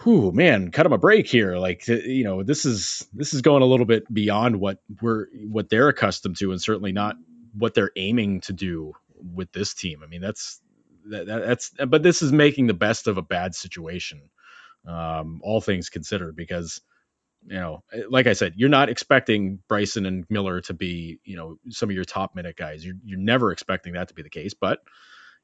whew, 0.03 0.33
man, 0.33 0.71
cut 0.71 0.85
them 0.85 0.93
a 0.93 0.99
break 0.99 1.27
here. 1.27 1.57
Like, 1.57 1.87
you 1.87 2.25
know, 2.25 2.43
this 2.43 2.65
is 2.65 3.07
this 3.13 3.35
is 3.35 3.43
going 3.43 3.63
a 3.63 3.67
little 3.67 3.87
bit 3.87 4.13
beyond 4.13 4.59
what 4.59 4.79
we're 5.01 5.27
what 5.49 5.69
they're 5.69 5.89
accustomed 5.89 6.37
to, 6.39 6.51
and 6.51 6.61
certainly 6.61 6.93
not 6.93 7.17
what 7.55 7.75
they're 7.75 7.93
aiming 7.97 8.41
to 8.43 8.53
do 8.53 8.95
with 9.35 9.53
this 9.53 9.75
team. 9.75 10.01
I 10.03 10.07
mean, 10.07 10.21
that's 10.21 10.61
that, 11.11 11.27
that's 11.27 11.71
but 11.87 12.03
this 12.03 12.23
is 12.23 12.33
making 12.33 12.67
the 12.67 12.75
best 12.75 13.07
of 13.07 13.19
a 13.19 13.23
bad 13.23 13.55
situation, 13.55 14.31
um, 14.87 15.41
all 15.43 15.61
things 15.61 15.89
considered, 15.89 16.37
because 16.37 16.81
you 17.47 17.55
know, 17.59 17.83
like 18.09 18.27
I 18.27 18.35
said, 18.35 18.55
you're 18.57 18.69
not 18.69 18.89
expecting 18.89 19.59
Bryson 19.69 20.07
and 20.07 20.25
Miller 20.31 20.61
to 20.63 20.75
be, 20.75 21.19
you 21.25 21.37
know, 21.37 21.57
some 21.71 21.89
of 21.89 21.95
your 21.95 22.05
top 22.05 22.37
minute 22.37 22.57
guys. 22.57 22.85
You're, 22.85 22.95
you're 23.05 23.19
never 23.19 23.51
expecting 23.51 23.95
that 23.95 24.09
to 24.09 24.15
be 24.15 24.23
the 24.23 24.31
case, 24.31 24.55
but 24.55 24.79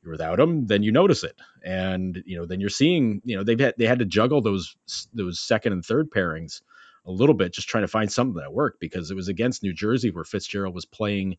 you're 0.02 0.12
without 0.12 0.36
them, 0.38 0.66
then 0.66 0.84
you 0.84 0.92
notice 0.92 1.24
it, 1.24 1.34
and 1.64 2.22
you 2.24 2.36
know, 2.36 2.46
then 2.46 2.60
you're 2.60 2.68
seeing, 2.68 3.20
you 3.24 3.36
know, 3.36 3.42
they've 3.42 3.58
had 3.58 3.74
they 3.78 3.86
had 3.86 3.98
to 3.98 4.04
juggle 4.04 4.40
those 4.40 4.76
those 5.12 5.40
second 5.40 5.72
and 5.72 5.84
third 5.84 6.10
pairings 6.10 6.62
a 7.04 7.10
little 7.10 7.34
bit, 7.34 7.52
just 7.52 7.68
trying 7.68 7.84
to 7.84 7.88
find 7.88 8.12
something 8.12 8.40
that 8.40 8.52
worked 8.52 8.80
because 8.80 9.10
it 9.10 9.14
was 9.14 9.28
against 9.28 9.62
New 9.62 9.72
Jersey 9.72 10.10
where 10.10 10.24
Fitzgerald 10.24 10.74
was 10.74 10.84
playing 10.84 11.36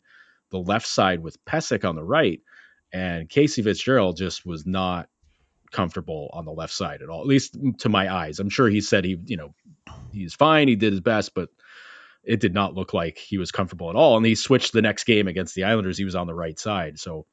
the 0.50 0.58
left 0.58 0.86
side 0.86 1.20
with 1.20 1.42
Pysyk 1.44 1.88
on 1.88 1.94
the 1.94 2.02
right, 2.02 2.40
and 2.92 3.28
Casey 3.28 3.62
Fitzgerald 3.62 4.16
just 4.16 4.44
was 4.44 4.66
not 4.66 5.08
comfortable 5.70 6.30
on 6.32 6.44
the 6.44 6.52
left 6.52 6.72
side 6.72 7.02
at 7.02 7.08
all, 7.08 7.20
at 7.20 7.26
least 7.26 7.56
to 7.78 7.88
my 7.88 8.12
eyes. 8.12 8.40
I'm 8.40 8.50
sure 8.50 8.68
he 8.68 8.80
said 8.80 9.04
he, 9.04 9.18
you 9.26 9.36
know, 9.36 9.54
he's 10.12 10.34
fine, 10.34 10.68
he 10.68 10.76
did 10.76 10.92
his 10.92 11.00
best, 11.00 11.34
but 11.34 11.48
it 12.24 12.40
did 12.40 12.52
not 12.52 12.74
look 12.74 12.92
like 12.92 13.18
he 13.18 13.38
was 13.38 13.52
comfortable 13.52 13.88
at 13.90 13.96
all. 13.96 14.16
And 14.16 14.26
he 14.26 14.34
switched 14.34 14.72
the 14.72 14.82
next 14.82 15.04
game 15.04 15.28
against 15.28 15.54
the 15.54 15.64
Islanders, 15.64 15.98
he 15.98 16.04
was 16.04 16.16
on 16.16 16.26
the 16.26 16.34
right 16.34 16.58
side. 16.58 16.98
So, 16.98 17.26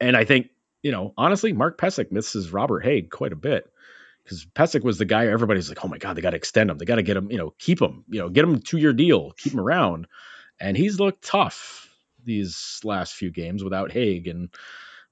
and 0.00 0.16
I 0.16 0.24
think, 0.24 0.48
you 0.82 0.92
know, 0.92 1.14
honestly, 1.16 1.52
Mark 1.52 1.78
Pysyk 1.78 2.12
misses 2.12 2.52
Robert 2.52 2.84
Hägg 2.84 3.10
quite 3.10 3.32
a 3.32 3.36
bit 3.36 3.70
because 4.22 4.44
Pysyk 4.44 4.82
was 4.82 4.98
the 4.98 5.04
guy 5.04 5.26
everybody's 5.28 5.68
like, 5.68 5.84
oh 5.84 5.88
my 5.88 5.98
God, 5.98 6.16
they 6.16 6.20
got 6.22 6.30
to 6.30 6.36
extend 6.36 6.70
him. 6.70 6.78
They 6.78 6.84
got 6.84 6.96
to 6.96 7.02
get 7.02 7.16
him, 7.16 7.30
you 7.30 7.38
know, 7.38 7.54
keep 7.58 7.80
him, 7.80 8.04
you 8.08 8.20
know, 8.20 8.28
get 8.28 8.44
him 8.44 8.60
two 8.60 8.78
year 8.78 8.92
deal, 8.92 9.30
keep 9.32 9.54
him 9.54 9.60
around. 9.60 10.06
And 10.60 10.76
he's 10.76 11.00
looked 11.00 11.24
tough 11.24 11.88
these 12.24 12.80
last 12.84 13.14
few 13.14 13.30
games 13.30 13.62
without 13.62 13.90
Hägg. 13.90 14.30
And 14.30 14.48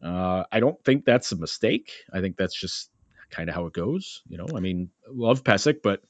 uh, 0.03 0.45
I 0.51 0.61
don't 0.61 0.83
think 0.85 1.05
that's 1.05 1.33
a 1.33 1.37
mistake. 1.37 1.93
I 2.13 2.21
think 2.21 2.37
that's 2.37 2.59
just 2.59 2.91
kind 3.31 3.49
of 3.49 3.55
how 3.55 3.67
it 3.67 3.73
goes. 3.73 4.23
You 4.29 4.39
know, 4.39 4.47
I 4.55 4.61
mean, 4.61 4.91
love 5.09 5.45
Pysyk, 5.45 5.83
but 5.83 6.03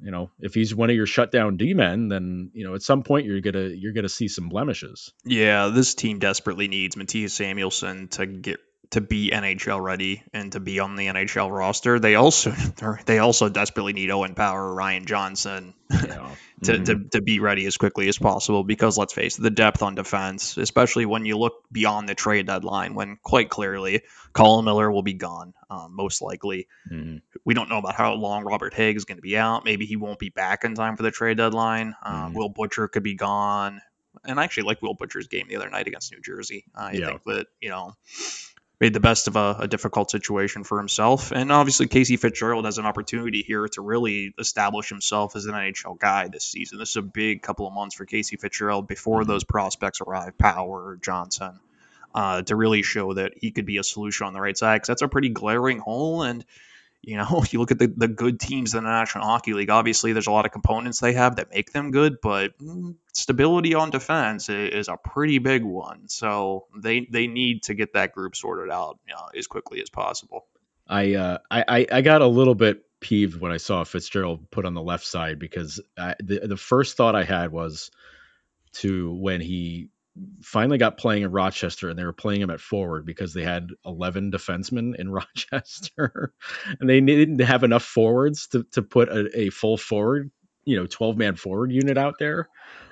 you 0.00 0.10
know, 0.10 0.30
if 0.40 0.52
he's 0.52 0.74
one 0.74 0.90
of 0.90 0.96
your 0.96 1.06
shutdown 1.06 1.56
D 1.56 1.72
men, 1.72 2.08
then 2.08 2.50
you 2.52 2.64
know 2.64 2.74
at 2.74 2.82
some 2.82 3.02
point 3.02 3.26
you're 3.26 3.40
gonna 3.40 3.68
you're 3.68 3.94
gonna 3.94 4.08
see 4.08 4.28
some 4.28 4.48
blemishes. 4.48 5.12
Yeah, 5.24 5.68
this 5.68 5.94
team 5.94 6.18
desperately 6.18 6.68
needs 6.68 6.96
Mattias 6.96 7.30
Samuelsson 7.30 8.08
to 8.12 8.26
get 8.26 8.60
to 8.90 9.00
be 9.00 9.30
NHL 9.30 9.82
ready 9.82 10.22
and 10.32 10.52
to 10.52 10.60
be 10.60 10.80
on 10.80 10.96
the 10.96 11.06
NHL 11.06 11.50
roster. 11.50 11.98
They 11.98 12.14
also 12.14 12.50
they 13.06 13.18
also 13.18 13.48
desperately 13.48 13.92
need 13.92 14.10
Owen 14.10 14.34
Power, 14.34 14.74
Ryan 14.74 15.06
Johnson 15.06 15.74
yeah. 15.90 15.98
to, 16.64 16.72
mm-hmm. 16.72 16.84
to, 16.84 17.04
to 17.10 17.22
be 17.22 17.40
ready 17.40 17.66
as 17.66 17.76
quickly 17.76 18.08
as 18.08 18.18
possible 18.18 18.64
because 18.64 18.96
let's 18.96 19.12
face 19.12 19.38
it, 19.38 19.42
the 19.42 19.50
depth 19.50 19.82
on 19.82 19.94
defense, 19.94 20.56
especially 20.56 21.06
when 21.06 21.24
you 21.24 21.36
look 21.36 21.64
beyond 21.70 22.08
the 22.08 22.14
trade 22.14 22.46
deadline, 22.46 22.94
when 22.94 23.18
quite 23.22 23.50
clearly 23.50 24.02
Colin 24.32 24.64
Miller 24.64 24.90
will 24.90 25.02
be 25.02 25.14
gone, 25.14 25.54
um, 25.70 25.94
most 25.94 26.22
likely. 26.22 26.68
Mm-hmm. 26.90 27.18
We 27.44 27.54
don't 27.54 27.68
know 27.68 27.78
about 27.78 27.94
how 27.94 28.14
long 28.14 28.44
Robert 28.44 28.74
Hägg 28.74 28.96
is 28.96 29.04
going 29.04 29.18
to 29.18 29.22
be 29.22 29.36
out. 29.36 29.64
Maybe 29.64 29.86
he 29.86 29.96
won't 29.96 30.18
be 30.18 30.30
back 30.30 30.64
in 30.64 30.74
time 30.74 30.96
for 30.96 31.02
the 31.02 31.10
trade 31.10 31.36
deadline. 31.36 31.94
Um, 32.02 32.14
mm-hmm. 32.14 32.34
Will 32.34 32.48
Butcher 32.48 32.88
could 32.88 33.02
be 33.02 33.14
gone. 33.14 33.80
And 34.24 34.40
I 34.40 34.44
actually 34.44 34.64
like 34.64 34.82
Will 34.82 34.94
Butcher's 34.94 35.28
game 35.28 35.46
the 35.48 35.56
other 35.56 35.70
night 35.70 35.86
against 35.86 36.12
New 36.12 36.20
Jersey. 36.20 36.64
I 36.74 36.92
yeah. 36.92 37.06
think 37.06 37.24
that, 37.26 37.46
you 37.60 37.68
know, 37.68 37.92
made 38.80 38.92
the 38.92 39.00
best 39.00 39.26
of 39.26 39.36
a, 39.36 39.56
a, 39.60 39.68
difficult 39.68 40.10
situation 40.10 40.62
for 40.62 40.78
himself. 40.78 41.32
And 41.32 41.50
obviously, 41.50 41.86
Casey 41.86 42.16
Fitzgerald 42.16 42.66
has 42.66 42.76
an 42.78 42.84
opportunity 42.84 43.42
here 43.42 43.66
to 43.68 43.80
really 43.80 44.34
establish 44.38 44.88
himself 44.88 45.34
as 45.34 45.46
an 45.46 45.54
NHL 45.54 45.98
guy 45.98 46.28
this 46.28 46.44
season. 46.44 46.78
This 46.78 46.90
is 46.90 46.96
a 46.96 47.02
big 47.02 47.40
couple 47.40 47.66
of 47.66 47.72
months 47.72 47.94
for 47.94 48.04
Casey 48.04 48.36
Fitzgerald 48.36 48.86
before 48.86 49.22
mm-hmm. 49.22 49.30
those 49.30 49.44
prospects 49.44 50.00
arrive, 50.02 50.36
Power, 50.36 50.98
Johnson, 51.00 51.58
uh, 52.14 52.42
to 52.42 52.54
really 52.54 52.82
show 52.82 53.14
that 53.14 53.32
he 53.40 53.50
could 53.50 53.66
be 53.66 53.78
a 53.78 53.84
solution 53.84 54.26
on 54.26 54.34
the 54.34 54.40
right 54.40 54.56
side. 54.56 54.76
Because 54.76 54.88
that's 54.88 55.02
a 55.02 55.08
pretty 55.08 55.30
glaring 55.30 55.78
hole. 55.78 56.22
And 56.22 56.44
you 57.02 57.16
know, 57.16 57.44
you 57.50 57.58
look 57.58 57.70
at 57.70 57.78
the, 57.78 57.92
the 57.94 58.08
good 58.08 58.40
teams 58.40 58.74
in 58.74 58.84
the 58.84 58.90
National 58.90 59.24
Hockey 59.24 59.52
League, 59.54 59.70
obviously 59.70 60.12
there's 60.12 60.26
a 60.26 60.32
lot 60.32 60.46
of 60.46 60.52
components 60.52 61.00
they 61.00 61.12
have 61.12 61.36
that 61.36 61.50
make 61.52 61.72
them 61.72 61.90
good, 61.90 62.16
but 62.22 62.58
mm, 62.58 62.96
stability 63.12 63.74
on 63.74 63.90
defense 63.90 64.48
is 64.48 64.88
a 64.88 64.96
pretty 64.96 65.38
big 65.38 65.62
one. 65.62 66.08
So 66.08 66.66
they 66.76 67.06
they 67.10 67.26
need 67.26 67.64
to 67.64 67.74
get 67.74 67.94
that 67.94 68.12
group 68.12 68.36
sorted 68.36 68.70
out 68.70 68.98
you 69.06 69.14
know, 69.14 69.28
as 69.36 69.46
quickly 69.46 69.80
as 69.80 69.90
possible. 69.90 70.46
I, 70.88 71.14
uh, 71.14 71.38
I 71.50 71.86
I 71.90 72.00
got 72.02 72.22
a 72.22 72.26
little 72.26 72.54
bit 72.54 72.84
peeved 73.00 73.40
when 73.40 73.52
I 73.52 73.56
saw 73.56 73.84
Fitzgerald 73.84 74.50
put 74.50 74.64
on 74.64 74.74
the 74.74 74.82
left 74.82 75.04
side 75.04 75.38
because 75.38 75.80
I, 75.98 76.14
the 76.20 76.40
the 76.46 76.56
first 76.56 76.96
thought 76.96 77.14
I 77.14 77.24
had 77.24 77.52
was 77.52 77.90
to 78.74 79.12
when 79.12 79.40
he 79.40 79.88
finally 80.42 80.78
got 80.78 80.98
playing 80.98 81.22
in 81.22 81.30
Rochester 81.30 81.90
and 81.90 81.98
they 81.98 82.04
were 82.04 82.12
playing 82.12 82.40
him 82.40 82.50
at 82.50 82.60
forward 82.60 83.04
because 83.04 83.34
they 83.34 83.42
had 83.44 83.70
11 83.84 84.32
defensemen 84.32 84.94
in 84.96 85.10
Rochester 85.12 86.32
and 86.80 86.88
they 86.88 87.00
didn't 87.00 87.40
have 87.40 87.64
enough 87.64 87.84
forwards 87.84 88.48
to, 88.48 88.64
to 88.72 88.82
put 88.82 89.08
a, 89.08 89.28
a 89.38 89.50
full 89.50 89.76
forward, 89.76 90.30
you 90.64 90.76
know, 90.76 90.86
12 90.86 91.16
man 91.16 91.36
forward 91.36 91.72
unit 91.72 91.98
out 91.98 92.14
there. 92.18 92.48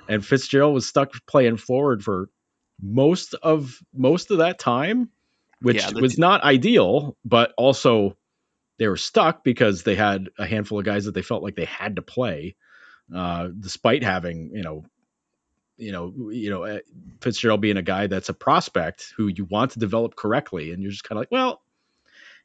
And 0.08 0.24
Fitzgerald 0.24 0.74
was 0.74 0.86
stuck 0.86 1.12
playing 1.26 1.56
forward 1.56 2.04
for 2.04 2.28
most 2.82 3.34
of 3.34 3.78
most 3.94 4.30
of 4.30 4.38
that 4.38 4.58
time, 4.58 5.10
which 5.60 5.76
yeah, 5.76 5.90
was 6.00 6.18
not 6.18 6.42
ideal, 6.42 7.16
but 7.24 7.54
also 7.56 8.16
they 8.78 8.88
were 8.88 8.96
stuck 8.96 9.44
because 9.44 9.82
they 9.82 9.94
had 9.94 10.28
a 10.38 10.46
handful 10.46 10.78
of 10.78 10.84
guys 10.84 11.04
that 11.04 11.14
they 11.14 11.22
felt 11.22 11.42
like 11.42 11.56
they 11.56 11.64
had 11.64 11.96
to 11.96 12.02
play. 12.02 12.56
uh, 13.14 13.48
despite 13.58 14.02
having 14.02 14.50
you 14.54 14.62
know 14.62 14.84
you 15.76 15.92
know, 15.92 16.30
you 16.30 16.50
know, 16.50 16.64
uh, 16.64 16.78
Fitzgerald 17.20 17.60
being 17.60 17.76
a 17.76 17.82
guy 17.82 18.06
that's 18.06 18.28
a 18.28 18.34
prospect 18.34 19.12
who 19.16 19.28
you 19.28 19.44
want 19.44 19.72
to 19.72 19.78
develop 19.78 20.16
correctly, 20.16 20.72
and 20.72 20.82
you're 20.82 20.92
just 20.92 21.04
kind 21.04 21.18
of 21.18 21.22
like, 21.22 21.30
well, 21.30 21.62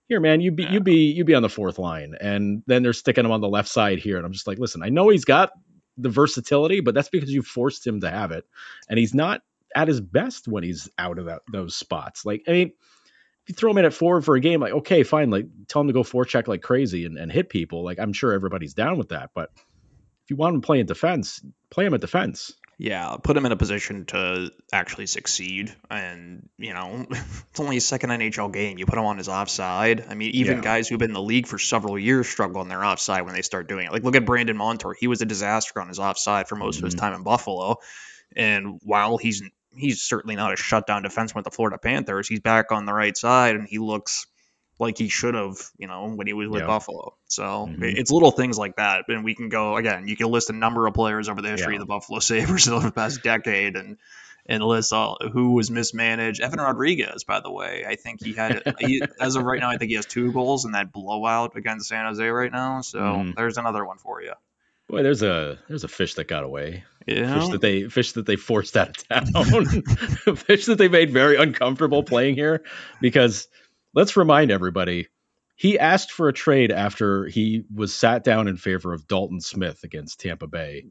here, 0.08 0.20
man, 0.20 0.42
you 0.42 0.52
be 0.52 0.64
yeah. 0.64 0.74
you 0.74 0.80
be 0.80 1.12
you 1.12 1.24
be 1.24 1.36
on 1.36 1.44
the 1.44 1.50
fourth 1.50 1.78
line, 1.78 2.16
and 2.20 2.64
then 2.66 2.84
they're 2.84 2.94
sticking 2.94 3.26
him 3.26 3.32
on 3.32 3.42
the 3.42 3.50
left 3.50 3.70
side 3.70 4.00
here, 4.00 4.18
and 4.18 4.26
I'm 4.26 4.34
just 4.34 4.48
like, 4.48 4.58
listen, 4.58 4.82
I 4.84 4.90
know 4.90 5.10
he's 5.10 5.26
got 5.26 5.52
the 5.98 6.10
versatility, 6.10 6.80
but 6.80 6.96
that's 6.96 7.10
because 7.10 7.30
you 7.30 7.42
forced 7.42 7.86
him 7.86 8.02
to 8.02 8.10
have 8.10 8.32
it, 8.32 8.46
and 8.90 8.98
he's 8.98 9.14
not 9.14 9.42
at 9.76 9.88
his 9.88 10.02
best 10.02 10.48
when 10.48 10.64
he's 10.64 10.90
out 10.98 11.20
of 11.20 11.26
that, 11.26 11.42
those 11.52 11.76
spots. 11.76 12.26
Like, 12.26 12.44
I 12.48 12.52
mean, 12.52 12.68
if 12.70 13.50
you 13.50 13.56
throw 13.56 13.72
him 13.72 13.78
in 13.78 13.86
at 13.86 13.94
forward 13.94 14.26
for 14.26 14.36
a 14.36 14.40
game, 14.40 14.62
like, 14.62 14.74
okay, 14.74 15.04
fine, 15.04 15.30
like 15.30 15.46
tell 15.68 15.82
him 15.82 15.88
to 15.88 15.94
go 15.94 16.02
forecheck 16.02 16.48
like 16.48 16.62
crazy 16.62 17.06
and, 17.06 17.18
and 17.18 17.32
hit 17.32 17.50
people. 17.50 17.84
Like, 17.84 18.00
I'm 18.00 18.14
sure 18.14 18.34
everybody's 18.34 18.74
down 18.74 18.98
with 18.98 19.10
that, 19.10 19.30
but 19.36 19.52
if 19.56 20.32
you 20.32 20.36
want 20.36 20.56
him 20.56 20.62
playing 20.62 20.86
defense, 20.86 21.44
play 21.70 21.86
him 21.86 21.94
at 21.94 22.02
defense. 22.02 22.54
Yeah, 22.82 23.18
put 23.22 23.36
him 23.36 23.46
in 23.46 23.52
a 23.52 23.58
position 23.58 24.06
to 24.06 24.52
actually 24.72 25.08
succeed. 25.08 25.76
And, 25.92 26.48
you 26.58 26.74
know, 26.74 27.06
it's 27.10 27.60
only 27.60 27.76
a 27.76 27.82
second 27.82 28.12
NHL 28.12 28.54
game. 28.54 28.78
You 28.78 28.86
put 28.86 28.98
him 28.98 29.04
on 29.04 29.18
his 29.18 29.28
offside. 29.28 30.06
I 30.10 30.16
mean, 30.16 30.32
even 30.36 30.58
yeah. 30.58 30.64
guys 30.64 30.88
who've 30.88 30.98
been 30.98 31.10
in 31.10 31.14
the 31.14 31.22
league 31.22 31.46
for 31.46 31.60
several 31.60 32.00
years 32.00 32.30
struggle 32.30 32.62
on 32.62 32.70
their 32.70 32.84
offside 32.84 33.24
when 33.26 33.34
they 33.34 33.42
start 33.42 33.68
doing 33.68 33.86
it. 33.86 33.92
Like, 33.92 34.04
look 34.04 34.16
at 34.16 34.26
Brandon 34.26 34.56
Montour. 34.56 34.96
He 34.98 35.08
was 35.08 35.22
a 35.22 35.26
disaster 35.26 35.82
on 35.82 35.90
his 35.90 36.00
offside 36.00 36.48
for 36.48 36.56
most 36.56 36.78
mm-hmm. 36.78 36.86
of 36.86 36.88
his 36.88 36.96
mm-hmm. 36.96 37.06
time 37.06 37.14
in 37.16 37.24
Buffalo. 37.24 37.76
And 38.34 38.80
while 38.82 39.18
he's 39.18 39.44
he's 39.76 40.02
certainly 40.02 40.38
not 40.38 40.54
a 40.54 40.56
shutdown 40.56 41.04
defenseman 41.04 41.36
with 41.36 41.46
the 41.46 41.52
Florida 41.52 41.78
Panthers, 41.78 42.30
he's 42.30 42.40
back 42.40 42.72
on 42.72 42.86
the 42.86 42.94
right 42.94 43.16
side 43.18 43.56
and 43.56 43.68
he 43.68 43.78
looks 43.80 44.26
like 44.80 44.98
he 44.98 45.10
should 45.10 45.36
have, 45.36 45.58
you 45.78 45.88
know, 45.88 46.10
when 46.10 46.26
he 46.26 46.34
was 46.34 46.48
with 46.48 46.62
yeah. 46.62 46.68
Buffalo. 46.68 47.16
So 47.28 47.44
mm-hmm. 47.44 47.84
it's 47.84 48.12
little 48.12 48.32
things 48.32 48.58
like 48.58 48.78
that. 48.78 49.06
And 49.10 49.24
we 49.24 49.36
can 49.36 49.50
go 49.50 49.76
again, 49.76 50.08
you 50.08 50.16
can 50.16 50.28
list 50.28 50.50
a 50.50 50.54
number 50.54 50.88
of 50.88 50.94
players 50.94 51.30
over 51.30 51.42
the 51.42 51.50
history 51.50 51.74
yeah. 51.74 51.82
of 51.82 51.88
the 51.88 51.94
Buffalo 51.94 52.20
Sabres 52.20 52.68
over 52.68 52.88
the 52.88 52.94
past 52.94 53.22
decade 53.22 53.76
and 53.76 53.98
and 54.46 54.64
list 54.64 54.94
all 54.94 55.18
who 55.32 55.52
was 55.52 55.70
mismanaged. 55.70 56.42
Evan 56.42 56.60
Rodrigues, 56.60 57.24
by 57.24 57.40
the 57.42 57.52
way, 57.52 57.86
I 57.88 57.96
think 57.96 58.24
he 58.24 58.34
had 58.34 58.64
he, 58.80 59.04
as 59.20 59.36
of 59.36 59.44
right 59.44 59.60
now, 59.60 59.70
I 59.70 59.78
think 59.78 59.90
he 59.90 59.96
has 59.96 60.08
two 60.08 60.32
goals 60.32 60.66
in 60.66 60.72
that 60.72 60.92
blowout 60.92 61.56
against 61.56 61.90
San 61.90 62.06
Jose 62.06 62.26
right 62.26 62.52
now. 62.52 62.82
So 62.82 63.00
mm-hmm. 63.00 63.32
there's 63.36 63.58
another 63.58 63.86
one 63.86 63.98
for 63.98 64.22
you. 64.22 64.34
Boy, 64.88 65.04
there's 65.04 65.22
a 65.22 65.60
there's 65.68 65.84
a 65.84 65.88
fish 65.88 66.16
that 66.16 66.28
got 66.28 66.44
away. 66.44 66.84
Yeah. 67.06 67.40
Fish 67.40 67.50
that 67.50 67.62
they 67.62 67.90
fish 67.90 68.14
that 68.14 68.26
they 68.26 68.38
forced 68.38 68.76
out 68.76 68.90
of 68.90 69.08
town. 69.08 69.66
fish 70.36 70.66
that 70.66 70.78
they 70.80 70.88
made 70.88 71.12
very 71.12 71.36
uncomfortable 71.36 72.02
playing 72.02 72.36
here 72.36 72.64
because 73.00 73.48
let's 73.94 74.18
remind 74.18 74.52
everybody 74.52 75.08
he 75.60 75.78
asked 75.78 76.14
for 76.14 76.30
a 76.30 76.34
trade 76.34 76.72
after 76.72 77.26
he 77.26 77.66
was 77.76 77.94
sat 77.94 78.24
down 78.24 78.48
in 78.48 78.56
favor 78.56 78.94
of 78.94 79.08
Dalton 79.08 79.42
Smith 79.42 79.84
against 79.84 80.22
Tampa 80.22 80.48
Bay. 80.48 80.86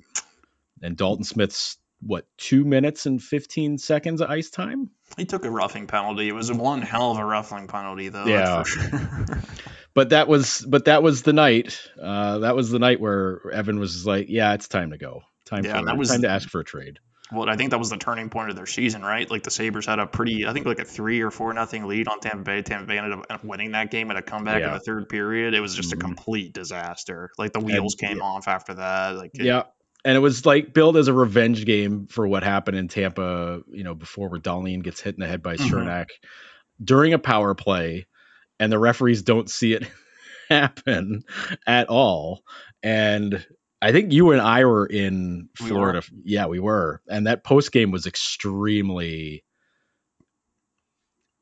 And 0.83 0.95
Dalton 0.95 1.25
Smith's 1.25 1.79
what 2.03 2.27
two 2.37 2.65
minutes 2.65 3.07
and 3.07 3.21
15 3.21 3.79
seconds 3.79 4.21
of 4.21 4.29
ice 4.29 4.51
time? 4.51 4.91
He 5.17 5.25
took 5.25 5.47
a 5.47 5.51
roughing 5.51 5.87
penalty. 5.87 6.29
It 6.29 6.33
was 6.33 6.53
one 6.53 6.83
hell 6.83 7.13
of 7.13 7.19
a 7.19 7.25
roughing 7.25 7.67
penalty 7.67 8.11
though 8.11 8.27
yeah. 8.27 8.63
sure. 8.63 9.43
but 9.95 10.11
that 10.11 10.29
was 10.29 10.61
but 10.69 10.85
that 10.85 11.03
was 11.03 11.23
the 11.23 11.33
night 11.33 11.81
uh, 11.99 12.41
that 12.41 12.55
was 12.55 12.69
the 12.69 12.79
night 12.79 13.01
where 13.01 13.41
evan 13.51 13.81
was 13.81 14.07
like 14.07 14.27
yeah 14.29 14.53
it's 14.53 14.69
time 14.69 14.91
to 14.91 14.99
go. 14.99 15.23
Time 15.47 15.65
yeah, 15.65 15.79
for 15.79 15.87
that 15.87 15.97
was 15.97 16.11
time 16.11 16.23
to 16.23 16.29
ask 16.29 16.47
for 16.47 16.61
a 16.61 16.65
trade 16.65 16.99
well, 17.31 17.49
I 17.49 17.57
think 17.57 17.71
that 17.71 17.79
was 17.79 17.91
the 17.91 17.99
turning 17.99 18.31
point 18.31 18.51
of 18.51 18.57
their 18.57 18.67
season, 18.67 19.03
right? 19.03 19.31
Like 19.31 19.43
the 19.43 19.51
Sabres 19.51 19.87
had 19.87 19.99
a 19.99 20.07
pretty, 20.07 20.47
I 20.47 20.53
think 20.53 20.65
like 20.65 20.79
a 20.79 20.85
three 20.85 21.21
or 21.21 21.31
four 21.31 21.53
nothing 21.53 21.87
lead 21.87 22.09
on 22.09 22.21
Tampa 22.21 22.43
Bay. 22.43 22.63
Tampa 22.63 22.87
Bay 22.87 22.99
ended 22.99 23.19
up 23.29 23.45
winning 23.45 23.73
that 23.73 23.91
game 23.91 24.11
at 24.11 24.17
a 24.17 24.23
comeback 24.23 24.61
yeah. 24.61 24.69
in 24.69 24.73
the 24.75 24.81
third 24.81 25.09
period. 25.09 25.53
It 25.53 25.61
was 25.61 25.75
just 25.75 25.91
mm-hmm. 25.91 26.01
a 26.01 26.05
complete 26.05 26.53
disaster. 26.55 27.31
Like 27.37 27.53
the 27.53 27.61
wheels 27.61 27.97
and, 28.01 28.09
came 28.09 28.19
yeah. 28.19 28.25
off 28.25 28.49
after 28.49 28.75
that. 28.75 29.17
Like 29.17 29.33
it, 29.35 29.45
yeah, 29.45 29.65
and 30.05 30.17
it 30.17 30.21
was 30.21 30.47
like 30.47 30.73
billed 30.73 30.97
as 30.97 31.09
a 31.09 31.13
revenge 31.13 31.67
game 31.67 32.07
for 32.07 32.27
what 32.27 32.43
happened 32.43 32.79
in 32.79 32.89
Tampa. 32.89 33.61
You 33.69 33.85
know, 33.85 33.95
before 33.95 34.31
where 34.31 34.41
Dahlin 34.41 34.83
gets 34.83 35.01
hit 35.01 35.15
in 35.15 35.21
the 35.21 35.27
head 35.27 35.43
by 35.43 35.57
mm-hmm. 35.57 36.03
During 36.83 37.13
a 37.13 37.19
power 37.19 37.55
play, 37.55 38.07
and 38.59 38.73
the 38.73 38.79
referees 38.79 39.23
don't 39.23 39.51
see 39.51 39.75
it 39.75 39.87
happen 40.49 41.25
at 41.67 41.89
all. 41.89 42.43
And 42.83 43.45
I 43.81 43.93
think 43.93 44.13
you 44.13 44.33
and 44.33 44.41
I 44.41 44.65
were 44.65 44.87
in 44.87 45.49
Florida. 45.55 46.03
We 46.11 46.17
were. 46.17 46.23
Yeah, 46.25 46.47
we 46.47 46.61
were. 46.61 47.01
And 47.09 47.27
that 47.27 47.45
post 47.45 47.73
game 47.73 47.91
was 47.91 48.07
extremely 48.07 49.45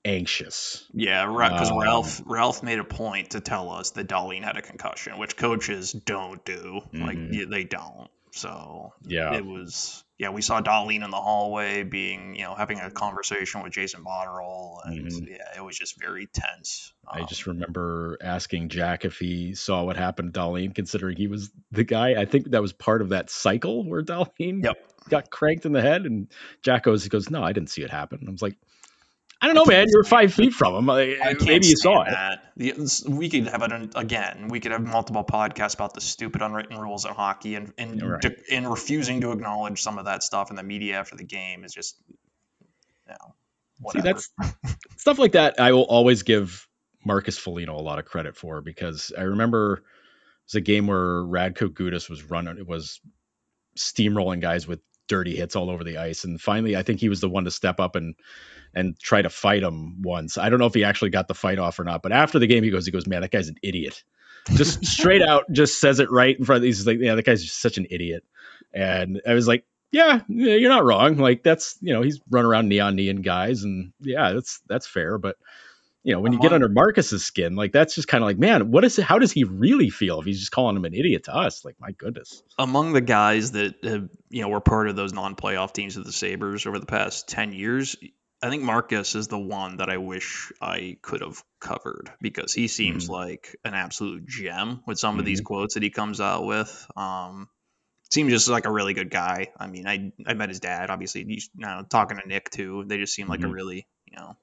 anxious. 0.05 0.87
Yeah, 0.93 1.25
right. 1.25 1.53
Because 1.53 1.71
um, 1.71 1.79
Ralph 1.79 2.23
Ralph 2.25 2.63
made 2.63 2.79
a 2.79 2.85
point 2.85 3.31
to 3.31 3.41
tell 3.41 3.71
us 3.71 3.91
that 3.93 4.09
Dahlin 4.09 4.43
had 4.43 4.57
a 4.57 4.63
concussion, 4.63 5.19
which 5.19 5.37
coaches 5.37 5.93
don't 5.93 6.45
do. 6.45 6.81
Mm-hmm. 6.93 7.03
Like 7.03 7.51
they 7.51 7.65
don't. 7.65 8.09
So 8.33 8.93
yeah, 9.07 9.35
it 9.35 9.45
was 9.45 10.05
yeah. 10.19 10.31
We 10.31 10.43
saw 10.43 10.61
Dahlin 10.61 11.05
in 11.05 11.11
the 11.11 11.17
hallway 11.17 11.83
being 11.83 12.35
you 12.35 12.43
know 12.43 12.55
having 12.55 12.81
a 12.81 12.91
conversation 12.91 13.63
with 13.63 13.73
Jason 13.73 14.05
Botterill, 14.05 14.79
and 14.85 15.07
mm-hmm. 15.07 15.25
yeah, 15.29 15.57
it 15.57 15.65
was 15.65 15.79
just 15.79 16.01
very 16.01 16.27
tense. 16.27 16.93
Um, 17.07 17.23
I 17.23 17.27
just 17.27 17.47
remember 17.47 18.19
asking 18.21 18.69
Jack 18.69 19.05
if 19.05 19.19
he 19.19 19.55
saw 19.55 19.85
what 19.85 19.97
happened 19.97 20.35
to 20.35 20.41
Dahlin, 20.41 20.75
considering 20.75 21.17
he 21.17 21.27
was 21.27 21.51
the 21.71 21.85
guy. 21.85 22.21
I 22.21 22.25
think 22.25 22.51
that 22.51 22.63
was 22.63 22.73
part 22.73 23.03
of 23.03 23.11
that 23.11 23.31
cycle 23.31 23.89
where 23.89 24.03
Dahlin 24.03 24.65
yep. 24.65 24.77
got 25.09 25.31
cranked 25.31 25.67
in 25.67 25.73
the 25.73 25.83
head, 25.83 26.07
and 26.07 26.29
Jack 26.63 26.85
goes, 26.85 27.03
he 27.03 27.09
goes, 27.09 27.31
no, 27.31 27.43
I 27.43 27.53
didn't 27.53 27.71
see 27.71 27.83
it 27.83 27.91
happen. 27.91 28.25
I 28.27 28.31
was 28.31 28.43
like, 28.43 28.57
I 29.41 29.47
don't 29.47 29.55
know, 29.55 29.67
man. 29.67 29.87
You're 29.89 30.05
five 30.05 30.33
feet 30.33 30.55
from 30.55 30.75
him. 30.75 30.87
Maybe 30.87 31.67
you 31.67 31.77
saw 31.77 32.05
that. 32.05 32.53
it. 32.57 33.03
We 33.07 33.29
could 33.29 33.49
have 33.49 33.63
it 33.63 33.93
again. 33.95 34.49
We 34.49 34.61
could 34.61 34.73
have 34.73 34.83
multiple 34.83 35.25
podcasts 35.25 35.75
about 35.75 35.93
the 35.93 36.01
stupid 36.01 36.41
unwritten 36.41 36.79
rules 36.79 37.05
of 37.05 37.17
hockey 37.17 37.55
and 37.55 37.73
and, 37.77 38.03
right. 38.03 38.23
de- 38.23 38.37
and 38.51 38.69
refusing 38.69 39.21
to 39.21 39.33
acknowledge 39.33 39.83
some 39.83 39.99
of 39.99 40.07
that 40.07 40.23
stuff 40.23 40.51
in 40.51 40.57
the 40.57 40.63
media 40.63 40.97
after 40.97 41.17
the 41.17 41.25
game 41.25 41.65
is 41.65 41.75
just, 41.75 41.97
you 42.61 43.13
know, 43.13 43.35
whatever. 43.81 44.21
See, 44.21 44.33
that's 44.41 44.77
stuff 44.97 45.19
like 45.19 45.33
that. 45.33 45.61
I 45.61 45.73
will 45.73 45.85
always 45.85 46.23
give 46.23 46.67
Marcus 47.05 47.37
Foligno 47.37 47.77
a 47.77 47.83
lot 47.83 47.99
of 47.99 48.07
credit 48.07 48.37
for 48.37 48.63
because 48.63 49.13
I 49.17 49.23
remember 49.23 49.75
it 49.75 49.83
was 50.47 50.55
a 50.55 50.61
game 50.63 50.87
where 50.87 51.23
Radko 51.23 51.69
Gudas 51.69 52.09
was 52.09 52.25
running. 52.25 52.57
It 52.57 52.67
was 52.67 53.01
steamrolling 53.77 54.41
guys 54.41 54.67
with 54.67 54.81
dirty 55.09 55.37
hits 55.37 55.57
all 55.57 55.71
over 55.71 55.85
the 55.85 55.99
ice. 55.99 56.25
And 56.25 56.41
finally, 56.41 56.77
I 56.77 56.83
think 56.83 57.01
he 57.01 57.09
was 57.09 57.21
the 57.21 57.29
one 57.29 57.45
to 57.45 57.51
step 57.51 57.81
up 57.81 57.97
and 57.97 58.15
and 58.75 58.99
try 58.99 59.23
to 59.23 59.31
fight 59.31 59.63
him 59.63 60.03
once. 60.03 60.37
I 60.37 60.51
don't 60.51 60.59
know 60.59 60.67
if 60.67 60.75
he 60.75 60.85
actually 60.85 61.11
got 61.11 61.29
the 61.29 61.35
fight 61.35 61.59
off 61.59 61.79
or 61.79 61.85
not, 61.85 62.03
but 62.03 62.13
after 62.13 62.39
the 62.39 62.47
game, 62.47 62.63
he 62.63 62.71
goes, 62.71 62.85
he 62.85 62.93
goes, 62.93 63.07
man, 63.07 63.23
that 63.23 63.31
guy's 63.31 63.49
an 63.49 63.57
idiot. 63.63 64.05
Just 64.51 64.85
straight 64.85 65.23
out, 65.23 65.45
just 65.51 65.81
says 65.81 65.99
it 65.99 66.11
right 66.11 66.39
in 66.39 66.45
front. 66.45 66.59
Of, 66.59 66.65
he's 66.65 66.87
like, 66.87 66.99
yeah, 67.01 67.15
that 67.15 67.25
guy's 67.25 67.43
just 67.43 67.61
such 67.61 67.79
an 67.79 67.87
idiot. 67.91 68.23
And 68.75 69.23
I 69.27 69.33
was 69.33 69.49
like, 69.49 69.65
yeah, 69.93 70.21
you're 70.29 70.69
not 70.69 70.85
wrong. 70.85 71.17
Like 71.17 71.43
that's 71.43 71.79
you 71.81 71.95
know 71.95 72.03
he's 72.03 72.21
run 72.29 72.45
around 72.45 72.69
knee 72.69 72.81
on 72.81 72.97
knee 72.97 73.09
and 73.09 73.25
guys, 73.25 73.63
and 73.63 73.93
yeah, 74.01 74.33
that's 74.33 74.61
that's 74.69 74.87
fair. 74.87 75.17
But 75.17 75.37
you 76.07 76.13
know, 76.13 76.21
when 76.21 76.33
you 76.33 76.39
get 76.39 76.53
under 76.53 76.69
Marcus's 76.69 77.25
skin, 77.25 77.57
like 77.57 77.73
that's 77.73 77.97
just 77.97 78.07
kind 78.07 78.23
of 78.23 78.29
like, 78.29 78.39
man, 78.39 78.71
what 78.71 78.85
is 78.85 78.97
it? 78.97 79.03
How 79.03 79.19
does 79.19 79.33
he 79.33 79.43
really 79.43 79.91
feel 79.91 80.21
if 80.21 80.25
he's 80.25 80.39
just 80.39 80.53
calling 80.53 80.77
him 80.77 80.85
an 80.85 80.95
idiot 80.95 81.25
to 81.25 81.35
us? 81.35 81.65
Like, 81.65 81.75
my 81.81 81.91
goodness. 81.91 82.45
Among 82.57 82.93
the 82.93 83.01
guys 83.01 83.51
that 83.53 83.75
have, 83.83 84.09
you 84.31 84.43
know, 84.43 84.49
were 84.49 84.61
part 84.61 84.89
of 84.89 84.95
those 84.95 85.13
non-playoff 85.13 85.73
teams 85.73 85.97
of 85.97 86.05
the 86.05 86.13
Sabres 86.13 86.65
over 86.65 86.79
the 86.79 86.87
past 86.87 87.27
ten 87.27 87.53
years, 87.53 87.97
I 88.41 88.51
think 88.51 88.63
Marcus 88.63 89.17
is 89.17 89.27
the 89.27 89.39
one 89.39 89.79
that 89.79 89.91
I 89.91 89.97
wish 89.97 90.53
I 90.63 90.97
could 91.03 91.23
have 91.23 91.43
covered 91.59 92.13
because 92.21 92.55
he 92.55 92.69
seems 92.69 93.07
mm-hmm. 93.07 93.13
like 93.13 93.57
an 93.65 93.75
absolute 93.75 94.29
gem 94.29 94.83
with 94.87 95.01
some 95.01 95.15
mm-hmm. 95.15 95.19
of 95.19 95.27
these 95.27 95.41
mm-hmm. 95.41 95.47
quotes 95.47 95.75
that 95.75 95.83
he 95.83 95.91
comes 95.91 96.21
out 96.21 96.47
with. 96.47 96.87
Um, 96.97 97.49
seems 98.13 98.31
just 98.31 98.49
like 98.49 98.67
a 98.67 98.73
really 98.73 98.95
good 98.95 99.11
guy. 99.11 99.49
I 99.59 99.67
mean, 99.67 99.89
I 99.89 100.13
I 100.25 100.35
met 100.35 100.51
his 100.51 100.61
dad. 100.61 100.89
Obviously, 100.89 101.25
he's 101.25 101.51
you 101.57 101.67
know, 101.67 101.85
talking 101.91 102.19
to 102.19 102.29
Nick 102.29 102.51
too. 102.51 102.85
They 102.87 102.99
just 102.99 103.13
seem 103.13 103.27
like 103.27 103.41
mm-hmm. 103.41 103.51
a 103.51 103.53
really 103.53 103.89
you 104.07 104.19
know 104.19 104.37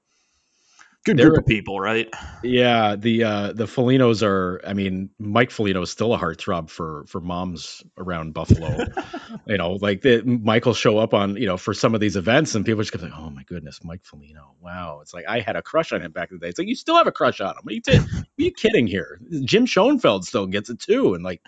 good 1.04 1.18
group 1.18 1.38
of 1.38 1.46
people, 1.46 1.78
right? 1.78 2.08
Yeah, 2.42 2.96
the 2.96 3.24
uh, 3.24 3.52
the 3.52 3.66
Folignos 3.66 4.22
are. 4.22 4.60
I 4.66 4.72
mean, 4.72 5.10
Mike 5.18 5.50
Foligno 5.50 5.82
is 5.82 5.90
still 5.90 6.14
a 6.14 6.18
heartthrob 6.18 6.70
for 6.70 7.04
for 7.06 7.20
moms 7.20 7.82
around 7.96 8.34
Buffalo. 8.34 8.86
you 9.46 9.58
know, 9.58 9.72
like 9.72 10.02
the, 10.02 10.22
Michael 10.22 10.74
show 10.74 10.98
up 10.98 11.14
on 11.14 11.36
you 11.36 11.46
know 11.46 11.56
for 11.56 11.74
some 11.74 11.94
of 11.94 12.00
these 12.00 12.16
events, 12.16 12.54
and 12.54 12.64
people 12.64 12.82
just 12.82 12.92
go 12.92 13.02
like, 13.04 13.16
"Oh 13.16 13.30
my 13.30 13.44
goodness, 13.44 13.80
Mike 13.84 14.04
Foligno! 14.04 14.54
Wow!" 14.60 15.00
It's 15.02 15.14
like 15.14 15.26
I 15.28 15.40
had 15.40 15.56
a 15.56 15.62
crush 15.62 15.92
on 15.92 16.02
him 16.02 16.12
back 16.12 16.30
in 16.30 16.38
the 16.38 16.46
day. 16.46 16.48
It's 16.48 16.58
like 16.58 16.68
you 16.68 16.74
still 16.74 16.96
have 16.96 17.06
a 17.06 17.12
crush 17.12 17.40
on 17.40 17.50
him. 17.50 17.62
Are 17.66 17.72
you, 17.72 17.80
t- 17.80 17.98
are 17.98 18.24
you 18.36 18.52
kidding 18.52 18.86
here? 18.86 19.20
Jim 19.44 19.66
Schoenfeld 19.66 20.24
still 20.26 20.46
gets 20.46 20.70
it 20.70 20.80
too, 20.80 21.14
and 21.14 21.22
like 21.22 21.42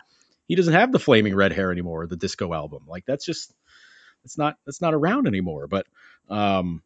he 0.49 0.55
doesn't 0.55 0.75
have 0.75 0.93
the 0.93 0.99
flaming 0.99 1.35
red 1.35 1.53
hair 1.53 1.73
anymore. 1.73 2.07
The 2.07 2.17
disco 2.17 2.53
album, 2.53 2.85
like 2.87 3.05
that's 3.07 3.25
just 3.25 3.53
it's 4.25 4.39
not 4.39 4.57
it's 4.67 4.81
not 4.81 4.95
around 4.95 5.27
anymore. 5.27 5.67
But 5.67 5.87
um 6.29 6.83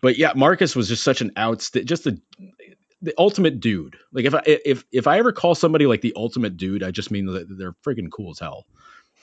but 0.00 0.18
yeah, 0.18 0.32
Marcus 0.34 0.76
was 0.76 0.88
just 0.88 1.02
such 1.02 1.20
an 1.20 1.32
outst 1.36 1.74
just 1.84 2.06
a 2.06 2.18
the 3.00 3.14
ultimate 3.18 3.60
dude. 3.60 3.96
Like 4.12 4.24
if 4.24 4.34
I 4.34 4.42
if 4.44 4.84
if 4.92 5.06
I 5.06 5.18
ever 5.18 5.32
call 5.32 5.54
somebody 5.54 5.86
like 5.86 6.00
the 6.00 6.14
ultimate 6.16 6.56
dude, 6.56 6.82
I 6.82 6.90
just 6.90 7.10
mean 7.10 7.26
that 7.26 7.46
they're 7.48 7.74
freaking 7.84 8.10
cool 8.10 8.30
as 8.30 8.38
hell. 8.38 8.66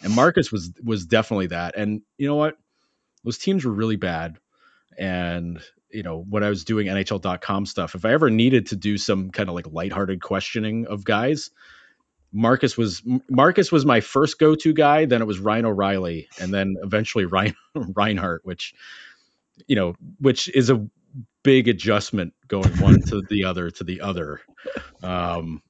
And 0.01 0.15
Marcus 0.15 0.51
was 0.51 0.71
was 0.83 1.05
definitely 1.05 1.47
that. 1.47 1.75
And 1.75 2.01
you 2.17 2.27
know 2.27 2.35
what? 2.35 2.57
Those 3.23 3.37
teams 3.37 3.65
were 3.65 3.71
really 3.71 3.95
bad. 3.95 4.37
And 4.97 5.61
you 5.91 6.03
know, 6.03 6.25
when 6.29 6.43
I 6.43 6.49
was 6.49 6.65
doing 6.65 6.87
NHL.com 6.87 7.65
stuff, 7.65 7.95
if 7.95 8.05
I 8.05 8.11
ever 8.11 8.29
needed 8.29 8.67
to 8.67 8.75
do 8.75 8.97
some 8.97 9.29
kind 9.29 9.49
of 9.49 9.55
like 9.55 9.67
lighthearted 9.71 10.21
questioning 10.21 10.87
of 10.87 11.03
guys, 11.03 11.51
Marcus 12.31 12.77
was 12.77 13.01
Marcus 13.29 13.71
was 13.71 13.85
my 13.85 14.01
first 14.01 14.39
go-to 14.39 14.73
guy. 14.73 15.05
Then 15.05 15.21
it 15.21 15.25
was 15.25 15.39
Ryan 15.39 15.65
O'Reilly, 15.65 16.27
and 16.39 16.53
then 16.53 16.75
eventually 16.81 17.25
Ryan 17.25 17.55
Reinhart, 17.75 18.41
which 18.43 18.73
you 19.67 19.75
know, 19.75 19.95
which 20.19 20.47
is 20.49 20.69
a 20.69 20.85
big 21.43 21.67
adjustment 21.67 22.33
going 22.47 22.71
one 22.79 23.01
to 23.01 23.21
the 23.29 23.45
other 23.45 23.69
to 23.71 23.83
the 23.83 24.01
other. 24.01 24.41
Um, 25.03 25.61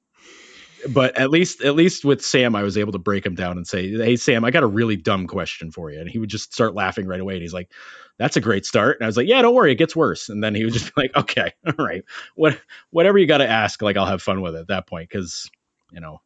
but 0.90 1.18
at 1.18 1.30
least 1.30 1.64
at 1.64 1.76
least 1.76 2.06
with 2.06 2.24
Sam, 2.24 2.56
I 2.56 2.64
was 2.64 2.78
able 2.78 2.92
to 2.94 3.00
break 3.00 3.26
him 3.26 3.36
down 3.36 3.58
and 3.58 3.68
say, 3.68 3.90
"Hey, 3.90 4.16
Sam, 4.16 4.46
I 4.46 4.52
got 4.52 4.64
a 4.64 4.68
really 4.68 4.96
dumb 4.96 5.28
question 5.28 5.72
for 5.72 5.92
you," 5.92 6.00
and 6.00 6.10
he 6.10 6.20
would 6.20 6.30
just 6.30 6.54
start 6.54 6.76
laughing 6.76 7.08
right 7.08 7.20
away. 7.20 7.34
And 7.34 7.42
he's 7.42 7.54
like, 7.54 7.72
"That's 8.18 8.38
a 8.38 8.42
great 8.42 8.66
start." 8.66 8.98
And 8.98 9.06
I 9.06 9.08
was 9.08 9.18
like, 9.18 9.28
"Yeah, 9.28 9.42
don't 9.42 9.56
worry, 9.56 9.72
it 9.72 9.76
gets 9.76 9.96
worse." 9.96 10.30
And 10.30 10.44
then 10.44 10.54
he 10.54 10.64
would 10.64 10.74
just 10.74 10.94
be 10.94 11.02
like, 11.02 11.16
"Okay, 11.16 11.52
all 11.68 11.86
right, 11.86 12.04
what 12.36 12.60
whatever 12.92 13.18
you 13.18 13.26
got 13.26 13.40
to 13.40 13.50
ask, 13.50 13.82
like 13.82 13.98
I'll 13.98 14.06
have 14.06 14.22
fun 14.22 14.42
with 14.42 14.56
it 14.56 14.60
at 14.60 14.68
that 14.68 14.88
point." 14.88 15.10
Because 15.10 15.50
you 15.92 16.02
know, 16.02 16.22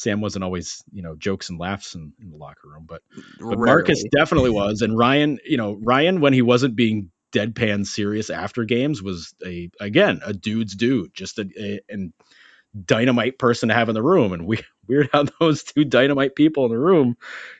Sam 0.00 0.22
wasn't 0.22 0.44
always 0.44 0.82
you 0.90 1.02
know 1.02 1.14
jokes 1.14 1.50
and 1.50 1.58
laughs 1.58 1.94
in, 1.94 2.14
in 2.22 2.30
the 2.30 2.36
locker 2.38 2.68
room, 2.68 2.86
but 2.88 3.02
but 3.38 3.58
Marcus 3.58 4.02
definitely 4.16 4.50
was, 4.50 4.80
and 4.80 4.96
Ryan, 4.96 5.38
you 5.44 5.58
know, 5.58 5.78
Ryan 5.80 6.22
when 6.22 6.32
he 6.32 6.40
wasn't 6.40 6.74
being 6.74 7.10
deadpan 7.32 7.86
serious 7.86 8.30
after 8.30 8.64
games 8.64 9.02
was 9.02 9.34
a 9.44 9.70
again 9.78 10.20
a 10.24 10.32
dude's 10.32 10.74
dude, 10.74 11.12
just 11.12 11.38
a, 11.38 11.48
a 11.58 11.80
and 11.90 12.14
dynamite 12.82 13.38
person 13.38 13.68
to 13.68 13.74
have 13.74 13.90
in 13.90 13.94
the 13.94 14.02
room. 14.02 14.32
And 14.32 14.46
we 14.46 14.60
weird 14.88 15.10
how 15.12 15.26
those 15.38 15.64
two 15.64 15.84
dynamite 15.84 16.34
people 16.34 16.64
in 16.64 16.70
the 16.70 16.78
room 16.78 17.18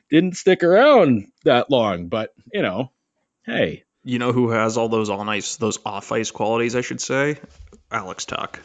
didn't 0.09 0.35
stick 0.35 0.63
around 0.63 1.27
that 1.43 1.69
long. 1.69 2.07
But 2.07 2.33
you 2.51 2.63
know, 2.63 2.91
hey, 3.45 3.83
you 4.03 4.17
know 4.17 4.31
who 4.31 4.49
has 4.49 4.77
all 4.77 4.89
those 4.89 5.11
on 5.11 5.29
ice, 5.29 5.57
those 5.57 5.77
off 5.85 6.11
ice 6.11 6.31
qualities, 6.31 6.75
I 6.75 6.81
should 6.81 7.01
say? 7.01 7.37
Alex 7.91 8.25
Tuch. 8.25 8.59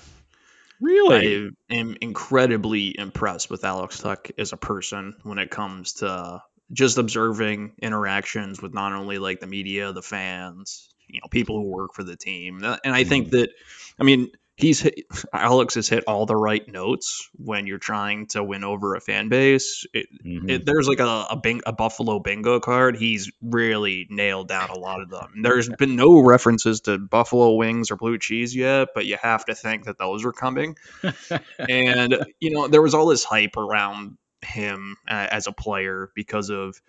Really? 0.81 1.51
I 1.71 1.75
am 1.75 1.97
incredibly 2.01 2.99
impressed 2.99 3.51
with 3.51 3.65
Alex 3.65 4.01
Tuch 4.01 4.31
as 4.39 4.53
a 4.53 4.57
person 4.57 5.15
when 5.23 5.39
it 5.39 5.51
comes 5.51 5.95
to 5.95 6.43
just 6.73 6.99
observing 6.99 7.73
interactions 7.81 8.61
with 8.61 8.75
not 8.75 8.93
only 8.93 9.19
like 9.19 9.41
the 9.41 9.47
media, 9.47 9.93
the 9.93 10.03
fans, 10.03 10.93
you 11.09 11.21
know, 11.21 11.29
people 11.31 11.57
who 11.57 11.71
work 11.71 11.95
for 11.95 12.03
the 12.03 12.17
team. 12.17 12.63
And 12.63 12.95
I 12.95 13.05
think 13.05 13.29
mm-hmm. 13.29 13.37
that, 13.37 13.51
I 13.99 14.05
mean, 14.05 14.31
he's 14.57 14.81
hit, 14.81 15.05
Alex 15.33 15.75
has 15.75 15.89
hit 15.89 16.05
all 16.07 16.27
the 16.27 16.37
right 16.37 16.67
notes 16.67 17.29
when 17.33 17.67
you're 17.67 17.79
trying 17.79 18.27
to 18.29 18.43
win 18.43 18.65
over 18.65 18.95
a 18.95 19.01
fan 19.01 19.29
base. 19.29 19.87
It, 19.93 20.09
mm-hmm. 20.25 20.51
it, 20.51 20.67
there's 20.67 20.89
like 20.89 21.01
a 21.01 21.27
a, 21.31 21.37
bing, 21.37 21.61
a, 21.67 21.73
Buffalo 21.73 22.19
bingo 22.19 22.59
card. 22.61 22.97
He's 22.97 23.31
really 23.41 24.07
nailed 24.11 24.49
down 24.49 24.71
a 24.71 24.79
lot 24.79 25.01
of 25.01 25.11
them. 25.11 25.43
There's 25.43 25.69
been 25.69 25.97
no 25.97 26.21
references 26.21 26.81
to 26.83 26.99
Buffalo 26.99 27.55
wings 27.55 27.91
or 27.91 27.97
blue 27.97 28.19
cheese 28.19 28.57
yet, 28.57 28.89
but 28.95 29.07
you 29.07 29.17
have 29.23 29.45
to 29.47 29.55
think 29.55 29.85
that 29.85 29.99
those 29.99 30.25
are 30.25 30.33
coming. 30.33 30.77
and 31.59 32.17
you 32.41 32.51
know, 32.51 32.69
there 32.69 32.83
was 32.83 32.95
all 32.95 33.07
this 33.07 33.25
hype 33.25 33.57
around 33.57 34.17
him 34.43 34.97
uh, 35.09 35.27
as 35.31 35.47
a 35.47 35.53
player 35.53 36.11
because 36.15 36.51
of 36.51 36.81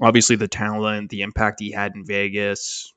obviously 0.00 0.36
the 0.36 0.48
talent, 0.48 1.10
the 1.10 1.22
impact 1.22 1.60
he 1.60 1.70
had 1.70 1.94
in 1.94 2.04
Vegas, 2.04 2.93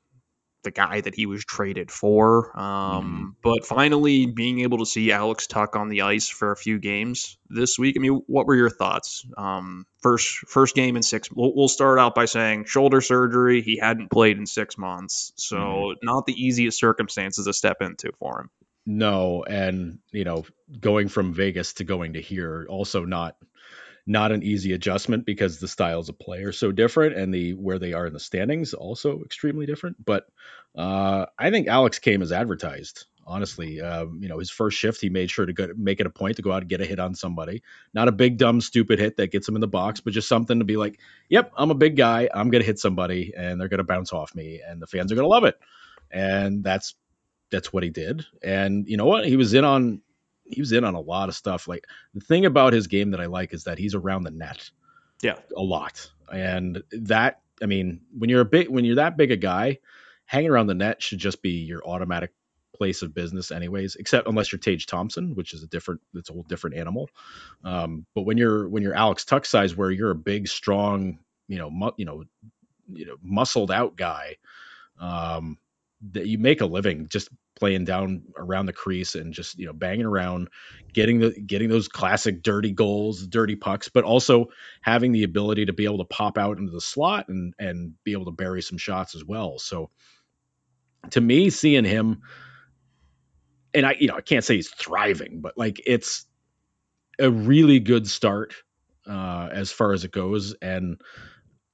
the 0.63 0.71
guy 0.71 1.01
that 1.01 1.15
he 1.15 1.25
was 1.25 1.45
traded 1.45 1.91
for. 1.91 2.57
Um, 2.59 3.35
mm. 3.35 3.41
But 3.41 3.65
finally, 3.65 4.25
being 4.25 4.61
able 4.61 4.79
to 4.79 4.85
see 4.85 5.11
Alex 5.11 5.47
Tuch 5.47 5.75
on 5.75 5.89
the 5.89 6.01
ice 6.01 6.27
for 6.27 6.51
a 6.51 6.57
few 6.57 6.79
games 6.79 7.37
this 7.49 7.77
week. 7.79 7.95
I 7.97 7.99
mean, 7.99 8.21
what 8.27 8.47
were 8.47 8.55
your 8.55 8.69
thoughts? 8.69 9.25
Um, 9.37 9.85
first, 10.01 10.27
first 10.47 10.75
game 10.75 10.95
in 10.95 11.03
six. 11.03 11.31
We'll, 11.31 11.53
we'll, 11.55 11.67
start 11.67 11.99
out 11.99 12.15
by 12.15 12.25
saying 12.25 12.65
shoulder 12.65 13.01
surgery. 13.01 13.61
He 13.61 13.77
hadn't 13.77 14.09
played 14.09 14.37
in 14.37 14.45
six 14.45 14.77
months, 14.77 15.31
so 15.35 15.57
mm. 15.57 15.95
not 16.01 16.25
the 16.25 16.33
easiest 16.33 16.79
circumstances 16.79 17.45
to 17.45 17.53
step 17.53 17.81
into 17.81 18.11
for 18.19 18.41
him. 18.41 18.49
No, 18.85 19.43
and 19.43 19.99
you 20.11 20.23
know, 20.23 20.45
going 20.79 21.09
from 21.09 21.33
Vegas 21.33 21.73
to 21.73 21.83
going 21.83 22.13
to 22.13 22.21
here, 22.21 22.65
also 22.69 23.03
not 23.03 23.35
not 24.07 24.31
an 24.31 24.41
easy 24.41 24.71
adjustment 24.73 25.25
because 25.25 25.59
the 25.59 25.67
styles 25.67 26.07
of 26.07 26.17
play 26.17 26.43
are 26.43 26.53
so 26.53 26.71
different 26.71 27.17
and 27.17 27.33
the 27.33 27.53
where 27.53 27.77
they 27.77 27.93
are 27.93 28.07
in 28.07 28.13
the 28.13 28.19
standings 28.19 28.73
also 28.73 29.21
extremely 29.23 29.65
different. 29.65 30.03
But 30.03 30.25
uh, 30.75 31.25
I 31.37 31.51
think 31.51 31.67
Alex 31.67 31.99
came 31.99 32.21
as 32.21 32.31
advertised. 32.31 33.05
Honestly, 33.29 33.81
um, 33.81 34.19
you 34.21 34.29
know, 34.29 34.39
his 34.39 34.49
first 34.49 34.77
shift, 34.77 35.01
he 35.01 35.09
made 35.09 35.29
sure 35.29 35.45
to 35.45 35.51
go, 35.51 35.67
make 35.75 35.99
it 35.99 36.05
a 36.05 36.09
point 36.09 36.37
to 36.37 36.41
go 36.41 36.53
out 36.53 36.61
and 36.61 36.69
get 36.69 36.79
a 36.79 36.85
hit 36.85 36.97
on 36.97 37.13
somebody. 37.13 37.61
Not 37.93 38.07
a 38.07 38.13
big, 38.13 38.37
dumb, 38.37 38.61
stupid 38.61 38.99
hit 38.99 39.17
that 39.17 39.31
gets 39.33 39.49
him 39.49 39.55
in 39.55 39.61
the 39.61 39.67
box, 39.67 39.99
but 39.99 40.13
just 40.13 40.29
something 40.29 40.59
to 40.59 40.65
be 40.65 40.77
like, 40.77 41.01
"Yep, 41.27 41.51
I'm 41.57 41.69
a 41.69 41.75
big 41.75 41.97
guy. 41.97 42.29
I'm 42.33 42.49
gonna 42.49 42.63
hit 42.63 42.79
somebody, 42.79 43.33
and 43.35 43.59
they're 43.59 43.67
gonna 43.67 43.83
bounce 43.83 44.13
off 44.13 44.33
me, 44.33 44.61
and 44.65 44.81
the 44.81 44.87
fans 44.87 45.11
are 45.11 45.15
gonna 45.15 45.27
love 45.27 45.43
it." 45.43 45.59
And 46.09 46.63
that's 46.63 46.95
that's 47.51 47.73
what 47.73 47.83
he 47.83 47.89
did. 47.89 48.25
And 48.41 48.87
you 48.87 48.95
know 48.95 49.05
what? 49.05 49.27
He 49.27 49.35
was 49.35 49.53
in 49.53 49.65
on 49.65 50.01
he 50.49 50.61
was 50.61 50.71
in 50.71 50.83
on 50.83 50.95
a 50.95 50.99
lot 50.99 51.29
of 51.29 51.35
stuff. 51.35 51.67
Like 51.67 51.85
the 52.13 52.21
thing 52.21 52.45
about 52.45 52.73
his 52.73 52.87
game 52.87 53.11
that 53.11 53.21
I 53.21 53.25
like 53.25 53.53
is 53.53 53.65
that 53.65 53.77
he's 53.77 53.95
around 53.95 54.23
the 54.23 54.31
net. 54.31 54.69
Yeah. 55.21 55.35
A 55.55 55.61
lot. 55.61 56.09
And 56.31 56.83
that 56.91 57.41
I 57.61 57.65
mean, 57.65 58.01
when 58.17 58.29
you're 58.29 58.41
a 58.41 58.45
big 58.45 58.69
when 58.69 58.85
you're 58.85 58.95
that 58.95 59.17
big 59.17 59.31
a 59.31 59.37
guy, 59.37 59.79
hanging 60.25 60.49
around 60.49 60.67
the 60.67 60.75
net 60.75 61.01
should 61.01 61.19
just 61.19 61.41
be 61.41 61.51
your 61.51 61.83
automatic 61.85 62.31
place 62.75 63.01
of 63.01 63.13
business 63.13 63.49
anyways 63.49 63.95
except 63.95 64.27
unless 64.27 64.51
you're 64.51 64.59
Tage 64.59 64.85
Thompson 64.85 65.33
which 65.33 65.53
is 65.53 65.63
a 65.63 65.67
different 65.67 65.99
it's 66.13 66.29
a 66.29 66.33
whole 66.33 66.43
different 66.43 66.75
animal 66.75 67.09
um, 67.63 68.05
but 68.13 68.21
when 68.21 68.37
you're 68.37 68.69
when 68.69 68.83
you're 68.83 68.93
Alex 68.93 69.25
Tuch 69.25 69.47
size 69.47 69.75
where 69.75 69.89
you're 69.89 70.11
a 70.11 70.15
big 70.15 70.47
strong 70.47 71.17
you 71.47 71.57
know 71.57 71.71
mu- 71.71 71.91
you 71.97 72.05
know 72.05 72.23
you 72.87 73.07
know 73.07 73.15
muscled 73.23 73.71
out 73.71 73.95
guy 73.95 74.35
um, 74.99 75.57
that 76.11 76.27
you 76.27 76.37
make 76.37 76.61
a 76.61 76.67
living 76.67 77.07
just 77.07 77.29
playing 77.59 77.85
down 77.85 78.23
around 78.37 78.65
the 78.65 78.73
crease 78.73 79.15
and 79.15 79.33
just 79.33 79.57
you 79.57 79.65
know 79.65 79.73
banging 79.73 80.05
around 80.05 80.49
getting 80.93 81.19
the 81.19 81.31
getting 81.31 81.69
those 81.69 81.87
classic 81.87 82.41
dirty 82.41 82.71
goals 82.71 83.25
dirty 83.27 83.55
pucks 83.55 83.89
but 83.89 84.03
also 84.03 84.47
having 84.81 85.11
the 85.11 85.23
ability 85.23 85.65
to 85.65 85.73
be 85.73 85.85
able 85.85 85.97
to 85.97 86.05
pop 86.05 86.37
out 86.37 86.57
into 86.57 86.71
the 86.71 86.81
slot 86.81 87.27
and 87.29 87.53
and 87.59 87.93
be 88.03 88.13
able 88.13 88.25
to 88.25 88.31
bury 88.31 88.61
some 88.61 88.77
shots 88.77 89.15
as 89.15 89.23
well. 89.23 89.59
So 89.59 89.89
to 91.11 91.21
me 91.21 91.49
seeing 91.49 91.85
him 91.85 92.21
and 93.73 93.85
i 93.85 93.95
you 93.99 94.07
know 94.07 94.15
i 94.15 94.21
can't 94.21 94.43
say 94.43 94.55
he's 94.55 94.69
thriving 94.69 95.39
but 95.41 95.57
like 95.57 95.81
it's 95.85 96.25
a 97.19 97.29
really 97.29 97.79
good 97.79 98.07
start 98.07 98.53
uh 99.07 99.49
as 99.51 99.71
far 99.71 99.93
as 99.93 100.03
it 100.03 100.11
goes. 100.11 100.55
And 100.61 100.99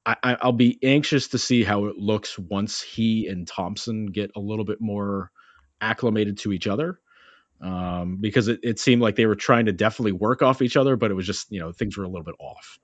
I, 0.05 0.37
I'll 0.41 0.51
be 0.51 0.79
anxious 0.83 1.29
to 1.29 1.37
see 1.37 1.63
how 1.63 1.85
it 1.85 1.97
looks 1.97 2.37
once 2.37 2.81
he 2.81 3.27
and 3.27 3.47
Thompson 3.47 4.07
get 4.07 4.31
a 4.35 4.39
little 4.39 4.65
bit 4.65 4.81
more 4.81 5.31
acclimated 5.83 6.39
to 6.39 6.53
each 6.53 6.67
other 6.67 6.99
um, 7.61 8.17
because 8.19 8.47
it, 8.47 8.59
it 8.63 8.79
seemed 8.79 9.01
like 9.01 9.15
they 9.15 9.25
were 9.25 9.35
trying 9.35 9.65
to 9.65 9.71
definitely 9.71 10.11
work 10.11 10.41
off 10.41 10.61
each 10.61 10.77
other, 10.77 10.95
but 10.95 11.11
it 11.11 11.13
was 11.13 11.25
just, 11.25 11.51
you 11.51 11.59
know, 11.59 11.71
things 11.71 11.97
were 11.97 12.03
a 12.03 12.09
little 12.09 12.23
bit 12.23 12.35
off. 12.39 12.79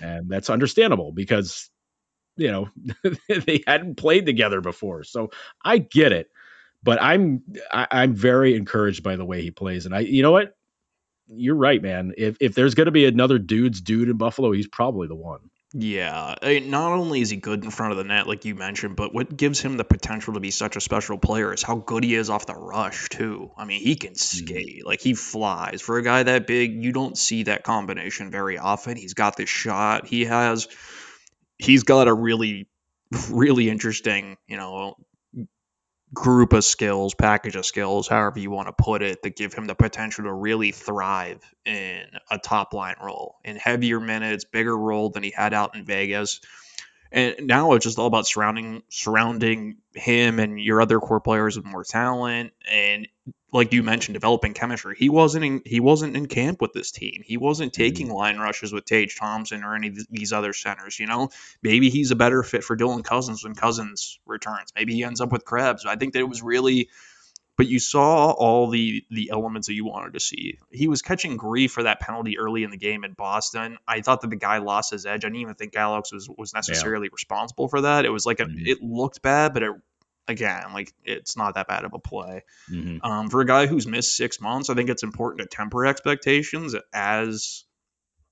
And 0.00 0.28
that's 0.28 0.50
understandable 0.50 1.12
because, 1.12 1.70
you 2.36 2.50
know, 2.50 2.68
they 3.28 3.62
hadn't 3.66 3.96
played 3.96 4.26
together 4.26 4.60
before. 4.60 5.04
So 5.04 5.30
I 5.64 5.78
get 5.78 6.12
it. 6.12 6.28
But 6.82 7.02
I'm 7.02 7.42
I, 7.72 7.88
I'm 7.90 8.14
very 8.14 8.54
encouraged 8.54 9.02
by 9.02 9.16
the 9.16 9.24
way 9.24 9.42
he 9.42 9.50
plays. 9.50 9.84
And 9.84 9.94
I 9.94 10.00
you 10.00 10.22
know 10.22 10.30
what? 10.30 10.54
You're 11.26 11.56
right, 11.56 11.82
man. 11.82 12.12
If 12.16 12.36
if 12.40 12.54
there's 12.54 12.74
gonna 12.74 12.92
be 12.92 13.04
another 13.06 13.38
dude's 13.38 13.80
dude 13.80 14.08
in 14.08 14.16
Buffalo, 14.16 14.52
he's 14.52 14.68
probably 14.68 15.08
the 15.08 15.16
one. 15.16 15.40
Yeah, 15.74 16.34
not 16.42 16.92
only 16.92 17.20
is 17.20 17.28
he 17.28 17.36
good 17.36 17.62
in 17.62 17.70
front 17.70 17.92
of 17.92 17.98
the 17.98 18.04
net, 18.04 18.26
like 18.26 18.46
you 18.46 18.54
mentioned, 18.54 18.96
but 18.96 19.12
what 19.12 19.36
gives 19.36 19.60
him 19.60 19.76
the 19.76 19.84
potential 19.84 20.32
to 20.32 20.40
be 20.40 20.50
such 20.50 20.76
a 20.76 20.80
special 20.80 21.18
player 21.18 21.52
is 21.52 21.62
how 21.62 21.76
good 21.76 22.04
he 22.04 22.14
is 22.14 22.30
off 22.30 22.46
the 22.46 22.54
rush 22.54 23.10
too. 23.10 23.50
I 23.54 23.66
mean, 23.66 23.82
he 23.82 23.94
can 23.94 24.12
mm-hmm. 24.12 24.46
skate, 24.46 24.86
like 24.86 25.02
he 25.02 25.12
flies. 25.12 25.82
For 25.82 25.98
a 25.98 26.02
guy 26.02 26.22
that 26.22 26.46
big, 26.46 26.82
you 26.82 26.92
don't 26.92 27.18
see 27.18 27.42
that 27.44 27.64
combination 27.64 28.30
very 28.30 28.56
often. 28.56 28.96
He's 28.96 29.12
got 29.12 29.36
this 29.36 29.50
shot. 29.50 30.06
He 30.06 30.24
has, 30.24 30.68
he's 31.58 31.82
got 31.82 32.08
a 32.08 32.14
really, 32.14 32.66
really 33.30 33.68
interesting, 33.68 34.38
you 34.46 34.56
know, 34.56 34.96
group 36.14 36.52
of 36.52 36.64
skills, 36.64 37.14
package 37.14 37.56
of 37.56 37.66
skills, 37.66 38.08
however 38.08 38.38
you 38.38 38.50
want 38.50 38.68
to 38.68 38.72
put 38.72 39.02
it, 39.02 39.22
that 39.22 39.36
give 39.36 39.52
him 39.52 39.66
the 39.66 39.74
potential 39.74 40.24
to 40.24 40.32
really 40.32 40.72
thrive 40.72 41.42
in 41.64 42.04
a 42.30 42.38
top 42.38 42.72
line 42.72 42.96
role, 43.02 43.36
in 43.44 43.56
heavier 43.56 44.00
minutes, 44.00 44.44
bigger 44.44 44.76
role 44.76 45.10
than 45.10 45.22
he 45.22 45.30
had 45.30 45.52
out 45.54 45.76
in 45.76 45.84
Vegas. 45.84 46.40
And 47.10 47.46
now 47.46 47.72
it's 47.72 47.84
just 47.84 47.98
all 47.98 48.06
about 48.06 48.26
surrounding 48.26 48.82
surrounding 48.88 49.76
him 49.94 50.38
and 50.38 50.60
your 50.60 50.80
other 50.80 51.00
core 51.00 51.20
players 51.20 51.56
with 51.56 51.64
more 51.64 51.84
talent 51.84 52.52
and 52.70 53.08
like 53.52 53.72
you 53.72 53.82
mentioned, 53.82 54.14
developing 54.14 54.52
chemistry. 54.52 54.94
He 54.98 55.08
wasn't 55.08 55.44
in, 55.44 55.62
he 55.64 55.80
wasn't 55.80 56.16
in 56.16 56.26
camp 56.26 56.60
with 56.60 56.72
this 56.72 56.90
team. 56.90 57.22
He 57.24 57.36
wasn't 57.36 57.72
mm-hmm. 57.72 57.82
taking 57.82 58.10
line 58.10 58.38
rushes 58.38 58.72
with 58.72 58.84
Tage 58.84 59.16
Thompson 59.16 59.64
or 59.64 59.74
any 59.74 59.88
of 59.88 59.98
these 60.10 60.32
other 60.32 60.52
centers. 60.52 60.98
You 60.98 61.06
know, 61.06 61.30
maybe 61.62 61.88
he's 61.88 62.10
a 62.10 62.16
better 62.16 62.42
fit 62.42 62.62
for 62.62 62.76
Dylan 62.76 63.04
Cozens 63.04 63.44
when 63.44 63.54
Cozens 63.54 64.20
returns. 64.26 64.72
Maybe 64.76 64.94
he 64.94 65.04
ends 65.04 65.20
up 65.20 65.32
with 65.32 65.44
Krebs. 65.44 65.86
I 65.86 65.96
think 65.96 66.12
that 66.12 66.20
it 66.20 66.28
was 66.28 66.42
really, 66.42 66.90
but 67.58 67.66
you 67.66 67.80
saw 67.80 68.30
all 68.30 68.70
the 68.70 69.04
the 69.10 69.30
elements 69.30 69.66
that 69.66 69.74
you 69.74 69.84
wanted 69.84 70.14
to 70.14 70.20
see. 70.20 70.58
He 70.70 70.86
was 70.86 71.02
catching 71.02 71.36
grief 71.36 71.72
for 71.72 71.82
that 71.82 71.98
penalty 71.98 72.38
early 72.38 72.62
in 72.62 72.70
the 72.70 72.78
game 72.78 73.02
in 73.02 73.12
Boston. 73.12 73.76
I 73.86 74.00
thought 74.00 74.20
that 74.22 74.30
the 74.30 74.36
guy 74.36 74.58
lost 74.58 74.92
his 74.92 75.04
edge. 75.04 75.24
I 75.24 75.28
didn't 75.28 75.40
even 75.40 75.56
think 75.56 75.74
Alex 75.76 76.12
was 76.12 76.30
was 76.38 76.54
necessarily 76.54 77.08
yeah. 77.08 77.14
responsible 77.14 77.68
for 77.68 77.80
that. 77.82 78.04
It 78.04 78.10
was 78.10 78.24
like 78.24 78.38
a, 78.38 78.44
mm-hmm. 78.44 78.64
it 78.64 78.80
looked 78.80 79.20
bad, 79.20 79.54
but 79.54 79.64
it 79.64 79.72
again, 80.28 80.72
like 80.72 80.94
it's 81.04 81.36
not 81.36 81.56
that 81.56 81.66
bad 81.66 81.84
of 81.84 81.92
a 81.94 81.98
play. 81.98 82.44
Mm-hmm. 82.70 83.04
Um, 83.04 83.28
for 83.28 83.40
a 83.40 83.46
guy 83.46 83.66
who's 83.66 83.88
missed 83.88 84.16
six 84.16 84.40
months, 84.40 84.70
I 84.70 84.74
think 84.74 84.88
it's 84.88 85.02
important 85.02 85.40
to 85.40 85.56
temper 85.56 85.84
expectations 85.84 86.76
as 86.94 87.64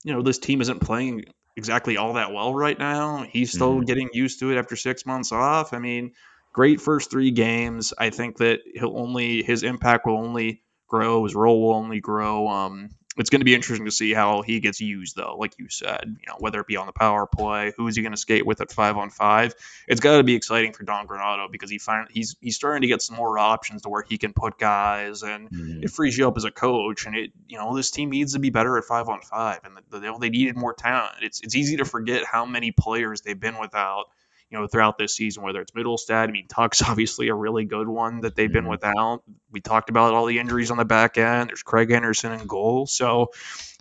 you 0.05 0.13
know, 0.13 0.23
this 0.23 0.39
team 0.39 0.61
isn't 0.61 0.81
playing 0.81 1.25
exactly 1.57 1.97
all 1.97 2.13
that 2.13 2.33
well 2.33 2.55
right 2.55 2.79
now. 2.79 3.25
He's 3.29 3.51
still 3.51 3.81
Mhm. 3.81 3.87
getting 3.87 4.11
used 4.13 4.39
to 4.39 4.53
it 4.53 4.57
after 4.57 4.77
six 4.77 5.05
months 5.05 5.33
off. 5.33 5.73
I 5.73 5.81
mean, 5.81 6.13
great 6.57 6.81
first 6.81 7.11
three 7.11 7.33
games. 7.33 7.93
I 7.99 8.09
think 8.09 8.39
that 8.39 8.61
he'll 8.75 8.97
only 8.97 9.43
his 9.43 9.63
impact 9.63 10.07
will 10.07 10.17
only 10.17 10.63
grow, 10.89 11.25
his 11.25 11.35
role 11.35 11.61
will 11.61 11.75
only 11.75 12.01
grow. 12.01 12.49
Um, 12.49 12.89
it's 13.19 13.29
going 13.29 13.41
to 13.41 13.45
be 13.45 13.55
interesting 13.55 13.85
to 13.85 13.93
see 13.93 14.15
how 14.15 14.41
he 14.41 14.61
gets 14.61 14.81
used, 14.81 15.17
though. 15.17 15.37
Like 15.39 15.59
you 15.59 15.69
said, 15.69 16.05
you 16.07 16.27
know, 16.27 16.37
whether 16.39 16.61
it 16.61 16.67
be 16.67 16.77
on 16.79 16.87
the 16.87 16.93
power 16.93 17.27
play, 17.27 17.73
who 17.77 17.87
is 17.89 17.97
he 17.97 18.03
going 18.03 18.13
to 18.13 18.19
skate 18.19 18.47
with 18.47 18.63
at 18.63 18.73
five 18.73 18.97
on 18.97 19.11
five? 19.11 19.55
It's 19.87 20.01
got 20.01 20.17
to 20.17 20.23
be 20.25 20.35
exciting 20.35 20.73
for 20.73 20.85
Don 20.85 21.07
Granato 21.07 21.51
because 21.53 21.69
he 21.71 21.77
find 21.77 22.09
he's 22.11 22.37
he's 22.41 22.57
starting 22.57 22.83
to 22.83 22.89
get 22.89 23.03
some 23.03 23.17
more 23.17 23.39
options 23.39 23.83
to 23.83 23.91
where 23.91 24.03
he 24.03 24.17
can 24.17 24.33
put 24.33 24.59
guys, 24.59 25.23
and 25.23 25.51
Mhm. 25.51 25.83
it 25.85 25.91
frees 25.91 26.17
you 26.17 26.27
up 26.27 26.39
as 26.39 26.45
a 26.45 26.51
coach. 26.51 27.05
And 27.05 27.17
it, 27.17 27.33
you 27.49 27.59
know, 27.59 27.77
this 27.77 27.91
team 27.91 28.09
needs 28.11 28.33
to 28.33 28.39
be 28.39 28.49
better 28.49 28.79
at 28.79 28.85
five 28.85 29.09
on 29.11 29.21
five, 29.21 29.61
and 29.65 29.77
the, 29.91 29.99
the, 29.99 30.19
they 30.19 30.31
needed 30.31 30.57
more 30.57 30.73
talent. 30.73 31.17
It's 31.21 31.41
it's 31.43 31.55
easy 31.55 31.77
to 31.79 31.85
forget 31.85 32.25
how 32.25 32.47
many 32.47 32.71
players 32.71 33.21
they've 33.21 33.39
been 33.39 33.59
without 33.59 34.07
you 34.51 34.59
know, 34.59 34.67
throughout 34.67 34.97
this 34.99 35.15
season, 35.15 35.43
whether 35.43 35.61
it's 35.61 35.73
Mittelstadt. 35.73 36.29
I 36.29 36.33
mean, 36.33 36.47
Tuch's 36.49 36.81
obviously 36.89 37.29
a 37.29 37.35
really 37.35 37.65
good 37.65 37.89
one 37.89 38.21
that 38.21 38.37
they've 38.37 38.53
been 38.53 38.65
Mhm. 38.65 38.71
without. 38.71 39.23
We 39.51 39.61
talked 39.61 39.91
about 39.91 40.15
all 40.15 40.27
the 40.27 40.39
injuries 40.39 40.71
on 40.71 40.77
the 40.77 40.85
back 40.85 41.19
end. 41.19 41.51
There's 41.51 41.63
Craig 41.63 41.91
Anderson 41.91 42.33
in 42.33 42.47
goal. 42.47 42.87
So 42.87 43.33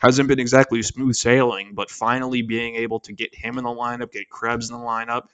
hasn't 0.01 0.27
been 0.27 0.39
exactly 0.39 0.81
smooth 0.81 1.15
sailing, 1.15 1.73
but 1.73 1.89
finally 1.89 2.41
being 2.41 2.75
able 2.75 2.99
to 3.01 3.13
get 3.13 3.33
him 3.35 3.57
in 3.57 3.63
the 3.63 3.69
lineup, 3.69 4.11
get 4.11 4.29
Krebs 4.29 4.69
in 4.69 4.77
the 4.77 4.83
lineup. 4.83 5.27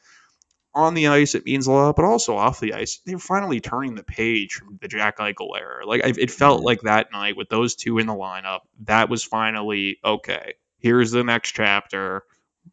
On 0.74 0.94
the 0.94 1.08
ice, 1.08 1.36
it 1.36 1.46
means 1.46 1.68
a 1.68 1.72
lot, 1.72 1.98
but 1.98 2.06
also 2.06 2.38
off 2.38 2.62
the 2.62 2.74
ice, 2.74 3.02
they're 3.06 3.20
finally 3.20 3.60
turning 3.60 3.96
the 3.96 4.04
page 4.04 4.54
from 4.54 4.78
the 4.82 4.88
Jack 4.88 5.18
Eichel 5.18 5.50
era. 5.60 5.86
Like 5.86 6.02
it 6.06 6.32
felt 6.32 6.62
Mhm. 6.62 6.66
like 6.66 6.82
that 6.82 7.12
night 7.12 7.36
with 7.36 7.50
those 7.50 7.76
two 7.76 7.98
in 7.98 8.08
the 8.08 8.14
lineup, 8.14 8.62
that 8.86 9.10
was 9.10 9.22
finally 9.24 10.00
okay. 10.04 10.54
Here's 10.78 11.12
the 11.12 11.24
next 11.26 11.52
chapter 11.52 12.24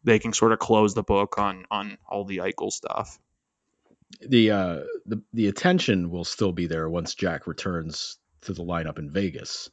they 0.03 0.19
can 0.19 0.33
sort 0.33 0.53
of 0.53 0.59
close 0.59 0.93
the 0.93 1.03
book 1.03 1.37
on 1.37 1.65
on 1.71 1.97
all 2.07 2.25
the 2.25 2.37
Eichel 2.37 2.71
stuff. 2.71 3.19
the 4.21 4.51
uh 4.51 4.79
the 5.05 5.21
the 5.33 5.47
attention 5.47 6.09
will 6.09 6.23
still 6.25 6.51
be 6.51 6.67
there 6.67 6.89
once 6.89 7.15
Jack 7.15 7.47
returns 7.47 8.17
to 8.41 8.53
the 8.53 8.63
lineup 8.63 8.99
in 8.99 9.11
Vegas. 9.11 9.69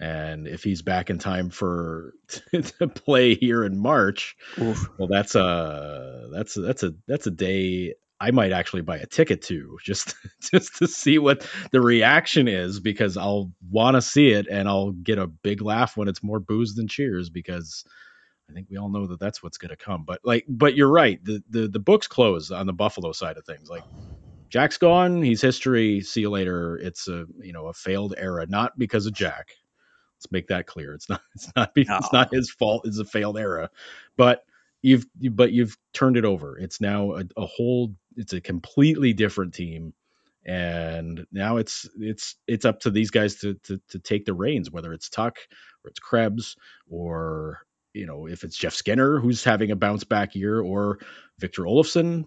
And 0.00 0.48
if 0.48 0.64
he's 0.64 0.82
back 0.82 1.10
in 1.10 1.18
time 1.18 1.50
for 1.50 2.14
to 2.52 2.88
play 2.88 3.34
here 3.34 3.64
in 3.64 3.78
March, 3.78 4.36
Oof. 4.60 4.88
well 4.98 5.08
that's 5.08 5.34
a 5.34 6.28
that's 6.32 6.56
a, 6.56 6.60
that's 6.60 6.82
a 6.82 6.94
that's 7.06 7.26
a 7.26 7.30
day 7.30 7.94
I 8.20 8.30
might 8.30 8.52
actually 8.52 8.82
buy 8.82 8.98
a 8.98 9.06
ticket 9.06 9.42
to 9.42 9.78
just 9.82 10.14
just 10.52 10.76
to 10.76 10.86
see 10.88 11.18
what 11.18 11.46
the 11.72 11.80
reaction 11.80 12.48
is 12.48 12.80
because 12.80 13.16
I'll 13.16 13.52
want 13.70 13.96
to 13.96 14.02
see 14.02 14.30
it 14.30 14.46
and 14.48 14.68
I'll 14.68 14.92
get 14.92 15.18
a 15.18 15.26
big 15.26 15.60
laugh 15.60 15.96
when 15.96 16.08
it's 16.08 16.22
more 16.22 16.40
boos 16.40 16.74
than 16.74 16.88
cheers 16.88 17.30
because 17.30 17.84
I 18.52 18.54
think 18.54 18.68
we 18.70 18.76
all 18.76 18.90
know 18.90 19.06
that 19.06 19.18
that's 19.18 19.42
what's 19.42 19.58
going 19.58 19.70
to 19.70 19.76
come. 19.76 20.04
But 20.04 20.20
like, 20.24 20.44
but 20.48 20.76
you're 20.76 20.90
right. 20.90 21.24
The, 21.24 21.42
the 21.48 21.68
the 21.68 21.78
books 21.78 22.06
close 22.06 22.50
on 22.50 22.66
the 22.66 22.72
Buffalo 22.72 23.12
side 23.12 23.38
of 23.38 23.46
things. 23.46 23.70
Like, 23.70 23.84
Jack's 24.50 24.76
gone. 24.76 25.22
He's 25.22 25.40
history. 25.40 26.02
See 26.02 26.20
you 26.20 26.30
later. 26.30 26.76
It's 26.76 27.08
a 27.08 27.24
you 27.40 27.52
know 27.52 27.66
a 27.68 27.72
failed 27.72 28.14
era, 28.16 28.46
not 28.46 28.78
because 28.78 29.06
of 29.06 29.14
Jack. 29.14 29.52
Let's 30.18 30.30
make 30.30 30.48
that 30.48 30.66
clear. 30.66 30.94
It's 30.94 31.08
not. 31.08 31.22
It's 31.34 31.50
not. 31.56 31.74
Because, 31.74 32.04
It's 32.04 32.12
not 32.12 32.32
his 32.32 32.50
fault. 32.50 32.86
It's 32.86 32.98
a 32.98 33.04
failed 33.04 33.38
era. 33.38 33.70
But 34.16 34.44
you've 34.82 35.06
you, 35.18 35.30
but 35.30 35.52
you've 35.52 35.78
turned 35.94 36.18
it 36.18 36.24
over. 36.26 36.58
It's 36.58 36.80
now 36.80 37.12
a, 37.12 37.24
a 37.36 37.46
whole. 37.46 37.94
It's 38.16 38.34
a 38.34 38.40
completely 38.40 39.14
different 39.14 39.54
team. 39.54 39.94
And 40.44 41.24
now 41.32 41.58
it's 41.58 41.88
it's 41.98 42.34
it's 42.48 42.64
up 42.64 42.80
to 42.80 42.90
these 42.90 43.10
guys 43.10 43.36
to, 43.36 43.54
to 43.64 43.80
to 43.90 43.98
take 44.00 44.24
the 44.24 44.34
reins, 44.34 44.70
whether 44.70 44.92
it's 44.92 45.08
Tuch 45.08 45.38
or 45.84 45.90
it's 45.90 46.00
Krebs 46.00 46.56
or 46.90 47.60
you 47.94 48.06
know, 48.06 48.26
if 48.26 48.44
it's 48.44 48.56
Jeff 48.56 48.74
Skinner 48.74 49.18
who's 49.18 49.44
having 49.44 49.70
a 49.70 49.76
bounce 49.76 50.04
back 50.04 50.34
year 50.34 50.60
or 50.60 50.98
Victor 51.38 51.62
Olofsson, 51.62 52.26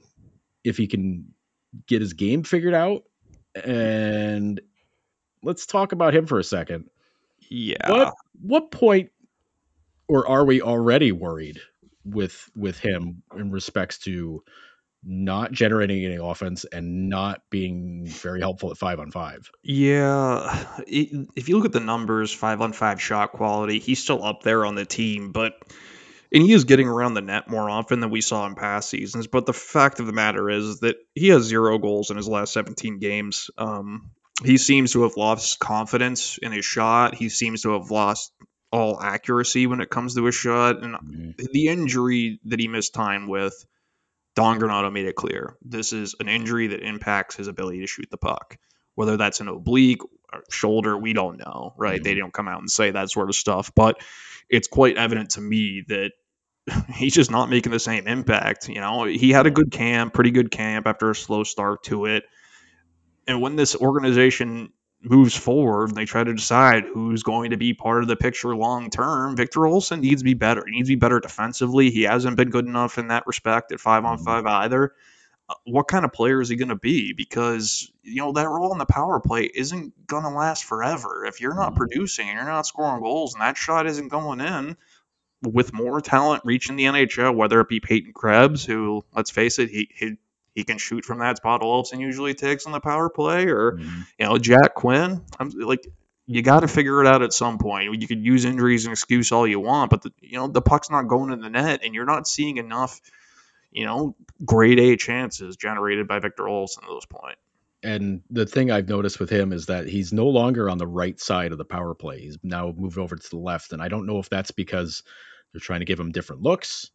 if 0.64 0.78
he 0.78 0.88
can 0.88 1.34
get 1.88 2.02
his 2.02 2.14
game 2.14 2.44
figured 2.44 2.74
out. 2.74 3.04
And 3.64 4.60
let's 5.44 5.66
talk 5.66 5.92
about 5.92 6.16
him 6.16 6.26
for 6.26 6.40
a 6.40 6.44
second. 6.44 6.90
Yeah. 7.50 7.90
What 7.90 8.14
what 8.42 8.72
point 8.72 9.12
or 10.08 10.28
are 10.28 10.46
we 10.46 10.62
already 10.62 11.12
worried 11.12 11.60
with 12.04 12.50
with 12.56 12.78
him 12.78 13.24
in 13.36 13.52
respects 13.52 14.00
to 14.00 14.44
not 15.06 15.52
generating 15.52 16.04
any 16.04 16.16
offense 16.16 16.66
and 16.66 17.10
not 17.10 17.42
being 17.50 18.06
very 18.08 18.42
helpful 18.42 18.72
at 18.72 18.78
five 18.78 19.00
on 19.00 19.12
five? 19.12 19.50
Yeah, 19.64 20.66
if 20.88 21.48
you 21.48 21.56
look 21.56 21.66
at 21.66 21.72
the 21.72 21.80
numbers, 21.80 22.34
five 22.34 22.62
on 22.62 22.74
five 22.74 23.02
shot 23.02 23.32
quality, 23.32 23.80
he's 23.80 24.02
still 24.02 24.24
up 24.24 24.42
there 24.44 24.66
on 24.66 24.76
the 24.76 24.86
team, 24.86 25.32
but 25.32 25.54
and 26.32 26.44
he 26.44 26.54
is 26.54 26.66
getting 26.66 26.88
around 26.88 27.14
the 27.14 27.22
net 27.22 27.48
more 27.48 27.70
often 27.70 28.00
than 28.00 28.10
we 28.10 28.22
saw 28.22 28.46
in 28.46 28.56
past 28.56 28.90
seasons. 28.90 29.28
But 29.28 29.46
the 29.46 29.54
fact 29.54 30.00
of 30.00 30.08
the 30.08 30.14
matter 30.14 30.50
is 30.50 30.80
that 30.80 30.98
he 31.14 31.30
has 31.30 31.44
zero 31.44 31.78
goals 31.78 32.10
in 32.10 32.18
his 32.18 32.28
last 32.28 32.52
17 32.54 33.00
games. 33.00 33.50
Um, 33.58 34.12
he 34.44 34.58
seems 34.58 34.94
to 34.94 35.04
have 35.04 35.16
lost 35.16 35.60
confidence 35.60 36.38
in 36.42 36.52
his 36.52 36.66
shot. 36.66 37.16
He 37.16 37.30
seems 37.30 37.62
to 37.62 37.74
have 37.74 37.90
lost 37.90 38.34
all 38.72 39.00
accuracy 39.00 39.68
when 39.68 39.80
it 39.80 39.90
comes 39.90 40.16
to 40.16 40.26
his 40.26 40.36
shot, 40.36 40.84
and 40.84 41.36
the 41.38 41.68
injury 41.68 42.42
that 42.46 42.60
he 42.60 42.68
missed 42.68 42.94
time 42.94 43.28
with, 43.28 43.66
Don 44.36 44.60
Granato 44.60 44.92
made 44.92 45.06
it 45.06 45.16
clear. 45.16 45.56
This 45.62 45.94
is 45.94 46.16
an 46.20 46.28
injury 46.28 46.68
that 46.68 46.82
impacts 46.82 47.36
his 47.36 47.48
ability 47.48 47.82
to 47.82 47.88
shoot 47.88 48.08
the 48.12 48.18
puck. 48.18 48.58
Whether 48.96 49.18
that's 49.18 49.40
an 49.40 49.48
oblique 49.48 50.04
or 50.04 50.44
shoulder, 50.50 50.98
we 50.98 51.14
don't 51.14 51.38
know, 51.38 51.74
right? 51.78 52.00
Mhm. 52.00 52.04
They 52.04 52.16
don't 52.16 52.34
come 52.34 52.48
out 52.48 52.60
and 52.60 52.70
say 52.70 52.92
that 52.92 53.10
sort 53.10 53.30
of 53.30 53.36
stuff, 53.36 53.72
but 53.76 54.02
it's 54.50 54.68
quite 54.68 54.98
evident 54.98 55.32
to 55.32 55.42
me 55.42 55.84
that 55.88 56.12
he's 56.96 57.14
just 57.14 57.32
not 57.32 57.50
making 57.50 57.72
the 57.72 57.80
same 57.80 58.08
impact. 58.08 58.70
You 58.70 58.82
know, 58.82 59.06
he 59.06 59.32
had 59.32 59.46
a 59.46 59.52
good 59.52 59.72
camp, 59.72 60.14
pretty 60.14 60.32
good 60.32 60.52
camp 60.52 60.88
after 60.88 61.10
a 61.10 61.16
slow 61.16 61.44
start 61.44 61.84
to 61.84 62.06
it. 62.06 62.24
And 63.28 63.42
when 63.42 63.56
this 63.56 63.76
organization 63.76 64.72
moves 65.10 65.36
forward 65.36 65.90
and 65.90 65.98
they 65.98 66.06
try 66.06 66.24
to 66.24 66.34
decide 66.34 66.86
who's 66.86 67.24
going 67.24 67.52
to 67.52 67.58
be 67.58 67.74
part 67.74 68.02
of 68.02 68.08
the 68.08 68.16
picture 68.16 68.56
long 68.56 68.90
term, 68.90 69.36
Victor 69.36 69.62
Olofsson 69.62 70.02
needs 70.02 70.22
to 70.22 70.26
be 70.26 70.34
better. 70.34 70.64
He 70.66 70.72
needs 70.72 70.90
to 70.90 70.96
be 70.96 71.00
better 71.00 71.20
defensively. 71.20 71.92
He 71.92 72.04
hasn't 72.04 72.38
been 72.38 72.50
good 72.50 72.66
enough 72.66 72.98
in 72.98 73.08
that 73.10 73.28
respect 73.28 73.72
at 73.72 73.80
five 73.80 74.04
on 74.06 74.18
five 74.18 74.46
either. 74.46 74.94
Uh, 75.48 75.54
What 75.66 75.88
kind 75.88 76.06
of 76.06 76.12
player 76.14 76.42
is 76.42 76.50
he 76.50 76.56
going 76.56 76.70
to 76.70 76.76
be? 76.76 77.14
Because 77.14 77.92
you 78.04 78.18
know 78.18 78.32
that 78.34 78.50
role 78.50 78.72
in 78.72 78.80
the 78.80 78.86
power 78.86 79.20
play 79.20 79.44
isn't 79.44 80.08
going 80.08 80.24
to 80.24 80.30
last 80.30 80.64
forever. 80.66 81.26
If 81.26 81.40
you're 81.40 81.54
not 81.56 81.74
Mhm. 81.74 81.78
producing 81.78 82.28
and 82.30 82.36
you're 82.38 82.46
not 82.46 82.66
scoring 82.66 83.02
goals 83.02 83.34
and 83.36 83.42
that 83.42 83.58
shot 83.58 83.86
isn't 83.88 84.08
going 84.10 84.42
in, 84.42 84.76
with 85.44 85.74
more 85.74 86.02
talent 86.02 86.42
reaching 86.46 86.76
the 86.76 86.86
NHL, 86.86 87.36
whether 87.36 87.60
it 87.60 87.70
be 87.70 87.80
Peyton 87.80 88.14
Krebs, 88.14 88.66
who 88.66 89.06
let's 89.16 89.30
face 89.30 89.60
it, 89.60 89.70
he 89.70 89.88
he, 89.96 90.18
he 90.56 90.64
can 90.64 90.80
shoot 90.80 91.06
from 91.06 91.20
that 91.20 91.38
spot 91.38 91.62
Olofsson 91.62 92.00
usually 92.00 92.34
takes 92.34 92.66
on 92.66 92.72
the 92.72 92.80
power 92.80 93.10
play, 93.10 93.46
or 93.48 93.74
Mhm. 93.74 94.08
you 94.18 94.26
know 94.26 94.38
Jack 94.40 94.74
Quinn. 94.74 95.22
I'm 95.40 95.50
like 95.50 95.86
you 96.28 96.42
got 96.42 96.62
to 96.62 96.68
figure 96.68 97.02
it 97.02 97.08
out 97.08 97.22
at 97.22 97.32
some 97.34 97.60
point. 97.60 98.02
You 98.02 98.08
could 98.08 98.26
use 98.26 98.46
injuries 98.46 98.86
and 98.86 98.94
excuse 98.94 99.32
all 99.32 99.46
you 99.46 99.60
want, 99.60 99.92
but 99.92 100.02
the, 100.02 100.12
you 100.22 100.40
know 100.40 100.48
the 100.48 100.62
puck's 100.62 100.90
not 100.90 101.04
going 101.04 101.32
in 101.32 101.40
the 101.42 101.52
net, 101.52 101.82
and 101.84 101.94
you're 101.94 102.06
not 102.06 102.28
seeing 102.28 102.58
enough, 102.58 103.00
you 103.72 103.86
know, 103.86 104.16
grade 104.44 104.80
A 104.80 104.96
chances 104.98 105.56
generated 105.56 106.08
by 106.08 106.18
Victor 106.20 106.44
Olofsson 106.44 106.84
at 106.84 106.90
this 106.96 107.06
point. 107.06 107.38
And 107.84 108.24
the 108.32 108.48
thing 108.48 108.72
I've 108.72 108.90
noticed 108.90 109.20
with 109.20 109.30
him 109.30 109.54
is 109.54 109.68
that 109.68 109.88
he's 109.88 110.12
no 110.12 110.26
longer 110.26 110.68
on 110.72 110.80
the 110.80 110.88
right 110.88 111.20
side 111.20 111.52
of 111.52 111.60
the 111.60 111.66
power 111.66 111.94
play. 111.94 112.20
He's 112.20 112.40
now 112.42 112.74
moved 112.76 112.98
over 112.98 113.16
to 113.16 113.30
the 113.30 113.38
left. 113.38 113.74
And 113.74 113.82
I 113.82 113.90
don't 113.90 114.08
know 114.08 114.18
if 114.18 114.28
that's 114.28 114.50
because 114.50 115.04
they're 115.54 115.60
trying 115.60 115.82
to 115.82 115.86
give 115.86 116.00
him 116.00 116.12
different 116.12 116.42
looks. 116.42 116.90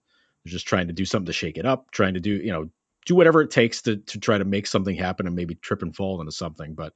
They're 0.44 0.50
just 0.50 0.66
trying 0.66 0.88
to 0.88 0.92
do 0.92 1.04
something 1.04 1.26
to 1.26 1.32
shake 1.32 1.58
it 1.58 1.66
up, 1.66 1.92
trying 1.92 2.14
to 2.14 2.20
do, 2.20 2.32
you 2.32 2.50
know, 2.50 2.70
do 3.06 3.14
whatever 3.14 3.42
it 3.42 3.50
takes 3.50 3.82
to, 3.82 3.96
to 3.96 4.20
try 4.20 4.38
to 4.38 4.44
make 4.44 4.66
something 4.66 4.96
happen 4.96 5.26
and 5.26 5.36
maybe 5.36 5.54
trip 5.54 5.82
and 5.82 5.94
fall 5.94 6.20
into 6.20 6.32
something. 6.32 6.74
But 6.74 6.92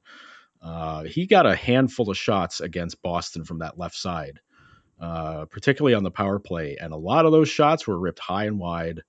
uh, 0.61 1.03
he 1.03 1.27
got 1.27 1.45
a 1.45 1.55
handful 1.55 2.09
of 2.09 2.17
shots 2.17 2.61
against 2.61 3.01
Boston 3.01 3.43
from 3.43 3.59
that 3.59 3.77
left 3.77 3.95
side, 3.95 4.39
uh, 4.99 5.45
particularly 5.45 5.95
on 5.95 6.03
the 6.03 6.11
power 6.11 6.39
play. 6.39 6.77
And 6.79 6.93
a 6.93 6.97
lot 6.97 7.25
of 7.25 7.31
those 7.31 7.49
shots 7.49 7.85
were 7.85 7.99
ripped 7.99 8.19
high 8.19 8.45
and 8.45 8.59
wide 8.59 9.01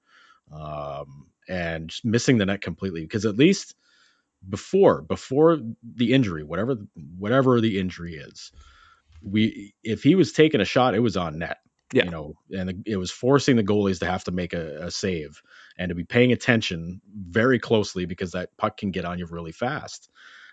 um, 0.53 1.29
and 1.49 1.93
missing 2.05 2.39
the 2.39 2.47
net 2.47 2.61
completely. 2.61 3.03
Because 3.03 3.25
at 3.25 3.37
least 3.37 3.75
before 4.49 5.03
before 5.03 5.59
the 5.83 6.13
injury, 6.13 6.45
whatever 6.45 6.77
whatever 7.19 7.61
the 7.61 7.79
injury 7.79 8.17
is, 8.17 8.53
we 9.23 9.75
if 9.83 10.03
he 10.03 10.15
was 10.15 10.33
taking 10.33 10.61
a 10.61 10.67
shot, 10.67 10.95
it 10.95 11.01
was 11.01 11.17
on 11.17 11.39
net. 11.39 11.59
Yeah. 11.93 12.05
You 12.05 12.11
know, 12.11 12.35
and 12.51 12.83
it 12.85 12.97
was 12.97 13.11
forcing 13.11 13.57
the 13.57 13.63
goalies 13.63 14.01
to 14.01 14.07
have 14.07 14.25
to 14.25 14.33
make 14.33 14.55
a, 14.55 14.87
a 14.87 14.91
save 14.91 15.41
and 15.79 15.91
to 15.91 15.95
be 15.95 16.05
paying 16.05 16.33
attention 16.33 17.01
very 17.15 17.59
closely 17.61 18.07
because 18.07 18.33
that 18.33 18.57
puck 18.57 18.77
can 18.77 18.91
get 18.91 19.05
on 19.05 19.19
you 19.19 19.27
really 19.27 19.53
fast. 19.53 20.11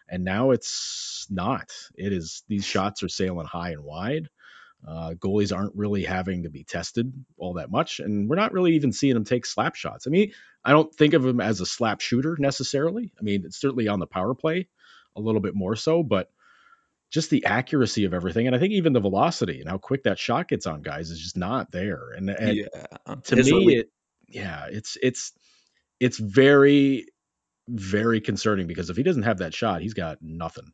And 0.08 0.24
now 0.24 0.52
it's 0.52 1.26
not. 1.30 1.72
It 1.96 2.14
is 2.14 2.44
these 2.48 2.66
shots 2.66 3.02
are 3.04 3.10
sailing 3.10 3.48
high 3.48 3.72
and 3.72 3.84
wide. 3.84 4.30
Uh, 4.86 5.14
goalies 5.14 5.56
aren't 5.56 5.76
really 5.76 6.04
having 6.04 6.44
to 6.44 6.50
be 6.50 6.66
tested 6.66 7.12
all 7.38 7.54
that 7.54 7.72
much, 7.72 8.02
and 8.02 8.30
we're 8.30 8.36
not 8.36 8.52
really 8.52 8.76
even 8.76 8.92
seeing 8.92 9.14
them 9.14 9.24
take 9.24 9.46
slap 9.46 9.76
shots. 9.76 10.08
I 10.08 10.10
mean, 10.10 10.34
I 10.64 10.72
don't 10.72 10.94
think 10.94 11.14
of 11.14 11.26
him 11.26 11.40
as 11.40 11.62
a 11.62 11.66
slap 11.66 12.02
shooter 12.02 12.36
necessarily. 12.38 13.14
I 13.18 13.24
mean, 13.24 13.44
it's 13.46 13.60
certainly 13.60 13.88
on 13.88 14.00
the 14.00 14.08
power 14.08 14.36
play 14.36 14.68
a 15.16 15.22
little 15.22 15.40
bit 15.40 15.56
more 15.56 15.78
so, 15.78 16.04
but 16.04 16.30
just 17.14 17.30
the 17.30 17.46
accuracy 17.46 18.06
of 18.06 18.14
everything, 18.14 18.48
and 18.48 18.56
I 18.56 18.60
think 18.60 18.74
even 18.74 18.92
the 18.92 19.00
velocity 19.00 19.62
and 19.62 19.70
how 19.70 19.78
quick 19.78 20.04
that 20.04 20.18
shot 20.18 20.48
gets 20.48 20.66
on 20.66 20.82
guys 20.82 21.12
is 21.12 21.20
just 21.20 21.38
not 21.38 21.72
there. 21.72 22.12
And, 22.18 22.28
and 22.30 22.58
yeah. 22.58 23.16
to 23.26 23.36
His 23.36 23.52
me, 23.52 23.58
really- 23.58 23.76
it 23.76 23.90
yeah, 24.28 24.66
it's 24.70 24.98
it's 25.02 25.32
it's 26.00 26.18
very 26.18 27.06
very 27.70 28.20
concerning 28.20 28.68
because 28.68 28.90
if 28.90 28.98
he 28.98 29.04
doesn't 29.04 29.24
have 29.24 29.38
that 29.38 29.54
shot, 29.54 29.82
he's 29.82 29.94
got 29.94 30.18
nothing. 30.22 30.74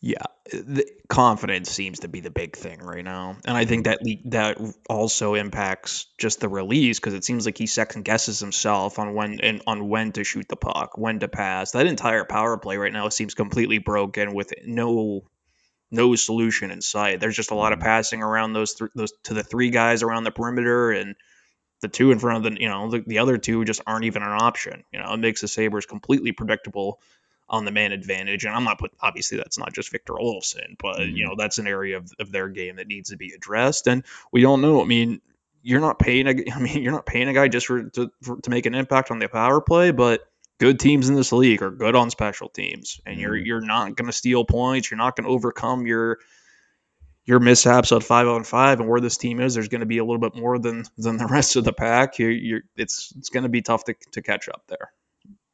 Yeah, 0.00 0.24
the 0.50 0.84
confidence 1.08 1.70
seems 1.70 2.00
to 2.00 2.08
be 2.08 2.20
the 2.20 2.30
big 2.30 2.56
thing 2.56 2.80
right 2.80 3.04
now, 3.04 3.36
and 3.44 3.56
I 3.56 3.64
think 3.64 3.84
that 3.84 4.00
that 4.26 4.58
also 4.88 5.34
impacts 5.34 6.06
just 6.18 6.40
the 6.40 6.48
release 6.48 6.98
because 6.98 7.14
it 7.14 7.24
seems 7.24 7.46
like 7.46 7.56
he 7.56 7.66
second 7.66 8.04
guesses 8.04 8.40
himself 8.40 8.98
on 8.98 9.14
when 9.14 9.40
and 9.40 9.62
on 9.66 9.88
when 9.88 10.12
to 10.12 10.24
shoot 10.24 10.48
the 10.48 10.56
puck, 10.56 10.98
when 10.98 11.20
to 11.20 11.28
pass. 11.28 11.72
That 11.72 11.86
entire 11.86 12.24
power 12.24 12.58
play 12.58 12.76
right 12.76 12.92
now 12.92 13.08
seems 13.08 13.34
completely 13.34 13.78
broken 13.78 14.34
with 14.34 14.52
no 14.64 15.22
no 15.90 16.14
solution 16.14 16.70
in 16.70 16.80
sight. 16.80 17.20
There's 17.20 17.36
just 17.36 17.50
a 17.50 17.54
lot 17.54 17.72
of 17.72 17.78
mm-hmm. 17.78 17.86
passing 17.86 18.22
around 18.22 18.52
those 18.52 18.74
th- 18.74 18.90
those 18.94 19.12
to 19.24 19.34
the 19.34 19.42
three 19.42 19.70
guys 19.70 20.02
around 20.02 20.24
the 20.24 20.30
perimeter 20.30 20.90
and 20.90 21.14
the 21.80 21.88
two 21.88 22.10
in 22.10 22.18
front 22.18 22.44
of 22.44 22.52
the 22.52 22.60
you 22.60 22.68
know 22.68 22.90
the, 22.90 23.00
the 23.06 23.18
other 23.18 23.38
two 23.38 23.64
just 23.64 23.80
aren't 23.86 24.04
even 24.04 24.22
an 24.22 24.32
option. 24.32 24.84
You 24.92 25.00
know, 25.00 25.12
it 25.12 25.18
makes 25.18 25.40
the 25.40 25.48
Sabres 25.48 25.86
completely 25.86 26.32
predictable 26.32 27.00
on 27.48 27.64
the 27.64 27.70
man 27.70 27.92
advantage. 27.92 28.44
And 28.44 28.54
I'm 28.54 28.64
not 28.64 28.78
put 28.78 28.92
obviously 29.00 29.38
that's 29.38 29.58
not 29.58 29.72
just 29.72 29.90
Victor 29.90 30.14
Olofsson, 30.14 30.76
but 30.78 30.98
mm-hmm. 30.98 31.16
you 31.16 31.26
know 31.26 31.34
that's 31.36 31.58
an 31.58 31.66
area 31.66 31.98
of, 31.98 32.10
of 32.18 32.30
their 32.30 32.48
game 32.48 32.76
that 32.76 32.86
needs 32.86 33.10
to 33.10 33.16
be 33.16 33.32
addressed. 33.32 33.86
And 33.86 34.04
we 34.32 34.44
all 34.44 34.56
know. 34.56 34.82
I 34.82 34.84
mean, 34.84 35.20
you're 35.62 35.80
not 35.80 35.98
paying 35.98 36.26
a. 36.26 36.34
I 36.54 36.58
mean, 36.58 36.82
you're 36.82 36.92
not 36.92 37.06
paying 37.06 37.28
a 37.28 37.34
guy 37.34 37.48
just 37.48 37.66
for 37.66 37.84
to 37.84 38.10
for, 38.22 38.40
to 38.40 38.50
make 38.50 38.66
an 38.66 38.74
impact 38.74 39.10
on 39.10 39.18
the 39.18 39.28
power 39.28 39.60
play, 39.60 39.90
but 39.90 40.28
good 40.58 40.78
teams 40.80 41.08
in 41.08 41.14
this 41.14 41.32
league 41.32 41.62
are 41.62 41.70
good 41.70 41.94
on 41.94 42.10
special 42.10 42.48
teams, 42.48 43.00
and 43.06 43.14
mm-hmm. 43.14 43.22
you're 43.22 43.36
you're 43.36 43.60
not 43.60 43.96
going 43.96 44.06
to 44.06 44.12
steal 44.12 44.44
points. 44.44 44.90
You're 44.90 44.98
not 44.98 45.16
going 45.16 45.26
to 45.26 45.30
overcome 45.30 45.86
your 45.86 46.18
your 47.28 47.40
mishaps 47.40 47.92
at 47.92 48.02
five 48.02 48.26
on 48.26 48.42
five 48.42 48.80
and 48.80 48.88
where 48.88 49.02
this 49.02 49.18
team 49.18 49.38
is, 49.38 49.52
there's 49.52 49.68
going 49.68 49.80
to 49.82 49.86
be 49.86 49.98
a 49.98 50.04
little 50.04 50.18
bit 50.18 50.34
more 50.34 50.58
than 50.58 50.84
than 50.96 51.18
the 51.18 51.26
rest 51.30 51.56
of 51.56 51.64
the 51.64 51.74
pack. 51.74 52.18
You're, 52.18 52.30
you're 52.30 52.60
it's 52.76 53.12
it's 53.18 53.28
going 53.28 53.42
to 53.42 53.50
be 53.50 53.60
tough 53.60 53.84
to, 53.84 53.94
to 54.12 54.22
catch 54.22 54.48
up 54.48 54.62
there. 54.66 54.92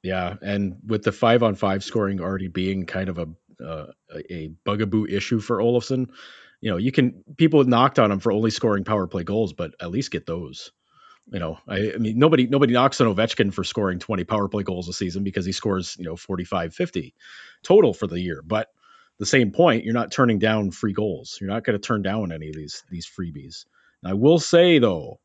Yeah, 0.03 0.35
and 0.41 0.77
with 0.87 1.03
the 1.03 1.13
five 1.13 1.43
on 1.43 1.57
five 1.57 1.83
scoring 1.83 2.21
already 2.21 2.49
being 2.49 2.87
kind 2.87 3.09
of 3.09 3.19
a 3.19 3.29
uh, 3.65 3.87
a 4.31 4.53
bugaboo 4.65 5.07
issue 5.07 5.41
for 5.41 5.59
Olofsson, 5.59 6.11
you 6.61 6.71
know, 6.71 6.77
you 6.77 6.93
can 6.93 7.25
people 7.37 7.65
knocked 7.65 7.99
on 7.99 8.13
him 8.13 8.21
for 8.21 8.31
only 8.31 8.51
scoring 8.51 8.85
power 8.85 9.09
play 9.09 9.25
goals, 9.25 9.53
but 9.53 9.75
at 9.81 9.91
least 9.91 10.13
get 10.13 10.27
those. 10.27 10.71
You 11.33 11.39
know, 11.39 11.59
I, 11.67 11.93
I 11.95 11.97
mean, 11.97 12.19
nobody 12.19 12.47
nobody 12.47 12.75
knocks 12.75 13.01
on 13.01 13.15
Ovechkin 13.15 13.53
for 13.53 13.65
scoring 13.65 13.99
20 13.99 14.25
power 14.25 14.49
play 14.49 14.63
goals 14.63 14.89
a 14.89 14.93
season 14.93 15.25
because 15.25 15.47
he 15.47 15.53
scores, 15.53 15.97
you 15.99 16.05
know, 16.05 16.17
45, 16.17 16.75
50 16.75 17.15
total 17.63 17.95
for 17.95 18.07
the 18.07 18.21
year. 18.21 18.43
But 18.45 18.69
the 19.19 19.27
same 19.27 19.51
point, 19.51 19.85
you're 19.85 19.95
not 19.95 20.13
turning 20.13 20.39
down 20.39 20.71
free 20.71 20.93
goals. 20.93 21.39
You're 21.41 21.51
not 21.51 21.65
going 21.65 21.79
to 21.79 21.87
turn 21.87 22.03
down 22.03 22.33
any 22.33 22.49
of 22.49 22.55
these 22.55 22.83
these 22.91 23.09
freebies. 23.09 23.65
And 24.03 24.11
I 24.11 24.15
will 24.15 24.39
say 24.39 24.79
though, 24.79 25.19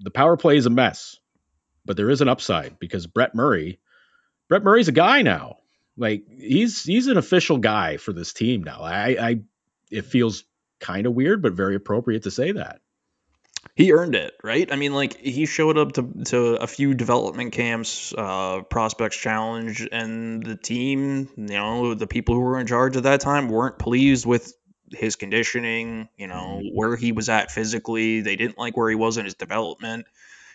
the 0.00 0.10
power 0.10 0.36
play 0.36 0.56
is 0.56 0.66
a 0.66 0.70
mess, 0.70 1.16
but 1.84 1.96
there 1.96 2.10
is 2.10 2.20
an 2.20 2.28
upside 2.28 2.78
because 2.78 3.06
Brett 3.06 3.34
Murray 3.34 3.78
Brett 4.48 4.64
Murray's 4.64 4.88
a 4.88 4.92
guy 4.92 5.22
now. 5.22 5.58
Like 5.96 6.24
he's 6.28 6.82
he's 6.82 7.06
an 7.06 7.18
official 7.18 7.58
guy 7.58 7.98
for 7.98 8.12
this 8.12 8.32
team 8.32 8.64
now. 8.64 8.80
I, 8.82 9.16
I 9.20 9.40
it 9.90 10.06
feels 10.06 10.44
kind 10.80 11.06
of 11.06 11.14
weird, 11.14 11.40
but 11.42 11.52
very 11.52 11.76
appropriate 11.76 12.24
to 12.24 12.30
say 12.30 12.52
that. 12.52 12.80
He 13.76 13.92
earned 13.92 14.14
it, 14.14 14.34
right? 14.42 14.70
I 14.72 14.76
mean, 14.76 14.94
like 14.94 15.16
he 15.18 15.46
showed 15.46 15.78
up 15.78 15.92
to 15.92 16.08
to 16.26 16.54
a 16.56 16.66
few 16.66 16.94
development 16.94 17.52
camps, 17.52 18.14
uh, 18.16 18.62
prospects 18.62 19.16
challenge, 19.16 19.88
and 19.90 20.44
the 20.44 20.56
team, 20.56 21.28
you 21.36 21.46
know, 21.46 21.94
the 21.94 22.06
people 22.06 22.36
who 22.36 22.40
were 22.40 22.60
in 22.60 22.68
charge 22.68 22.96
at 22.96 23.02
that 23.02 23.20
time 23.20 23.48
weren't 23.48 23.78
pleased 23.78 24.26
with 24.26 24.54
his 24.92 25.16
conditioning, 25.16 26.08
you 26.16 26.28
know, 26.28 26.60
mm-hmm. 26.62 26.76
where 26.76 26.94
he 26.94 27.10
was 27.10 27.28
at 27.28 27.50
physically. 27.50 28.20
They 28.20 28.36
didn't 28.36 28.58
like 28.58 28.76
where 28.76 28.88
he 28.88 28.96
was 28.96 29.16
in 29.16 29.24
his 29.24 29.34
development 29.34 30.06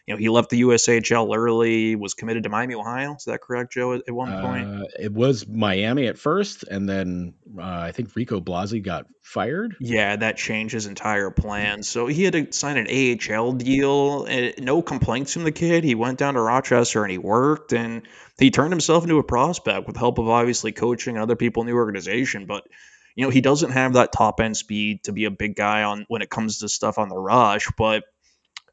you 0.10 0.16
know, 0.16 0.20
he 0.20 0.30
left 0.30 0.49
the 0.49 0.64
USHL 0.64 1.38
early, 1.38 1.95
was 1.95 2.16
committed 2.16 2.41
to 2.41 2.49
Miami, 2.49 2.74
Ohio. 2.74 3.14
Is 3.14 3.26
that 3.26 3.41
correct, 3.41 3.74
Joe? 3.74 3.93
At, 3.93 4.01
at 4.07 4.12
one 4.12 4.41
point, 4.41 4.68
uh, 4.68 4.86
it 4.99 5.14
was 5.14 5.47
Miami 5.47 6.07
at 6.07 6.18
first, 6.18 6.64
and 6.64 6.89
then 6.89 7.36
uh, 7.55 7.62
I 7.62 7.91
think 7.91 8.16
Rico 8.16 8.41
Blasi 8.41 8.82
got 8.82 9.05
fired. 9.22 9.76
Yeah, 9.80 10.16
that 10.16 10.36
changed 10.36 10.74
his 10.74 10.88
entire 10.88 11.30
plan. 11.30 11.84
So 11.84 12.07
he 12.07 12.24
had 12.24 12.34
to 12.34 12.51
sign 12.51 12.78
an 12.78 12.88
AHL 12.88 13.51
deal. 13.51 14.26
And 14.26 14.55
no 14.57 14.82
complaints 14.82 15.34
from 15.34 15.43
the 15.43 15.51
kid. 15.51 15.84
He 15.84 15.93
went 15.93 16.18
down 16.18 16.34
to 16.34 16.41
Rochester 16.41 17.03
and 17.03 17.12
he 17.12 17.20
worked, 17.20 17.72
and 17.74 18.01
he 18.39 18.49
turned 18.49 18.74
himself 18.74 19.03
into 19.03 19.20
a 19.20 19.24
prospect 19.24 19.86
with 19.86 19.95
help 19.95 20.18
of 20.18 20.28
obviously 20.28 20.72
coaching 20.72 21.18
and 21.18 21.22
other 21.22 21.36
people 21.36 21.62
in 21.62 21.68
the 21.68 21.74
organization. 21.74 22.47
But 22.47 22.64
you 23.14 23.26
know, 23.26 23.30
he 23.30 23.41
doesn't 23.41 23.72
have 23.72 23.93
that 23.93 24.12
top 24.12 24.39
end 24.39 24.57
speed 24.57 25.03
to 25.03 25.12
be 25.12 25.26
a 25.26 25.32
big 25.32 25.55
guy 25.55 25.84
on 25.84 26.05
when 26.07 26.24
it 26.24 26.32
comes 26.32 26.60
to 26.60 26.70
stuff 26.70 26.97
on 26.97 27.10
the 27.10 27.18
rush, 27.18 27.68
but 27.78 28.05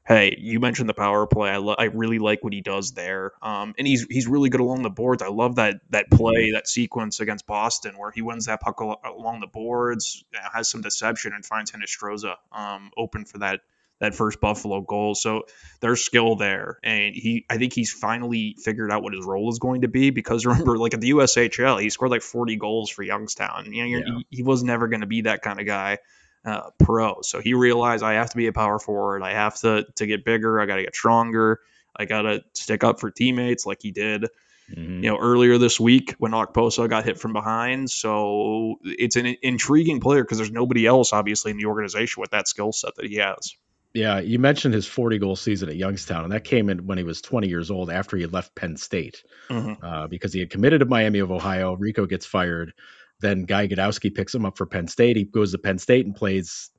hey, 0.07 0.37
you 0.39 0.61
mentioned 0.61 0.89
the 0.89 0.95
power 0.95 1.27
play. 1.27 1.51
I, 1.51 1.57
lo- 1.57 1.75
I 1.77 1.85
really 1.85 2.19
like 2.19 2.45
what 2.45 2.53
he 2.53 2.61
does 2.61 2.93
there. 2.93 3.33
Um, 3.43 3.75
and 3.77 3.87
he's 3.87 4.07
he's 4.09 4.27
really 4.27 4.49
good 4.49 4.61
along 4.61 4.83
the 4.83 4.91
boards. 4.91 5.23
I 5.23 5.29
love 5.29 5.57
that 5.57 5.81
that 5.91 6.11
play, 6.11 6.53
that 6.53 6.69
sequence 6.69 7.21
against 7.21 7.47
Boston 7.47 7.99
where 7.99 8.11
he 8.11 8.23
wins 8.23 8.47
that 8.47 8.61
puck 8.61 8.79
al- 8.81 9.01
along 9.05 9.41
the 9.41 9.47
boards, 9.47 10.25
has 10.53 10.69
some 10.69 10.81
deception, 10.81 11.33
and 11.35 11.45
finds 11.45 11.73
Hinostroza 11.73 12.37
um, 12.53 12.91
open 12.97 13.25
for 13.25 13.39
that 13.39 13.61
that 13.99 14.15
first 14.15 14.41
Buffalo 14.41 14.83
goal. 14.83 15.15
So 15.15 15.45
there's 15.81 16.03
skill 16.03 16.37
there, 16.37 16.79
and 16.85 17.15
he 17.15 17.45
I 17.51 17.59
think 17.59 17.73
he's 17.73 17.93
finally 17.93 18.57
figured 18.63 18.93
out 18.93 19.03
what 19.03 19.13
his 19.13 19.25
role 19.25 19.51
is 19.51 19.59
going 19.59 19.83
to 19.83 19.89
be. 19.89 20.11
Because 20.11 20.47
remember, 20.47 20.79
like 20.79 20.95
at 20.95 21.01
the 21.01 21.11
USHL, 21.11 21.81
he 21.81 21.91
scored 21.91 22.11
like 22.13 22.23
40 22.23 22.57
goals 22.57 22.91
for 22.91 23.03
Youngstown. 23.03 23.73
You 23.73 23.83
know, 23.83 23.99
yeah. 23.99 24.19
he, 24.31 24.37
he 24.39 24.43
was 24.43 24.63
never 24.63 24.87
going 24.87 25.01
to 25.01 25.07
be 25.07 25.23
that 25.23 25.43
kind 25.43 25.59
of 25.59 25.67
guy 25.67 25.99
uh, 26.47 26.71
pro. 26.79 27.23
So 27.23 27.41
he 27.41 27.55
realized 27.55 28.03
I 28.05 28.15
have 28.15 28.31
to 28.31 28.37
be 28.37 28.47
a 28.47 28.53
power 28.53 28.79
forward. 28.79 29.23
I 29.23 29.33
have 29.33 29.57
to 29.61 29.85
to 29.97 30.07
get 30.07 30.25
bigger. 30.25 30.61
I 30.61 30.67
got 30.67 30.77
to 30.77 30.85
get 30.85 30.95
stronger. 30.95 31.61
I 31.95 32.05
got 32.05 32.23
to 32.23 32.45
stick 32.55 32.85
up 32.85 33.01
for 33.01 33.11
teammates 33.11 33.67
like 33.67 33.83
he 33.83 33.91
did. 33.91 34.27
Mm-hmm. 34.71 35.05
You 35.05 35.11
know, 35.11 35.19
earlier 35.19 35.59
this 35.59 35.79
week 35.79 36.15
when 36.19 36.33
Okposo 36.33 36.89
got 36.89 37.05
hit 37.05 37.19
from 37.19 37.33
behind. 37.33 37.89
So 37.89 38.77
it's 38.83 39.15
an 39.17 39.37
intriguing 39.43 40.01
player 40.01 40.25
because 40.25 40.39
there's 40.39 40.51
nobody 40.51 40.87
else, 40.87 41.13
obviously, 41.13 41.53
in 41.53 41.57
the 41.57 41.67
organization 41.67 42.21
with 42.21 42.31
that 42.31 42.49
skill 42.49 42.73
set 42.73 42.97
that 42.97 43.07
he 43.07 43.17
has. 43.17 43.55
Yeah, 43.95 44.19
you 44.19 44.39
mentioned 44.39 44.75
his 44.75 44.87
40 44.87 45.19
goal 45.19 45.37
season 45.37 45.69
at 45.71 45.77
Youngstown, 45.77 46.25
and 46.25 46.33
that 46.33 46.45
came 46.45 46.69
in 46.69 46.87
when 46.87 46.99
he 46.99 47.05
was 47.05 47.23
20 47.23 47.49
years 47.49 47.71
old 47.71 47.91
after 47.91 48.17
he 48.17 48.27
left 48.27 48.55
Penn 48.55 48.77
State 48.77 49.23
mm-hmm. 49.49 49.83
uh, 49.83 50.07
because 50.09 50.33
he 50.33 50.41
had 50.41 50.51
committed 50.51 50.81
to 50.81 50.87
Miami 50.87 51.21
of 51.21 51.31
Ohio. 51.31 51.75
Rico 51.75 52.05
gets 52.05 52.27
fired. 52.27 52.75
Then 53.21 53.45
Guy 53.45 53.69
Gadowsky 53.69 54.15
picks 54.15 54.35
him 54.35 54.45
up 54.45 54.59
for 54.59 54.67
Penn 54.67 54.89
State. 54.89 55.17
He 55.17 55.25
goes 55.25 55.53
to 55.53 55.59
Penn 55.59 55.79
State 55.79 56.07
and 56.07 56.15
plays 56.15 56.71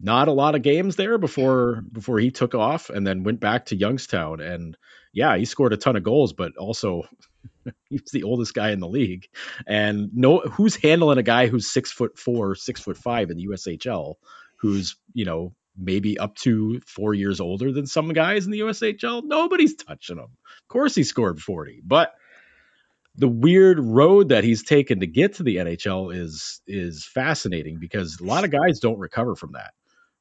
not 0.00 0.28
a 0.28 0.32
lot 0.32 0.54
of 0.54 0.62
games 0.62 0.96
there 0.96 1.18
before 1.18 1.82
before 1.92 2.18
he 2.18 2.30
took 2.30 2.54
off 2.54 2.88
and 2.90 3.06
then 3.06 3.22
went 3.22 3.40
back 3.40 3.66
to 3.66 3.76
Youngstown 3.76 4.40
and 4.40 4.76
yeah, 5.12 5.36
he 5.36 5.44
scored 5.44 5.72
a 5.72 5.76
ton 5.76 5.96
of 5.96 6.02
goals, 6.02 6.32
but 6.32 6.56
also 6.56 7.02
he's 7.88 8.10
the 8.12 8.22
oldest 8.22 8.54
guy 8.54 8.70
in 8.70 8.80
the 8.80 8.88
league. 8.88 9.28
And 9.66 10.10
no 10.14 10.38
who's 10.38 10.76
handling 10.76 11.18
a 11.18 11.22
guy 11.22 11.48
who's 11.48 11.70
six 11.70 11.92
foot 11.92 12.18
four, 12.18 12.54
six 12.54 12.80
foot 12.80 12.96
five 12.96 13.30
in 13.30 13.36
the 13.36 13.46
USHL, 13.48 14.14
who's, 14.56 14.96
you 15.12 15.24
know, 15.24 15.54
maybe 15.76 16.18
up 16.18 16.34
to 16.36 16.80
four 16.86 17.14
years 17.14 17.40
older 17.40 17.72
than 17.72 17.86
some 17.86 18.12
guys 18.12 18.44
in 18.44 18.52
the 18.52 18.60
USHL? 18.60 19.22
Nobody's 19.24 19.74
touching 19.74 20.18
him. 20.18 20.24
Of 20.24 20.68
course 20.68 20.94
he 20.94 21.02
scored 21.02 21.40
40. 21.40 21.82
But 21.84 22.12
the 23.16 23.28
weird 23.28 23.78
road 23.80 24.28
that 24.28 24.44
he's 24.44 24.62
taken 24.62 25.00
to 25.00 25.06
get 25.06 25.34
to 25.34 25.42
the 25.42 25.56
NHL 25.56 26.14
is 26.14 26.60
is 26.66 27.06
fascinating 27.06 27.78
because 27.80 28.18
a 28.20 28.24
lot 28.24 28.44
of 28.44 28.50
guys 28.50 28.80
don't 28.80 28.98
recover 28.98 29.34
from 29.34 29.52
that. 29.52 29.72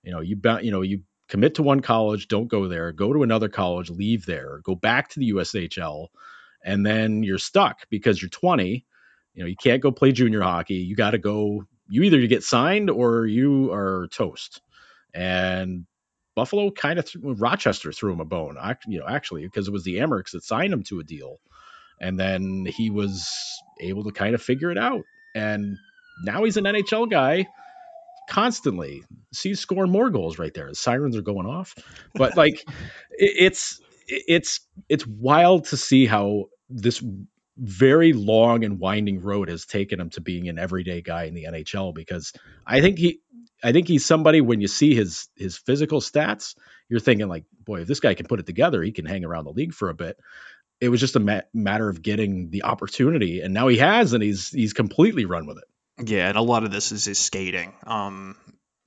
You 0.03 0.11
know, 0.11 0.21
you 0.21 0.39
you 0.61 0.71
know, 0.71 0.81
you 0.81 1.01
commit 1.27 1.55
to 1.55 1.63
one 1.63 1.81
college, 1.81 2.27
don't 2.27 2.47
go 2.47 2.67
there, 2.67 2.91
go 2.91 3.13
to 3.13 3.23
another 3.23 3.49
college, 3.49 3.89
leave 3.89 4.25
there, 4.25 4.61
go 4.63 4.75
back 4.75 5.09
to 5.09 5.19
the 5.19 5.31
USHL, 5.31 6.07
and 6.63 6.85
then 6.85 7.23
you're 7.23 7.37
stuck 7.37 7.87
because 7.89 8.21
you're 8.21 8.29
20. 8.29 8.85
You 9.35 9.43
know, 9.43 9.47
you 9.47 9.55
can't 9.55 9.81
go 9.81 9.91
play 9.91 10.11
junior 10.11 10.41
hockey. 10.41 10.75
You 10.75 10.95
got 10.95 11.11
to 11.11 11.19
go. 11.19 11.63
You 11.87 12.03
either 12.03 12.25
get 12.27 12.43
signed 12.43 12.89
or 12.89 13.25
you 13.25 13.71
are 13.71 14.07
toast. 14.11 14.61
And 15.13 15.85
Buffalo 16.35 16.71
kind 16.71 16.99
of 16.99 17.05
th- 17.05 17.23
Rochester 17.23 17.91
threw 17.91 18.11
him 18.13 18.19
a 18.19 18.25
bone. 18.25 18.57
You 18.87 18.99
know, 18.99 19.07
actually, 19.07 19.43
because 19.43 19.67
it 19.67 19.71
was 19.71 19.83
the 19.83 19.97
Amerks 19.97 20.31
that 20.31 20.43
signed 20.43 20.73
him 20.73 20.83
to 20.83 20.99
a 20.99 21.03
deal 21.03 21.39
and 21.99 22.19
then 22.19 22.65
he 22.65 22.89
was 22.89 23.29
able 23.79 24.03
to 24.03 24.11
kind 24.11 24.35
of 24.35 24.41
figure 24.41 24.71
it 24.71 24.77
out. 24.77 25.03
And 25.35 25.77
now 26.23 26.43
he's 26.43 26.57
an 26.57 26.65
NHL 26.65 27.09
guy 27.09 27.47
constantly. 28.29 29.03
See, 29.33 29.49
he's 29.49 29.59
scoring 29.59 29.91
more 29.91 30.09
goals 30.09 30.39
right 30.39 30.53
there. 30.53 30.69
The 30.69 30.75
sirens 30.75 31.17
are 31.17 31.21
going 31.21 31.47
off, 31.47 31.75
but 32.13 32.37
like 32.37 32.63
it's 33.11 33.81
it's 34.07 34.61
it's 34.87 35.05
wild 35.05 35.65
to 35.65 35.77
see 35.77 36.05
how 36.05 36.45
this 36.69 37.03
very 37.57 38.13
long 38.13 38.63
and 38.63 38.79
winding 38.79 39.21
road 39.21 39.49
has 39.49 39.65
taken 39.65 39.99
him 39.99 40.09
to 40.11 40.21
being 40.21 40.47
an 40.47 40.57
everyday 40.57 41.01
guy 41.01 41.25
in 41.25 41.33
the 41.33 41.43
NHL 41.43 41.93
because 41.93 42.31
I 42.65 42.81
think 42.81 42.97
he 42.97 43.19
I 43.61 43.73
think 43.73 43.87
he's 43.87 44.05
somebody 44.05 44.39
when 44.39 44.61
you 44.61 44.67
see 44.67 44.95
his 44.95 45.27
his 45.35 45.57
physical 45.57 45.99
stats, 45.99 46.55
you're 46.87 46.99
thinking 46.99 47.27
like, 47.27 47.43
boy, 47.65 47.81
if 47.81 47.87
this 47.87 47.99
guy 47.99 48.13
can 48.13 48.27
put 48.27 48.39
it 48.39 48.45
together, 48.45 48.81
he 48.81 48.91
can 48.91 49.05
hang 49.05 49.25
around 49.25 49.43
the 49.43 49.51
league 49.51 49.73
for 49.73 49.89
a 49.89 49.93
bit 49.93 50.17
it 50.81 50.89
was 50.89 50.99
just 50.99 51.15
a 51.15 51.19
ma- 51.19 51.41
matter 51.53 51.89
of 51.89 52.01
getting 52.01 52.49
the 52.49 52.63
opportunity, 52.63 53.41
and 53.41 53.53
now 53.53 53.67
he 53.67 53.77
has, 53.77 54.13
and 54.13 54.23
he's 54.23 54.49
he's 54.49 54.73
completely 54.73 55.25
run 55.25 55.45
with 55.45 55.57
it. 55.57 56.09
Yeah, 56.09 56.29
and 56.29 56.37
a 56.37 56.41
lot 56.41 56.63
of 56.63 56.71
this 56.71 56.91
is 56.91 57.05
his 57.05 57.19
skating. 57.19 57.73
Um, 57.85 58.35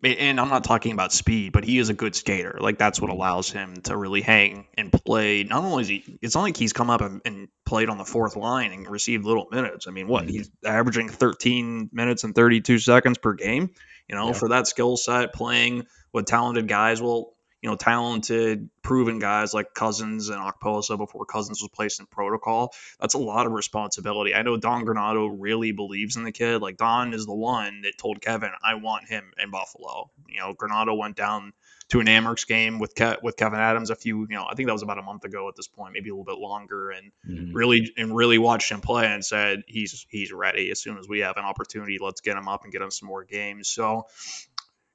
and 0.02 0.40
I'm 0.40 0.48
not 0.48 0.64
talking 0.64 0.92
about 0.92 1.12
speed, 1.12 1.52
but 1.52 1.64
he 1.64 1.78
is 1.78 1.88
a 1.88 1.94
good 1.94 2.16
skater. 2.16 2.58
Like 2.60 2.76
that's 2.76 3.00
what 3.00 3.10
allows 3.10 3.50
him 3.50 3.76
to 3.82 3.96
really 3.96 4.20
hang 4.20 4.66
and 4.76 4.90
play. 4.90 5.44
Not 5.44 5.62
only 5.62 5.82
is 5.82 5.88
he, 5.88 6.18
it's 6.20 6.34
not 6.34 6.42
like 6.42 6.56
he's 6.56 6.72
come 6.72 6.90
up 6.90 7.02
and, 7.02 7.20
and 7.24 7.48
played 7.64 7.88
on 7.88 7.98
the 7.98 8.04
fourth 8.04 8.34
line 8.34 8.72
and 8.72 8.88
received 8.88 9.24
little 9.24 9.46
minutes. 9.52 9.86
I 9.86 9.92
mean, 9.92 10.08
what 10.08 10.28
he's 10.28 10.50
averaging 10.64 11.08
13 11.08 11.90
minutes 11.92 12.24
and 12.24 12.34
32 12.34 12.80
seconds 12.80 13.18
per 13.18 13.34
game. 13.34 13.70
You 14.08 14.16
know, 14.16 14.28
yeah. 14.28 14.32
for 14.32 14.48
that 14.48 14.66
skill 14.66 14.96
set, 14.96 15.32
playing 15.32 15.86
with 16.12 16.26
talented 16.26 16.66
guys. 16.66 17.00
Well, 17.00 17.34
you 17.62 17.70
know, 17.70 17.76
talented, 17.76 18.68
proven 18.82 19.20
guys 19.20 19.54
like 19.54 19.72
Cozens 19.72 20.28
and 20.28 20.40
Okposo 20.40 20.98
before 20.98 21.24
Cozens 21.24 21.62
was 21.62 21.70
placed 21.72 22.00
in 22.00 22.06
protocol. 22.06 22.74
That's 23.00 23.14
a 23.14 23.18
lot 23.18 23.46
of 23.46 23.52
responsibility. 23.52 24.34
I 24.34 24.42
know 24.42 24.56
Don 24.56 24.84
Granato 24.84 25.34
really 25.38 25.70
believes 25.70 26.16
in 26.16 26.24
the 26.24 26.32
kid. 26.32 26.60
Like 26.60 26.76
Don 26.76 27.14
is 27.14 27.24
the 27.24 27.34
one 27.34 27.82
that 27.82 27.96
told 27.96 28.20
Kevyn, 28.20 28.50
"I 28.62 28.74
want 28.74 29.08
him 29.08 29.32
in 29.40 29.50
Buffalo." 29.50 30.10
You 30.28 30.40
know, 30.40 30.54
Granato 30.54 30.98
went 30.98 31.16
down 31.16 31.52
to 31.92 32.00
an 32.00 32.06
Amerks 32.06 32.46
game 32.46 32.78
with 32.78 32.94
Ke- 32.94 33.22
with 33.22 33.36
Kevyn 33.36 33.58
Adams 33.58 33.90
a 33.90 33.94
few, 33.94 34.22
you 34.22 34.36
know, 34.36 34.46
I 34.50 34.54
think 34.54 34.66
that 34.66 34.72
was 34.72 34.82
about 34.82 34.98
a 34.98 35.02
month 35.02 35.24
ago 35.24 35.48
at 35.48 35.56
this 35.56 35.68
point, 35.68 35.92
maybe 35.92 36.08
a 36.08 36.14
little 36.14 36.24
bit 36.24 36.38
longer, 36.38 36.90
and 36.90 37.12
mm-hmm. 37.28 37.52
really 37.52 37.92
and 37.98 38.16
really 38.16 38.38
watched 38.38 38.72
him 38.72 38.80
play 38.80 39.06
and 39.06 39.22
said 39.22 39.62
he's 39.66 40.06
he's 40.08 40.32
ready. 40.32 40.70
As 40.70 40.80
soon 40.80 40.96
as 40.96 41.06
we 41.06 41.20
have 41.20 41.36
an 41.36 41.44
opportunity, 41.44 41.98
let's 42.00 42.22
get 42.22 42.36
him 42.36 42.48
up 42.48 42.64
and 42.64 42.72
get 42.72 42.80
him 42.80 42.90
some 42.90 43.08
more 43.08 43.24
games. 43.24 43.68
So 43.68 44.06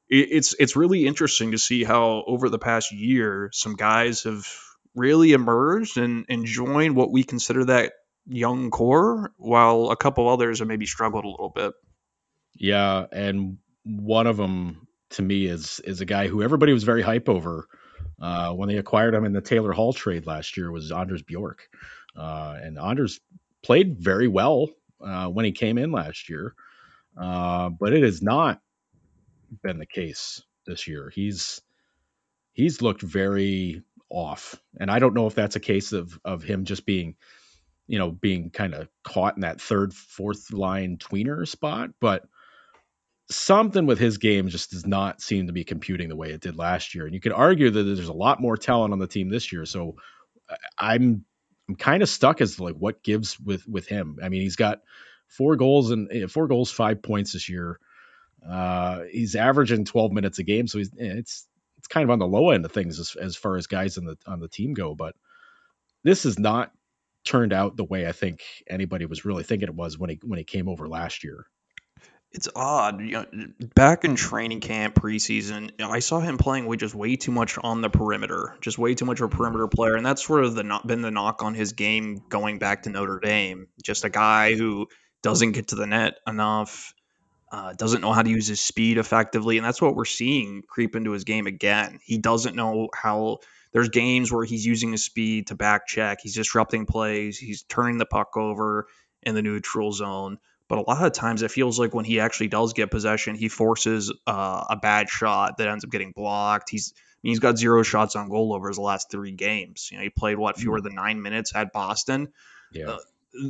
it's 0.09 0.55
it's 0.57 0.75
really 0.75 1.05
interesting 1.05 1.51
to 1.51 1.57
see 1.57 1.83
how 1.83 2.23
over 2.25 2.49
the 2.49 2.59
past 2.59 2.91
year 2.91 3.49
some 3.53 3.75
guys 3.75 4.23
have 4.23 4.47
really 4.95 5.33
emerged 5.33 5.97
and, 5.97 6.25
and 6.29 6.45
joined 6.45 6.95
what 6.95 7.11
we 7.11 7.23
consider 7.23 7.65
that 7.65 7.93
young 8.25 8.69
core, 8.71 9.31
while 9.37 9.89
a 9.91 9.95
couple 9.95 10.27
others 10.27 10.59
have 10.59 10.67
maybe 10.67 10.85
struggled 10.85 11.25
a 11.25 11.29
little 11.29 11.51
bit. 11.53 11.73
Yeah, 12.55 13.05
and 13.11 13.57
one 13.83 14.27
of 14.27 14.37
them 14.37 14.87
to 15.11 15.21
me 15.21 15.45
is 15.45 15.79
is 15.81 16.01
a 16.01 16.05
guy 16.05 16.27
who 16.27 16.41
everybody 16.41 16.73
was 16.73 16.83
very 16.83 17.01
hype 17.01 17.29
over 17.29 17.67
uh, 18.19 18.51
when 18.53 18.69
they 18.69 18.77
acquired 18.77 19.13
him 19.13 19.25
in 19.25 19.33
the 19.33 19.41
Taylor 19.41 19.71
Hall 19.71 19.93
trade 19.93 20.25
last 20.25 20.57
year 20.57 20.71
was 20.71 20.91
Anders 20.91 21.21
Bjork, 21.21 21.69
uh, 22.15 22.57
and 22.61 22.79
Anders 22.79 23.19
played 23.63 23.97
very 23.99 24.27
well 24.27 24.69
uh, 25.01 25.27
when 25.27 25.45
he 25.45 25.51
came 25.51 25.77
in 25.77 25.91
last 25.91 26.29
year, 26.29 26.53
uh, 27.17 27.69
but 27.69 27.93
it 27.93 28.03
is 28.03 28.21
not 28.21 28.61
been 29.61 29.79
the 29.79 29.85
case 29.85 30.41
this 30.65 30.87
year. 30.87 31.11
He's 31.13 31.61
he's 32.53 32.81
looked 32.81 33.01
very 33.01 33.83
off, 34.09 34.55
and 34.79 34.89
I 34.89 34.99
don't 34.99 35.13
know 35.13 35.27
if 35.27 35.35
that's 35.35 35.55
a 35.55 35.61
case 35.61 35.93
of 35.93 36.19
of 36.23 36.43
him 36.43 36.65
just 36.65 36.85
being, 36.85 37.15
you 37.87 37.99
know, 37.99 38.11
being 38.11 38.49
kind 38.49 38.73
of 38.73 38.87
caught 39.03 39.35
in 39.35 39.41
that 39.41 39.61
third, 39.61 39.93
fourth 39.93 40.51
line 40.51 40.97
tweener 40.97 41.47
spot, 41.47 41.91
but 41.99 42.23
something 43.29 43.85
with 43.85 43.99
his 43.99 44.17
game 44.17 44.47
just 44.47 44.71
does 44.71 44.85
not 44.85 45.21
seem 45.21 45.47
to 45.47 45.53
be 45.53 45.63
computing 45.63 46.09
the 46.09 46.15
way 46.15 46.31
it 46.31 46.41
did 46.41 46.57
last 46.57 46.95
year. 46.95 47.05
And 47.05 47.13
you 47.13 47.19
could 47.19 47.33
argue 47.33 47.69
that 47.69 47.83
there's 47.83 48.07
a 48.07 48.13
lot 48.13 48.41
more 48.41 48.55
talent 48.55 48.93
on 48.93 48.99
the 48.99 49.07
team 49.07 49.29
this 49.29 49.51
year. 49.51 49.65
So 49.65 49.95
I'm 50.77 51.25
I'm 51.67 51.75
kind 51.75 52.01
of 52.01 52.09
stuck 52.09 52.39
as 52.39 52.55
to 52.55 52.63
like 52.63 52.75
what 52.75 53.03
gives 53.03 53.39
with 53.39 53.67
with 53.67 53.87
him. 53.87 54.19
I 54.23 54.29
mean, 54.29 54.41
he's 54.41 54.55
got 54.55 54.81
four 55.27 55.55
goals 55.55 55.91
and 55.91 56.09
eh, 56.11 56.27
four 56.27 56.47
goals, 56.47 56.71
five 56.71 57.01
points 57.01 57.33
this 57.33 57.49
year. 57.49 57.79
Uh, 58.47 59.03
he's 59.11 59.35
averaging 59.35 59.85
12 59.85 60.11
minutes 60.11 60.39
a 60.39 60.43
game, 60.43 60.67
so 60.67 60.77
he's 60.77 60.91
it's 60.95 61.47
it's 61.77 61.87
kind 61.87 62.03
of 62.03 62.09
on 62.09 62.19
the 62.19 62.27
low 62.27 62.49
end 62.49 62.65
of 62.65 62.71
things 62.71 62.99
as, 62.99 63.15
as 63.15 63.35
far 63.35 63.55
as 63.55 63.67
guys 63.67 63.97
in 63.97 64.05
the 64.05 64.17
on 64.25 64.39
the 64.39 64.47
team 64.47 64.73
go. 64.73 64.95
But 64.95 65.15
this 66.03 66.23
has 66.23 66.39
not 66.39 66.71
turned 67.25 67.53
out 67.53 67.75
the 67.75 67.83
way 67.83 68.07
I 68.07 68.13
think 68.13 68.41
anybody 68.69 69.05
was 69.05 69.25
really 69.25 69.43
thinking 69.43 69.67
it 69.67 69.75
was 69.75 69.97
when 69.97 70.09
he 70.09 70.19
when 70.23 70.37
he 70.37 70.45
came 70.45 70.69
over 70.69 70.87
last 70.87 71.23
year. 71.23 71.45
It's 72.31 72.49
odd. 72.55 73.01
You 73.01 73.11
know, 73.11 73.25
back 73.73 74.03
in 74.03 74.15
training 74.15 74.59
camp 74.59 74.95
preseason, 74.95 75.71
I 75.81 75.99
saw 75.99 76.19
him 76.19 76.37
playing 76.37 76.65
with 76.65 76.81
just 76.81 76.93
way 76.93 77.15
too 77.15 77.31
much 77.31 77.57
on 77.57 77.81
the 77.81 77.89
perimeter, 77.89 78.57
just 78.61 78.77
way 78.77 78.95
too 78.95 79.05
much 79.05 79.21
of 79.21 79.31
a 79.31 79.35
perimeter 79.35 79.67
player, 79.67 79.95
and 79.95 80.05
that's 80.05 80.25
sort 80.25 80.43
of 80.43 80.53
the 80.53 80.63
not 80.63 80.85
been 80.85 81.01
the 81.01 81.11
knock 81.11 81.41
on 81.41 81.53
his 81.53 81.73
game 81.73 82.21
going 82.29 82.59
back 82.59 82.83
to 82.83 82.89
Notre 82.89 83.19
Dame. 83.19 83.67
Just 83.81 84.03
a 84.03 84.09
guy 84.09 84.55
who 84.55 84.87
doesn't 85.23 85.53
get 85.53 85.69
to 85.69 85.75
the 85.75 85.87
net 85.87 86.15
enough, 86.27 86.93
uh, 87.51 87.73
doesn't 87.73 88.01
know 88.01 88.11
how 88.11 88.21
to 88.21 88.29
use 88.29 88.47
his 88.47 88.59
speed 88.59 88.97
effectively, 88.97 89.57
and 89.57 89.65
that's 89.65 89.81
what 89.81 89.95
we're 89.95 90.05
seeing 90.05 90.63
creep 90.67 90.95
into 90.95 91.11
his 91.11 91.23
game 91.23 91.47
again. 91.47 91.99
He 92.03 92.17
doesn't 92.17 92.55
know 92.55 92.89
how. 92.93 93.39
There's 93.73 93.89
games 93.89 94.31
where 94.31 94.45
he's 94.45 94.65
using 94.65 94.91
his 94.91 95.03
speed 95.03 95.47
to 95.47 95.55
back 95.55 95.87
check. 95.87 96.19
He's 96.21 96.35
disrupting 96.35 96.85
plays. 96.85 97.37
He's 97.37 97.63
turning 97.63 97.97
the 97.97 98.05
puck 98.05 98.35
over 98.37 98.87
in 99.21 99.35
the 99.35 99.41
neutral 99.41 99.91
zone. 99.91 100.39
But 100.69 100.79
a 100.79 100.81
lot 100.81 101.05
of 101.05 101.13
times, 101.13 101.43
it 101.43 101.51
feels 101.51 101.79
like 101.79 101.93
when 101.93 102.05
he 102.05 102.19
actually 102.19 102.47
does 102.47 102.73
get 102.73 102.91
possession, 102.91 103.35
he 103.35 103.49
forces 103.49 104.11
uh, 104.25 104.65
a 104.69 104.77
bad 104.77 105.09
shot 105.09 105.57
that 105.57 105.67
ends 105.67 105.83
up 105.85 105.91
getting 105.91 106.11
blocked. 106.11 106.69
He's 106.69 106.93
he's 107.21 107.39
got 107.39 107.57
zero 107.57 107.83
shots 107.83 108.15
on 108.15 108.29
goal 108.29 108.53
over 108.53 108.67
his 108.67 108.79
last 108.79 109.09
three 109.09 109.31
games. 109.31 109.89
You 109.91 109.97
know, 109.97 110.03
he 110.03 110.09
played 110.09 110.37
what 110.37 110.57
fewer 110.57 110.77
mm-hmm. 110.77 110.85
than 110.85 110.95
nine 110.95 111.21
minutes 111.21 111.53
at 111.55 111.71
Boston. 111.71 112.29
Yeah. 112.71 112.89
Uh, 112.89 113.49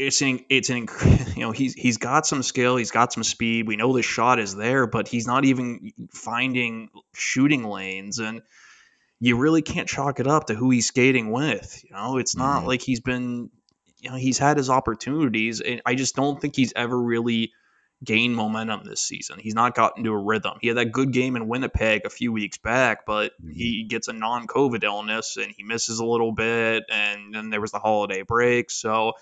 it's 0.00 0.22
an 0.22 0.44
it's 0.48 0.70
an 0.70 0.88
you 1.36 1.42
know 1.42 1.52
he's 1.52 1.74
he's 1.74 1.98
got 1.98 2.26
some 2.26 2.42
skill, 2.42 2.76
he's 2.76 2.90
got 2.90 3.12
some 3.12 3.22
speed. 3.22 3.66
We 3.66 3.76
know 3.76 3.92
the 3.94 4.02
shot 4.02 4.38
is 4.38 4.56
there, 4.56 4.86
but 4.86 5.08
he's 5.08 5.26
not 5.26 5.44
even 5.44 5.92
finding 6.12 6.88
shooting 7.14 7.64
lanes, 7.64 8.18
and 8.18 8.42
you 9.20 9.36
really 9.36 9.62
can't 9.62 9.88
chalk 9.88 10.18
it 10.18 10.26
up 10.26 10.46
to 10.46 10.54
who 10.54 10.70
he's 10.70 10.86
skating 10.86 11.30
with. 11.30 11.84
You 11.84 11.94
know, 11.94 12.16
it's 12.16 12.34
not 12.34 12.60
mm-hmm. 12.60 12.68
like 12.68 12.82
he's 12.82 13.00
been 13.00 13.50
you 14.00 14.10
know 14.10 14.16
he's 14.16 14.38
had 14.38 14.56
his 14.56 14.70
opportunities, 14.70 15.60
and 15.60 15.82
I 15.84 15.94
just 15.94 16.16
don't 16.16 16.40
think 16.40 16.56
he's 16.56 16.72
ever 16.74 16.98
really 16.98 17.52
gained 18.02 18.34
momentum 18.34 18.80
this 18.84 19.02
season. 19.02 19.38
He's 19.38 19.54
not 19.54 19.74
gotten 19.74 20.04
to 20.04 20.12
a 20.12 20.18
rhythm. 20.18 20.54
He 20.62 20.68
had 20.68 20.78
that 20.78 20.90
good 20.90 21.12
game 21.12 21.36
in 21.36 21.48
Winnipeg 21.48 22.06
a 22.06 22.10
few 22.10 22.32
weeks 22.32 22.56
back, 22.56 23.04
but 23.04 23.32
mm-hmm. 23.32 23.50
he 23.50 23.84
gets 23.84 24.08
a 24.08 24.14
non-COVID 24.14 24.82
illness 24.82 25.36
and 25.36 25.52
he 25.54 25.64
misses 25.64 25.98
a 25.98 26.06
little 26.06 26.32
bit, 26.32 26.84
and 26.90 27.34
then 27.34 27.50
there 27.50 27.60
was 27.60 27.72
the 27.72 27.78
holiday 27.78 28.22
break, 28.22 28.70
so 28.70 29.12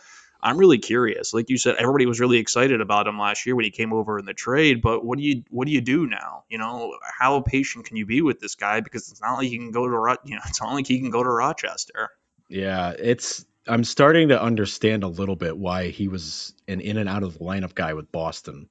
I'm 0.41 0.57
really 0.57 0.79
curious. 0.79 1.35
Like 1.35 1.51
you 1.51 1.59
said, 1.59 1.77
everybody 1.77 2.07
was 2.07 2.21
really 2.21 2.39
excited 2.39 2.81
about 2.81 3.09
him 3.09 3.19
last 3.19 3.45
year 3.45 3.57
when 3.57 3.65
he 3.65 3.71
came 3.71 3.93
over 3.93 4.19
in 4.19 4.25
the 4.25 4.35
trade. 4.35 4.81
But 4.81 5.05
what 5.05 5.19
do 5.19 5.25
you 5.25 5.43
what 5.51 5.67
do 5.67 5.73
you 5.73 5.81
do 5.81 6.07
now? 6.07 6.45
You 6.49 6.59
know, 6.59 6.97
how 7.19 7.41
patient 7.41 7.87
can 7.87 7.97
you 7.97 8.07
be 8.07 8.23
with 8.23 8.39
this 8.39 8.55
guy? 8.55 8.81
Because 8.81 9.11
it's 9.11 9.21
not 9.21 9.35
like 9.35 9.49
he 9.49 9.59
can 9.59 9.73
go 9.73 9.87
to 9.89 10.19
you 10.25 10.37
know, 10.37 10.43
it's 10.47 10.61
not 10.61 10.75
like 10.75 10.87
he 10.87 11.01
can 11.01 11.11
go 11.11 11.23
to 11.23 11.29
Rochester. 11.29 12.11
Yeah, 12.49 12.95
it's 12.99 13.45
I'm 13.67 13.85
starting 13.85 14.29
to 14.29 14.41
understand 14.41 15.03
a 15.03 15.09
little 15.09 15.37
bit 15.37 15.57
why 15.57 15.89
he 15.89 16.09
was 16.09 16.55
an 16.69 16.81
in 16.81 16.97
and 16.97 17.09
out 17.09 17.23
of 17.23 17.39
the 17.39 17.45
lineup 17.45 17.75
guy 17.75 17.95
with 17.95 18.11
Boston, 18.13 18.69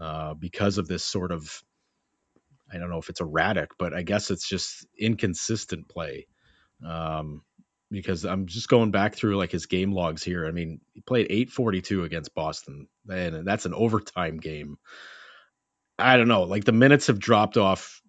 uh, 0.00 0.34
because 0.34 0.78
of 0.78 0.88
this 0.88 1.04
sort 1.04 1.30
of 1.30 1.62
I 2.72 2.78
don't 2.78 2.88
know 2.88 2.98
if 2.98 3.10
it's 3.10 3.20
erratic, 3.20 3.72
but 3.78 3.92
I 3.92 4.02
guess 4.02 4.30
it's 4.30 4.48
just 4.48 4.86
inconsistent 4.98 5.88
play. 5.88 6.26
Um, 6.84 7.42
because 7.92 8.24
I'm 8.24 8.46
just 8.46 8.68
going 8.68 8.90
back 8.90 9.14
through 9.14 9.36
like 9.36 9.52
his 9.52 9.66
game 9.66 9.92
logs 9.92 10.22
here. 10.22 10.46
I 10.46 10.50
mean, 10.50 10.80
he 10.94 11.02
played 11.02 11.26
842 11.26 12.04
against 12.04 12.34
Boston, 12.34 12.88
and 13.08 13.46
that's 13.46 13.66
an 13.66 13.74
overtime 13.74 14.38
game. 14.38 14.78
I 15.98 16.16
don't 16.16 16.28
know, 16.28 16.44
like 16.44 16.64
the 16.64 16.72
minutes 16.72 17.08
have 17.08 17.18
dropped 17.18 17.58
off 17.58 18.00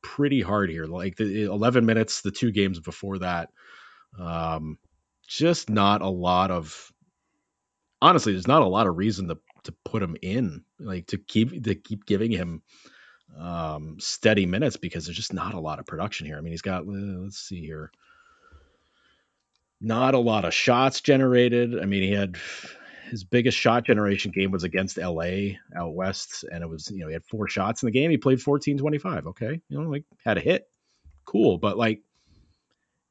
pretty 0.00 0.40
hard 0.40 0.70
here. 0.70 0.86
Like 0.86 1.16
the 1.16 1.44
11 1.44 1.84
minutes, 1.84 2.22
the 2.22 2.30
two 2.30 2.52
games 2.52 2.78
before 2.78 3.18
that, 3.18 3.50
um, 4.18 4.78
just 5.26 5.68
not 5.68 6.00
a 6.00 6.08
lot 6.08 6.50
of. 6.50 6.92
Honestly, 8.00 8.32
there's 8.32 8.46
not 8.46 8.62
a 8.62 8.68
lot 8.68 8.86
of 8.86 8.96
reason 8.96 9.28
to 9.28 9.38
to 9.64 9.74
put 9.84 10.02
him 10.02 10.16
in, 10.22 10.64
like 10.78 11.08
to 11.08 11.18
keep 11.18 11.64
to 11.64 11.74
keep 11.74 12.06
giving 12.06 12.30
him 12.30 12.62
um 13.36 13.96
steady 13.98 14.46
minutes 14.46 14.76
because 14.76 15.04
there's 15.04 15.16
just 15.16 15.34
not 15.34 15.54
a 15.54 15.60
lot 15.60 15.80
of 15.80 15.86
production 15.86 16.26
here. 16.26 16.38
I 16.38 16.40
mean, 16.42 16.52
he's 16.52 16.62
got 16.62 16.86
let's 16.86 17.38
see 17.38 17.60
here 17.60 17.90
not 19.80 20.14
a 20.14 20.18
lot 20.18 20.44
of 20.44 20.54
shots 20.54 21.00
generated. 21.00 21.78
I 21.80 21.84
mean, 21.84 22.02
he 22.02 22.12
had 22.12 22.36
his 23.10 23.24
biggest 23.24 23.56
shot 23.56 23.84
generation 23.84 24.32
game 24.32 24.50
was 24.50 24.64
against 24.64 24.98
LA 24.98 25.56
out 25.74 25.94
west, 25.94 26.44
and 26.50 26.62
it 26.62 26.68
was 26.68 26.90
you 26.90 27.00
know 27.00 27.08
he 27.08 27.12
had 27.12 27.24
four 27.24 27.48
shots 27.48 27.82
in 27.82 27.86
the 27.86 27.92
game. 27.92 28.10
He 28.10 28.18
played 28.18 28.40
14 28.40 28.78
25. 28.78 29.26
Okay, 29.28 29.60
you 29.68 29.80
know, 29.80 29.88
like 29.88 30.04
had 30.24 30.38
a 30.38 30.40
hit, 30.40 30.68
cool, 31.24 31.58
but 31.58 31.76
like 31.76 32.02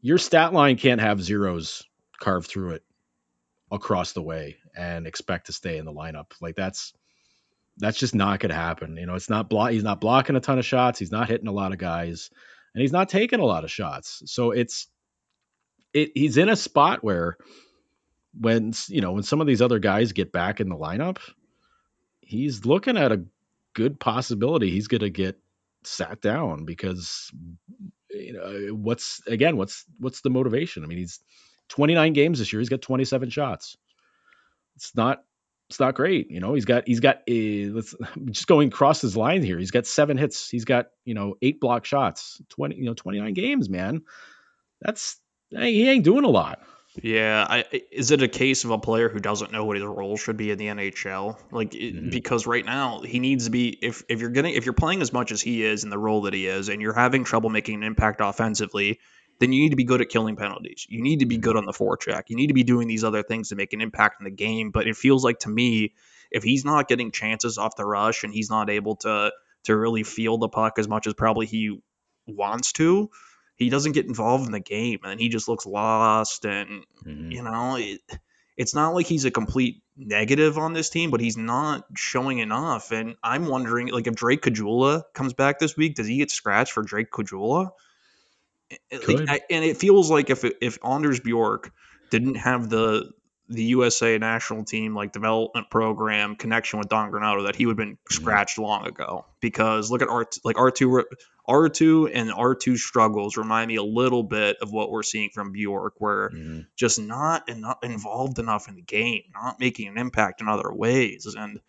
your 0.01 0.17
stat 0.17 0.53
line 0.53 0.77
can't 0.77 1.01
have 1.01 1.21
zeros 1.21 1.83
carved 2.19 2.47
through 2.47 2.71
it 2.71 2.83
across 3.71 4.13
the 4.13 4.21
way 4.21 4.57
and 4.75 5.07
expect 5.07 5.47
to 5.47 5.53
stay 5.53 5.77
in 5.77 5.85
the 5.85 5.93
lineup. 5.93 6.31
Like 6.41 6.55
that's 6.55 6.93
that's 7.77 7.97
just 7.97 8.15
not 8.15 8.39
going 8.39 8.51
to 8.51 8.55
happen. 8.55 8.97
You 8.97 9.05
know, 9.05 9.15
it's 9.15 9.29
not 9.29 9.49
block. 9.49 9.71
He's 9.71 9.83
not 9.83 10.01
blocking 10.01 10.35
a 10.35 10.39
ton 10.39 10.59
of 10.59 10.65
shots. 10.65 10.99
He's 10.99 11.11
not 11.11 11.27
hitting 11.27 11.47
a 11.47 11.53
lot 11.53 11.73
of 11.73 11.77
guys, 11.77 12.29
and 12.73 12.81
he's 12.81 12.91
not 12.91 13.09
taking 13.09 13.39
a 13.39 13.45
lot 13.45 13.63
of 13.63 13.71
shots. 13.71 14.23
So 14.25 14.51
it's 14.51 14.87
it, 15.95 16.11
he's 16.13 16.37
in 16.37 16.49
a 16.49 16.55
spot 16.55 17.03
where 17.03 17.37
when 18.39 18.73
you 18.89 19.01
know 19.01 19.13
when 19.13 19.23
some 19.23 19.41
of 19.41 19.47
these 19.47 19.61
other 19.61 19.79
guys 19.79 20.11
get 20.11 20.31
back 20.31 20.59
in 20.59 20.69
the 20.69 20.75
lineup, 20.75 21.17
he's 22.21 22.65
looking 22.65 22.97
at 22.97 23.11
a 23.11 23.23
good 23.73 23.99
possibility 23.99 24.71
he's 24.71 24.87
going 24.87 25.01
to 25.01 25.09
get 25.09 25.37
sat 25.83 26.21
down 26.21 26.65
because 26.65 27.31
you 28.09 28.33
know 28.33 28.73
what's 28.73 29.21
again 29.27 29.57
what's 29.57 29.85
what's 29.99 30.21
the 30.21 30.29
motivation? 30.29 30.83
I 30.83 30.87
mean, 30.87 30.97
he's 30.97 31.19
29 31.69 32.13
games 32.13 32.39
this 32.39 32.51
year. 32.51 32.59
He's 32.59 32.69
got 32.69 32.81
27 32.81 33.29
shots. 33.29 33.77
It's 34.75 34.95
not 34.95 35.23
it's 35.69 35.79
not 35.79 35.95
great. 35.95 36.29
You 36.29 36.41
know, 36.41 36.53
he's 36.53 36.65
got 36.65 36.87
he's 36.87 36.99
got 36.99 37.21
a 37.27 37.67
let's 37.67 37.95
just 38.31 38.47
going 38.47 38.67
across 38.67 39.01
his 39.01 39.15
line 39.15 39.43
here. 39.43 39.57
He's 39.57 39.71
got 39.71 39.85
seven 39.85 40.17
hits. 40.17 40.49
He's 40.49 40.65
got 40.65 40.87
you 41.05 41.13
know 41.13 41.35
eight 41.41 41.59
block 41.59 41.85
shots. 41.85 42.41
Twenty 42.49 42.75
you 42.75 42.85
know 42.85 42.93
twenty 42.93 43.19
nine 43.19 43.33
games, 43.33 43.69
man. 43.69 44.01
That's 44.81 45.19
he 45.63 45.89
ain't 45.89 46.03
doing 46.03 46.25
a 46.25 46.29
lot. 46.29 46.59
Yeah, 47.01 47.45
I, 47.49 47.65
is 47.91 48.11
it 48.11 48.21
a 48.21 48.27
case 48.27 48.63
of 48.63 48.71
a 48.71 48.77
player 48.77 49.09
who 49.09 49.19
doesn't 49.19 49.51
know 49.51 49.65
what 49.65 49.75
his 49.75 49.85
role 49.85 50.15
should 50.15 50.37
be 50.37 50.51
in 50.51 50.57
the 50.57 50.67
NHL? 50.67 51.37
Like, 51.51 51.71
mm-hmm. 51.71 52.09
because 52.09 52.47
right 52.47 52.65
now 52.65 53.01
he 53.01 53.19
needs 53.19 53.45
to 53.45 53.51
be. 53.51 53.77
If 53.81 54.03
if 54.07 54.21
you're 54.21 54.29
getting 54.29 54.53
if 54.53 54.65
you're 54.65 54.73
playing 54.73 55.01
as 55.01 55.11
much 55.11 55.31
as 55.31 55.41
he 55.41 55.63
is 55.63 55.83
in 55.83 55.89
the 55.89 55.97
role 55.97 56.21
that 56.21 56.33
he 56.33 56.47
is, 56.47 56.69
and 56.69 56.81
you're 56.81 56.93
having 56.93 57.23
trouble 57.23 57.49
making 57.49 57.75
an 57.75 57.83
impact 57.83 58.21
offensively, 58.21 58.99
then 59.39 59.51
you 59.51 59.61
need 59.61 59.71
to 59.71 59.75
be 59.75 59.83
good 59.83 60.01
at 60.01 60.09
killing 60.09 60.35
penalties. 60.35 60.85
You 60.89 61.01
need 61.01 61.19
to 61.19 61.25
be 61.25 61.37
good 61.37 61.57
on 61.57 61.65
the 61.65 61.73
forecheck. 61.73 62.23
You 62.27 62.37
need 62.37 62.47
to 62.47 62.53
be 62.53 62.63
doing 62.63 62.87
these 62.87 63.03
other 63.03 63.23
things 63.23 63.49
to 63.49 63.55
make 63.55 63.73
an 63.73 63.81
impact 63.81 64.21
in 64.21 64.23
the 64.23 64.31
game. 64.31 64.71
But 64.71 64.87
it 64.87 64.95
feels 64.95 65.23
like 65.23 65.39
to 65.39 65.49
me, 65.49 65.93
if 66.31 66.43
he's 66.43 66.63
not 66.63 66.87
getting 66.87 67.11
chances 67.11 67.57
off 67.57 67.75
the 67.75 67.85
rush 67.85 68.23
and 68.23 68.33
he's 68.33 68.49
not 68.49 68.69
able 68.69 68.95
to 68.97 69.31
to 69.65 69.75
really 69.75 70.03
feel 70.03 70.37
the 70.37 70.47
puck 70.47 70.77
as 70.77 70.87
much 70.87 71.07
as 71.07 71.13
probably 71.13 71.45
he 71.45 71.77
wants 72.27 72.71
to, 72.73 73.09
he 73.55 73.69
doesn't 73.69 73.93
get 73.93 74.05
involved 74.05 74.45
in 74.45 74.51
the 74.51 74.59
game 74.59 74.99
and 75.03 75.19
he 75.19 75.29
just 75.29 75.47
looks 75.47 75.65
lost. 75.65 76.45
And 76.45 76.85
mm-hmm. 77.05 77.31
you 77.31 77.43
know, 77.43 77.77
it, 77.77 78.01
it's 78.57 78.73
not 78.73 78.93
like 78.93 79.05
he's 79.05 79.25
a 79.25 79.31
complete 79.31 79.81
negative 79.97 80.57
on 80.57 80.73
this 80.73 80.89
team, 80.89 81.11
but 81.11 81.19
he's 81.19 81.37
not 81.37 81.85
showing 81.95 82.39
enough. 82.39 82.91
And 82.91 83.15
I'm 83.23 83.47
wondering, 83.47 83.87
like, 83.87 84.07
if 84.07 84.15
Drake 84.15 84.41
Caggiula 84.41 85.03
comes 85.13 85.33
back 85.33 85.59
this 85.59 85.75
week, 85.75 85.95
does 85.95 86.07
he 86.07 86.17
get 86.17 86.31
scratched 86.31 86.71
for 86.71 86.83
Drake 86.83 87.11
Caggiula? 87.11 87.71
Like, 88.91 89.43
and 89.49 89.63
it 89.63 89.77
feels 89.77 90.09
like 90.09 90.29
if 90.29 90.43
if 90.43 90.79
Anders 90.83 91.19
Bjork 91.19 91.71
didn't 92.09 92.35
have 92.35 92.69
the 92.69 93.11
the 93.47 93.63
USA 93.63 94.17
national 94.17 94.63
team 94.63 94.95
like 94.95 95.11
development 95.11 95.69
program 95.69 96.35
connection 96.35 96.79
with 96.79 96.89
Don 96.89 97.11
Granato 97.11 97.45
that 97.45 97.55
he 97.55 97.65
would 97.65 97.73
have 97.73 97.77
been 97.77 97.95
mm-hmm. 97.95 98.13
scratched 98.13 98.57
long 98.57 98.87
ago 98.87 99.25
because 99.39 99.91
look 99.91 100.01
at 100.01 100.07
R 100.07 100.25
like 100.43 100.57
R 100.57 100.71
two 100.71 101.03
R 101.47 101.69
two 101.69 102.07
and 102.07 102.31
R 102.31 102.55
two 102.55 102.77
struggles 102.77 103.37
remind 103.37 103.67
me 103.67 103.75
a 103.75 103.83
little 103.83 104.23
bit 104.23 104.57
of 104.61 104.71
what 104.71 104.91
we're 104.91 105.03
seeing 105.03 105.29
from 105.29 105.51
Bjork 105.51 105.95
where 105.99 106.29
mm-hmm. 106.29 106.61
just 106.75 106.99
not, 106.99 107.43
not 107.55 107.83
involved 107.83 108.39
enough 108.39 108.67
in 108.67 108.75
the 108.75 108.81
game 108.81 109.23
not 109.33 109.59
making 109.59 109.87
an 109.87 109.97
impact 109.97 110.41
in 110.41 110.47
other 110.47 110.71
ways 110.71 111.35
and 111.37 111.59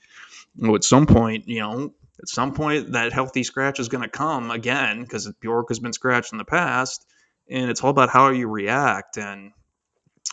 you 0.56 0.68
know, 0.68 0.74
at 0.74 0.84
some 0.84 1.06
point 1.06 1.46
you 1.48 1.60
know 1.60 1.92
at 2.20 2.28
some 2.28 2.54
point 2.54 2.92
that 2.92 3.12
healthy 3.12 3.42
scratch 3.42 3.78
is 3.78 3.88
going 3.88 4.02
to 4.02 4.08
come 4.08 4.50
again 4.50 5.02
because 5.02 5.30
Bjork 5.40 5.68
has 5.68 5.78
been 5.78 5.92
scratched 5.92 6.32
in 6.32 6.38
the 6.38 6.44
past, 6.44 7.06
and 7.48 7.70
it's 7.70 7.82
all 7.82 7.90
about 7.90 8.08
how 8.08 8.30
you 8.30 8.48
react. 8.48 9.18
And 9.18 9.52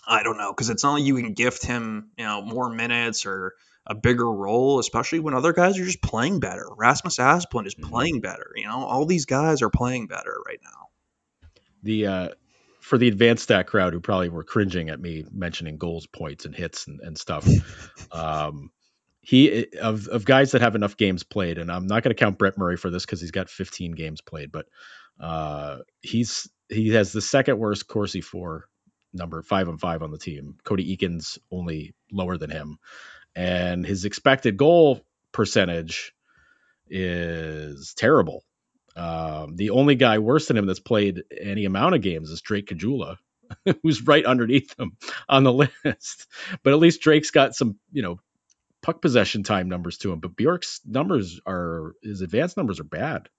I 0.08 0.24
don't 0.24 0.38
know 0.38 0.52
because 0.52 0.70
it's 0.70 0.84
not 0.84 0.94
like 0.94 1.04
you 1.04 1.16
can 1.16 1.34
gift 1.34 1.66
him, 1.66 2.12
you 2.18 2.26
know, 2.26 2.41
more 2.41 2.70
minutes 2.70 3.26
or 3.26 3.54
a 3.86 3.96
bigger 3.96 4.32
role, 4.32 4.80
especially 4.80 5.20
when 5.20 5.34
other 5.34 5.54
guys 5.54 5.78
are 5.78 5.86
just 5.86 6.02
playing 6.02 6.39
better. 6.39 6.68
Rasmus 6.78 7.18
Asplund 7.18 7.68
is 7.68 7.76
mm-hmm. 7.76 7.89
playing 7.89 8.22
better. 8.22 8.52
You 8.56 8.68
know, 8.68 8.86
all 8.86 9.06
these 9.06 9.26
guys 9.26 9.62
are 9.62 9.70
playing 9.70 10.08
better 10.08 10.36
right 10.46 10.60
now. 10.64 11.50
The 11.84 12.08
uh, 12.08 12.30
for 12.80 12.98
the 12.98 13.08
advanced 13.08 13.44
stat 13.44 13.68
crowd 13.68 13.94
who 13.94 14.00
probably 14.00 14.30
were 14.30 14.44
cringing 14.44 14.89
at 14.89 15.00
me 15.00 15.26
mentioning 15.32 15.78
goals, 15.78 16.08
points, 16.08 16.46
and 16.46 16.56
hits 16.56 16.88
and, 16.88 17.00
and 17.02 17.18
stuff. 17.18 17.48
um, 18.12 18.72
he 19.22 19.68
of 19.82 20.08
of 20.08 20.26
guys 20.26 20.52
that 20.52 20.62
have 20.62 20.76
enough 20.76 20.98
games 20.98 21.24
played, 21.24 21.58
and 21.58 21.72
I'm 21.72 21.88
not 21.88 22.04
going 22.04 22.16
to 22.16 22.20
count 22.20 22.38
Brett 22.38 22.58
Murray 22.58 22.78
for 22.78 22.89
this 22.89 23.06
because 23.06 23.22
he's 23.22 23.32
got 23.32 23.50
15 23.50 23.94
games 23.94 24.22
played, 24.22 24.52
but 24.52 24.66
uh, 25.20 25.80
he's 26.02 26.50
he 26.70 26.89
has 26.89 27.12
the 27.12 27.22
second 27.22 27.58
worst 27.58 27.88
Corsi 27.88 28.22
for 28.22 28.68
number 29.14 29.41
five 29.41 29.68
and 29.68 29.80
five 29.80 30.03
on 30.03 30.11
the 30.11 30.18
team. 30.18 30.57
Cody 30.64 30.95
Eakins 30.95 31.38
only 31.51 31.93
lower 32.11 32.38
than 32.38 32.49
him, 32.49 32.80
and 33.36 33.86
his 33.86 34.05
expected 34.05 34.57
goal 34.57 35.01
percentage 35.32 36.14
is 36.89 37.93
terrible. 37.95 38.43
Um, 38.95 39.55
the 39.55 39.72
only 39.72 39.95
guy 39.95 40.20
worse 40.20 40.47
than 40.47 40.57
him 40.57 40.66
that's 40.68 40.80
played 40.80 41.24
any 41.39 41.66
amount 41.66 41.95
of 41.95 42.01
games 42.01 42.30
is 42.30 42.41
Drake 42.41 42.68
Caggiula, 42.68 43.18
who's 43.84 44.05
right 44.05 44.26
underneath 44.26 44.80
him 44.80 44.97
on 45.28 45.43
the 45.43 45.53
list. 45.84 46.28
But 46.64 46.74
at 46.74 46.80
least 46.80 47.01
Drake's 47.01 47.32
got 47.32 47.55
some, 47.55 47.78
you 47.91 48.03
know, 48.03 48.20
puck 48.82 49.01
possession 49.01 49.43
time 49.43 49.70
numbers 49.70 49.97
to 49.99 50.11
him, 50.11 50.20
but 50.20 50.36
Bjork's 50.36 50.82
numbers 50.86 51.39
are 51.47 51.95
his 52.03 52.22
advanced 52.22 52.57
numbers 52.57 52.80
are 52.80 52.86
bad. 52.86 53.30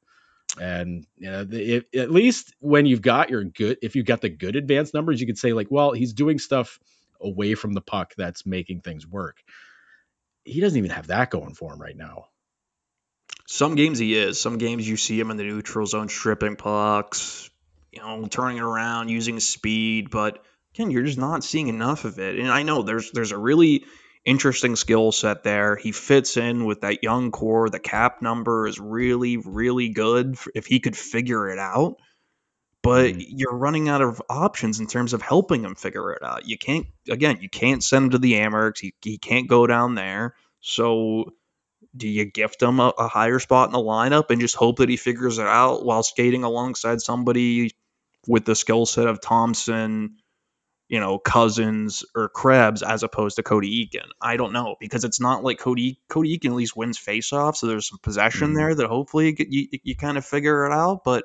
And 0.60 1.06
you 1.16 1.30
know, 1.30 1.44
the, 1.44 1.84
at 1.94 2.10
least 2.10 2.54
when 2.60 2.86
you've 2.86 3.02
got 3.02 3.30
your 3.30 3.44
good, 3.44 3.78
if 3.82 3.96
you've 3.96 4.06
got 4.06 4.20
the 4.20 4.28
good 4.28 4.56
advanced 4.56 4.94
numbers, 4.94 5.20
you 5.20 5.26
could 5.26 5.38
say 5.38 5.52
like, 5.52 5.68
well, 5.70 5.92
he's 5.92 6.12
doing 6.12 6.38
stuff 6.38 6.78
away 7.20 7.54
from 7.54 7.72
the 7.72 7.80
puck 7.80 8.14
that's 8.16 8.46
making 8.46 8.80
things 8.80 9.06
work. 9.06 9.38
He 10.44 10.60
doesn't 10.60 10.78
even 10.78 10.90
have 10.90 11.08
that 11.08 11.30
going 11.30 11.54
for 11.54 11.72
him 11.72 11.80
right 11.80 11.96
now. 11.96 12.26
Some 13.46 13.74
games 13.74 13.98
he 13.98 14.14
is. 14.14 14.40
Some 14.40 14.58
games 14.58 14.88
you 14.88 14.96
see 14.96 15.18
him 15.18 15.30
in 15.30 15.36
the 15.36 15.44
neutral 15.44 15.86
zone 15.86 16.08
stripping 16.08 16.56
pucks, 16.56 17.50
you 17.92 18.00
know, 18.00 18.26
turning 18.26 18.58
it 18.58 18.62
around, 18.62 19.08
using 19.08 19.40
speed, 19.40 20.10
but 20.10 20.42
again, 20.74 20.90
you're 20.90 21.04
just 21.04 21.18
not 21.18 21.44
seeing 21.44 21.68
enough 21.68 22.04
of 22.04 22.18
it. 22.18 22.38
And 22.38 22.50
I 22.50 22.62
know 22.62 22.82
there's 22.82 23.10
there's 23.12 23.32
a 23.32 23.38
really 23.38 23.84
interesting 24.24 24.76
skill 24.76 25.12
set 25.12 25.42
there. 25.42 25.76
He 25.76 25.92
fits 25.92 26.36
in 26.36 26.64
with 26.64 26.80
that 26.80 27.02
young 27.02 27.30
core. 27.30 27.68
The 27.68 27.78
cap 27.78 28.22
number 28.22 28.66
is 28.66 28.78
really, 28.78 29.36
really 29.36 29.90
good 29.90 30.36
if 30.54 30.66
he 30.66 30.80
could 30.80 30.96
figure 30.96 31.48
it 31.48 31.58
out. 31.58 31.96
But 32.82 33.14
mm. 33.14 33.24
you're 33.26 33.56
running 33.56 33.88
out 33.88 34.02
of 34.02 34.20
options 34.28 34.80
in 34.80 34.86
terms 34.86 35.12
of 35.12 35.22
helping 35.22 35.64
him 35.64 35.74
figure 35.74 36.12
it 36.12 36.22
out. 36.22 36.46
You 36.46 36.58
can't, 36.58 36.86
again, 37.08 37.38
you 37.40 37.48
can't 37.48 37.82
send 37.82 38.06
him 38.06 38.10
to 38.10 38.18
the 38.18 38.34
Amerks. 38.34 38.80
He, 38.80 38.94
he 39.02 39.18
can't 39.18 39.48
go 39.48 39.66
down 39.66 39.94
there. 39.94 40.34
So 40.60 41.32
do 41.96 42.08
you 42.08 42.24
gift 42.24 42.62
him 42.62 42.80
a, 42.80 42.92
a 42.98 43.08
higher 43.08 43.38
spot 43.38 43.68
in 43.68 43.72
the 43.72 43.78
lineup 43.78 44.30
and 44.30 44.40
just 44.40 44.56
hope 44.56 44.78
that 44.78 44.88
he 44.88 44.96
figures 44.96 45.38
it 45.38 45.46
out 45.46 45.84
while 45.84 46.02
skating 46.02 46.44
alongside 46.44 47.00
somebody 47.00 47.70
with 48.26 48.44
the 48.44 48.54
skill 48.54 48.86
set 48.86 49.06
of 49.06 49.20
Thompson, 49.20 50.16
you 50.94 51.00
know, 51.00 51.18
Cozens 51.18 52.04
or 52.14 52.28
Krebs 52.28 52.84
as 52.84 53.02
opposed 53.02 53.34
to 53.34 53.42
Cody 53.42 53.84
Eakin. 53.84 54.06
I 54.20 54.36
don't 54.36 54.52
know 54.52 54.76
because 54.78 55.02
it's 55.02 55.18
not 55.18 55.42
like 55.42 55.58
Cody 55.58 55.98
Cody 56.08 56.38
Eakin 56.38 56.50
at 56.50 56.54
least 56.54 56.76
wins 56.76 57.00
faceoff, 57.00 57.56
so 57.56 57.66
there's 57.66 57.88
some 57.88 57.98
possession 58.00 58.50
mm-hmm. 58.50 58.56
there 58.56 58.74
that 58.76 58.86
hopefully 58.86 59.34
you, 59.36 59.46
you, 59.48 59.78
you 59.82 59.96
kind 59.96 60.16
of 60.16 60.24
figure 60.24 60.66
it 60.66 60.72
out. 60.72 61.02
But 61.04 61.24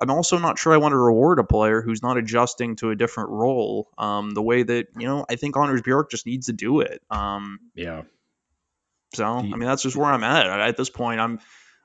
I'm 0.00 0.10
also 0.10 0.36
not 0.38 0.58
sure 0.58 0.74
I 0.74 0.78
want 0.78 0.94
to 0.94 0.98
reward 0.98 1.38
a 1.38 1.44
player 1.44 1.80
who's 1.80 2.02
not 2.02 2.18
adjusting 2.18 2.74
to 2.76 2.90
a 2.90 2.96
different 2.96 3.30
role. 3.30 3.88
Um, 3.96 4.32
the 4.32 4.42
way 4.42 4.64
that 4.64 4.88
you 4.98 5.06
know, 5.06 5.24
I 5.30 5.36
think 5.36 5.56
Anders 5.56 5.82
Bjork 5.82 6.10
just 6.10 6.26
needs 6.26 6.46
to 6.46 6.52
do 6.52 6.80
it. 6.80 7.00
Um, 7.08 7.60
yeah. 7.76 8.02
So 9.14 9.24
I 9.24 9.42
mean, 9.42 9.60
that's 9.60 9.84
just 9.84 9.94
where 9.94 10.10
I'm 10.10 10.24
at 10.24 10.46
at 10.46 10.76
this 10.76 10.90
point. 10.90 11.20
I'm 11.20 11.38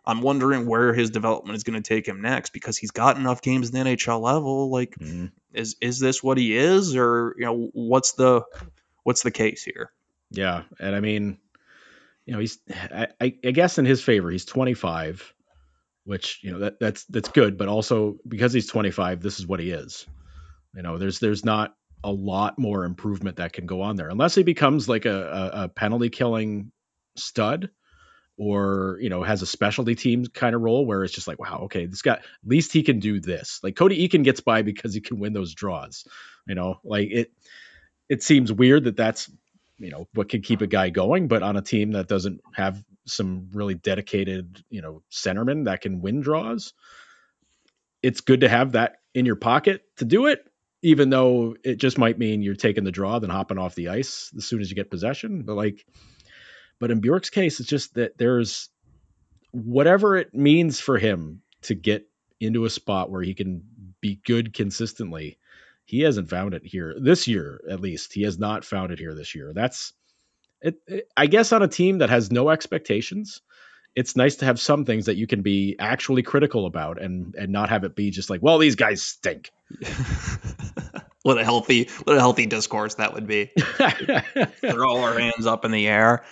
I'm 0.04 0.22
wondering 0.22 0.66
where 0.66 0.92
his 0.92 1.12
development 1.12 1.56
is 1.58 1.64
going 1.64 1.80
to 1.80 1.88
take 1.88 2.08
him 2.08 2.22
next 2.22 2.52
because 2.52 2.76
he's 2.76 2.90
got 2.90 3.18
enough 3.18 3.44
games 3.44 3.70
in 3.70 3.76
the 3.76 3.92
NHL 3.92 4.20
level. 4.20 4.72
Like, 4.72 4.96
mm-hmm. 4.98 5.28
Is 5.54 5.76
is 5.82 6.00
this 6.00 6.24
what 6.24 6.38
he 6.38 6.56
is, 6.56 6.96
or 6.96 7.36
you 7.38 7.46
know, 7.46 7.70
what's 7.74 8.14
the 8.14 8.44
what's 9.04 9.24
the 9.24 9.32
case 9.32 9.64
here? 9.64 9.92
Yeah, 10.32 10.64
and 10.80 10.96
I 10.96 11.00
mean, 11.00 11.38
you 12.26 12.34
know, 12.34 12.40
he's 12.40 12.60
I, 12.70 13.08
I 13.22 13.30
guess 13.30 13.78
in 13.78 13.86
his 13.86 14.04
favor, 14.04 14.30
he's 14.30 14.46
25, 14.46 15.34
which 16.04 16.40
you 16.44 16.52
know 16.52 16.60
that 16.60 16.80
that's 16.80 17.06
that's 17.06 17.30
good, 17.30 17.58
but 17.58 17.68
also 17.68 18.18
because 18.28 18.54
he's 18.54 18.68
25, 18.68 19.22
this 19.22 19.40
is 19.40 19.48
what 19.48 19.60
he 19.60 19.72
is. 19.72 20.06
You 20.76 20.84
know, 20.84 20.98
there's 20.98 21.20
there's 21.20 21.44
not 21.44 21.76
a 22.04 22.12
lot 22.12 22.58
more 22.58 22.86
improvement 22.86 23.38
that 23.38 23.54
can 23.54 23.66
go 23.66 23.82
on 23.82 23.96
there 23.96 24.10
unless 24.10 24.36
he 24.36 24.44
becomes 24.44 24.88
like 24.88 25.06
a, 25.06 25.52
a, 25.54 25.64
a 25.64 25.68
penalty 25.68 26.10
killing 26.10 26.72
stud 27.18 27.70
or 28.40 28.98
you 29.02 29.10
know 29.10 29.22
has 29.22 29.42
a 29.42 29.46
specialty 29.46 29.94
team 29.94 30.26
kind 30.26 30.56
of 30.56 30.62
role 30.62 30.86
where 30.86 31.04
it's 31.04 31.14
just 31.14 31.28
like 31.28 31.40
wow 31.40 31.64
okay 31.64 31.86
this 31.86 32.02
guy 32.02 32.14
at 32.14 32.24
least 32.46 32.74
he 32.74 32.82
can 32.82 33.00
do 33.00 33.20
this. 33.20 33.60
Like 33.62 33.76
cody 33.76 34.08
eakin 34.08 34.24
gets 34.24 34.40
by 34.40 34.62
because 34.64 34.94
he 34.94 35.02
can 35.02 35.20
win 35.20 35.34
those 35.34 35.54
draws 35.54 36.06
you 36.48 36.56
know? 36.56 36.80
Like 36.84 37.10
it 37.12 37.32
it 38.10 38.24
seems 38.24 38.52
weird 38.52 38.86
that 38.86 38.98
that's 38.98 39.32
you 39.78 39.92
know 39.92 40.08
what 40.14 40.30
can 40.30 40.42
keep 40.42 40.62
a 40.62 40.68
guy 40.68 40.90
going 40.90 41.28
but 41.28 41.44
on 41.44 41.56
a 41.56 41.62
team 41.62 41.92
that 41.92 42.08
doesn't 42.08 42.42
have 42.54 42.84
some 43.06 43.50
really 43.54 43.76
dedicated 43.76 44.62
you 44.70 44.82
know 44.82 45.02
centerman 45.10 45.66
that 45.66 45.82
can 45.82 46.02
win 46.02 46.20
draws 46.20 46.74
it's 48.04 48.22
good 48.22 48.42
to 48.42 48.50
have 48.50 48.74
that 48.74 48.98
in 49.14 49.26
your 49.26 49.38
pocket 49.38 49.84
to 49.96 50.06
do 50.06 50.26
it 50.26 50.46
even 50.82 51.10
though 51.10 51.56
it 51.64 51.78
just 51.78 51.98
might 51.98 52.20
mean 52.20 52.42
you're 52.42 52.56
taking 52.56 52.84
the 52.84 52.92
draw 52.92 53.20
then 53.20 53.30
hopping 53.30 53.58
off 53.58 53.76
the 53.76 53.88
ice 53.88 54.32
as 54.38 54.46
soon 54.46 54.60
as 54.60 54.70
you 54.70 54.76
get 54.76 54.92
possession 54.92 55.44
but 55.44 55.56
like 55.56 55.86
but 56.80 56.92
in 56.92 57.02
Bjork's 57.02 57.30
case, 57.30 57.60
it's 57.60 57.70
just 57.70 57.96
that 57.96 58.18
there's 58.18 58.70
whatever 59.52 60.16
it 60.18 60.34
means 60.34 60.80
for 60.80 60.98
him 60.98 61.42
to 61.64 61.76
get 61.76 62.08
into 62.40 62.66
a 62.66 62.70
spot 62.70 63.10
where 63.10 63.22
he 63.22 63.34
can 63.34 63.64
be 64.02 64.20
good 64.26 64.54
consistently. 64.54 65.38
He 65.86 66.02
hasn't 66.02 66.30
found 66.30 66.54
it 66.54 66.64
here 66.64 66.96
this 67.00 67.28
year, 67.28 67.62
at 67.70 67.82
least. 67.82 68.14
He 68.14 68.24
has 68.24 68.40
not 68.40 68.64
found 68.64 68.92
it 68.92 69.00
here 69.00 69.14
this 69.14 69.36
year. 69.36 69.52
That's 69.54 69.94
it, 70.62 70.80
it, 70.88 71.10
I 71.16 71.28
guess 71.28 71.52
on 71.52 71.64
a 71.64 71.68
team 71.68 72.00
that 72.00 72.10
has 72.10 72.32
no 72.32 72.50
expectations, 72.50 73.42
it's 73.96 74.16
nice 74.16 74.38
to 74.38 74.46
have 74.46 74.60
some 74.60 74.86
things 74.86 75.08
that 75.08 75.16
you 75.16 75.28
can 75.28 75.42
be 75.42 75.76
actually 75.80 76.22
critical 76.22 76.66
about 76.66 77.02
and 77.02 77.36
and 77.36 77.52
not 77.52 77.70
have 77.70 77.84
it 77.84 77.96
be 77.96 78.12
just 78.12 78.30
like, 78.30 78.42
well, 78.42 78.58
these 78.60 78.76
guys 78.76 79.02
stink. 79.02 79.52
what 81.24 81.38
a 81.38 81.44
healthy 81.44 81.90
what 82.04 82.16
a 82.16 82.20
healthy 82.20 82.46
discourse 82.46 82.96
that 82.96 83.14
would 83.14 83.28
be. 83.28 83.52
Throw 84.62 84.90
all 84.90 85.04
our 85.04 85.18
hands 85.18 85.48
up 85.48 85.66
in 85.66 85.72
the 85.72 85.88
air. 85.88 86.24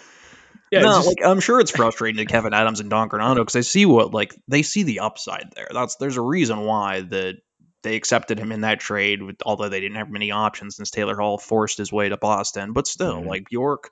Yeah, 0.72 0.82
no, 0.82 0.96
just, 0.96 1.08
like 1.08 1.26
I'm 1.26 1.40
sure 1.40 1.60
it's 1.60 1.72
frustrating 1.72 2.26
to 2.26 2.32
Kevyn 2.32 2.54
Adams 2.54 2.80
and 2.80 2.90
Don 2.90 3.10
Granato 3.10 3.38
because 3.38 3.56
I 3.56 3.62
see 3.62 3.86
what 3.86 4.14
like 4.14 4.36
they 4.48 4.64
see 4.64 4.84
the 4.84 5.00
upside 5.00 5.52
there. 5.56 5.70
That's 5.72 5.96
there's 5.96 6.18
a 6.18 6.22
reason 6.22 6.60
why 6.62 7.02
that 7.02 7.38
they 7.84 7.96
accepted 7.96 8.38
him 8.38 8.52
in 8.52 8.62
that 8.62 8.80
trade, 8.80 9.22
with, 9.22 9.38
although 9.46 9.70
they 9.70 9.80
didn't 9.80 9.98
have 9.98 10.10
many 10.10 10.32
options 10.32 10.76
since 10.76 10.92
Taylor 10.92 11.16
Hall 11.16 11.38
forced 11.38 11.78
his 11.78 11.92
way 11.92 12.10
to 12.10 12.18
Boston. 12.18 12.74
But 12.74 12.88
still, 12.88 13.20
mm-hmm. 13.20 13.30
like 13.30 13.50
Bjork, 13.50 13.92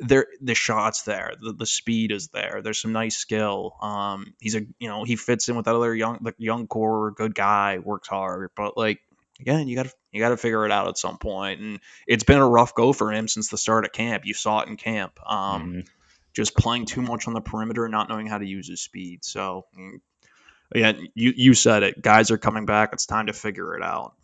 there 0.00 0.26
the 0.40 0.54
shots 0.54 1.02
there, 1.02 1.34
the, 1.40 1.52
the 1.52 1.66
speed 1.66 2.10
is 2.10 2.28
there. 2.28 2.60
There's 2.62 2.80
some 2.80 2.92
nice 2.92 3.16
skill. 3.16 3.76
Um, 3.80 4.34
he's 4.40 4.56
a 4.56 4.62
you 4.80 4.88
know 4.88 5.04
he 5.04 5.16
fits 5.16 5.48
in 5.48 5.54
with 5.54 5.66
that 5.66 5.76
other 5.76 5.94
young 5.94 6.18
the 6.22 6.34
young 6.38 6.66
core, 6.66 7.12
good 7.12 7.34
guy, 7.34 7.78
works 7.78 8.08
hard, 8.08 8.50
but 8.56 8.76
like 8.76 9.00
again, 9.40 9.68
you 9.68 9.76
got 9.76 9.86
to 9.86 9.92
you 10.12 10.20
got 10.20 10.30
to 10.30 10.36
figure 10.36 10.64
it 10.64 10.72
out 10.72 10.88
at 10.88 10.98
some 10.98 11.18
point. 11.18 11.60
And 11.60 11.80
it's 12.06 12.24
been 12.24 12.38
a 12.38 12.48
rough 12.48 12.74
go 12.74 12.92
for 12.92 13.12
him 13.12 13.28
since 13.28 13.48
the 13.48 13.58
start 13.58 13.84
of 13.84 13.92
camp. 13.92 14.24
You 14.26 14.34
saw 14.34 14.60
it 14.60 14.68
in 14.68 14.76
camp. 14.76 15.18
Um, 15.26 15.62
mm-hmm. 15.62 15.80
Just 16.34 16.56
playing 16.56 16.86
too 16.86 17.02
much 17.02 17.28
on 17.28 17.34
the 17.34 17.40
perimeter, 17.40 17.88
not 17.88 18.08
knowing 18.08 18.26
how 18.26 18.38
to 18.38 18.46
use 18.46 18.68
his 18.68 18.82
speed. 18.82 19.24
So, 19.24 19.66
mm, 19.78 20.00
yeah, 20.74 20.92
you 21.14 21.32
you 21.36 21.54
said 21.54 21.84
it. 21.84 22.02
Guys 22.02 22.30
are 22.30 22.38
coming 22.38 22.66
back. 22.66 22.90
It's 22.92 23.06
time 23.06 23.26
to 23.26 23.32
figure 23.32 23.76
it 23.76 23.82
out. 23.82 24.14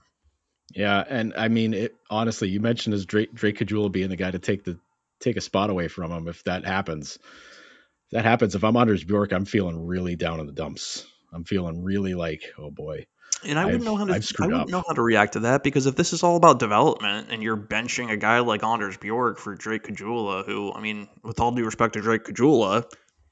Yeah, 0.75 1.03
and 1.07 1.35
I 1.37 1.49
mean, 1.49 1.75
it, 1.75 1.97
honestly, 2.09 2.49
you 2.49 2.61
mentioned 2.61 2.95
as 2.95 3.07
Drake 3.07 3.33
Drake 3.35 3.59
Caggiula 3.59 3.91
being 3.91 4.09
the 4.09 4.17
guy 4.17 4.31
to 4.31 4.39
take 4.39 4.65
the 4.65 4.79
take 5.21 5.37
a 5.37 5.41
spot 5.41 5.71
away 5.71 5.89
from 5.89 6.11
him 6.11 6.29
if 6.29 6.43
that 6.45 6.65
happens. 6.65 7.17
If 7.17 8.11
that 8.13 8.25
happens. 8.25 8.55
If 8.55 8.65
I'm 8.65 8.77
Anders 8.77 9.05
Bjork, 9.05 9.33
I'm 9.33 9.45
feeling 9.45 9.87
really 9.87 10.17
down 10.17 10.41
in 10.41 10.47
the 10.47 10.53
dumps. 10.53 11.07
I'm 11.33 11.45
feeling 11.45 11.83
really 11.83 12.15
like, 12.15 12.43
oh 12.59 12.71
boy. 12.71 13.07
And 13.47 13.59
I 13.59 13.64
wouldn't 13.64 13.85
know 13.85 13.97
how 13.97 14.05
to 14.05 14.12
I 14.12 14.47
wouldn't 14.47 14.62
up. 14.62 14.68
know 14.68 14.83
how 14.87 14.93
to 14.93 15.03
react 15.03 15.33
to 15.33 15.41
that 15.41 15.62
because 15.62 15.87
if 15.87 15.97
this 15.97 16.12
is 16.12 16.22
all 16.22 16.37
about 16.37 16.59
development 16.59 17.28
and 17.31 17.43
you're 17.43 17.57
benching 17.57 18.11
a 18.11 18.16
guy 18.16 18.41
like 18.41 18.62
Anders 18.62 18.99
Bjork 18.99 19.39
for 19.39 19.55
Drake 19.55 19.85
Caggiula, 19.85 20.45
who 20.45 20.72
I 20.72 20.81
mean, 20.81 21.09
with 21.22 21.41
all 21.41 21.51
due 21.51 21.64
respect 21.64 21.95
to 21.95 22.03
Drake 22.03 22.24
Caggiula, 22.24 22.85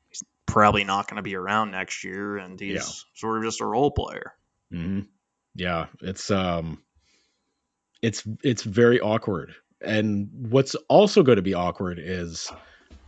he's 0.09 0.23
probably 0.47 0.85
not 0.85 1.09
going 1.09 1.17
to 1.17 1.23
be 1.23 1.35
around 1.35 1.73
next 1.73 2.05
year, 2.05 2.39
and 2.39 2.59
he's 2.59 2.75
yeah. 2.75 2.83
sort 3.15 3.39
of 3.39 3.45
just 3.45 3.61
a 3.61 3.67
role 3.67 3.91
player. 3.91 4.33
Mm-hmm. 4.73 5.01
Yeah, 5.55 5.87
it's 6.01 6.31
um, 6.31 6.83
it's 8.01 8.23
it's 8.43 8.63
very 8.63 9.01
awkward. 9.01 9.55
And 9.81 10.29
what's 10.51 10.75
also 10.89 11.23
going 11.23 11.37
to 11.37 11.43
be 11.43 11.55
awkward 11.55 11.99
is 12.03 12.51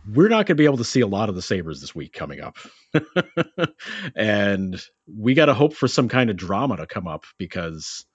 we're 0.09 0.29
not 0.29 0.45
going 0.45 0.47
to 0.47 0.55
be 0.55 0.65
able 0.65 0.77
to 0.77 0.83
see 0.83 1.01
a 1.01 1.07
lot 1.07 1.29
of 1.29 1.35
the 1.35 1.41
Sabres 1.41 1.81
this 1.81 1.93
week 1.93 2.13
coming 2.13 2.41
up. 2.41 2.57
and 4.15 4.81
we 5.07 5.33
got 5.33 5.45
to 5.45 5.53
hope 5.53 5.73
for 5.73 5.87
some 5.87 6.09
kind 6.09 6.29
of 6.29 6.37
drama 6.37 6.77
to 6.77 6.87
come 6.87 7.07
up 7.07 7.25
because 7.37 8.05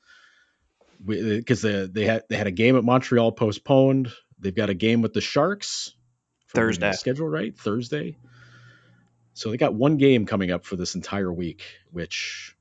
because 1.04 1.62
they, 1.62 1.86
they 1.86 2.04
had 2.04 2.24
they 2.28 2.36
had 2.36 2.46
a 2.46 2.52
game 2.52 2.76
at 2.76 2.84
Montreal 2.84 3.32
postponed. 3.32 4.12
They've 4.38 4.54
got 4.54 4.70
a 4.70 4.74
game 4.74 5.02
with 5.02 5.12
the 5.12 5.20
Sharks 5.20 5.94
Thursday. 6.52 6.92
Schedule 6.92 7.28
right 7.28 7.56
Thursday. 7.56 8.16
So 9.34 9.50
they 9.50 9.58
got 9.58 9.74
one 9.74 9.98
game 9.98 10.26
coming 10.26 10.50
up 10.50 10.64
for 10.64 10.76
this 10.76 10.94
entire 10.94 11.32
week, 11.32 11.62
which 11.90 12.56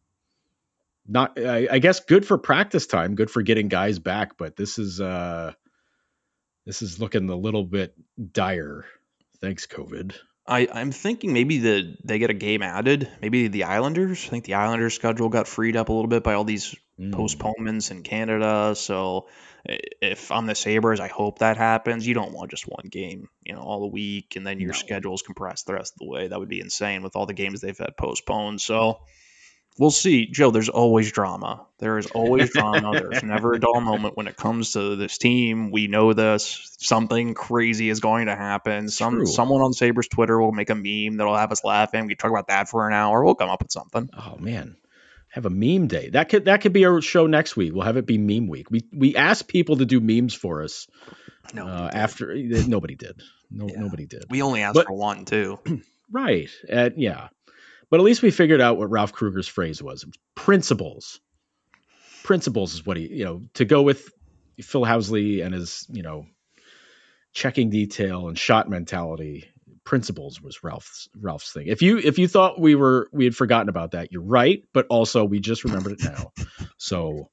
not 1.07 1.39
I, 1.39 1.67
I 1.71 1.80
guess 1.80 2.01
good 2.01 2.26
for 2.26 2.38
practice 2.38 2.88
time, 2.88 3.15
good 3.15 3.32
for 3.32 3.41
getting 3.41 3.69
guys 3.69 3.99
back, 3.99 4.38
but 4.38 4.55
this 4.55 4.78
is 4.78 4.99
uh 4.99 5.53
this 6.65 6.82
is 6.82 6.99
looking 6.99 7.30
a 7.30 7.36
little 7.36 7.63
bit 7.63 7.95
dire. 8.34 8.86
Thanks, 9.41 9.67
COVID. 9.67 10.15
I, 10.47 10.67
I'm 10.71 10.91
thinking 10.91 11.33
maybe 11.33 11.57
the 11.59 11.97
they 12.03 12.19
get 12.19 12.29
a 12.29 12.36
game 12.36 12.61
added. 12.61 13.09
Maybe 13.21 13.47
the 13.47 13.63
Islanders. 13.63 14.23
I 14.25 14.29
think 14.29 14.45
the 14.45 14.55
Islanders 14.55 14.93
schedule 14.93 15.29
got 15.29 15.47
freed 15.47 15.75
up 15.75 15.89
a 15.89 15.93
little 15.93 16.07
bit 16.07 16.23
by 16.23 16.36
all 16.36 16.43
these 16.43 16.75
mm. 16.99 17.11
postponements 17.11 17.89
in 17.89 18.03
Canada. 18.03 18.75
So 18.75 19.27
if 19.65 20.31
I'm 20.31 20.45
the 20.45 20.53
Sabres, 20.53 20.99
I 20.99 21.07
hope 21.07 21.39
that 21.39 21.57
happens. 21.57 22.05
You 22.05 22.13
don't 22.13 22.31
want 22.31 22.51
just 22.51 22.67
one 22.67 22.88
game, 22.89 23.29
you 23.43 23.53
know, 23.53 23.61
all 23.61 23.79
the 23.81 23.88
week, 23.88 24.36
and 24.36 24.45
then 24.45 24.59
your 24.59 24.73
no. 24.73 24.77
schedule 24.77 25.15
is 25.15 25.23
compressed 25.23 25.65
the 25.65 25.73
rest 25.73 25.93
of 25.93 25.99
the 25.99 26.11
way. 26.11 26.27
That 26.27 26.39
would 26.39 26.49
be 26.49 26.61
insane 26.61 27.01
with 27.01 27.15
all 27.15 27.25
the 27.25 27.33
games 27.33 27.61
they've 27.61 27.77
had 27.77 27.97
postponed. 27.97 28.61
So 28.61 28.99
we'll 29.78 29.91
see, 29.91 30.28
Joe. 30.28 30.51
There's 30.51 30.69
always 30.69 31.11
drama. 31.11 31.65
There 31.80 31.97
is 31.97 32.07
always 32.07 32.49
drama. 32.53 32.91
there's 32.91 33.23
never 33.23 33.53
a 33.53 33.59
dull 33.59 33.82
moment 33.82 34.17
when 34.17 34.28
it 34.28 34.38
comes 34.38 34.73
to 34.73 34.95
this 34.95 35.17
team. 35.17 35.71
We 35.71 35.88
know 35.88 36.13
this. 36.13 36.76
Something 36.80 37.34
crazy 37.34 37.89
is 37.89 37.99
going 37.99 38.28
to 38.28 38.36
happen. 38.36 38.89
Some 38.89 39.15
True. 39.15 39.26
someone 39.26 39.61
on 39.61 39.73
Sabres 39.73 40.07
Twitter 40.07 40.39
will 40.39 40.51
make 40.51 40.69
a 40.69 40.76
meme 40.76 41.17
that'll 41.17 41.36
have 41.36 41.51
us 41.51 41.63
laughing. 41.63 42.03
We 42.03 42.15
can 42.15 42.17
talk 42.17 42.32
about 42.32 42.47
that 42.47 42.69
for 42.69 42.88
an 42.88 42.93
hour. 42.93 43.23
We'll 43.23 43.36
come 43.36 43.49
up 43.49 43.61
with 43.61 43.71
something. 43.71 44.09
Oh 44.17 44.38
man. 44.38 44.78
Have 45.30 45.45
a 45.45 45.49
meme 45.49 45.88
day. 45.88 46.09
That 46.11 46.30
could 46.30 46.45
that 46.45 46.61
could 46.61 46.71
be 46.71 46.86
our 46.86 47.01
show 47.01 47.28
next 47.28 47.57
week. 47.57 47.73
We'll 47.73 47.84
have 47.84 47.97
it 47.97 48.05
be 48.05 48.17
meme 48.17 48.47
week. 48.47 48.71
We 48.71 48.84
we 48.93 49.15
asked 49.17 49.49
people 49.49 49.78
to 49.78 49.86
do 49.86 49.99
memes 49.99 50.34
for 50.34 50.63
us. 50.63 50.88
No, 51.53 51.67
uh, 51.67 51.89
after 51.93 52.34
nobody 52.34 52.95
did. 52.95 53.21
No, 53.51 53.67
yeah. 53.67 53.80
nobody 53.80 54.05
did. 54.05 54.26
We 54.30 54.41
only 54.41 54.61
asked 54.61 54.76
but, 54.76 54.88
for 54.88 54.93
one 54.93 55.26
too. 55.26 55.59
right. 56.11 56.49
Uh, 56.71 56.91
yeah. 56.95 57.28
But 57.89 57.99
at 57.99 58.03
least 58.03 58.21
we 58.21 58.31
figured 58.31 58.61
out 58.61 58.77
what 58.77 58.89
Ralph 58.89 59.13
Krueger's 59.13 59.47
phrase 59.47 59.81
was. 59.81 60.05
Principles. 60.36 61.19
Principles 62.23 62.73
is 62.73 62.86
what 62.86 62.97
he, 62.97 63.07
you 63.07 63.25
know, 63.25 63.41
to 63.55 63.65
go 63.65 63.81
with 63.81 64.09
Phil 64.61 64.81
Housley 64.81 65.45
and 65.45 65.53
his, 65.53 65.86
you 65.89 66.01
know, 66.01 66.25
checking 67.33 67.69
detail 67.69 68.27
and 68.27 68.38
shot 68.38 68.69
mentality. 68.69 69.45
Principles 69.83 70.41
was 70.41 70.63
Ralph's 70.63 71.09
Ralph's 71.15 71.51
thing. 71.51 71.67
If 71.67 71.83
you 71.83 71.99
if 71.99 72.17
you 72.17 72.27
thought 72.27 72.59
we 72.59 72.73
were 72.73 73.07
we 73.11 73.25
had 73.25 73.36
forgotten 73.36 73.69
about 73.69 73.91
that, 73.91 74.11
you're 74.11 74.23
right. 74.23 74.63
But 74.73 74.88
also 74.89 75.23
we 75.23 75.39
just 75.39 75.63
remembered 75.63 75.93
it 75.93 76.03
now. 76.03 76.31
So 76.77 77.29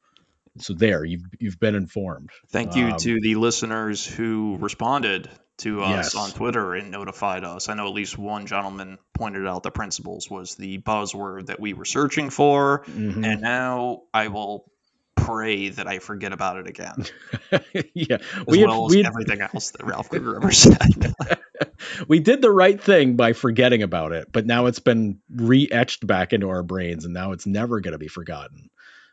so 0.58 0.72
there 0.72 1.04
you've 1.04 1.24
you've 1.40 1.58
been 1.58 1.74
informed. 1.74 2.30
Thank 2.50 2.76
you 2.76 2.86
um, 2.88 2.96
to 2.98 3.20
the 3.20 3.34
listeners 3.34 4.06
who 4.06 4.56
responded 4.60 5.28
to 5.58 5.82
us 5.82 6.14
yes. 6.14 6.14
on 6.14 6.30
Twitter 6.30 6.74
and 6.74 6.90
notified 6.90 7.44
us. 7.44 7.68
I 7.68 7.74
know 7.74 7.86
at 7.86 7.94
least 7.94 8.18
one 8.18 8.46
gentleman 8.46 8.98
pointed 9.14 9.46
out 9.46 9.62
the 9.62 9.70
principles 9.70 10.30
was 10.30 10.54
the 10.54 10.78
buzzword 10.78 11.46
that 11.46 11.60
we 11.60 11.72
were 11.72 11.84
searching 11.84 12.30
for, 12.30 12.84
mm-hmm. 12.86 13.24
and 13.24 13.40
now 13.40 14.02
I 14.12 14.28
will 14.28 14.70
pray 15.14 15.68
that 15.68 15.86
I 15.86 15.98
forget 15.98 16.32
about 16.32 16.58
it 16.58 16.66
again. 16.66 17.04
yeah, 17.94 18.16
as 18.16 18.44
we 18.46 18.64
well 18.64 18.88
had, 18.88 19.00
as 19.00 19.06
everything 19.06 19.40
else 19.40 19.70
that 19.70 19.84
Ralph 19.84 20.08
Krueger 20.10 20.36
ever 20.36 20.50
said. 20.50 21.14
we 22.08 22.20
did 22.20 22.42
the 22.42 22.50
right 22.50 22.80
thing 22.80 23.16
by 23.16 23.32
forgetting 23.32 23.82
about 23.82 24.12
it, 24.12 24.28
but 24.32 24.46
now 24.46 24.66
it's 24.66 24.80
been 24.80 25.20
re-etched 25.32 26.06
back 26.06 26.32
into 26.32 26.48
our 26.50 26.62
brains, 26.62 27.04
and 27.04 27.14
now 27.14 27.32
it's 27.32 27.46
never 27.46 27.80
going 27.80 27.92
to 27.92 27.98
be 27.98 28.08
forgotten 28.08 28.70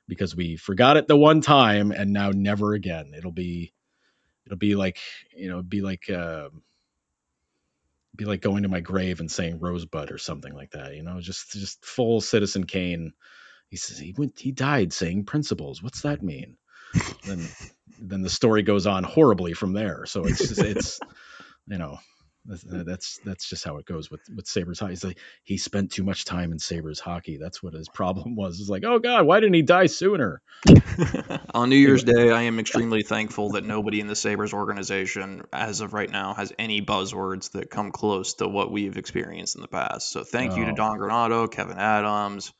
because 0.07 0.35
we 0.35 0.55
forgot 0.55 0.97
it 0.97 1.07
the 1.07 1.17
one 1.17 1.41
time, 1.41 1.91
and 1.91 2.11
now 2.11 2.31
never 2.31 2.73
again. 2.73 3.13
It'll 3.15 3.31
be 3.31 3.73
it'll 4.49 4.57
be 4.57 4.75
like 4.75 4.97
you 5.35 5.49
know 5.49 5.61
be 5.61 5.81
like 5.81 6.09
uh, 6.09 6.49
be 8.15 8.25
like 8.25 8.41
going 8.41 8.63
to 8.63 8.69
my 8.69 8.79
grave 8.79 9.19
and 9.19 9.31
saying 9.31 9.59
rosebud 9.59 10.11
or 10.11 10.17
something 10.17 10.53
like 10.53 10.71
that 10.71 10.95
you 10.95 11.03
know 11.03 11.21
just 11.21 11.51
just 11.51 11.85
full 11.85 12.19
citizen 12.19 12.65
kane. 12.65 13.13
He 13.69 13.77
says 13.77 13.99
he 13.99 14.15
went 14.17 14.39
he 14.39 14.51
died 14.51 14.91
saying 14.91 15.25
principles. 15.25 15.83
What's 15.83 16.01
that 16.01 16.23
mean? 16.23 16.57
Then 17.25 17.47
then 18.01 18.23
the 18.23 18.29
story 18.29 18.63
goes 18.63 18.87
on 18.87 19.03
horribly 19.03 19.53
from 19.53 19.73
there. 19.73 20.05
So 20.07 20.25
it's 20.25 20.57
it's 20.57 20.99
you 21.67 21.77
know 21.77 21.99
that's 22.49 23.19
that's 23.23 23.47
just 23.47 23.63
how 23.63 23.77
it 23.77 23.85
goes 23.85 24.09
with 24.09 24.21
with 24.35 24.47
Sabres 24.47 24.79
hockey. 24.79 24.95
Like 25.03 25.19
he 25.43 25.57
spent 25.57 25.91
too 25.91 26.03
much 26.03 26.25
time 26.25 26.51
in 26.51 26.59
Sabres 26.59 26.99
hockey. 26.99 27.37
That's 27.37 27.61
what 27.61 27.73
his 27.73 27.89
problem 27.93 28.35
was. 28.35 28.59
It's 28.59 28.69
like, 28.69 28.83
oh 28.85 28.99
God, 28.99 29.25
why 29.25 29.39
didn't 29.39 29.55
he 29.55 29.61
die 29.61 29.85
sooner? 29.85 30.41
On 31.53 31.69
New 31.69 31.75
Year's 31.75 32.03
Day, 32.03 32.31
I 32.31 32.43
am 32.43 32.59
extremely 32.59 33.03
thankful 33.03 33.51
that 33.51 33.63
nobody 33.63 33.99
in 33.99 34.07
the 34.07 34.15
Sabres 34.15 34.53
organization, 34.53 35.43
as 35.53 35.81
of 35.81 35.93
right 35.93 36.09
now, 36.09 36.33
has 36.33 36.53
any 36.57 36.81
buzzwords 36.81 37.51
that 37.51 37.69
come 37.69 37.91
close 37.91 38.35
to 38.35 38.47
what 38.47 38.71
we've 38.71 38.97
experienced 38.97 39.55
in 39.55 39.61
the 39.61 39.67
past. 39.67 40.11
So 40.11 40.23
thank 40.23 40.53
oh. 40.53 40.55
you 40.57 40.65
to 40.65 40.71
oh. 40.71 40.75
Don 40.75 40.97
Granato, 40.97 41.47
Kevyn 41.47 41.77
Adams, 41.77 42.51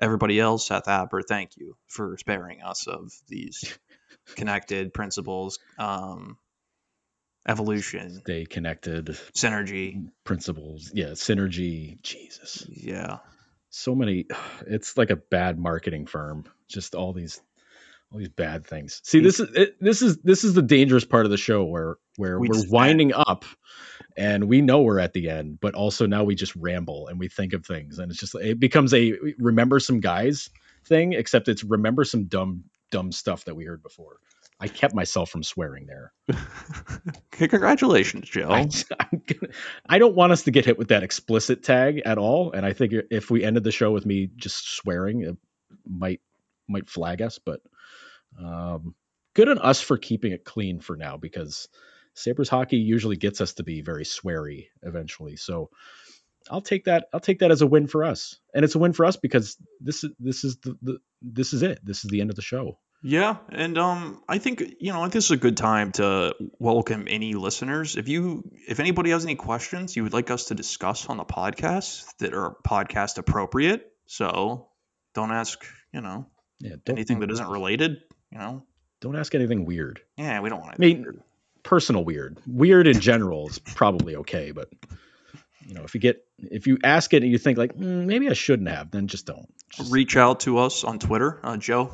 everybody 0.00 0.38
else, 0.38 0.66
Seth 0.66 0.84
Appert. 0.84 1.24
Thank 1.28 1.56
you 1.56 1.76
for 1.88 2.16
sparing 2.18 2.62
us 2.62 2.86
of 2.86 3.10
these 3.28 3.78
connected 4.36 4.92
principles. 4.92 5.58
Um, 5.78 6.36
evolution 7.48 8.20
stay 8.20 8.44
connected. 8.44 9.06
Synergy. 9.34 10.08
Principles. 10.24 10.90
Yeah 10.94 11.10
synergy. 11.10 12.00
Jesus. 12.02 12.66
Yeah. 12.68 13.18
So 13.70 13.94
many 13.94 14.26
it's 14.66 14.96
like 14.96 15.10
a 15.10 15.16
bad 15.16 15.58
marketing 15.58 16.06
firm. 16.06 16.44
Just 16.68 16.94
all 16.94 17.12
these 17.12 17.40
all 18.12 18.18
these 18.18 18.28
bad 18.28 18.66
things. 18.66 19.00
See 19.04 19.20
this 19.20 19.40
is 19.40 19.48
it, 19.54 19.76
this 19.80 20.02
is 20.02 20.18
this 20.18 20.44
is 20.44 20.54
the 20.54 20.62
dangerous 20.62 21.04
part 21.04 21.24
of 21.24 21.30
the 21.30 21.36
show 21.36 21.64
where 21.64 21.96
where 22.16 22.38
we 22.38 22.48
are 22.48 22.68
winding 22.68 23.12
up 23.14 23.44
and 24.16 24.48
we 24.48 24.60
know 24.60 24.82
we're 24.82 24.98
at 24.98 25.12
the 25.12 25.30
end 25.30 25.58
but 25.60 25.74
also 25.74 26.06
now 26.06 26.24
we 26.24 26.34
just 26.34 26.54
ramble 26.56 27.08
and 27.08 27.18
we 27.18 27.28
think 27.28 27.54
of 27.54 27.64
things. 27.64 27.98
And 27.98 28.10
it's 28.10 28.20
just 28.20 28.34
it 28.34 28.60
becomes 28.60 28.92
a 28.94 29.14
remember 29.38 29.80
some 29.80 30.00
guys 30.00 30.50
thing 30.86 31.12
except 31.14 31.48
it's 31.48 31.64
remember 31.64 32.04
some 32.04 32.24
dumb 32.24 32.64
dumb 32.90 33.12
stuff 33.12 33.44
that 33.44 33.54
we 33.54 33.64
heard 33.64 33.82
before 33.82 34.18
I 34.60 34.66
kept 34.68 34.94
myself 34.94 35.30
from 35.30 35.42
swearing 35.42 35.86
there. 35.86 36.12
Congratulations, 37.30 38.28
Joe. 38.28 38.50
I, 38.50 38.64
gonna, 38.64 39.52
I, 39.88 39.98
don't 39.98 40.16
want 40.16 40.32
us 40.32 40.44
to 40.44 40.50
get 40.50 40.64
hit 40.64 40.76
with 40.76 40.88
that 40.88 41.04
explicit 41.04 41.62
tag 41.62 42.02
at 42.04 42.18
all, 42.18 42.52
and 42.52 42.66
I 42.66 42.72
think 42.72 42.92
if 43.10 43.30
we 43.30 43.44
ended 43.44 43.62
the 43.62 43.70
show 43.70 43.92
with 43.92 44.04
me 44.04 44.28
just 44.36 44.68
swearing, 44.68 45.22
it 45.22 45.36
might 45.86 46.20
might 46.66 46.90
flag 46.90 47.22
us. 47.22 47.38
But 47.38 47.60
um, 48.38 48.96
good 49.34 49.48
on 49.48 49.58
us 49.58 49.80
for 49.80 49.96
keeping 49.96 50.32
it 50.32 50.44
clean 50.44 50.80
for 50.80 50.96
now, 50.96 51.16
because 51.16 51.68
Sabres 52.14 52.48
hockey 52.48 52.78
usually 52.78 53.16
gets 53.16 53.40
us 53.40 53.54
to 53.54 53.62
be 53.62 53.80
very 53.80 54.04
sweary 54.04 54.66
eventually. 54.82 55.36
So 55.36 55.70
I'll 56.50 56.62
take 56.62 56.84
that. 56.84 57.06
I'll 57.12 57.20
take 57.20 57.40
that 57.40 57.52
as 57.52 57.62
a 57.62 57.66
win 57.66 57.86
for 57.86 58.04
us, 58.04 58.40
and 58.52 58.64
it's 58.64 58.74
a 58.74 58.78
win 58.80 58.92
for 58.92 59.04
us 59.04 59.16
because 59.16 59.56
this 59.80 60.02
is 60.02 60.10
this 60.18 60.42
is 60.42 60.56
the, 60.58 60.76
the 60.82 60.98
this 61.22 61.52
is 61.52 61.62
it. 61.62 61.78
This 61.84 62.04
is 62.04 62.10
the 62.10 62.20
end 62.20 62.30
of 62.30 62.36
the 62.36 62.42
show. 62.42 62.78
Yeah, 63.00 63.36
and 63.50 63.78
um, 63.78 64.22
I 64.28 64.38
think 64.38 64.60
you 64.80 64.92
know 64.92 65.06
this 65.06 65.26
is 65.26 65.30
a 65.30 65.36
good 65.36 65.56
time 65.56 65.92
to 65.92 66.34
welcome 66.58 67.06
any 67.08 67.34
listeners. 67.34 67.96
If 67.96 68.08
you, 68.08 68.50
if 68.66 68.80
anybody 68.80 69.10
has 69.10 69.24
any 69.24 69.36
questions 69.36 69.94
you 69.94 70.02
would 70.02 70.12
like 70.12 70.30
us 70.32 70.46
to 70.46 70.54
discuss 70.56 71.06
on 71.06 71.16
the 71.16 71.24
podcast 71.24 72.04
that 72.18 72.34
are 72.34 72.56
podcast 72.66 73.18
appropriate, 73.18 73.92
so 74.06 74.68
don't 75.14 75.30
ask, 75.30 75.64
you 75.92 76.00
know, 76.00 76.26
Yeah, 76.58 76.74
anything 76.88 77.20
that 77.20 77.30
isn't 77.30 77.48
related. 77.48 77.98
You 78.32 78.38
know, 78.38 78.64
don't 79.00 79.14
ask 79.16 79.32
anything 79.34 79.64
weird. 79.64 80.00
yeah, 80.16 80.40
we 80.40 80.48
don't 80.48 80.60
want 80.60 80.74
I 80.74 80.78
mean, 80.78 81.22
personal 81.62 82.04
weird. 82.04 82.36
Weird 82.48 82.88
in 82.88 83.00
general 83.00 83.48
is 83.48 83.60
probably 83.60 84.16
okay, 84.16 84.50
but 84.50 84.70
you 85.64 85.74
know, 85.74 85.84
if 85.84 85.94
you 85.94 86.00
get 86.00 86.24
if 86.38 86.66
you 86.66 86.78
ask 86.82 87.14
it 87.14 87.22
and 87.22 87.30
you 87.30 87.38
think 87.38 87.58
like 87.58 87.74
mm, 87.76 88.06
maybe 88.06 88.28
I 88.28 88.32
shouldn't 88.32 88.68
have, 88.68 88.90
then 88.90 89.06
just 89.06 89.24
don't. 89.24 89.48
Just- 89.70 89.92
Reach 89.92 90.16
out 90.16 90.40
to 90.40 90.58
us 90.58 90.82
on 90.82 90.98
Twitter, 90.98 91.38
uh, 91.44 91.56
Joe. 91.56 91.92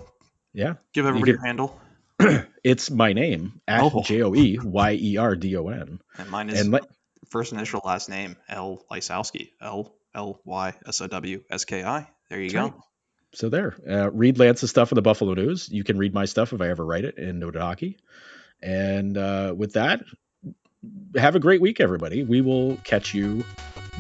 Yeah, 0.55 0.75
Give 0.93 1.07
everybody 1.07 1.33
your 1.33 1.45
handle, 1.45 1.81
it's 2.65 2.91
my 2.91 3.13
name 3.13 3.61
at 3.69 3.83
Oh. 3.83 4.03
J 4.03 4.23
O 4.23 4.35
E 4.35 4.59
Y 4.63 4.93
E 5.01 5.17
R 5.19 5.37
D 5.37 5.57
O 5.57 5.69
N, 5.69 6.01
and 6.17 6.31
mine 6.31 6.49
is 6.51 6.61
and 6.63 6.71
let, 6.73 6.85
first 7.31 7.53
initial 7.53 7.81
last 7.85 8.09
name 8.09 8.37
L 8.49 8.85
Lysowski. 8.91 9.51
L 9.61 9.95
L 10.15 10.41
Y 10.45 10.75
S 10.87 11.01
O 11.01 11.07
W 11.09 11.43
S 11.51 11.65
K 11.65 11.85
I. 11.85 12.09
There 12.31 12.41
you 12.41 12.51
That's 12.51 12.55
go. 12.55 12.63
right. 12.63 12.73
So 13.35 13.49
there, 13.49 13.75
uh, 13.89 14.11
read 14.13 14.39
Lance's 14.39 14.71
stuff 14.71 14.93
in 14.93 14.97
the 14.97 15.03
Buffalo 15.03 15.35
News. 15.35 15.69
You 15.69 15.83
can 15.83 15.99
read 15.99 16.15
my 16.15 16.25
stuff 16.25 16.53
if 16.53 16.61
I 16.61 16.69
ever 16.69 16.85
write 16.85 17.05
it 17.05 17.19
in 17.19 17.41
Noted 17.41 17.61
Hockey. 17.61 17.99
And 18.63 19.19
uh, 19.19 19.53
with 19.57 19.73
that, 19.73 20.03
have 21.17 21.35
a 21.35 21.41
great 21.41 21.61
week, 21.61 21.81
everybody. 21.81 22.23
We 22.23 22.41
will 22.43 22.77
catch 22.85 23.13
you 23.13 23.43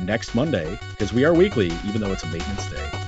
next 0.04 0.34
Monday 0.36 0.78
because 0.90 1.12
we 1.12 1.24
are 1.24 1.34
weekly, 1.34 1.66
even 1.84 2.00
though 2.00 2.12
it's 2.12 2.22
a 2.22 2.28
maintenance 2.28 2.70
day. 2.70 3.03